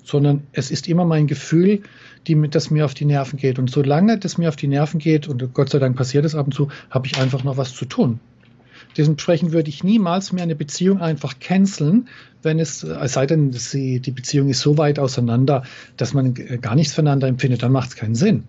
sondern 0.03 0.43
es 0.53 0.71
ist 0.71 0.87
immer 0.87 1.03
mein 1.03 1.27
Gefühl, 1.27 1.81
die, 2.27 2.49
das 2.49 2.71
mir 2.71 2.85
auf 2.85 2.93
die 2.93 3.05
Nerven 3.05 3.37
geht. 3.37 3.59
Und 3.59 3.69
solange 3.69 4.17
das 4.17 4.37
mir 4.37 4.47
auf 4.47 4.55
die 4.55 4.67
Nerven 4.67 4.99
geht, 4.99 5.27
und 5.27 5.53
Gott 5.53 5.69
sei 5.69 5.79
Dank 5.79 5.97
passiert 5.97 6.25
es 6.25 6.35
ab 6.35 6.45
und 6.45 6.53
zu, 6.53 6.69
habe 6.89 7.07
ich 7.07 7.17
einfach 7.17 7.43
noch 7.43 7.57
was 7.57 7.73
zu 7.73 7.85
tun. 7.85 8.19
Dementsprechend 8.97 9.51
würde 9.51 9.69
ich 9.69 9.83
niemals 9.83 10.31
mehr 10.31 10.43
eine 10.43 10.55
Beziehung 10.55 11.01
einfach 11.01 11.39
canceln, 11.39 12.07
wenn 12.43 12.59
es, 12.59 12.83
es 12.83 13.13
sei 13.13 13.25
denn, 13.25 13.51
die 13.51 14.11
Beziehung 14.11 14.49
ist 14.49 14.61
so 14.61 14.77
weit 14.77 14.99
auseinander, 14.99 15.63
dass 15.97 16.13
man 16.13 16.33
gar 16.33 16.75
nichts 16.75 16.93
voneinander 16.93 17.27
empfindet, 17.27 17.63
dann 17.63 17.71
macht 17.71 17.89
es 17.89 17.95
keinen 17.95 18.15
Sinn. 18.15 18.43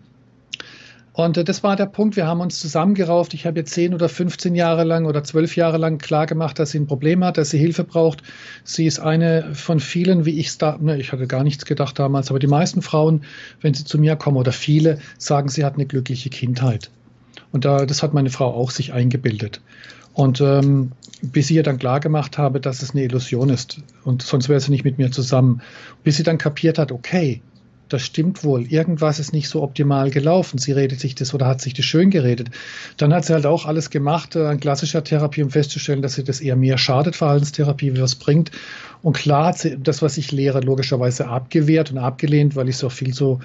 Und 1.17 1.39
äh, 1.39 1.45
das 1.45 1.63
war 1.63 1.77
der 1.77 1.87
Punkt. 1.87 2.17
Wir 2.17 2.27
haben 2.27 2.41
uns 2.41 2.61
zusammengerauft. 2.61 3.33
Ich 3.33 3.47
habe 3.47 3.59
jetzt 3.61 3.73
10 3.73 3.95
oder 3.95 4.09
15 4.09 4.55
Jahre 4.55 4.85
lang 4.85 5.07
oder 5.07 5.25
12 5.25 5.57
Jahre 5.57 5.79
lang 5.79 5.97
klar 5.97 6.27
gemacht, 6.27 6.59
dass 6.59 6.73
sie 6.73 6.79
ein 6.79 6.87
Problem 6.87 7.25
hat, 7.25 7.39
dass 7.39 7.51
sie 7.51 7.59
Hilfe 7.59 7.85
braucht. 7.85 8.23
Sie 8.65 8.85
ist 8.85 9.01
eine 9.01 9.55
von 9.55 9.81
vielen, 9.81 10.27
wie 10.27 10.39
ich 10.39 10.49
es 10.49 10.59
da, 10.59 10.77
ne, 10.79 10.99
ich 10.99 11.13
hatte 11.13 11.27
gar 11.27 11.43
nichts 11.43 11.65
gedacht 11.65 11.99
damals, 11.99 12.29
aber 12.29 12.39
die 12.39 12.47
meisten 12.47 12.83
Frauen, 12.83 13.23
wenn 13.63 13.73
sie 13.73 13.85
zu 13.85 13.99
mir 13.99 14.17
kommen 14.17 14.37
oder 14.37 14.53
viele, 14.53 14.99
sagen, 15.17 15.49
sie 15.49 15.65
hat 15.65 15.75
eine 15.75 15.87
glückliche 15.87 16.29
Kindheit. 16.29 16.91
Und 17.51 17.65
da, 17.65 17.87
das 17.87 18.03
hat 18.03 18.13
meine 18.13 18.31
Frau 18.31 18.53
auch 18.53 18.71
sich 18.71 18.93
eingebildet. 18.93 19.63
Und 20.17 20.41
ähm, 20.41 20.93
bis 21.21 21.51
ich 21.51 21.57
ihr 21.57 21.63
dann 21.63 21.79
klar 21.79 22.01
gemacht 22.01 22.39
habe, 22.39 22.59
dass 22.59 22.81
es 22.81 22.93
eine 22.93 23.03
Illusion 23.03 23.51
ist 23.51 23.83
und 24.03 24.23
sonst 24.23 24.49
wäre 24.49 24.59
sie 24.59 24.71
nicht 24.71 24.83
mit 24.85 24.97
mir 24.97 25.11
zusammen. 25.11 25.61
Bis 26.05 26.17
sie 26.17 26.23
dann 26.23 26.39
kapiert 26.39 26.79
hat, 26.79 26.91
okay, 26.91 27.43
das 27.91 28.01
stimmt 28.01 28.43
wohl, 28.43 28.63
irgendwas 28.65 29.19
ist 29.19 29.35
nicht 29.35 29.51
so 29.51 29.63
optimal 29.63 30.11
gelaufen. 30.11 30.57
Sie 30.57 30.73
redet 30.73 31.01
sich 31.01 31.17
das 31.17 31.35
oder 31.35 31.47
hat 31.47 31.61
sich 31.61 31.75
das 31.75 31.85
schön 31.85 32.09
geredet. 32.09 32.49
Dann 32.97 33.13
hat 33.13 33.27
sie 33.27 33.35
halt 33.35 33.45
auch 33.45 33.67
alles 33.67 33.91
gemacht 33.91 34.37
äh, 34.37 34.47
an 34.47 34.59
klassischer 34.59 35.05
Therapie, 35.05 35.43
um 35.43 35.51
festzustellen, 35.51 36.01
dass 36.01 36.15
sie 36.15 36.25
das 36.25 36.41
eher 36.41 36.57
mehr 36.57 36.79
schadet, 36.79 37.15
Verhaltenstherapie, 37.15 37.95
wie 37.95 38.01
was 38.01 38.15
bringt. 38.15 38.51
Und 39.03 39.19
klar 39.19 39.49
hat 39.49 39.59
sie 39.59 39.77
das, 39.77 40.01
was 40.01 40.17
ich 40.17 40.33
lehre, 40.33 40.61
logischerweise 40.61 41.29
abgewehrt 41.29 41.93
und 41.93 41.99
abgelehnt, 41.99 42.57
weil 42.57 42.71
ich 42.71 42.83
auch 42.83 42.91
viel 42.91 43.13
so 43.13 43.41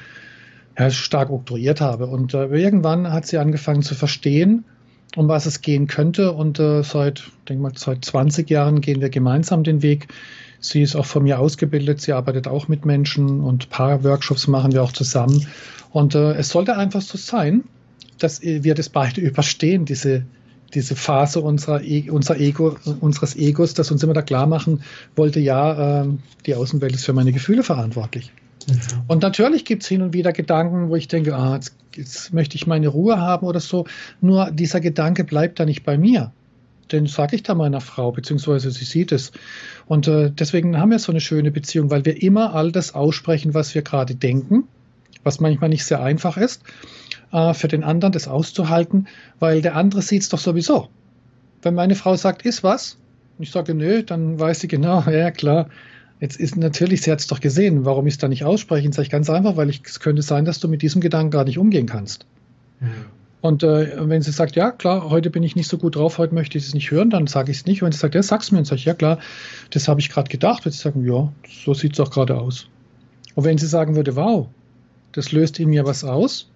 ja, 0.80 0.89
stark 0.89 1.31
oktroyiert 1.31 1.81
habe. 1.81 2.07
Und 2.07 2.34
äh, 2.34 2.45
irgendwann 2.45 3.11
hat 3.11 3.27
sie 3.27 3.39
angefangen 3.39 3.81
zu 3.81 3.93
verstehen, 3.93 4.64
um 5.15 5.27
was 5.27 5.45
es 5.45 5.61
gehen 5.61 5.88
könnte. 5.88 6.31
Und 6.31 6.59
äh, 6.59 6.83
seit, 6.83 7.23
denke 7.47 7.63
mal, 7.63 7.71
seit 7.75 8.05
20 8.05 8.49
Jahren 8.49 8.81
gehen 8.81 9.01
wir 9.01 9.09
gemeinsam 9.09 9.63
den 9.63 9.81
Weg. 9.81 10.07
Sie 10.59 10.81
ist 10.81 10.95
auch 10.95 11.05
von 11.05 11.23
mir 11.23 11.39
ausgebildet. 11.39 12.01
Sie 12.01 12.13
arbeitet 12.13 12.47
auch 12.47 12.67
mit 12.67 12.85
Menschen 12.85 13.41
und 13.41 13.65
ein 13.65 13.69
paar 13.69 14.03
Workshops 14.03 14.47
machen 14.47 14.71
wir 14.71 14.83
auch 14.83 14.93
zusammen. 14.93 15.47
Und 15.91 16.15
äh, 16.15 16.33
es 16.33 16.49
sollte 16.49 16.77
einfach 16.77 17.01
so 17.01 17.17
sein, 17.17 17.63
dass 18.19 18.41
wir 18.41 18.75
das 18.75 18.89
beide 18.89 19.21
überstehen, 19.21 19.85
diese, 19.85 20.23
diese 20.73 20.95
Phase 20.95 21.41
unserer, 21.41 21.81
e 21.81 22.09
unser 22.09 22.39
Ego, 22.39 22.77
unseres 23.01 23.35
Egos, 23.35 23.73
das 23.73 23.91
uns 23.91 24.03
immer 24.03 24.13
da 24.13 24.21
klar 24.21 24.47
machen 24.47 24.83
wollte, 25.15 25.39
ja, 25.39 26.03
äh, 26.03 26.07
die 26.45 26.55
Außenwelt 26.55 26.93
ist 26.93 27.05
für 27.05 27.13
meine 27.13 27.33
Gefühle 27.33 27.63
verantwortlich. 27.63 28.31
Mhm. 28.67 29.03
Und 29.07 29.21
natürlich 29.21 29.65
gibt 29.65 29.83
es 29.83 29.89
hin 29.89 30.01
und 30.01 30.13
wieder 30.13 30.33
Gedanken, 30.33 30.89
wo 30.89 30.95
ich 30.95 31.07
denke, 31.07 31.35
ah, 31.35 31.55
jetzt, 31.55 31.75
jetzt 31.95 32.33
möchte 32.33 32.55
ich 32.55 32.67
meine 32.67 32.88
Ruhe 32.88 33.19
haben 33.19 33.45
oder 33.45 33.59
so. 33.59 33.85
Nur 34.21 34.51
dieser 34.51 34.79
Gedanke 34.79 35.23
bleibt 35.23 35.59
da 35.59 35.65
nicht 35.65 35.83
bei 35.83 35.97
mir. 35.97 36.31
Den 36.91 37.07
sage 37.07 37.35
ich 37.38 37.43
da 37.43 37.55
meiner 37.55 37.79
Frau, 37.79 38.11
beziehungsweise 38.11 38.69
sie 38.71 38.83
sieht 38.83 39.11
es. 39.11 39.31
Und 39.85 40.07
äh, 40.07 40.29
deswegen 40.31 40.77
haben 40.77 40.91
wir 40.91 40.99
so 40.99 41.11
eine 41.11 41.21
schöne 41.21 41.51
Beziehung, 41.51 41.89
weil 41.89 42.05
wir 42.05 42.21
immer 42.21 42.53
all 42.53 42.71
das 42.71 42.93
aussprechen, 42.93 43.53
was 43.53 43.73
wir 43.73 43.81
gerade 43.81 44.15
denken, 44.15 44.67
was 45.23 45.39
manchmal 45.39 45.69
nicht 45.69 45.85
sehr 45.85 46.01
einfach 46.01 46.35
ist, 46.35 46.63
äh, 47.31 47.53
für 47.53 47.67
den 47.69 47.83
anderen 47.83 48.11
das 48.11 48.27
auszuhalten, 48.27 49.07
weil 49.39 49.61
der 49.61 49.75
andere 49.75 50.01
sieht 50.01 50.23
es 50.23 50.29
doch 50.29 50.39
sowieso. 50.39 50.89
Wenn 51.61 51.75
meine 51.75 51.95
Frau 51.95 52.15
sagt, 52.15 52.45
ist 52.45 52.63
was, 52.63 52.97
und 53.38 53.43
ich 53.43 53.51
sage, 53.51 53.73
nö, 53.73 54.03
dann 54.03 54.39
weiß 54.39 54.59
sie 54.59 54.67
genau, 54.67 55.01
ja 55.09 55.31
klar, 55.31 55.69
Jetzt 56.22 56.39
ist 56.39 56.56
natürlich, 56.56 57.02
sie 57.02 57.11
hat 57.11 57.19
es 57.19 57.27
doch 57.27 57.41
gesehen, 57.41 57.84
warum 57.84 58.06
ich 58.06 58.14
es 58.14 58.18
da 58.19 58.27
nicht 58.27 58.45
ausspreche. 58.45 58.88
Sage 58.93 59.07
ich 59.07 59.10
ganz 59.10 59.30
einfach, 59.30 59.57
weil 59.57 59.72
ich, 59.72 59.81
es 59.84 59.99
könnte 59.99 60.22
sein, 60.22 60.45
dass 60.45 60.60
du 60.60 60.68
mit 60.68 60.84
diesem 60.84 61.02
Gedanken 61.02 61.31
gar 61.31 61.43
nicht 61.43 61.57
umgehen 61.57 61.88
kannst. 61.88 62.27
Mhm. 62.80 62.88
Und 63.41 63.64
äh, 63.64 64.07
wenn 64.07 64.22
sie 64.22 64.31
sagt, 64.31 64.56
ja 64.56 64.72
klar, 64.72 65.10
heute 65.10 65.31
bin 65.31 65.41
ich 65.41 65.56
nicht 65.56 65.68
so 65.68 65.80
gut 65.80 65.95
drauf, 65.95 66.19
heute 66.19 66.35
möchte 66.35 66.60
ich 66.60 66.68
es 66.68 66.76
nicht 66.76 66.91
hören, 66.91 67.10
dann 67.10 67.26
sage 67.26 67.52
ich 67.52 67.57
es 67.57 67.65
nicht. 67.65 67.81
Und 67.81 67.88
wenn 67.88 67.91
sie 67.91 67.98
sagt, 67.98 68.14
ja, 68.14 68.22
sag's 68.22 68.52
mir, 68.52 68.60
dann 68.60 68.65
sage 68.65 68.77
ich, 68.77 68.85
ja 68.85 68.93
klar, 68.93 69.18
das 69.72 69.88
habe 69.88 69.99
ich 69.99 70.10
gerade 70.10 70.30
gedacht, 70.30 70.64
würde 70.64 70.76
sie 70.76 70.84
sagen, 70.84 71.03
ja, 71.06 71.34
so 71.49 71.73
sieht 71.73 71.93
es 71.93 71.99
auch 71.99 72.11
gerade 72.11 72.38
aus. 72.38 72.68
Und 73.34 73.43
wenn 73.43 73.57
sie 73.57 73.65
sagen 73.65 73.95
würde, 73.95 74.15
wow, 74.15 74.48
das 75.14 75.31
löst 75.31 75.60
in 75.60 75.69
mir 75.69 75.85
was 75.85 76.03
aus, 76.03 76.52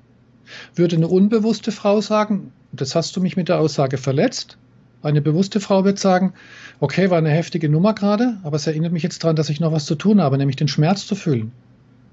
würde 0.76 0.96
eine 0.96 1.08
unbewusste 1.08 1.72
Frau 1.72 2.02
sagen, 2.02 2.52
das 2.72 2.94
hast 2.94 3.16
du 3.16 3.22
mich 3.22 3.36
mit 3.36 3.50
der 3.50 3.60
Aussage 3.60 3.98
verletzt, 3.98 4.60
eine 5.06 5.22
bewusste 5.22 5.60
Frau 5.60 5.86
wird 5.86 5.99
sagen, 5.99 6.34
okay, 6.80 7.10
war 7.10 7.18
eine 7.18 7.30
heftige 7.30 7.69
Nummer 7.69 7.94
gerade, 7.94 8.38
aber 8.44 8.56
es 8.57 8.68
erinnert 8.68 8.91
mich 8.91 9.03
jetzt 9.03 9.23
daran, 9.23 9.36
dass 9.36 9.49
ich 9.49 9.60
noch 9.60 9.72
was 9.72 9.86
zu 9.86 9.95
tun 9.95 10.22
habe, 10.22 10.38
nämlich 10.38 10.56
den 10.56 10.68
Schmerz 10.68 11.06
zu 11.06 11.15
fühlen. 11.15 11.52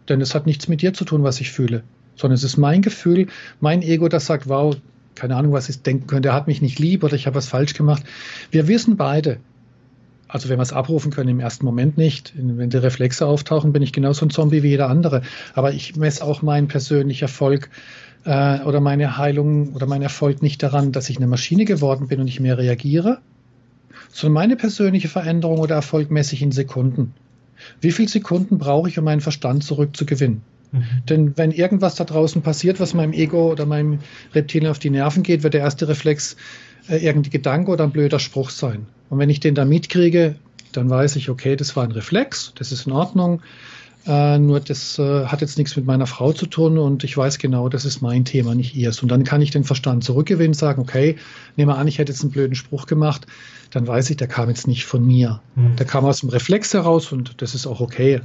Denn 0.09 0.20
es 0.20 0.35
hat 0.35 0.47
nichts 0.47 0.69
mit 0.69 0.82
dir 0.82 0.93
zu 0.93 1.05
tun, 1.05 1.23
was 1.23 1.40
ich 1.40 1.51
fühle, 1.51 1.82
sondern 2.16 2.35
es 2.35 2.44
ist 2.44 2.56
mein 2.56 2.82
Gefühl, 2.82 3.28
mein 3.60 3.82
Ego, 3.82 4.09
das 4.09 4.27
sagt, 4.27 4.48
wow, 4.48 4.77
keine 5.14 5.36
Ahnung, 5.36 5.52
was 5.52 5.69
ich 5.69 5.82
denken 5.82 6.06
könnte, 6.06 6.31
er 6.31 6.35
hat 6.35 6.47
mich 6.47 6.62
nicht 6.62 6.78
lieb 6.78 7.05
oder 7.05 7.14
ich 7.14 7.27
habe 7.27 7.36
was 7.36 7.48
falsch 7.48 7.74
gemacht. 7.74 8.02
Wir 8.51 8.69
wissen 8.69 8.97
beide, 8.97 9.39
also 10.32 10.48
wenn 10.48 10.59
wir 10.59 10.62
es 10.62 10.72
abrufen 10.72 11.12
können, 11.12 11.28
im 11.28 11.40
ersten 11.40 11.66
Moment 11.66 11.98
nicht. 11.98 12.32
Wenn 12.34 12.70
die 12.70 12.76
Reflexe 12.78 13.26
auftauchen, 13.26 13.72
bin 13.72 13.82
ich 13.82 13.92
genauso 13.92 14.24
ein 14.24 14.30
Zombie 14.30 14.62
wie 14.62 14.70
jeder 14.70 14.88
andere. 14.88 15.20
Aber 15.52 15.74
ich 15.74 15.94
messe 15.96 16.24
auch 16.24 16.40
meinen 16.40 16.68
persönlichen 16.68 17.24
Erfolg 17.24 17.68
äh, 18.24 18.60
oder 18.60 18.80
meine 18.80 19.18
Heilung 19.18 19.74
oder 19.74 19.86
mein 19.86 20.00
Erfolg 20.00 20.40
nicht 20.40 20.62
daran, 20.62 20.90
dass 20.90 21.10
ich 21.10 21.18
eine 21.18 21.26
Maschine 21.26 21.66
geworden 21.66 22.09
bin 22.09 22.18
und 22.18 22.24
nicht 22.24 22.40
mehr 22.40 22.56
reagiere, 22.56 23.18
sondern 24.10 24.34
meine 24.34 24.56
persönliche 24.56 25.09
Veränderung 25.09 25.59
oder 25.59 25.74
Erfolg 25.74 26.10
messe 26.10 26.34
ich 26.34 26.40
in 26.40 26.50
Sekunden. 26.50 27.12
Wie 27.82 27.92
viele 27.92 28.09
Sekunden 28.09 28.56
brauche 28.56 28.88
ich, 28.88 28.98
um 28.98 29.04
meinen 29.04 29.20
Verstand 29.20 29.64
zurückzugewinnen? 29.64 30.40
Mhm. 30.72 30.84
Denn 31.10 31.36
wenn 31.36 31.50
irgendwas 31.50 31.96
da 31.96 32.04
draußen 32.04 32.40
passiert, 32.40 32.80
was 32.80 32.94
meinem 32.94 33.12
Ego 33.12 33.52
oder 33.52 33.66
meinem 33.66 33.98
Reptilien 34.34 34.70
auf 34.70 34.78
die 34.78 34.88
Nerven 34.88 35.22
geht, 35.22 35.42
wird 35.42 35.52
der 35.52 35.60
erste 35.60 35.88
Reflex 35.88 36.36
äh, 36.88 36.96
irgendein 36.96 37.32
Gedanke 37.32 37.70
oder 37.70 37.84
ein 37.84 37.92
blöder 37.92 38.18
Spruch 38.18 38.48
sein. 38.48 38.86
Und 39.12 39.18
wenn 39.18 39.28
ich 39.28 39.40
den 39.40 39.55
da 39.55 39.66
mitkriege, 39.66 40.36
dann 40.72 40.89
weiß 40.89 41.16
ich, 41.16 41.28
okay, 41.28 41.55
das 41.55 41.76
war 41.76 41.84
ein 41.84 41.93
Reflex, 41.93 42.55
das 42.56 42.72
ist 42.72 42.86
in 42.86 42.94
Ordnung. 42.94 43.43
Äh, 44.06 44.39
nur 44.39 44.59
das 44.59 44.98
äh, 44.98 45.26
hat 45.26 45.43
jetzt 45.43 45.59
nichts 45.59 45.76
mit 45.76 45.84
meiner 45.84 46.06
Frau 46.06 46.32
zu 46.32 46.47
tun 46.47 46.78
und 46.78 47.05
ich 47.05 47.14
weiß 47.14 47.36
genau, 47.36 47.68
das 47.68 47.84
ist 47.84 48.01
mein 48.01 48.24
Thema, 48.24 48.55
nicht 48.55 48.74
ihrs. 48.74 49.02
Und 49.02 49.10
dann 49.10 49.22
kann 49.22 49.43
ich 49.43 49.51
den 49.51 49.64
Verstand 49.64 50.02
zurückgewinnen, 50.02 50.55
sagen, 50.55 50.80
okay, 50.80 51.16
nehme 51.56 51.74
an, 51.74 51.89
ich 51.89 51.98
hätte 51.98 52.10
jetzt 52.10 52.22
einen 52.22 52.30
blöden 52.30 52.55
Spruch 52.55 52.86
gemacht, 52.86 53.26
dann 53.70 53.86
weiß 53.86 54.09
ich, 54.09 54.16
der 54.16 54.28
kam 54.28 54.48
jetzt 54.48 54.66
nicht 54.66 54.86
von 54.86 55.06
mir. 55.06 55.43
Mhm. 55.56 55.76
Der 55.76 55.84
kam 55.84 56.06
aus 56.06 56.20
dem 56.20 56.30
Reflex 56.30 56.72
heraus 56.72 57.12
und 57.12 57.43
das 57.43 57.55
ist 57.55 57.66
auch 57.66 57.82
okay. 57.82 58.22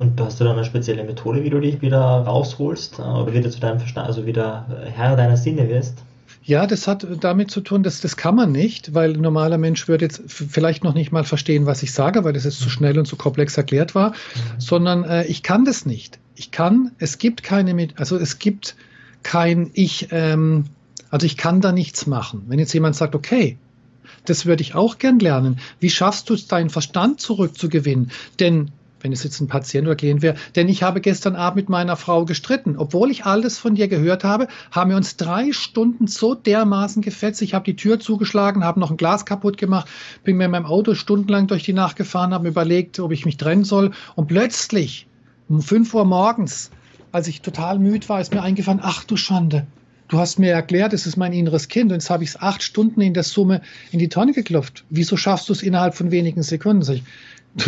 Und 0.00 0.20
hast 0.20 0.40
du 0.40 0.44
da 0.44 0.50
eine 0.50 0.64
spezielle 0.64 1.04
Methode, 1.04 1.44
wie 1.44 1.50
du 1.50 1.60
dich 1.60 1.80
wieder 1.80 2.00
rausholst 2.00 2.98
äh, 2.98 3.02
oder 3.02 3.32
wieder 3.32 3.50
zu 3.52 3.60
deinem 3.60 3.78
Verstand, 3.78 4.08
also 4.08 4.26
wieder 4.26 4.66
Herr 4.96 5.14
deiner 5.14 5.36
Sinne 5.36 5.68
wirst? 5.68 5.98
Ja, 6.44 6.66
das 6.66 6.88
hat 6.88 7.06
damit 7.20 7.50
zu 7.50 7.60
tun, 7.60 7.82
dass 7.82 8.00
das 8.00 8.16
kann 8.16 8.34
man 8.34 8.50
nicht, 8.50 8.94
weil 8.94 9.14
ein 9.14 9.20
normaler 9.20 9.58
Mensch 9.58 9.86
würde 9.86 10.04
jetzt 10.04 10.22
vielleicht 10.26 10.82
noch 10.82 10.94
nicht 10.94 11.12
mal 11.12 11.24
verstehen, 11.24 11.66
was 11.66 11.82
ich 11.82 11.92
sage, 11.92 12.24
weil 12.24 12.32
das 12.32 12.44
jetzt 12.44 12.60
zu 12.60 12.68
schnell 12.68 12.98
und 12.98 13.06
zu 13.06 13.16
komplex 13.16 13.56
erklärt 13.56 13.94
war, 13.94 14.10
mhm. 14.10 14.14
sondern 14.58 15.04
äh, 15.04 15.24
ich 15.26 15.42
kann 15.44 15.64
das 15.64 15.86
nicht. 15.86 16.18
Ich 16.34 16.50
kann, 16.50 16.92
es 16.98 17.18
gibt 17.18 17.44
keine, 17.44 17.88
also 17.96 18.16
es 18.16 18.40
gibt 18.40 18.74
kein 19.22 19.70
Ich, 19.74 20.08
ähm, 20.10 20.64
also 21.10 21.26
ich 21.26 21.36
kann 21.36 21.60
da 21.60 21.70
nichts 21.70 22.06
machen. 22.06 22.42
Wenn 22.48 22.58
jetzt 22.58 22.72
jemand 22.72 22.96
sagt, 22.96 23.14
okay, 23.14 23.56
das 24.24 24.44
würde 24.44 24.62
ich 24.62 24.74
auch 24.74 24.98
gern 24.98 25.20
lernen. 25.20 25.60
Wie 25.78 25.90
schaffst 25.90 26.28
du 26.28 26.34
es, 26.34 26.48
deinen 26.48 26.70
Verstand 26.70 27.20
zurückzugewinnen? 27.20 28.10
Denn 28.40 28.72
wenn 29.02 29.12
es 29.12 29.24
jetzt 29.24 29.40
ein 29.40 29.48
Patient 29.48 29.86
oder 29.86 29.96
Klient 29.96 30.22
wäre, 30.22 30.36
denn 30.56 30.68
ich 30.68 30.82
habe 30.82 31.00
gestern 31.00 31.36
Abend 31.36 31.56
mit 31.56 31.68
meiner 31.68 31.96
Frau 31.96 32.24
gestritten. 32.24 32.76
Obwohl 32.78 33.10
ich 33.10 33.24
alles 33.24 33.58
von 33.58 33.74
dir 33.74 33.88
gehört 33.88 34.24
habe, 34.24 34.48
haben 34.70 34.90
wir 34.90 34.96
uns 34.96 35.16
drei 35.16 35.52
Stunden 35.52 36.06
so 36.06 36.34
dermaßen 36.34 37.02
gefetzt. 37.02 37.42
Ich 37.42 37.54
habe 37.54 37.64
die 37.64 37.76
Tür 37.76 38.00
zugeschlagen, 38.00 38.64
habe 38.64 38.80
noch 38.80 38.90
ein 38.90 38.96
Glas 38.96 39.26
kaputt 39.26 39.58
gemacht, 39.58 39.88
bin 40.24 40.36
mir 40.36 40.46
in 40.46 40.50
meinem 40.50 40.66
Auto 40.66 40.94
stundenlang 40.94 41.46
durch 41.46 41.64
die 41.64 41.72
Nacht 41.72 41.96
gefahren, 41.96 42.32
habe 42.32 42.48
überlegt, 42.48 42.98
ob 43.00 43.12
ich 43.12 43.24
mich 43.24 43.36
trennen 43.36 43.64
soll. 43.64 43.92
Und 44.14 44.28
plötzlich, 44.28 45.06
um 45.48 45.60
fünf 45.60 45.92
Uhr 45.94 46.04
morgens, 46.04 46.70
als 47.10 47.28
ich 47.28 47.42
total 47.42 47.78
müde 47.78 48.08
war, 48.08 48.20
ist 48.20 48.32
mir 48.32 48.42
eingefallen, 48.42 48.80
ach 48.82 49.04
du 49.04 49.16
Schande, 49.16 49.66
Du 50.12 50.18
hast 50.18 50.38
mir 50.38 50.52
erklärt, 50.52 50.92
es 50.92 51.06
ist 51.06 51.16
mein 51.16 51.32
inneres 51.32 51.68
Kind 51.68 51.90
und 51.90 51.94
jetzt 51.94 52.10
habe 52.10 52.22
ich 52.22 52.28
es 52.28 52.36
acht 52.38 52.62
Stunden 52.62 53.00
in 53.00 53.14
der 53.14 53.22
Summe 53.22 53.62
in 53.92 53.98
die 53.98 54.10
Tonne 54.10 54.34
geklopft. 54.34 54.84
Wieso 54.90 55.16
schaffst 55.16 55.48
du 55.48 55.54
es 55.54 55.62
innerhalb 55.62 55.94
von 55.94 56.10
wenigen 56.10 56.42
Sekunden? 56.42 56.82
Sag 56.82 56.96
ich, 56.96 57.02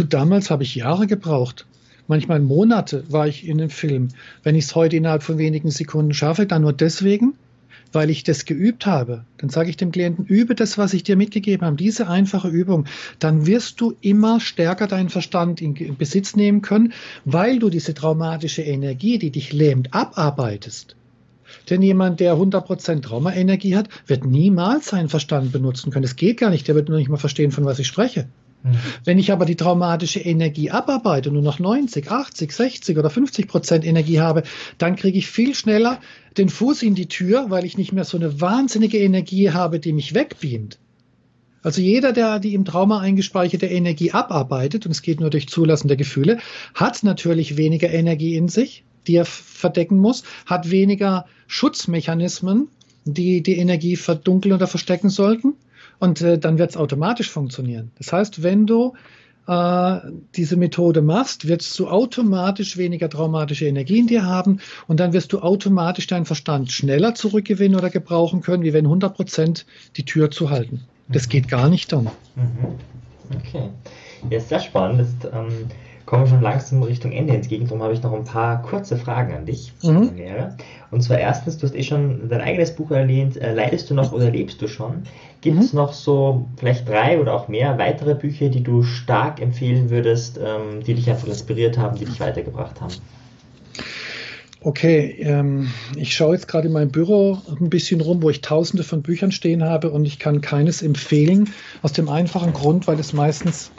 damals 0.08 0.50
habe 0.50 0.62
ich 0.62 0.74
Jahre 0.74 1.06
gebraucht. 1.06 1.66
Manchmal 2.06 2.40
Monate 2.40 3.04
war 3.08 3.28
ich 3.28 3.46
in 3.46 3.58
dem 3.58 3.70
Film. 3.70 4.08
Wenn 4.42 4.56
ich 4.56 4.66
es 4.66 4.74
heute 4.74 4.96
innerhalb 4.96 5.22
von 5.22 5.38
wenigen 5.38 5.70
Sekunden 5.70 6.12
schaffe, 6.12 6.46
dann 6.46 6.62
nur 6.62 6.74
deswegen, 6.74 7.34
weil 7.92 8.10
ich 8.10 8.24
das 8.24 8.44
geübt 8.44 8.84
habe. 8.84 9.24
Dann 9.38 9.48
sage 9.48 9.70
ich 9.70 9.78
dem 9.78 9.90
Klienten, 9.90 10.26
übe 10.26 10.54
das, 10.54 10.76
was 10.76 10.92
ich 10.92 11.02
dir 11.02 11.16
mitgegeben 11.16 11.66
habe, 11.66 11.76
diese 11.76 12.08
einfache 12.08 12.48
Übung. 12.48 12.84
Dann 13.20 13.46
wirst 13.46 13.80
du 13.80 13.94
immer 14.02 14.38
stärker 14.40 14.86
deinen 14.86 15.08
Verstand 15.08 15.62
in 15.62 15.96
Besitz 15.96 16.36
nehmen 16.36 16.60
können, 16.60 16.92
weil 17.24 17.58
du 17.58 17.70
diese 17.70 17.94
traumatische 17.94 18.62
Energie, 18.62 19.18
die 19.18 19.30
dich 19.30 19.52
lähmt, 19.52 19.94
abarbeitest. 19.94 20.96
Denn 21.70 21.80
jemand, 21.80 22.20
der 22.20 22.34
100% 22.34 23.00
Traumaenergie 23.00 23.76
hat, 23.76 23.88
wird 24.06 24.26
niemals 24.26 24.88
seinen 24.88 25.08
Verstand 25.08 25.52
benutzen 25.52 25.90
können. 25.90 26.04
Es 26.04 26.16
geht 26.16 26.38
gar 26.38 26.50
nicht, 26.50 26.68
der 26.68 26.74
wird 26.74 26.88
nur 26.88 26.98
nicht 26.98 27.08
mal 27.08 27.16
verstehen, 27.16 27.52
von 27.52 27.64
was 27.64 27.78
ich 27.78 27.86
spreche. 27.86 28.26
Mhm. 28.64 28.78
Wenn 29.04 29.18
ich 29.18 29.30
aber 29.30 29.44
die 29.44 29.56
traumatische 29.56 30.20
Energie 30.20 30.70
abarbeite 30.70 31.28
und 31.28 31.34
nur 31.34 31.42
noch 31.42 31.58
90, 31.58 32.10
80, 32.10 32.50
60 32.50 32.98
oder 32.98 33.10
50 33.10 33.46
Prozent 33.46 33.84
Energie 33.84 34.20
habe, 34.20 34.42
dann 34.78 34.96
kriege 34.96 35.18
ich 35.18 35.26
viel 35.26 35.54
schneller 35.54 36.00
den 36.38 36.48
Fuß 36.48 36.82
in 36.82 36.94
die 36.94 37.06
Tür, 37.06 37.50
weil 37.50 37.64
ich 37.64 37.76
nicht 37.76 37.92
mehr 37.92 38.04
so 38.04 38.16
eine 38.16 38.40
wahnsinnige 38.40 38.98
Energie 38.98 39.50
habe, 39.50 39.78
die 39.78 39.92
mich 39.92 40.14
wegbeamt. 40.14 40.78
Also 41.62 41.80
jeder, 41.80 42.12
der 42.12 42.40
die 42.40 42.54
im 42.54 42.64
Trauma 42.64 43.00
eingespeicherte 43.00 43.66
Energie 43.66 44.12
abarbeitet, 44.12 44.86
und 44.86 44.92
es 44.92 45.02
geht 45.02 45.20
nur 45.20 45.30
durch 45.30 45.48
Zulassen 45.48 45.88
der 45.88 45.96
Gefühle, 45.96 46.38
hat 46.74 47.02
natürlich 47.02 47.56
weniger 47.56 47.90
Energie 47.90 48.34
in 48.34 48.48
sich, 48.48 48.84
die 49.06 49.16
er 49.16 49.24
verdecken 49.24 49.98
muss, 49.98 50.24
hat 50.46 50.70
weniger 50.70 51.26
Schutzmechanismen, 51.46 52.68
die 53.04 53.42
die 53.42 53.56
Energie 53.56 53.96
verdunkeln 53.96 54.54
oder 54.54 54.66
verstecken 54.66 55.10
sollten. 55.10 55.54
Und 55.98 56.20
äh, 56.20 56.38
dann 56.38 56.58
wird 56.58 56.70
es 56.70 56.76
automatisch 56.76 57.30
funktionieren. 57.30 57.90
Das 57.98 58.12
heißt, 58.12 58.42
wenn 58.42 58.66
du 58.66 58.94
äh, 59.46 60.00
diese 60.36 60.56
Methode 60.56 61.02
machst, 61.02 61.48
wirst 61.48 61.78
du 61.78 61.88
automatisch 61.88 62.76
weniger 62.76 63.08
traumatische 63.08 63.66
Energie 63.66 63.98
in 63.98 64.06
dir 64.06 64.24
haben 64.24 64.60
und 64.86 65.00
dann 65.00 65.12
wirst 65.12 65.32
du 65.32 65.40
automatisch 65.40 66.06
deinen 66.06 66.24
Verstand 66.24 66.72
schneller 66.72 67.14
zurückgewinnen 67.14 67.78
oder 67.78 67.90
gebrauchen 67.90 68.40
können, 68.40 68.62
wie 68.62 68.72
wenn 68.72 68.86
100 68.86 69.14
Prozent 69.14 69.66
die 69.96 70.04
Tür 70.04 70.30
zu 70.30 70.50
halten. 70.50 70.84
Das 71.08 71.26
mhm. 71.26 71.30
geht 71.30 71.48
gar 71.48 71.68
nicht 71.68 71.92
dann. 71.92 72.04
Mhm. 72.36 72.78
Okay. 73.36 73.70
Ja, 74.30 74.40
sehr 74.40 74.60
spannend. 74.60 75.06
Das, 75.20 75.32
ähm, 75.32 75.68
kommen 76.06 76.24
wir 76.24 76.30
schon 76.30 76.42
langsam 76.42 76.82
Richtung 76.82 77.12
Ende 77.12 77.34
entgegen. 77.34 77.64
Darum 77.66 77.82
habe 77.82 77.94
ich 77.94 78.02
noch 78.02 78.12
ein 78.12 78.24
paar 78.24 78.62
kurze 78.62 78.96
Fragen 78.96 79.34
an 79.34 79.46
dich. 79.46 79.72
Mhm. 79.82 80.10
Und 80.90 81.02
zwar 81.02 81.18
erstens, 81.18 81.58
du 81.58 81.66
hast 81.66 81.74
eh 81.74 81.82
schon 81.82 82.28
dein 82.28 82.40
eigenes 82.40 82.74
Buch 82.74 82.90
erwähnt. 82.90 83.36
Äh, 83.36 83.54
leidest 83.54 83.90
du 83.90 83.94
noch 83.94 84.12
oder 84.12 84.30
lebst 84.30 84.60
du 84.60 84.68
schon? 84.68 85.04
Gibt 85.40 85.60
es 85.60 85.72
mhm. 85.72 85.78
noch 85.78 85.92
so 85.92 86.46
vielleicht 86.56 86.88
drei 86.88 87.18
oder 87.20 87.34
auch 87.34 87.48
mehr 87.48 87.78
weitere 87.78 88.14
Bücher, 88.14 88.48
die 88.48 88.62
du 88.62 88.82
stark 88.82 89.40
empfehlen 89.40 89.90
würdest, 89.90 90.38
ähm, 90.38 90.82
die 90.86 90.94
dich 90.94 91.08
einfach 91.08 91.28
inspiriert 91.28 91.78
haben, 91.78 91.96
die 91.96 92.04
dich 92.04 92.20
weitergebracht 92.20 92.80
haben? 92.80 92.94
Okay, 94.60 95.16
ähm, 95.20 95.68
ich 95.94 96.14
schaue 96.14 96.34
jetzt 96.34 96.48
gerade 96.48 96.68
in 96.68 96.72
meinem 96.72 96.90
Büro 96.90 97.38
ein 97.60 97.68
bisschen 97.68 98.00
rum, 98.00 98.22
wo 98.22 98.30
ich 98.30 98.40
tausende 98.40 98.82
von 98.82 99.02
Büchern 99.02 99.30
stehen 99.30 99.62
habe 99.62 99.90
und 99.90 100.06
ich 100.06 100.18
kann 100.18 100.40
keines 100.40 100.80
empfehlen, 100.80 101.50
aus 101.82 101.92
dem 101.92 102.08
einfachen 102.08 102.54
Grund, 102.54 102.86
weil 102.86 102.98
es 102.98 103.12
meistens 103.12 103.70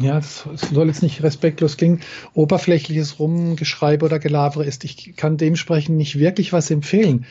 ja, 0.00 0.18
es 0.18 0.44
soll 0.72 0.88
jetzt 0.88 1.02
nicht 1.02 1.22
respektlos 1.22 1.76
klingen, 1.76 2.00
oberflächliches 2.34 3.18
Rumgeschreibe 3.18 4.04
oder 4.04 4.18
Gelabere 4.18 4.64
ist. 4.64 4.84
Ich 4.84 5.14
kann 5.16 5.36
dementsprechend 5.36 5.96
nicht 5.96 6.18
wirklich 6.18 6.52
was 6.52 6.70
empfehlen. 6.70 7.26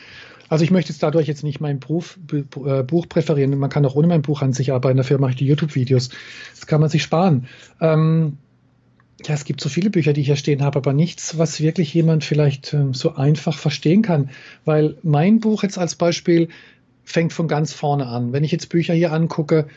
Also 0.48 0.64
ich 0.64 0.70
möchte 0.70 0.92
jetzt 0.92 1.02
dadurch 1.02 1.28
jetzt 1.28 1.44
nicht 1.44 1.60
mein 1.60 1.78
Beruf, 1.78 2.18
äh, 2.32 2.82
Buch 2.82 3.08
präferieren. 3.08 3.56
Man 3.56 3.70
kann 3.70 3.86
auch 3.86 3.94
ohne 3.94 4.08
mein 4.08 4.22
Buch 4.22 4.42
an 4.42 4.52
sich 4.52 4.72
arbeiten. 4.72 4.96
Dafür 4.96 5.18
mache 5.18 5.30
ich 5.30 5.36
die 5.36 5.46
YouTube-Videos. 5.46 6.10
Das 6.54 6.66
kann 6.66 6.80
man 6.80 6.90
sich 6.90 7.04
sparen. 7.04 7.46
Ähm, 7.80 8.36
ja, 9.26 9.34
es 9.34 9.44
gibt 9.44 9.60
so 9.60 9.68
viele 9.68 9.90
Bücher, 9.90 10.12
die 10.12 10.22
ich 10.22 10.26
hier 10.26 10.36
stehen 10.36 10.62
habe, 10.62 10.78
aber 10.78 10.92
nichts, 10.92 11.38
was 11.38 11.60
wirklich 11.60 11.94
jemand 11.94 12.24
vielleicht 12.24 12.72
ähm, 12.72 12.94
so 12.94 13.14
einfach 13.14 13.56
verstehen 13.56 14.02
kann. 14.02 14.30
Weil 14.64 14.96
mein 15.02 15.38
Buch 15.38 15.62
jetzt 15.62 15.78
als 15.78 15.94
Beispiel 15.94 16.48
fängt 17.04 17.32
von 17.32 17.46
ganz 17.46 17.72
vorne 17.72 18.06
an. 18.06 18.32
Wenn 18.32 18.42
ich 18.42 18.50
jetzt 18.50 18.70
Bücher 18.70 18.94
hier 18.94 19.12
angucke, 19.12 19.68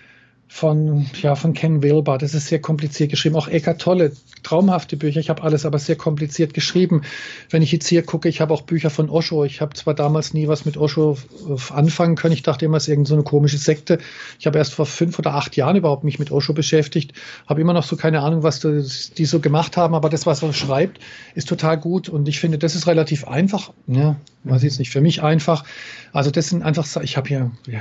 von, 0.48 1.07
ja, 1.22 1.36
von 1.36 1.53
Ken 1.53 1.82
Wilber. 1.82 2.20
Das 2.20 2.36
ist 2.36 2.48
sehr 2.48 2.60
kompliziert 2.60 3.10
geschrieben. 3.10 3.36
Auch 3.36 3.48
Eckart 3.48 3.82
Tolle, 3.82 4.11
traumhafte 4.44 4.98
Bücher. 4.98 5.20
Ich 5.20 5.30
habe 5.30 5.41
alles 5.41 5.65
aber 5.65 5.80
sehr 5.80 5.95
kompliziert 5.95 6.53
geschrieben. 6.53 7.02
Wenn 7.49 7.64
ich 7.64 7.72
jetzt 7.72 7.88
hier 7.88 8.03
gucke, 8.03 8.30
ich 8.30 8.40
habe 8.40 8.53
auch 8.53 8.61
Bücher 8.61 8.91
von 8.91 9.10
Osho. 9.10 9.45
Ich 9.45 9.61
habe 9.61 9.74
zwar 9.74 9.95
damals 9.95 10.34
nie 10.34 10.48
was 10.48 10.65
mit 10.65 10.78
Osho 10.78 11.18
äh, 11.49 11.74
anfangen 11.74 12.15
können. 12.15 12.36
Ich 12.36 12.44
dachte 12.44 12.65
immer, 12.65 12.78
es 12.78 12.84
ist 12.84 12.90
irgendeine 12.90 13.22
so 13.22 13.24
komische 13.24 13.57
Sekte. 13.57 13.98
Ich 14.40 14.45
habe 14.45 14.60
erst 14.60 14.76
vor 14.76 14.86
fünf 14.86 15.18
oder 15.18 15.34
acht 15.34 15.56
Jahren 15.56 15.76
überhaupt 15.76 16.03
mich 16.03 16.20
mit 16.20 16.32
Osho 16.32 16.53
beschäftigt. 16.53 17.14
Habe 17.48 17.61
immer 17.61 17.74
noch 17.74 17.84
so 17.84 17.95
keine 17.95 18.22
Ahnung, 18.22 18.44
was 18.44 18.60
die 18.60 19.26
so 19.26 19.40
gemacht 19.40 19.76
haben. 19.76 19.95
Aber 19.95 20.10
das, 20.10 20.28
was 20.28 20.44
er 20.44 20.53
schreibt, 20.53 20.99
ist 21.34 21.49
total 21.49 21.80
gut. 21.80 22.10
Und 22.10 22.28
ich 22.28 22.40
finde, 22.40 22.60
das 22.60 22.76
ist 22.76 22.86
relativ 22.86 23.28
einfach. 23.28 23.72
Ja, 23.88 24.18
weiß 24.44 24.61
jetzt 24.61 24.78
nicht 24.78 24.91
für 24.91 25.02
mich 25.02 25.24
einfach. 25.24 25.64
Also 26.11 26.30
das 26.30 26.49
sind 26.49 26.61
einfach, 26.61 26.86
ich 27.02 27.18
habe 27.18 27.28
hier, 27.28 27.52
ja, 27.68 27.80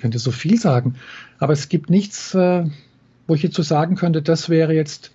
könnte 0.00 0.18
so 0.18 0.32
viel 0.32 0.60
sagen. 0.60 0.96
Aber 1.40 1.54
es 1.54 1.68
gibt 1.68 1.90
nichts, 1.90 2.34
äh, 2.34 2.64
wo 3.26 3.34
ich 3.34 3.42
jetzt 3.42 3.56
so 3.56 3.62
sagen 3.62 3.96
könnte, 3.96 4.22
das 4.22 4.48
wäre 4.48 4.74
jetzt 4.74 5.10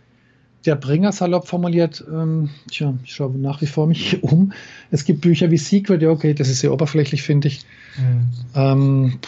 der 0.66 0.76
Bringer 0.76 1.12
salopp 1.12 1.48
formuliert. 1.48 2.04
Ähm, 2.12 2.50
tja, 2.70 2.96
ich 3.04 3.14
schaue 3.14 3.38
nach 3.38 3.62
wie 3.62 3.68
vor 3.68 3.88
mich 3.88 4.24
um. 4.24 4.52
Es 4.92 5.06
gibt 5.06 5.22
Bücher 5.22 5.52
wie 5.52 5.58
Secret, 5.58 6.02
ja, 6.02 6.10
okay, 6.10 6.34
das 6.34 6.50
ist 6.50 6.60
sehr 6.60 6.74
oberflächlich, 6.74 7.22
finde 7.22 7.48
ich. 7.48 7.62
Mhm. 7.98 8.30
Ähm, 8.56 9.20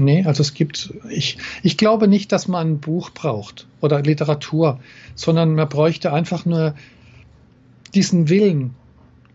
nee, 0.00 0.24
also 0.24 0.42
es 0.42 0.54
gibt, 0.54 0.92
ich, 1.08 1.38
ich 1.62 1.76
glaube 1.76 2.08
nicht, 2.08 2.32
dass 2.32 2.48
man 2.48 2.72
ein 2.72 2.80
Buch 2.80 3.10
braucht 3.10 3.68
oder 3.80 4.02
Literatur, 4.02 4.80
sondern 5.14 5.54
man 5.54 5.68
bräuchte 5.68 6.12
einfach 6.12 6.44
nur 6.44 6.74
diesen 7.94 8.28
Willen, 8.28 8.74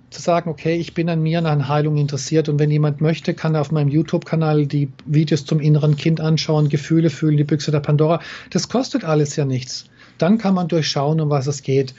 zu 0.09 0.21
sagen, 0.21 0.49
okay, 0.49 0.75
ich 0.75 0.93
bin 0.93 1.09
an 1.09 1.21
mir 1.21 1.39
und 1.39 1.45
an 1.45 1.67
Heilung 1.67 1.97
interessiert 1.97 2.47
und 2.47 2.59
wenn 2.59 2.71
jemand 2.71 3.01
möchte, 3.01 3.33
kann 3.33 3.55
er 3.55 3.61
auf 3.61 3.71
meinem 3.71 3.89
YouTube-Kanal 3.89 4.65
die 4.65 4.89
Videos 5.05 5.45
zum 5.45 5.59
inneren 5.59 5.97
Kind 5.97 6.21
anschauen, 6.21 6.69
Gefühle 6.69 7.09
fühlen, 7.09 7.37
die 7.37 7.43
Büchse 7.43 7.71
der 7.71 7.81
Pandora. 7.81 8.21
Das 8.49 8.69
kostet 8.69 9.03
alles 9.03 9.35
ja 9.35 9.45
nichts. 9.45 9.85
Dann 10.17 10.37
kann 10.37 10.53
man 10.53 10.67
durchschauen, 10.67 11.19
um 11.19 11.29
was 11.29 11.47
es 11.47 11.61
geht. 11.61 11.93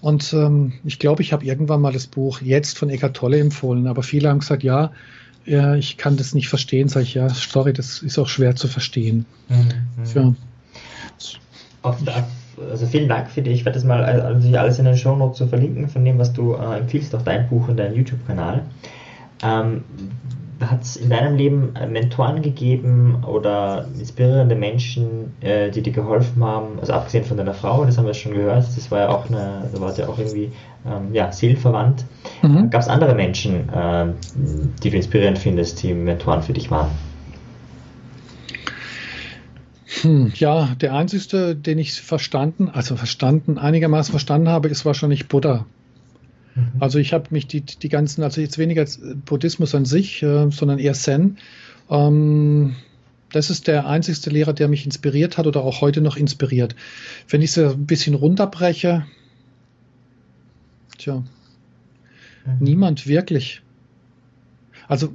Und 0.00 0.32
ähm, 0.34 0.74
ich 0.84 0.98
glaube, 0.98 1.22
ich 1.22 1.32
habe 1.32 1.44
irgendwann 1.44 1.80
mal 1.80 1.92
das 1.92 2.06
Buch 2.06 2.40
jetzt 2.40 2.76
von 2.76 2.90
Eckart 2.90 3.16
Tolle 3.16 3.38
empfohlen, 3.38 3.86
aber 3.86 4.02
viele 4.02 4.28
haben 4.28 4.40
gesagt, 4.40 4.62
ja, 4.62 4.92
ja 5.46 5.76
ich 5.76 5.96
kann 5.96 6.16
das 6.16 6.34
nicht 6.34 6.48
verstehen. 6.48 6.88
Sag 6.88 7.04
ich, 7.04 7.14
ja, 7.14 7.28
sorry, 7.30 7.72
das 7.72 8.02
ist 8.02 8.18
auch 8.18 8.28
schwer 8.28 8.56
zu 8.56 8.68
verstehen. 8.68 9.24
Mhm. 9.48 10.04
Ja. 10.14 10.34
Auf, 11.82 11.96
auf 12.12 12.24
also 12.70 12.86
vielen 12.86 13.08
Dank 13.08 13.30
für 13.30 13.42
dich. 13.42 13.54
Ich 13.54 13.64
werde 13.64 13.78
das 13.78 13.84
mal 13.84 14.04
also 14.04 14.56
alles 14.56 14.78
in 14.78 14.84
den 14.84 14.96
Show 14.96 15.16
Notes 15.16 15.38
so 15.38 15.46
verlinken 15.46 15.88
von 15.88 16.04
dem, 16.04 16.18
was 16.18 16.32
du 16.32 16.54
äh, 16.54 16.78
empfiehlst, 16.78 17.14
auch 17.14 17.22
dein 17.22 17.48
Buch 17.48 17.68
und 17.68 17.76
deinen 17.76 17.94
YouTube-Kanal. 17.94 18.62
Ähm, 19.42 19.84
hat 20.60 20.82
es 20.82 20.96
in 20.96 21.10
deinem 21.10 21.36
Leben 21.36 21.74
äh, 21.76 21.86
Mentoren 21.86 22.42
gegeben 22.42 23.24
oder 23.26 23.86
inspirierende 23.98 24.54
Menschen, 24.54 25.34
äh, 25.40 25.70
die 25.70 25.82
dir 25.82 25.92
geholfen 25.92 26.42
haben, 26.44 26.78
also 26.80 26.92
abgesehen 26.92 27.24
von 27.24 27.36
deiner 27.36 27.54
Frau, 27.54 27.84
das 27.84 27.98
haben 27.98 28.06
wir 28.06 28.14
schon 28.14 28.34
gehört, 28.34 28.64
das 28.64 28.90
war 28.90 29.00
ja 29.00 29.08
auch 29.08 29.26
eine, 29.26 29.68
da 29.72 29.80
war 29.80 29.96
ja 29.96 30.08
auch 30.08 30.18
irgendwie 30.18 30.52
ähm, 30.86 31.12
ja, 31.12 31.32
seelenverwandt. 31.32 32.04
Mhm. 32.42 32.70
Gab 32.70 32.82
es 32.82 32.88
andere 32.88 33.14
Menschen, 33.14 33.68
äh, 33.68 34.06
die 34.82 34.90
du 34.90 34.96
inspirierend 34.96 35.38
findest, 35.38 35.82
die 35.82 35.92
Mentoren 35.92 36.42
für 36.42 36.52
dich 36.52 36.70
waren? 36.70 36.90
Hm, 40.02 40.32
ja, 40.36 40.74
der 40.80 40.94
einzigste, 40.94 41.54
den 41.54 41.78
ich 41.78 42.00
verstanden, 42.00 42.70
also 42.70 42.96
verstanden, 42.96 43.58
einigermaßen 43.58 44.12
verstanden 44.12 44.48
habe, 44.48 44.68
ist 44.68 44.84
wahrscheinlich 44.84 45.28
Buddha. 45.28 45.66
Mhm. 46.54 46.72
Also 46.80 46.98
ich 46.98 47.12
habe 47.12 47.26
mich 47.30 47.46
die, 47.46 47.60
die 47.60 47.88
ganzen, 47.88 48.22
also 48.22 48.40
jetzt 48.40 48.58
weniger 48.58 48.86
Buddhismus 49.26 49.74
an 49.74 49.84
sich, 49.84 50.22
äh, 50.22 50.50
sondern 50.50 50.78
eher 50.78 50.94
Zen. 50.94 51.38
Ähm, 51.90 52.76
das 53.30 53.50
ist 53.50 53.66
der 53.66 53.86
einzigste 53.86 54.30
Lehrer, 54.30 54.52
der 54.52 54.68
mich 54.68 54.86
inspiriert 54.86 55.36
hat 55.38 55.46
oder 55.46 55.62
auch 55.62 55.80
heute 55.80 56.00
noch 56.00 56.16
inspiriert. 56.16 56.76
Wenn 57.28 57.42
ich 57.42 57.50
es 57.50 57.58
ein 57.58 57.84
bisschen 57.86 58.14
runterbreche, 58.14 59.06
tja, 60.98 61.16
mhm. 61.16 62.56
niemand 62.60 63.06
wirklich. 63.06 63.63
Also, 64.88 65.08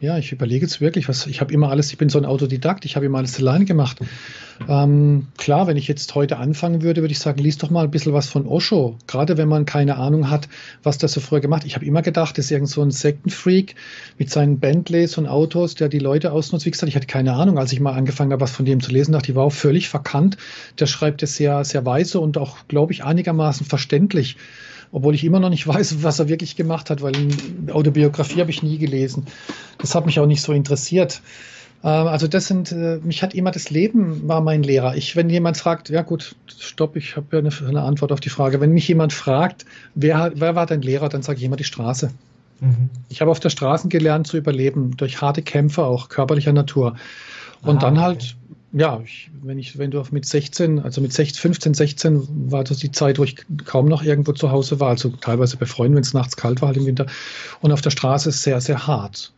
ja, 0.00 0.18
ich 0.18 0.32
überlege 0.32 0.64
jetzt 0.64 0.80
wirklich, 0.80 1.08
was, 1.08 1.26
ich 1.26 1.40
habe 1.40 1.52
immer 1.52 1.70
alles, 1.70 1.90
ich 1.90 1.98
bin 1.98 2.08
so 2.08 2.18
ein 2.18 2.24
Autodidakt, 2.24 2.84
ich 2.84 2.96
habe 2.96 3.06
immer 3.06 3.18
alles 3.18 3.38
alleine 3.38 3.64
gemacht. 3.64 3.98
Ähm, 4.68 5.28
klar, 5.36 5.66
wenn 5.66 5.76
ich 5.76 5.86
jetzt 5.86 6.14
heute 6.14 6.38
anfangen 6.38 6.82
würde, 6.82 7.00
würde 7.00 7.12
ich 7.12 7.18
sagen, 7.18 7.40
lies 7.40 7.58
doch 7.58 7.70
mal 7.70 7.84
ein 7.84 7.90
bisschen 7.90 8.12
was 8.12 8.28
von 8.28 8.46
Osho. 8.46 8.96
Gerade 9.06 9.36
wenn 9.36 9.48
man 9.48 9.64
keine 9.64 9.96
Ahnung 9.96 10.30
hat, 10.30 10.48
was 10.82 10.98
das 10.98 11.12
so 11.12 11.20
früher 11.20 11.40
gemacht 11.40 11.64
Ich 11.64 11.74
habe 11.74 11.84
immer 11.84 12.02
gedacht, 12.02 12.38
das 12.38 12.46
ist 12.46 12.50
irgend 12.50 12.68
so 12.68 12.82
ein 12.82 12.90
Sektenfreak 12.90 13.76
mit 14.18 14.30
seinen 14.30 14.58
Bentleys 14.58 15.16
und 15.18 15.26
Autos, 15.26 15.74
der 15.74 15.88
die 15.88 16.00
Leute 16.00 16.32
ausnutzt. 16.32 16.66
Wie 16.66 16.70
gesagt, 16.70 16.88
ich 16.88 16.96
hatte 16.96 17.06
keine 17.06 17.34
Ahnung, 17.34 17.58
als 17.58 17.72
ich 17.72 17.80
mal 17.80 17.92
angefangen 17.92 18.32
habe, 18.32 18.40
was 18.40 18.50
von 18.50 18.64
dem 18.64 18.80
zu 18.80 18.90
lesen, 18.90 19.12
dachte 19.12 19.30
ich, 19.30 19.36
war 19.36 19.44
auch 19.44 19.52
völlig 19.52 19.88
verkannt. 19.88 20.36
Der 20.78 20.86
schreibt 20.86 21.22
es 21.22 21.36
sehr, 21.36 21.64
sehr 21.64 21.84
weise 21.86 22.20
und 22.20 22.38
auch, 22.38 22.66
glaube 22.68 22.92
ich, 22.92 23.04
einigermaßen 23.04 23.66
verständlich. 23.66 24.36
Obwohl 24.92 25.14
ich 25.14 25.24
immer 25.24 25.40
noch 25.40 25.50
nicht 25.50 25.66
weiß, 25.68 26.02
was 26.02 26.18
er 26.18 26.28
wirklich 26.28 26.56
gemacht 26.56 26.90
hat, 26.90 27.02
weil 27.02 27.14
eine 27.14 27.74
Autobiografie 27.74 28.40
habe 28.40 28.50
ich 28.50 28.62
nie 28.62 28.78
gelesen. 28.78 29.26
Das 29.78 29.94
hat 29.94 30.06
mich 30.06 30.20
auch 30.20 30.26
nicht 30.26 30.42
so 30.42 30.52
interessiert. 30.52 31.22
Ähm, 31.84 32.06
also 32.06 32.26
das 32.26 32.46
sind, 32.46 32.72
äh, 32.72 32.98
mich 33.02 33.22
hat 33.22 33.34
immer 33.34 33.50
das 33.50 33.70
Leben 33.70 34.26
war 34.26 34.40
mein 34.40 34.62
Lehrer. 34.62 34.96
Ich, 34.96 35.16
wenn 35.16 35.30
jemand 35.30 35.56
fragt, 35.56 35.88
ja 35.88 36.02
gut, 36.02 36.34
stopp, 36.46 36.96
ich 36.96 37.16
habe 37.16 37.26
ja 37.32 37.38
eine, 37.38 37.50
eine, 37.68 37.82
Antwort 37.82 38.12
auf 38.12 38.20
die 38.20 38.30
Frage. 38.30 38.60
Wenn 38.60 38.72
mich 38.72 38.88
jemand 38.88 39.12
fragt, 39.12 39.64
wer, 39.94 40.32
wer 40.34 40.54
war 40.54 40.66
dein 40.66 40.82
Lehrer, 40.82 41.08
dann 41.08 41.22
sage 41.22 41.38
ich 41.38 41.44
immer 41.44 41.56
die 41.56 41.64
Straße. 41.64 42.10
Mhm. 42.60 42.90
Ich 43.08 43.20
habe 43.20 43.30
auf 43.30 43.40
der 43.40 43.50
Straße 43.50 43.88
gelernt 43.88 44.26
zu 44.26 44.36
überleben, 44.36 44.96
durch 44.96 45.20
harte 45.20 45.42
Kämpfe, 45.42 45.84
auch 45.84 46.08
körperlicher 46.08 46.52
Natur. 46.52 46.96
Und 47.62 47.78
ah, 47.78 47.80
dann 47.80 48.00
halt, 48.00 48.36
okay. 48.50 48.57
Ja, 48.72 49.00
ich, 49.02 49.30
wenn 49.42 49.58
ich, 49.58 49.78
wenn 49.78 49.90
du 49.90 50.02
mit 50.10 50.26
16, 50.26 50.80
also 50.80 51.00
mit 51.00 51.12
16, 51.12 51.40
15, 51.40 51.74
16 51.74 52.50
war 52.50 52.64
das 52.64 52.78
die 52.78 52.92
Zeit, 52.92 53.18
wo 53.18 53.24
ich 53.24 53.36
kaum 53.64 53.86
noch 53.86 54.02
irgendwo 54.02 54.32
zu 54.32 54.50
Hause 54.50 54.78
war, 54.78 54.90
also 54.90 55.08
teilweise 55.08 55.56
bei 55.56 55.66
Freunden, 55.66 55.96
wenn 55.96 56.02
es 56.02 56.12
nachts 56.12 56.36
kalt 56.36 56.60
war 56.60 56.68
halt 56.68 56.76
im 56.76 56.86
Winter. 56.86 57.06
Und 57.60 57.72
auf 57.72 57.80
der 57.80 57.90
Straße 57.90 58.28
ist 58.28 58.42
sehr, 58.42 58.60
sehr 58.60 58.86
hart. 58.86 59.32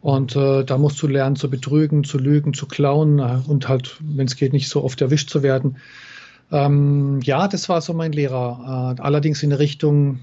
Und 0.00 0.36
äh, 0.36 0.64
da 0.64 0.78
musst 0.78 1.02
du 1.02 1.08
lernen 1.08 1.34
zu 1.34 1.50
betrügen, 1.50 2.04
zu 2.04 2.18
lügen, 2.18 2.54
zu 2.54 2.66
klauen 2.66 3.18
äh, 3.18 3.38
und 3.48 3.68
halt, 3.68 3.96
wenn 4.00 4.26
es 4.26 4.36
geht, 4.36 4.52
nicht 4.52 4.68
so 4.68 4.84
oft 4.84 5.00
erwischt 5.00 5.28
zu 5.28 5.42
werden. 5.42 5.78
Ähm, 6.52 7.20
ja, 7.24 7.48
das 7.48 7.68
war 7.68 7.80
so 7.80 7.94
mein 7.94 8.12
Lehrer. 8.12 8.94
Äh, 8.96 9.02
allerdings 9.02 9.42
in 9.42 9.50
Richtung, 9.52 10.20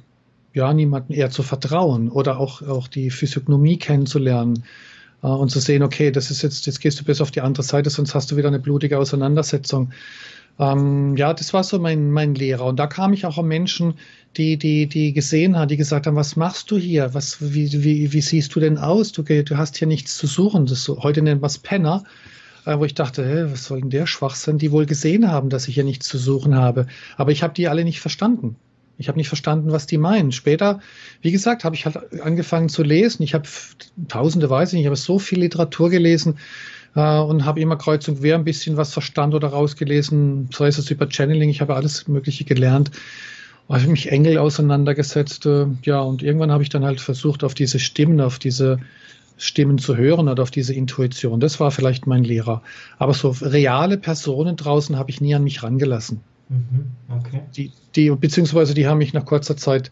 ja, 0.53 0.73
niemanden 0.73 1.11
eher 1.11 1.30
zu 1.30 1.44
vertrauen 1.44 2.10
oder 2.10 2.40
auch, 2.40 2.61
auch 2.61 2.88
die 2.88 3.10
Physiognomie 3.10 3.77
kennenzulernen 3.77 4.64
und 5.30 5.49
zu 5.49 5.60
sehen, 5.60 5.84
okay, 5.84 6.11
das 6.11 6.31
ist 6.31 6.41
jetzt, 6.41 6.65
jetzt 6.65 6.80
gehst 6.80 6.99
du 6.99 7.03
bis 7.03 7.22
auf 7.22 7.31
die 7.31 7.41
andere 7.41 7.64
Seite, 7.64 7.89
sonst 7.89 8.15
hast 8.15 8.31
du 8.31 8.38
wieder 8.38 8.47
eine 8.47 8.60
blutige 8.60 8.97
Auseinandersetzung. 8.97 9.91
Ähm, 10.60 11.18
ja, 11.18 11.34
das 11.34 11.53
war 11.53 11.64
so 11.64 11.80
mein, 11.80 12.11
mein 12.11 12.35
Lehrer. 12.35 12.65
Und 12.65 12.77
da 12.77 12.88
kam 12.88 13.14
ich 13.14 13.26
auch 13.26 13.38
an 13.38 13.47
Menschen, 13.47 13.95
die, 14.38 14.57
die, 14.57 14.88
die 14.88 15.14
gesehen 15.14 15.57
haben, 15.57 15.68
die 15.68 15.77
gesagt 15.77 16.07
haben, 16.07 16.15
was 16.15 16.35
machst 16.35 16.72
du 16.72 16.77
hier? 16.77 17.14
Was, 17.14 17.38
wie, 17.53 17.84
wie, 17.84 18.14
wie 18.14 18.22
siehst 18.22 18.56
du 18.56 18.60
denn 18.60 18.77
aus? 18.77 19.11
Du, 19.11 19.23
du 19.23 19.57
hast 19.57 19.77
hier 19.77 19.88
nichts 19.88 20.18
zu 20.18 20.27
suchen. 20.27 20.65
Das 20.65 20.84
so, 20.84 21.03
heute 21.03 21.22
nennt 21.22 21.41
man 21.41 21.49
es 21.49 21.57
Penner. 21.57 22.03
Äh, 22.65 22.80
wo 22.80 22.85
ich 22.85 22.95
dachte, 22.95 23.26
hä, 23.26 23.52
was 23.52 23.65
soll 23.65 23.81
denn 23.81 23.89
der 23.89 24.07
Schwachsinn? 24.07 24.57
Die 24.57 24.72
wohl 24.72 24.85
gesehen 24.85 25.30
haben, 25.30 25.49
dass 25.49 25.68
ich 25.68 25.76
hier 25.76 25.84
nichts 25.84 26.07
zu 26.07 26.18
suchen 26.18 26.56
habe. 26.56 26.88
Aber 27.18 27.31
ich 27.31 27.43
habe 27.43 27.53
die 27.53 27.68
alle 27.68 27.84
nicht 27.84 28.02
verstanden. 28.02 28.56
Ich 28.97 29.07
habe 29.07 29.17
nicht 29.17 29.27
verstanden, 29.27 29.72
was 29.72 29.88
die 29.88 29.97
meinen. 29.97 30.31
Später, 30.31 30.80
wie 31.22 31.31
gesagt, 31.31 31.63
habe 31.63 31.76
ich 31.76 31.85
halt 31.85 32.22
angefangen 32.22 32.69
zu 32.69 32.84
lesen. 32.84 33.23
Ich 33.23 33.34
habe 33.34 33.47
tausende, 34.07 34.49
weiß 34.49 34.69
ich 34.69 34.73
nicht, 34.73 34.84
ich 34.84 34.88
habe 34.88 34.95
so 34.95 35.19
viel 35.19 35.39
Literatur 35.39 35.89
gelesen, 35.89 36.38
äh, 36.95 37.19
und 37.19 37.45
habe 37.45 37.59
immer 37.59 37.76
kreuz 37.76 38.07
und 38.07 38.22
quer 38.22 38.35
ein 38.35 38.45
bisschen 38.45 38.77
was 38.77 38.93
verstanden 38.93 39.35
oder 39.35 39.49
rausgelesen, 39.49 40.49
sei 40.53 40.67
es 40.67 40.89
über 40.89 41.07
Channeling, 41.09 41.49
ich 41.49 41.61
habe 41.61 41.76
alles 41.76 42.07
Mögliche 42.07 42.45
gelernt. 42.45 42.91
Habe 43.67 43.88
mich 43.88 44.11
Engel 44.11 44.38
auseinandergesetzt, 44.38 45.45
äh, 45.45 45.65
ja, 45.84 45.99
und 45.99 46.23
irgendwann 46.23 46.51
habe 46.51 46.63
ich 46.63 46.69
dann 46.69 46.85
halt 46.85 47.01
versucht, 47.01 47.43
auf 47.43 47.53
diese 47.55 47.80
Stimmen, 47.80 48.22
auf 48.22 48.39
diese 48.39 48.80
Stimmen 49.38 49.80
zu 49.80 49.97
hören 49.97 50.30
oder 50.30 50.43
auf 50.43 50.51
diese 50.51 50.73
Intuition. 50.73 51.39
Das 51.39 51.59
war 51.59 51.72
vielleicht 51.72 52.07
mein 52.07 52.23
Lehrer. 52.23 52.61
Aber 52.99 53.13
so 53.13 53.35
reale 53.41 53.97
Personen 53.97 54.55
draußen 54.55 54.97
habe 54.97 55.09
ich 55.09 55.19
nie 55.19 55.35
an 55.35 55.43
mich 55.43 55.63
rangelassen. 55.63 56.22
Mhm, 56.47 56.91
okay. 57.09 57.41
Die, 57.55 57.72
die, 57.95 58.11
beziehungsweise 58.11 58.76
die 58.76 58.85
haben 58.85 58.99
mich 58.99 59.13
nach 59.13 59.26
kurzer 59.26 59.57
Zeit, 59.57 59.89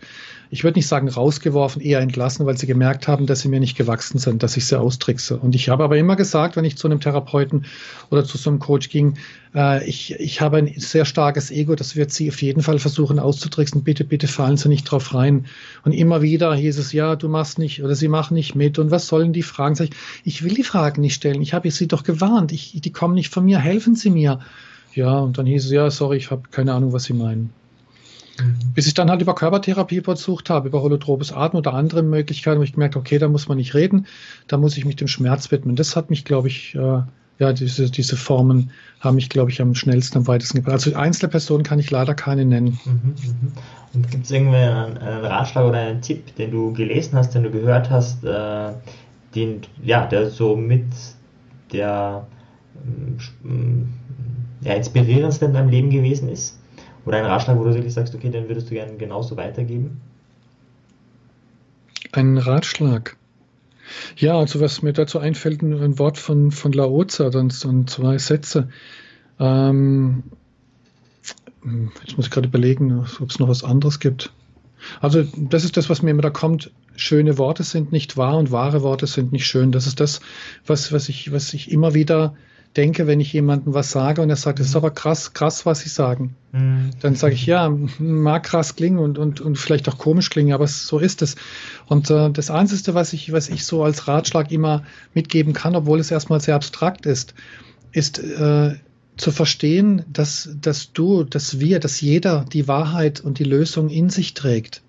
ich 0.52 0.64
würde 0.64 0.78
nicht 0.78 0.88
sagen 0.88 1.10
rausgeworfen, 1.10 1.82
eher 1.82 2.00
entlassen, 2.00 2.46
weil 2.46 2.60
sie 2.60 2.68
gemerkt 2.68 3.08
haben, 3.08 3.26
dass 3.26 3.40
sie 3.40 3.48
mir 3.48 3.60
nicht 3.60 3.76
gewachsen 3.76 4.20
sind, 4.20 4.44
dass 4.44 4.56
ich 4.56 4.68
sie 4.68 4.80
austrickse. 4.80 5.38
Und 5.38 5.56
ich 5.56 5.70
habe 5.70 5.84
aber 5.84 5.98
immer 5.98 6.16
gesagt, 6.16 6.56
wenn 6.56 6.64
ich 6.64 6.78
zu 6.78 6.88
einem 6.88 7.00
Therapeuten 7.00 7.66
oder 8.12 8.24
zu 8.24 8.38
so 8.38 8.52
einem 8.52 8.60
Coach 8.60 8.90
ging, 8.90 9.16
äh, 9.56 9.84
ich, 9.90 10.14
ich 10.20 10.42
habe 10.42 10.58
ein 10.58 10.72
sehr 10.78 11.06
starkes 11.06 11.50
Ego, 11.50 11.74
das 11.74 11.96
wird 11.96 12.12
sie 12.12 12.30
auf 12.30 12.40
jeden 12.44 12.62
Fall 12.62 12.78
versuchen 12.78 13.18
auszutricksen. 13.18 13.84
Bitte, 13.84 14.04
bitte 14.04 14.28
fallen 14.28 14.58
Sie 14.58 14.70
nicht 14.70 14.84
drauf 14.84 15.16
rein. 15.16 15.48
Und 15.84 15.94
immer 15.94 16.22
wieder 16.22 16.54
hieß 16.54 16.78
es, 16.78 16.94
ja, 16.94 17.16
du 17.16 17.30
machst 17.30 17.58
nicht 17.58 17.82
oder 17.82 17.96
sie 17.96 18.10
machen 18.10 18.36
nicht 18.36 18.54
mit. 18.54 18.78
Und 18.78 18.92
was 18.92 19.08
sollen 19.08 19.34
die 19.34 19.42
Fragen? 19.42 19.74
Sag 19.74 19.86
ich, 19.86 19.96
ich 20.24 20.44
will 20.44 20.54
die 20.54 20.64
Fragen 20.64 21.02
nicht 21.02 21.16
stellen. 21.16 21.42
Ich 21.42 21.56
habe 21.56 21.72
sie 21.72 21.88
doch 21.88 22.04
gewarnt. 22.04 22.52
Ich, 22.52 22.80
die 22.80 22.92
kommen 22.92 23.16
nicht 23.16 23.34
von 23.34 23.44
mir. 23.44 23.58
Helfen 23.58 23.96
Sie 23.96 24.12
mir. 24.12 24.40
Ja, 24.96 25.20
und 25.20 25.38
dann 25.38 25.46
hieß 25.46 25.66
es, 25.66 25.72
ja, 25.72 25.90
sorry, 25.90 26.18
ich 26.18 26.32
habe 26.32 26.44
keine 26.52 26.74
Ahnung, 26.74 26.94
was 26.94 27.06
Sie 27.06 27.14
meinen. 27.14 27.52
Mhm. 28.40 28.74
Bis 28.74 28.88
ich 28.88 28.94
dann 28.94 29.10
halt 29.10 29.22
über 29.22 29.36
Körpertherapie 29.36 30.02
versucht 30.02 30.50
habe, 30.50 30.68
über 30.68 30.82
holotropes 30.82 31.32
Atmen 31.32 31.60
oder 31.60 31.74
andere 31.74 32.04
Möglichkeiten, 32.04 32.56
habe 32.56 32.66
ich 32.66 32.74
gemerkt, 32.74 32.96
okay, 32.96 33.20
da 33.20 33.28
muss 33.28 33.48
man 33.48 33.58
nicht 33.58 33.74
reden, 33.74 34.08
da 34.48 34.58
muss 34.58 34.78
ich 34.78 34.86
mich 34.86 34.96
dem 34.96 35.08
Schmerz 35.08 35.52
widmen. 35.52 35.76
Das 35.76 35.96
hat 35.96 36.10
mich, 36.10 36.26
glaube 36.26 36.48
ich, 36.48 36.76
äh, 36.76 37.02
ja, 37.40 37.54
diese, 37.54 37.90
diese 37.90 38.16
Formen 38.16 38.72
haben 39.00 39.16
mich, 39.16 39.30
glaube 39.30 39.52
ich, 39.52 39.62
am 39.62 39.76
schnellsten, 39.76 40.20
am 40.20 40.28
weitesten 40.28 40.58
gebracht. 40.58 40.74
Also 40.74 40.96
einzelne 40.96 41.30
Personen 41.30 41.64
kann 41.64 41.80
ich 41.80 41.90
leider 41.92 42.14
keine 42.14 42.46
nennen. 42.46 42.80
Mhm, 42.86 42.92
mhm. 42.92 43.52
Und 43.94 44.12
gibt 44.12 44.26
es 44.26 44.32
irgendwie 44.32 44.58
einen, 44.58 44.98
einen, 44.98 45.26
Ratschlag 45.26 45.66
oder 45.66 45.80
einen 45.80 46.02
Tipp, 46.02 46.36
den 46.36 46.52
du 46.52 46.74
gelesen 46.74 47.18
hast, 47.18 47.36
den 47.36 47.44
du 47.44 47.52
gehört 47.52 47.90
hast, 47.90 48.24
äh, 48.24 48.72
den, 49.36 49.62
ja, 49.84 50.06
der 50.06 50.30
so 50.30 50.56
mit 50.56 50.86
der 51.72 52.28
ähm, 53.44 53.90
ja, 54.64 54.74
inspirierendste 54.74 55.46
in 55.46 55.54
deinem 55.54 55.70
Leben 55.70 55.90
gewesen 55.90 56.30
ist? 56.30 56.60
Oder 57.06 57.18
ein 57.18 57.26
Ratschlag, 57.26 57.58
wo 57.58 57.64
du 57.64 57.74
wirklich 57.74 57.94
sagst, 57.94 58.16
okay, 58.16 58.30
den 58.30 58.48
würdest 58.48 58.70
du 58.70 58.76
gerne 58.76 58.96
genauso 58.96 59.36
weitergeben? 59.36 60.02
Ein 62.12 62.38
Ratschlag. 62.38 63.18
Ja, 64.16 64.38
also 64.38 64.62
was 64.62 64.82
mir 64.82 64.94
dazu 64.94 65.20
einfällt, 65.20 65.62
ein 65.62 66.00
Wort 66.00 66.18
von, 66.18 66.52
von 66.52 66.72
Laozi 66.72 67.24
und, 67.24 67.66
und 67.66 67.90
zwei 67.90 68.18
Sätze. 68.18 68.70
Ähm, 69.40 70.24
jetzt 72.06 72.18
muss 72.18 72.28
ich 72.28 72.32
gerade 72.32 72.48
überlegen, 72.48 73.06
ob 73.20 73.30
es 73.30 73.40
noch 73.40 73.50
was 73.50 73.64
anderes 73.64 74.00
gibt. 74.00 74.32
Also 75.02 75.24
das 75.38 75.64
ist 75.64 75.78
das, 75.78 75.90
was 75.90 76.02
mir 76.02 76.12
immer 76.12 76.22
da 76.22 76.30
kommt. 76.30 76.72
Schöne 76.96 77.38
Worte 77.38 77.64
sind 77.64 77.92
nicht 77.92 78.18
wahr 78.18 78.38
und 78.38 78.52
wahre 78.52 78.84
Worte 78.84 79.08
sind 79.08 79.32
nicht 79.32 79.48
schön. 79.48 79.72
Das 79.72 79.88
ist 79.88 80.00
das, 80.00 80.20
was, 80.66 80.92
was, 80.92 81.10
ich, 81.10 81.32
was 81.32 81.54
ich 81.54 81.72
immer 81.72 81.94
wieder 81.94 82.36
denke, 82.76 83.08
wenn 83.08 83.20
ich 83.20 83.32
jemandem 83.32 83.74
was 83.74 83.92
sage 83.92 84.22
und 84.22 84.30
er 84.30 84.36
sagt, 84.36 84.60
das 84.60 84.68
ist 84.68 84.76
aber 84.76 84.92
krass, 84.92 85.34
krass, 85.34 85.66
was 85.66 85.82
Sie 85.82 85.90
sagen. 85.90 86.36
Mhm. 86.52 86.92
Dann 87.02 87.16
sage 87.16 87.36
ich, 87.36 87.46
ja, 87.46 87.76
mag 88.00 88.44
krass 88.44 88.76
klingen 88.76 89.00
und, 89.00 89.18
und, 89.18 89.42
und 89.42 89.58
vielleicht 89.58 89.88
auch 89.90 89.98
komisch 89.98 90.30
klingen, 90.30 90.54
aber 90.54 90.68
so 90.68 91.00
ist 91.00 91.22
es. 91.22 91.36
Und 91.88 92.10
äh, 92.10 92.32
das 92.32 92.50
Einzige, 92.50 92.94
was 92.94 93.14
ich, 93.14 93.32
was 93.32 93.50
ich 93.50 93.66
so 93.66 93.84
als 93.84 94.08
Ratschlag 94.08 94.52
immer 94.52 94.84
mitgeben 95.14 95.54
kann, 95.54 95.76
obwohl 95.76 96.00
es 96.00 96.12
erstmal 96.12 96.42
sehr 96.42 96.56
abstrakt 96.56 97.06
ist, 97.06 97.34
ist 97.92 98.20
äh, 98.20 98.76
zu 99.18 99.32
verstehen, 99.32 100.04
dass, 100.12 100.50
dass 100.60 100.94
du, 100.94 101.24
dass 101.24 101.60
wir, 101.60 101.80
dass 101.80 102.02
jeder 102.02 102.46
die 102.52 102.68
Wahrheit 102.68 103.22
und 103.22 103.38
die 103.38 103.44
Lösung 103.44 103.90
in 103.90 104.10
sich 104.10 104.34
trägt. 104.34 104.82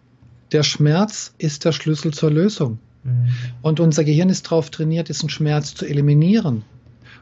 Der 0.53 0.63
Schmerz 0.63 1.35
ist 1.39 1.65
der 1.65 1.73
Schlüssel 1.73 2.15
zur 2.15 2.31
Lösung. 2.31 2.79
Mhm. 3.03 3.29
Und 3.61 3.81
unser 3.81 4.05
Gehirn 4.05 4.31
ist 4.31 4.47
darauf 4.47 4.71
trainiert, 4.71 5.09
diesen 5.09 5.29
Schmerz 5.29 5.75
zu 5.75 5.85
eliminieren. 5.85 6.63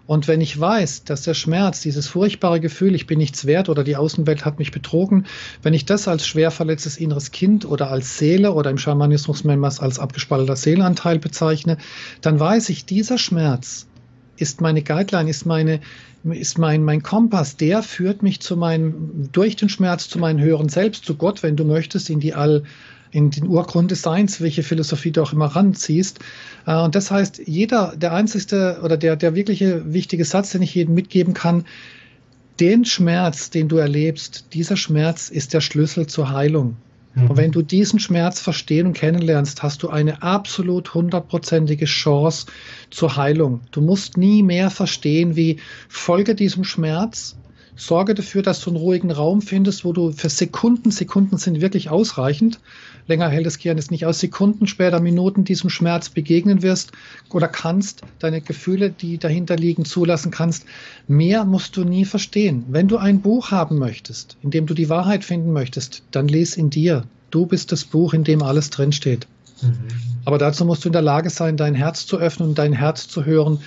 Und 0.07 0.27
wenn 0.27 0.41
ich 0.41 0.59
weiß, 0.59 1.05
dass 1.05 1.23
der 1.23 1.35
Schmerz, 1.35 1.81
dieses 1.81 2.09
furchtbare 2.09 2.61
Gefühl, 2.61 2.95
ich 2.95 3.07
bin 3.07 3.19
nichts 3.19 3.47
wert 3.47 3.69
oder 3.69 3.85
die 3.85 3.97
Außenwelt 3.97 4.45
hat 4.45 4.59
mich 4.59 4.73
betrogen, 4.73 5.27
wenn 5.63 5.75
ich 5.75 5.87
das 5.87 6.09
als 6.09 6.27
schwer 6.27 6.51
verletztes 6.51 6.97
inneres 6.97 7.31
Kind 7.31 7.65
oder 7.65 7.91
als 7.91 8.19
Seele 8.19 8.53
oder 8.53 8.71
im 8.71 8.79
Schamanismus 8.79 9.45
als 9.47 9.99
abgespaltener 9.99 10.57
Seelenanteil 10.57 11.19
bezeichne, 11.19 11.79
dann 12.21 12.41
weiß 12.41 12.69
ich, 12.71 12.85
dieser 12.85 13.19
Schmerz 13.19 13.87
ist 14.37 14.61
meine 14.61 14.83
Guideline, 14.83 15.31
ist 15.31 15.47
meine, 15.47 15.81
ist 16.25 16.59
mein, 16.59 16.83
mein 16.85 17.03
Kompass, 17.03 17.57
der 17.57 17.83
führt 17.83 18.23
mich 18.23 18.41
zu 18.41 18.57
meinem, 18.57 19.29
durch 19.31 19.57
den 19.57 19.69
Schmerz 19.69 20.09
zu 20.09 20.19
meinem 20.19 20.41
höheren 20.41 20.69
Selbst, 20.69 21.05
zu 21.05 21.15
Gott, 21.15 21.43
wenn 21.43 21.57
du 21.57 21.65
möchtest, 21.65 22.11
in 22.11 22.21
die 22.21 22.35
All, 22.35 22.65
in 23.13 23.31
den 23.31 23.47
Urgrund 23.47 23.91
des 23.91 24.03
Seins, 24.03 24.41
welche 24.41 24.63
Philosophie 24.63 25.13
du 25.13 25.23
auch 25.23 25.33
immer 25.33 25.47
ranziehst. 25.47 26.19
Äh, 26.67 26.77
und 26.77 26.95
das 26.95 27.11
heißt, 27.11 27.43
jeder, 27.47 27.95
der 27.97 28.13
einzigste 28.13 28.81
oder 28.83 28.97
der, 28.97 29.17
der 29.17 29.35
wirkliche 29.35 29.93
wichtige 29.93 30.25
Satz, 30.25 30.51
den 30.51 30.63
ich 30.63 30.75
jedem 30.75 30.95
mitgeben 30.95 31.35
kann, 31.35 31.65
den 32.59 32.85
Schmerz, 32.85 33.51
den 33.51 33.69
du 33.69 33.77
erlebst, 33.77 34.47
dieser 34.53 34.77
Schmerz 34.77 35.29
ist 35.29 35.55
der 35.55 35.61
Schlüssel 35.61 36.07
zur 36.07 36.31
Heilung. 36.31 36.77
Mhm. 37.15 37.31
Und 37.31 37.37
wenn 37.37 37.53
du 37.53 37.63
diesen 37.63 37.99
Schmerz 37.99 38.41
verstehen 38.41 38.87
und 38.87 38.93
kennenlernst, 38.95 39.63
hast 39.63 39.83
du 39.83 39.91
eine 39.91 40.23
absolut 40.23 40.95
hundertprozentige 40.95 41.85
Chance 41.85 42.47
zur 42.91 43.17
Heilung. 43.17 43.61
Du 43.71 43.81
musst 43.81 44.17
nie 44.17 44.43
mehr 44.43 44.71
verstehen, 44.71 45.37
wie 45.37 45.59
folge 45.89 46.35
diesem 46.35 46.65
Schmerz, 46.65 47.37
sorge 47.77 48.15
dafür, 48.15 48.43
dass 48.43 48.61
du 48.61 48.71
einen 48.71 48.79
ruhigen 48.79 49.11
Raum 49.11 49.43
findest, 49.43 49.85
wo 49.85 49.93
du 49.93 50.13
für 50.13 50.29
Sekunden, 50.29 50.91
Sekunden 50.91 51.39
sind 51.39 51.61
wirklich 51.61 51.91
ausreichend, 51.91 52.61
länger 53.07 53.29
hält 53.29 53.47
das 53.47 53.59
Gehirn 53.59 53.79
es 53.79 53.91
nicht 53.91 54.07
aus, 54.07 54.21
Sekunden 54.21 54.67
später, 54.67 55.01
Minuten 55.01 55.45
diesem 55.45 55.71
Schmerz 55.71 56.09
begegnen 56.09 56.63
wirst 56.63 56.93
oder 57.31 57.49
kannst, 57.49 58.03
deine 58.19 58.41
Gefühle, 58.41 58.91
die 58.91 59.19
dahinter 59.19 59.57
liegen, 59.57 59.85
zulassen 59.85 60.31
kannst. 60.31 60.65
Mehr 61.09 61.45
musst 61.45 61.77
du 61.77 61.85
nie 61.85 62.05
verstehen. 62.05 62.65
Wenn 62.69 62.89
du 62.89 62.99
ein 62.99 63.21
Buch 63.21 63.51
haben 63.51 63.79
möchtest, 63.79 64.37
in 64.43 64.51
dem 64.51 64.67
du 64.67 64.75
die 64.75 64.89
Wahrheit 64.89 65.25
finden 65.25 65.53
möchtest, 65.53 66.03
dann 66.11 66.29
lies 66.29 66.57
in 66.57 66.71
dir. 66.71 67.05
Du 67.31 67.47
bist 67.47 67.73
das 67.73 67.85
Buch, 67.85 68.15
in 68.15 68.25
dem 68.25 68.43
alles 68.43 68.71
drinsteht. 68.71 69.27
Mhm. 69.63 69.75
Aber 70.25 70.39
dazu 70.39 70.65
musst 70.65 70.85
du 70.85 70.89
in 70.89 70.93
der 70.93 71.03
Lage 71.03 71.31
sein, 71.31 71.57
dein 71.57 71.75
Herz 71.75 72.07
zu 72.07 72.19
öffnen 72.19 72.51
und 72.51 72.59
dein 72.59 72.73
Herz 72.73 73.09
zu 73.09 73.25
hören. 73.25 73.61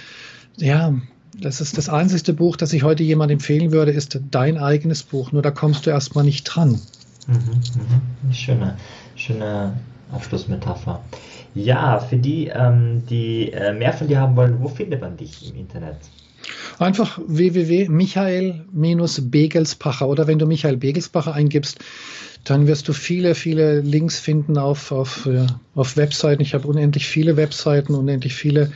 Ja, 0.58 0.94
das 1.40 1.60
ist 1.60 1.78
das 1.78 1.90
einzigste 1.90 2.34
Buch, 2.34 2.56
das 2.56 2.72
ich 2.74 2.84
heute 2.84 3.04
jemand 3.04 3.32
empfehlen 3.32 3.72
würde, 3.72 3.92
ist 3.92 4.20
dein 4.32 4.58
eigenes 4.58 5.04
Buch. 5.04 5.32
Nur 5.32 5.42
da 5.42 5.52
kommst 5.52 5.86
du 5.86 5.90
erstmal 5.90 6.24
nicht 6.24 6.44
dran. 6.44 6.80
Mhm, 7.28 7.36
mhm. 7.36 8.34
Schöne, 8.34 8.78
schöne 9.16 9.74
Abschlussmetapher. 10.12 11.04
Ja, 11.54 12.00
für 12.00 12.18
die, 12.18 12.48
ähm, 12.48 13.04
die 13.10 13.52
äh, 13.52 13.74
mehr 13.74 13.94
von 13.94 14.08
dir 14.08 14.20
haben 14.20 14.36
wollen, 14.36 14.62
wo 14.62 14.68
findet 14.68 15.02
man 15.02 15.18
dich 15.18 15.50
im 15.50 15.56
Internet? 15.60 15.98
Einfach 16.78 17.20
www.michael-begelspacher 17.26 20.08
oder 20.08 20.28
wenn 20.28 20.38
du 20.38 20.46
Michael 20.46 20.78
Begelspacher 20.78 21.34
eingibst, 21.34 21.80
dann 22.44 22.68
wirst 22.68 22.88
du 22.88 22.94
viele, 22.94 23.34
viele 23.34 23.82
Links 23.82 24.20
finden 24.20 24.56
auf, 24.58 24.92
auf, 24.92 25.26
ja, 25.26 25.48
auf 25.74 25.98
Webseiten. 25.98 26.42
Ich 26.42 26.54
habe 26.54 26.68
unendlich 26.68 27.08
viele 27.08 27.38
Webseiten, 27.38 27.96
unendlich 27.96 28.36
viele 28.36 28.72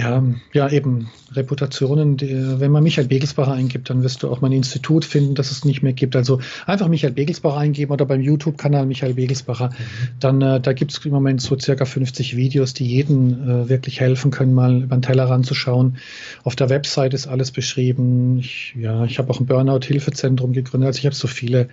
ja, 0.00 0.22
ja, 0.54 0.68
eben 0.70 1.10
Reputationen. 1.32 2.16
Die, 2.16 2.58
wenn 2.58 2.70
man 2.72 2.82
Michael 2.82 3.08
Begelsbacher 3.08 3.52
eingibt, 3.52 3.90
dann 3.90 4.02
wirst 4.02 4.22
du 4.22 4.30
auch 4.30 4.40
mein 4.40 4.52
Institut 4.52 5.04
finden, 5.04 5.34
das 5.34 5.50
es 5.50 5.64
nicht 5.64 5.82
mehr 5.82 5.92
gibt. 5.92 6.16
Also 6.16 6.40
einfach 6.66 6.88
Michael 6.88 7.12
Begelsbacher 7.12 7.58
eingeben 7.58 7.92
oder 7.92 8.06
beim 8.06 8.22
YouTube-Kanal 8.22 8.86
Michael 8.86 9.14
Begelsbacher. 9.14 9.68
Mhm. 9.68 9.74
Dann 10.18 10.42
äh, 10.42 10.60
da 10.60 10.72
gibt 10.72 10.92
es 10.92 11.04
im 11.04 11.12
Moment 11.12 11.42
so 11.42 11.58
circa 11.58 11.84
50 11.84 12.34
Videos, 12.34 12.72
die 12.72 12.86
jeden 12.86 13.48
äh, 13.48 13.68
wirklich 13.68 14.00
helfen 14.00 14.30
können, 14.30 14.54
mal 14.54 14.82
über 14.82 14.96
den 14.96 15.02
Teller 15.02 15.24
ranzuschauen. 15.24 15.98
Auf 16.44 16.56
der 16.56 16.70
Website 16.70 17.12
ist 17.12 17.26
alles 17.26 17.50
beschrieben. 17.50 18.38
Ich, 18.38 18.74
ja, 18.80 19.04
ich 19.04 19.18
habe 19.18 19.30
auch 19.30 19.40
ein 19.40 19.46
Burnout-Hilfezentrum 19.46 20.52
gegründet. 20.52 20.86
Also 20.86 20.98
ich 20.98 21.06
habe 21.06 21.14
so 21.14 21.28
viele 21.28 21.68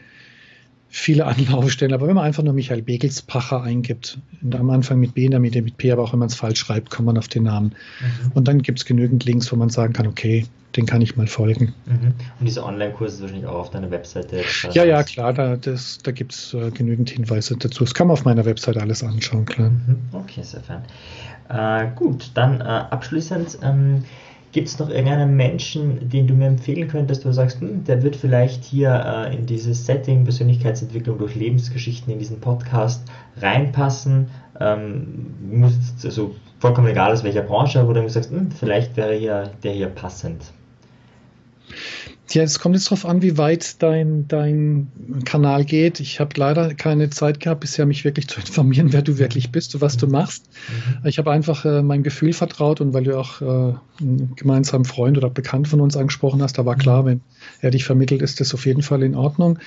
viele 0.89 1.25
Anlaufstellen. 1.25 1.93
Aber 1.93 2.07
wenn 2.07 2.15
man 2.15 2.25
einfach 2.25 2.43
nur 2.43 2.53
Michael 2.53 2.81
Begelspacher 2.81 3.61
eingibt, 3.61 4.19
am 4.51 4.69
Anfang 4.69 4.99
mit 4.99 5.13
B, 5.13 5.25
in 5.25 5.31
der 5.31 5.39
Mitte 5.39 5.61
mit 5.61 5.77
P, 5.77 5.91
aber 5.91 6.03
auch 6.03 6.13
wenn 6.13 6.19
man 6.19 6.29
es 6.29 6.35
falsch 6.35 6.59
schreibt, 6.59 6.89
kommt 6.89 7.07
man 7.07 7.17
auf 7.17 7.27
den 7.27 7.43
Namen. 7.43 7.73
Mhm. 7.99 8.31
Und 8.33 8.47
dann 8.47 8.61
gibt 8.61 8.79
es 8.79 8.85
genügend 8.85 9.25
Links, 9.25 9.51
wo 9.51 9.55
man 9.55 9.69
sagen 9.69 9.93
kann, 9.93 10.07
okay, 10.07 10.45
den 10.75 10.85
kann 10.85 11.01
ich 11.01 11.17
mal 11.17 11.27
folgen. 11.27 11.73
Mhm. 11.85 12.13
Und 12.39 12.45
diese 12.45 12.63
Online-Kurse 12.63 13.17
sind 13.17 13.23
wahrscheinlich 13.23 13.47
auch 13.47 13.59
auf 13.59 13.69
deiner 13.71 13.89
Webseite. 13.89 14.43
Ja, 14.71 14.83
ja, 14.83 15.03
klar, 15.03 15.33
da, 15.33 15.55
da 15.57 16.11
gibt 16.11 16.33
es 16.33 16.53
äh, 16.53 16.71
genügend 16.71 17.09
Hinweise 17.09 17.57
dazu. 17.57 17.83
Das 17.83 17.93
kann 17.93 18.07
man 18.07 18.13
auf 18.13 18.25
meiner 18.25 18.45
Webseite 18.45 18.81
alles 18.81 19.03
anschauen, 19.03 19.45
klar. 19.45 19.69
Mhm. 19.69 19.97
Okay, 20.11 20.43
sehr 20.43 20.61
fein. 20.61 20.83
Äh, 21.49 21.89
gut, 21.95 22.31
dann 22.35 22.61
äh, 22.61 22.63
abschließend. 22.63 23.59
Ähm, 23.63 24.03
Gibt 24.57 24.69
es 24.69 24.79
noch 24.79 24.89
irgendeinen 24.89 25.35
Menschen, 25.35 26.09
den 26.09 26.25
du 26.25 26.33
mir 26.33 26.47
empfehlen 26.47 26.87
könntest, 26.87 27.23
wo 27.23 27.29
du 27.29 27.33
sagst, 27.35 27.61
hm, 27.61 27.83
der 27.83 28.01
wird 28.01 28.15
vielleicht 28.15 28.63
hier 28.63 28.89
äh, 28.89 29.35
in 29.35 29.45
dieses 29.45 29.85
Setting 29.85 30.23
Persönlichkeitsentwicklung 30.23 31.19
durch 31.19 31.35
Lebensgeschichten 31.35 32.11
in 32.11 32.17
diesen 32.17 32.39
Podcast 32.39 33.03
reinpassen? 33.39 34.29
Ähm, 34.59 35.35
muss 35.47 35.75
also 36.03 36.33
vollkommen 36.57 36.87
egal 36.87 37.11
aus 37.11 37.23
welcher 37.23 37.43
Branche, 37.43 37.87
wo 37.87 37.93
du 37.93 38.09
sagst, 38.09 38.31
hm, 38.31 38.49
vielleicht 38.49 38.97
wäre 38.97 39.13
hier 39.13 39.51
der 39.61 39.73
hier 39.73 39.89
passend. 39.89 40.51
Ja, 42.31 42.43
es 42.43 42.59
kommt 42.59 42.75
jetzt 42.75 42.87
darauf 42.87 43.05
an, 43.05 43.21
wie 43.21 43.37
weit 43.37 43.81
dein, 43.81 44.27
dein 44.27 44.91
Kanal 45.23 45.63
geht. 45.63 46.01
Ich 46.01 46.19
habe 46.19 46.31
leider 46.35 46.73
keine 46.73 47.09
Zeit 47.09 47.39
gehabt, 47.39 47.61
bisher 47.61 47.85
mich 47.85 48.03
wirklich 48.03 48.27
zu 48.27 48.39
informieren, 48.41 48.91
wer 48.91 49.01
du 49.01 49.17
wirklich 49.17 49.51
bist 49.51 49.75
und 49.75 49.81
was 49.81 49.95
du 49.95 50.07
machst. 50.07 50.49
Ich 51.05 51.19
habe 51.19 51.31
einfach 51.31 51.63
äh, 51.63 51.81
mein 51.81 52.03
Gefühl 52.03 52.33
vertraut 52.33 52.81
und 52.81 52.93
weil 52.93 53.05
du 53.05 53.17
auch 53.17 53.41
äh, 53.41 53.75
einen 54.01 54.33
gemeinsamen 54.35 54.83
Freund 54.83 55.17
oder 55.17 55.29
Bekannt 55.29 55.69
von 55.69 55.79
uns 55.79 55.95
angesprochen 55.95 56.41
hast, 56.41 56.57
da 56.57 56.65
war 56.65 56.75
klar, 56.75 57.05
wenn 57.05 57.21
er 57.61 57.71
dich 57.71 57.85
vermittelt, 57.85 58.21
ist 58.21 58.41
das 58.41 58.53
auf 58.53 58.65
jeden 58.65 58.81
Fall 58.81 59.03
in 59.03 59.15
Ordnung. 59.15 59.59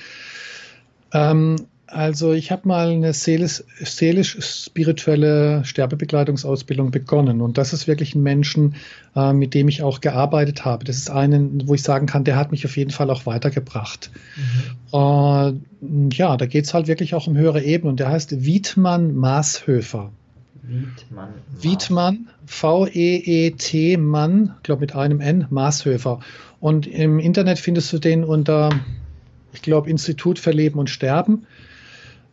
Ähm, 1.13 1.55
also 1.91 2.33
ich 2.33 2.51
habe 2.51 2.67
mal 2.67 2.89
eine 2.89 3.13
seelisch-spirituelle 3.13 5.63
Sterbebegleitungsausbildung 5.65 6.91
begonnen 6.91 7.41
und 7.41 7.57
das 7.57 7.73
ist 7.73 7.87
wirklich 7.87 8.13
ein 8.15 8.23
Menschen, 8.23 8.75
äh, 9.15 9.33
mit 9.33 9.53
dem 9.53 9.67
ich 9.67 9.83
auch 9.83 9.99
gearbeitet 10.01 10.65
habe. 10.65 10.83
Das 10.85 10.97
ist 10.97 11.09
einen, 11.09 11.67
wo 11.67 11.73
ich 11.73 11.83
sagen 11.83 12.07
kann, 12.07 12.23
der 12.23 12.35
hat 12.35 12.51
mich 12.51 12.65
auf 12.65 12.77
jeden 12.77 12.91
Fall 12.91 13.09
auch 13.09 13.25
weitergebracht. 13.25 14.11
Mhm. 14.35 14.43
Äh, 14.93 15.53
ja, 16.15 16.37
da 16.37 16.45
geht 16.45 16.65
es 16.65 16.73
halt 16.73 16.87
wirklich 16.87 17.15
auch 17.15 17.27
um 17.27 17.37
höhere 17.37 17.61
Ebenen 17.61 17.91
und 17.91 17.99
der 17.99 18.09
heißt 18.09 18.43
Wiedmann 18.43 19.15
Maashöfer. 19.15 20.11
Wiedmann. 20.63 21.29
Wiedmann, 21.59 22.29
V-E-E-T 22.45 23.97
Mann, 23.97 24.55
glaube 24.63 24.81
mit 24.81 24.95
einem 24.95 25.19
N, 25.19 25.45
Maashöfer. 25.49 26.21
Und 26.59 26.87
im 26.87 27.19
Internet 27.19 27.59
findest 27.59 27.91
du 27.91 27.99
den 27.99 28.23
unter, 28.23 28.69
ich 29.53 29.61
glaube, 29.61 29.89
Institut 29.89 30.39
für 30.39 30.51
Leben 30.51 30.79
und 30.79 30.89
Sterben. 30.89 31.45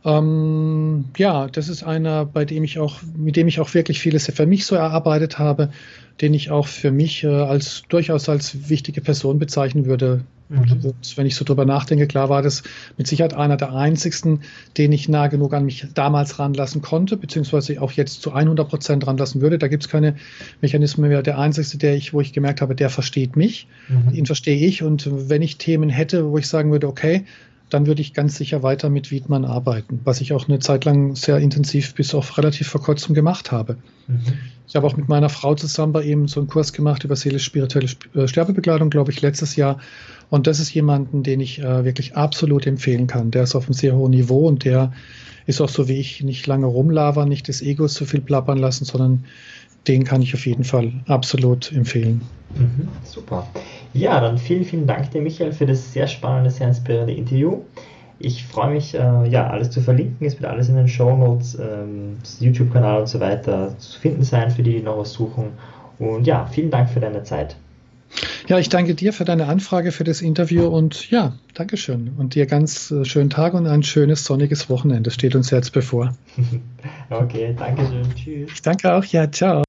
Ähm, 0.08 1.04
ja, 1.18 1.48
das 1.48 1.68
ist 1.68 1.82
einer, 1.82 2.24
bei 2.24 2.46
dem 2.46 2.64
ich 2.64 2.78
auch, 2.78 3.00
mit 3.14 3.36
dem 3.36 3.46
ich 3.46 3.60
auch 3.60 3.74
wirklich 3.74 4.00
vieles 4.00 4.26
für 4.26 4.46
mich 4.46 4.64
so 4.64 4.74
erarbeitet 4.74 5.38
habe, 5.38 5.70
den 6.22 6.32
ich 6.32 6.50
auch 6.50 6.66
für 6.66 6.90
mich 6.90 7.24
äh, 7.24 7.28
als 7.28 7.82
durchaus 7.88 8.28
als 8.28 8.70
wichtige 8.70 9.02
Person 9.02 9.38
bezeichnen 9.38 9.84
würde. 9.84 10.22
Mhm. 10.50 10.94
wenn 11.16 11.26
ich 11.26 11.36
so 11.36 11.44
drüber 11.44 11.66
nachdenke, 11.66 12.06
klar 12.06 12.30
war 12.30 12.40
das 12.40 12.62
mit 12.96 13.06
Sicherheit 13.06 13.34
einer 13.34 13.58
der 13.58 13.74
einzigsten, 13.74 14.40
den 14.78 14.92
ich 14.92 15.06
nah 15.06 15.26
genug 15.26 15.52
an 15.52 15.66
mich 15.66 15.86
damals 15.92 16.38
ranlassen 16.38 16.80
konnte, 16.80 17.18
beziehungsweise 17.18 17.82
auch 17.82 17.92
jetzt 17.92 18.22
zu 18.22 18.32
100 18.32 18.66
Prozent 18.66 19.06
ranlassen 19.06 19.42
würde. 19.42 19.58
Da 19.58 19.68
gibt 19.68 19.82
es 19.82 19.90
keine 19.90 20.16
Mechanismen 20.62 21.10
mehr. 21.10 21.20
Der 21.20 21.38
einzigste, 21.38 21.76
der 21.76 21.96
ich, 21.96 22.14
wo 22.14 22.22
ich 22.22 22.32
gemerkt 22.32 22.62
habe, 22.62 22.74
der 22.74 22.88
versteht 22.88 23.36
mich, 23.36 23.66
mhm. 23.88 24.14
ihn 24.14 24.24
verstehe 24.24 24.56
ich. 24.56 24.82
Und 24.82 25.10
wenn 25.28 25.42
ich 25.42 25.58
Themen 25.58 25.90
hätte, 25.90 26.30
wo 26.30 26.38
ich 26.38 26.48
sagen 26.48 26.72
würde, 26.72 26.88
okay, 26.88 27.26
dann 27.70 27.86
würde 27.86 28.00
ich 28.00 28.14
ganz 28.14 28.36
sicher 28.36 28.62
weiter 28.62 28.90
mit 28.90 29.10
Wiedmann 29.10 29.44
arbeiten, 29.44 30.00
was 30.04 30.20
ich 30.20 30.32
auch 30.32 30.48
eine 30.48 30.58
Zeit 30.58 30.84
lang 30.84 31.14
sehr 31.14 31.38
intensiv 31.38 31.94
bis 31.94 32.14
auf 32.14 32.38
relativ 32.38 32.68
vor 32.68 32.82
kurzem 32.82 33.14
gemacht 33.14 33.52
habe. 33.52 33.76
Mhm. 34.06 34.22
Ich 34.66 34.76
habe 34.76 34.86
auch 34.86 34.96
mit 34.96 35.08
meiner 35.08 35.28
Frau 35.28 35.54
zusammen 35.54 35.92
bei 35.92 36.02
ihm 36.02 36.28
so 36.28 36.40
einen 36.40 36.48
Kurs 36.48 36.72
gemacht 36.72 37.04
über 37.04 37.16
seelisch-spirituelle 37.16 37.88
äh, 38.14 38.28
Sterbebegleitung, 38.28 38.90
glaube 38.90 39.12
ich, 39.12 39.20
letztes 39.22 39.56
Jahr. 39.56 39.78
Und 40.30 40.46
das 40.46 40.60
ist 40.60 40.72
jemanden, 40.74 41.22
den 41.22 41.40
ich 41.40 41.58
äh, 41.60 41.84
wirklich 41.84 42.16
absolut 42.16 42.66
empfehlen 42.66 43.06
kann. 43.06 43.30
Der 43.30 43.44
ist 43.44 43.54
auf 43.54 43.64
einem 43.64 43.74
sehr 43.74 43.96
hohen 43.96 44.10
Niveau 44.10 44.46
und 44.46 44.64
der 44.64 44.92
ist 45.46 45.62
auch 45.62 45.70
so 45.70 45.88
wie 45.88 45.98
ich 45.98 46.22
nicht 46.22 46.46
lange 46.46 46.66
rumlabern, 46.66 47.28
nicht 47.28 47.48
des 47.48 47.62
Egos 47.62 47.94
zu 47.94 48.04
viel 48.04 48.20
plappern 48.20 48.58
lassen, 48.58 48.84
sondern 48.84 49.24
den 49.86 50.04
kann 50.04 50.22
ich 50.22 50.34
auf 50.34 50.46
jeden 50.46 50.64
Fall 50.64 50.92
absolut 51.06 51.72
empfehlen. 51.72 52.20
Mhm, 52.56 52.88
super. 53.04 53.46
Ja, 53.94 54.20
dann 54.20 54.38
vielen, 54.38 54.64
vielen 54.64 54.86
Dank 54.86 55.10
dir, 55.10 55.22
Michael, 55.22 55.52
für 55.52 55.66
das 55.66 55.92
sehr 55.92 56.06
spannende, 56.06 56.50
sehr 56.50 56.68
inspirierende 56.68 57.14
Interview. 57.14 57.60
Ich 58.18 58.44
freue 58.44 58.72
mich, 58.72 58.94
äh, 58.94 59.28
ja, 59.28 59.48
alles 59.48 59.70
zu 59.70 59.80
verlinken. 59.80 60.26
Es 60.26 60.40
wird 60.40 60.50
alles 60.50 60.68
in 60.68 60.76
den 60.76 60.88
Show 60.88 61.16
Notes, 61.16 61.56
ähm, 61.58 62.16
YouTube-Kanal 62.40 63.00
und 63.00 63.06
so 63.06 63.20
weiter 63.20 63.78
zu 63.78 64.00
finden 64.00 64.24
sein, 64.24 64.50
für 64.50 64.62
die, 64.62 64.72
die 64.72 64.82
noch 64.82 64.98
was 64.98 65.12
suchen. 65.12 65.52
Und 65.98 66.26
ja, 66.26 66.46
vielen 66.46 66.70
Dank 66.70 66.90
für 66.90 67.00
deine 67.00 67.22
Zeit. 67.22 67.56
Ja, 68.48 68.58
ich 68.58 68.68
danke 68.68 68.94
dir 68.94 69.12
für 69.12 69.24
deine 69.24 69.46
Anfrage, 69.46 69.92
für 69.92 70.04
das 70.04 70.22
Interview 70.22 70.66
und 70.66 71.10
ja, 71.10 71.34
Dankeschön. 71.54 72.14
Und 72.16 72.34
dir 72.34 72.46
ganz 72.46 72.90
äh, 72.90 73.04
schönen 73.04 73.30
Tag 73.30 73.52
und 73.54 73.66
ein 73.66 73.82
schönes 73.82 74.24
sonniges 74.24 74.70
Wochenende 74.70 75.10
steht 75.10 75.34
uns 75.34 75.50
jetzt 75.50 75.72
bevor. 75.72 76.16
okay, 77.10 77.54
danke 77.58 77.86
schön. 77.86 78.14
Tschüss. 78.14 78.50
Ich 78.54 78.62
danke 78.62 78.94
auch. 78.94 79.04
Ja, 79.04 79.30
ciao. 79.30 79.64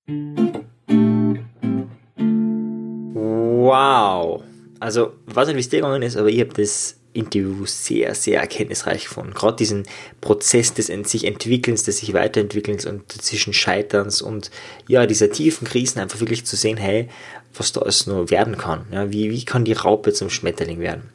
Wow. 3.14 4.44
Also, 4.80 5.14
was 5.26 5.48
nicht, 5.48 5.56
wie 5.57 5.60
es 5.60 5.70
dir 5.70 5.82
gegangen 5.82 6.02
ist, 6.02 6.16
aber 6.16 6.30
ich 6.30 6.40
habe 6.40 6.53
das 6.53 6.99
Interview 7.11 7.66
sehr, 7.66 8.14
sehr 8.16 8.40
erkenntnisreich 8.40 9.06
gefunden. 9.06 9.34
Gerade 9.34 9.57
diesen 9.57 9.84
Prozess 10.22 10.74
des 10.74 10.88
sich 10.88 11.26
Entwickelns, 11.26 11.84
des 11.84 11.98
sich 11.98 12.14
Weiterentwickelns 12.14 12.86
und 12.86 13.11
zwischen 13.11 13.53
Scheiterns 13.53 14.22
und 14.22 14.52
ja, 14.88 15.06
dieser 15.06 15.32
tiefen 15.32 15.68
Krisen 15.68 15.99
einfach 15.99 16.20
wirklich 16.20 16.45
zu 16.45 16.56
sehen, 16.56 16.78
hey, 16.78 17.10
was 17.53 17.71
da 17.71 17.81
alles 17.81 18.07
nur 18.07 18.30
werden 18.30 18.57
kann. 18.57 18.85
Ja, 18.91 19.11
wie, 19.11 19.31
wie 19.31 19.45
kann 19.45 19.65
die 19.65 19.73
Raupe 19.73 20.13
zum 20.13 20.30
Schmetterling 20.30 20.80
werden? 20.80 21.09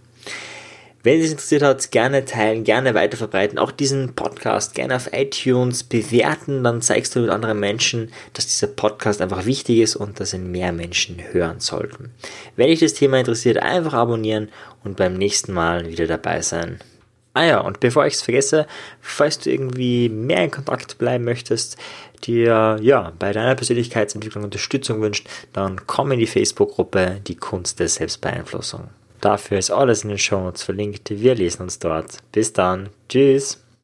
Wenn 1.05 1.20
es 1.20 1.32
interessiert 1.32 1.62
hat, 1.62 1.90
gerne 1.90 2.24
teilen, 2.24 2.65
gerne 2.65 2.94
weiterverbreiten. 2.94 3.59
Auch 3.59 3.73
diesen 3.73 4.15
Podcast 4.15 4.74
gerne 4.74 4.97
auf 4.97 5.11
iTunes 5.12 5.85
bewerten. 5.85 6.65
Dann 6.65 6.81
zeigst 6.81 7.15
du 7.15 7.20
mit 7.20 7.28
anderen 7.28 7.61
Menschen, 7.61 8.11
dass 8.32 8.47
dieser 8.47 8.69
Podcast 8.69 9.20
einfach 9.20 9.44
wichtig 9.44 9.81
ist 9.81 9.97
und 9.97 10.19
dass 10.19 10.32
ihn 10.32 10.51
mehr 10.51 10.73
Menschen 10.73 11.19
hören 11.32 11.61
sollten. 11.61 12.15
Wenn 12.56 12.69
dich 12.69 12.81
das 12.81 12.94
Thema 12.94 13.19
interessiert, 13.19 13.59
einfach 13.59 13.93
abonnieren 13.93 14.48
und 14.82 14.97
beim 14.97 15.12
nächsten 15.12 15.52
Mal 15.52 15.90
wieder 15.90 16.06
dabei 16.06 16.40
sein. 16.40 16.78
Ah 17.35 17.44
ja, 17.44 17.61
und 17.61 17.81
bevor 17.81 18.06
ich 18.06 18.15
es 18.15 18.23
vergesse, 18.23 18.66
falls 19.02 19.39
du 19.40 19.51
irgendwie 19.51 20.09
mehr 20.09 20.44
in 20.44 20.52
Kontakt 20.52 20.97
bleiben 20.97 21.24
möchtest, 21.24 21.77
dir 22.27 22.79
ja 22.81 23.13
bei 23.19 23.33
deiner 23.33 23.55
Persönlichkeitsentwicklung 23.55 24.45
Unterstützung 24.45 25.01
wünscht, 25.01 25.29
dann 25.53 25.87
komm 25.87 26.13
in 26.13 26.19
die 26.19 26.27
Facebook-Gruppe 26.27 27.21
Die 27.27 27.37
Kunst 27.37 27.81
der 27.81 27.89
Selbstbeeinflussung. 27.89 28.89
Dafür 29.21 29.59
ist 29.59 29.71
alles 29.71 30.03
in 30.03 30.11
den 30.11 30.19
Show 30.19 30.41
Notes 30.41 30.63
verlinkt. 30.63 31.09
Wir 31.09 31.35
lesen 31.35 31.63
uns 31.63 31.79
dort. 31.79 32.19
Bis 32.33 32.53
dann. 32.53 32.91
Tschüss. 33.09 33.64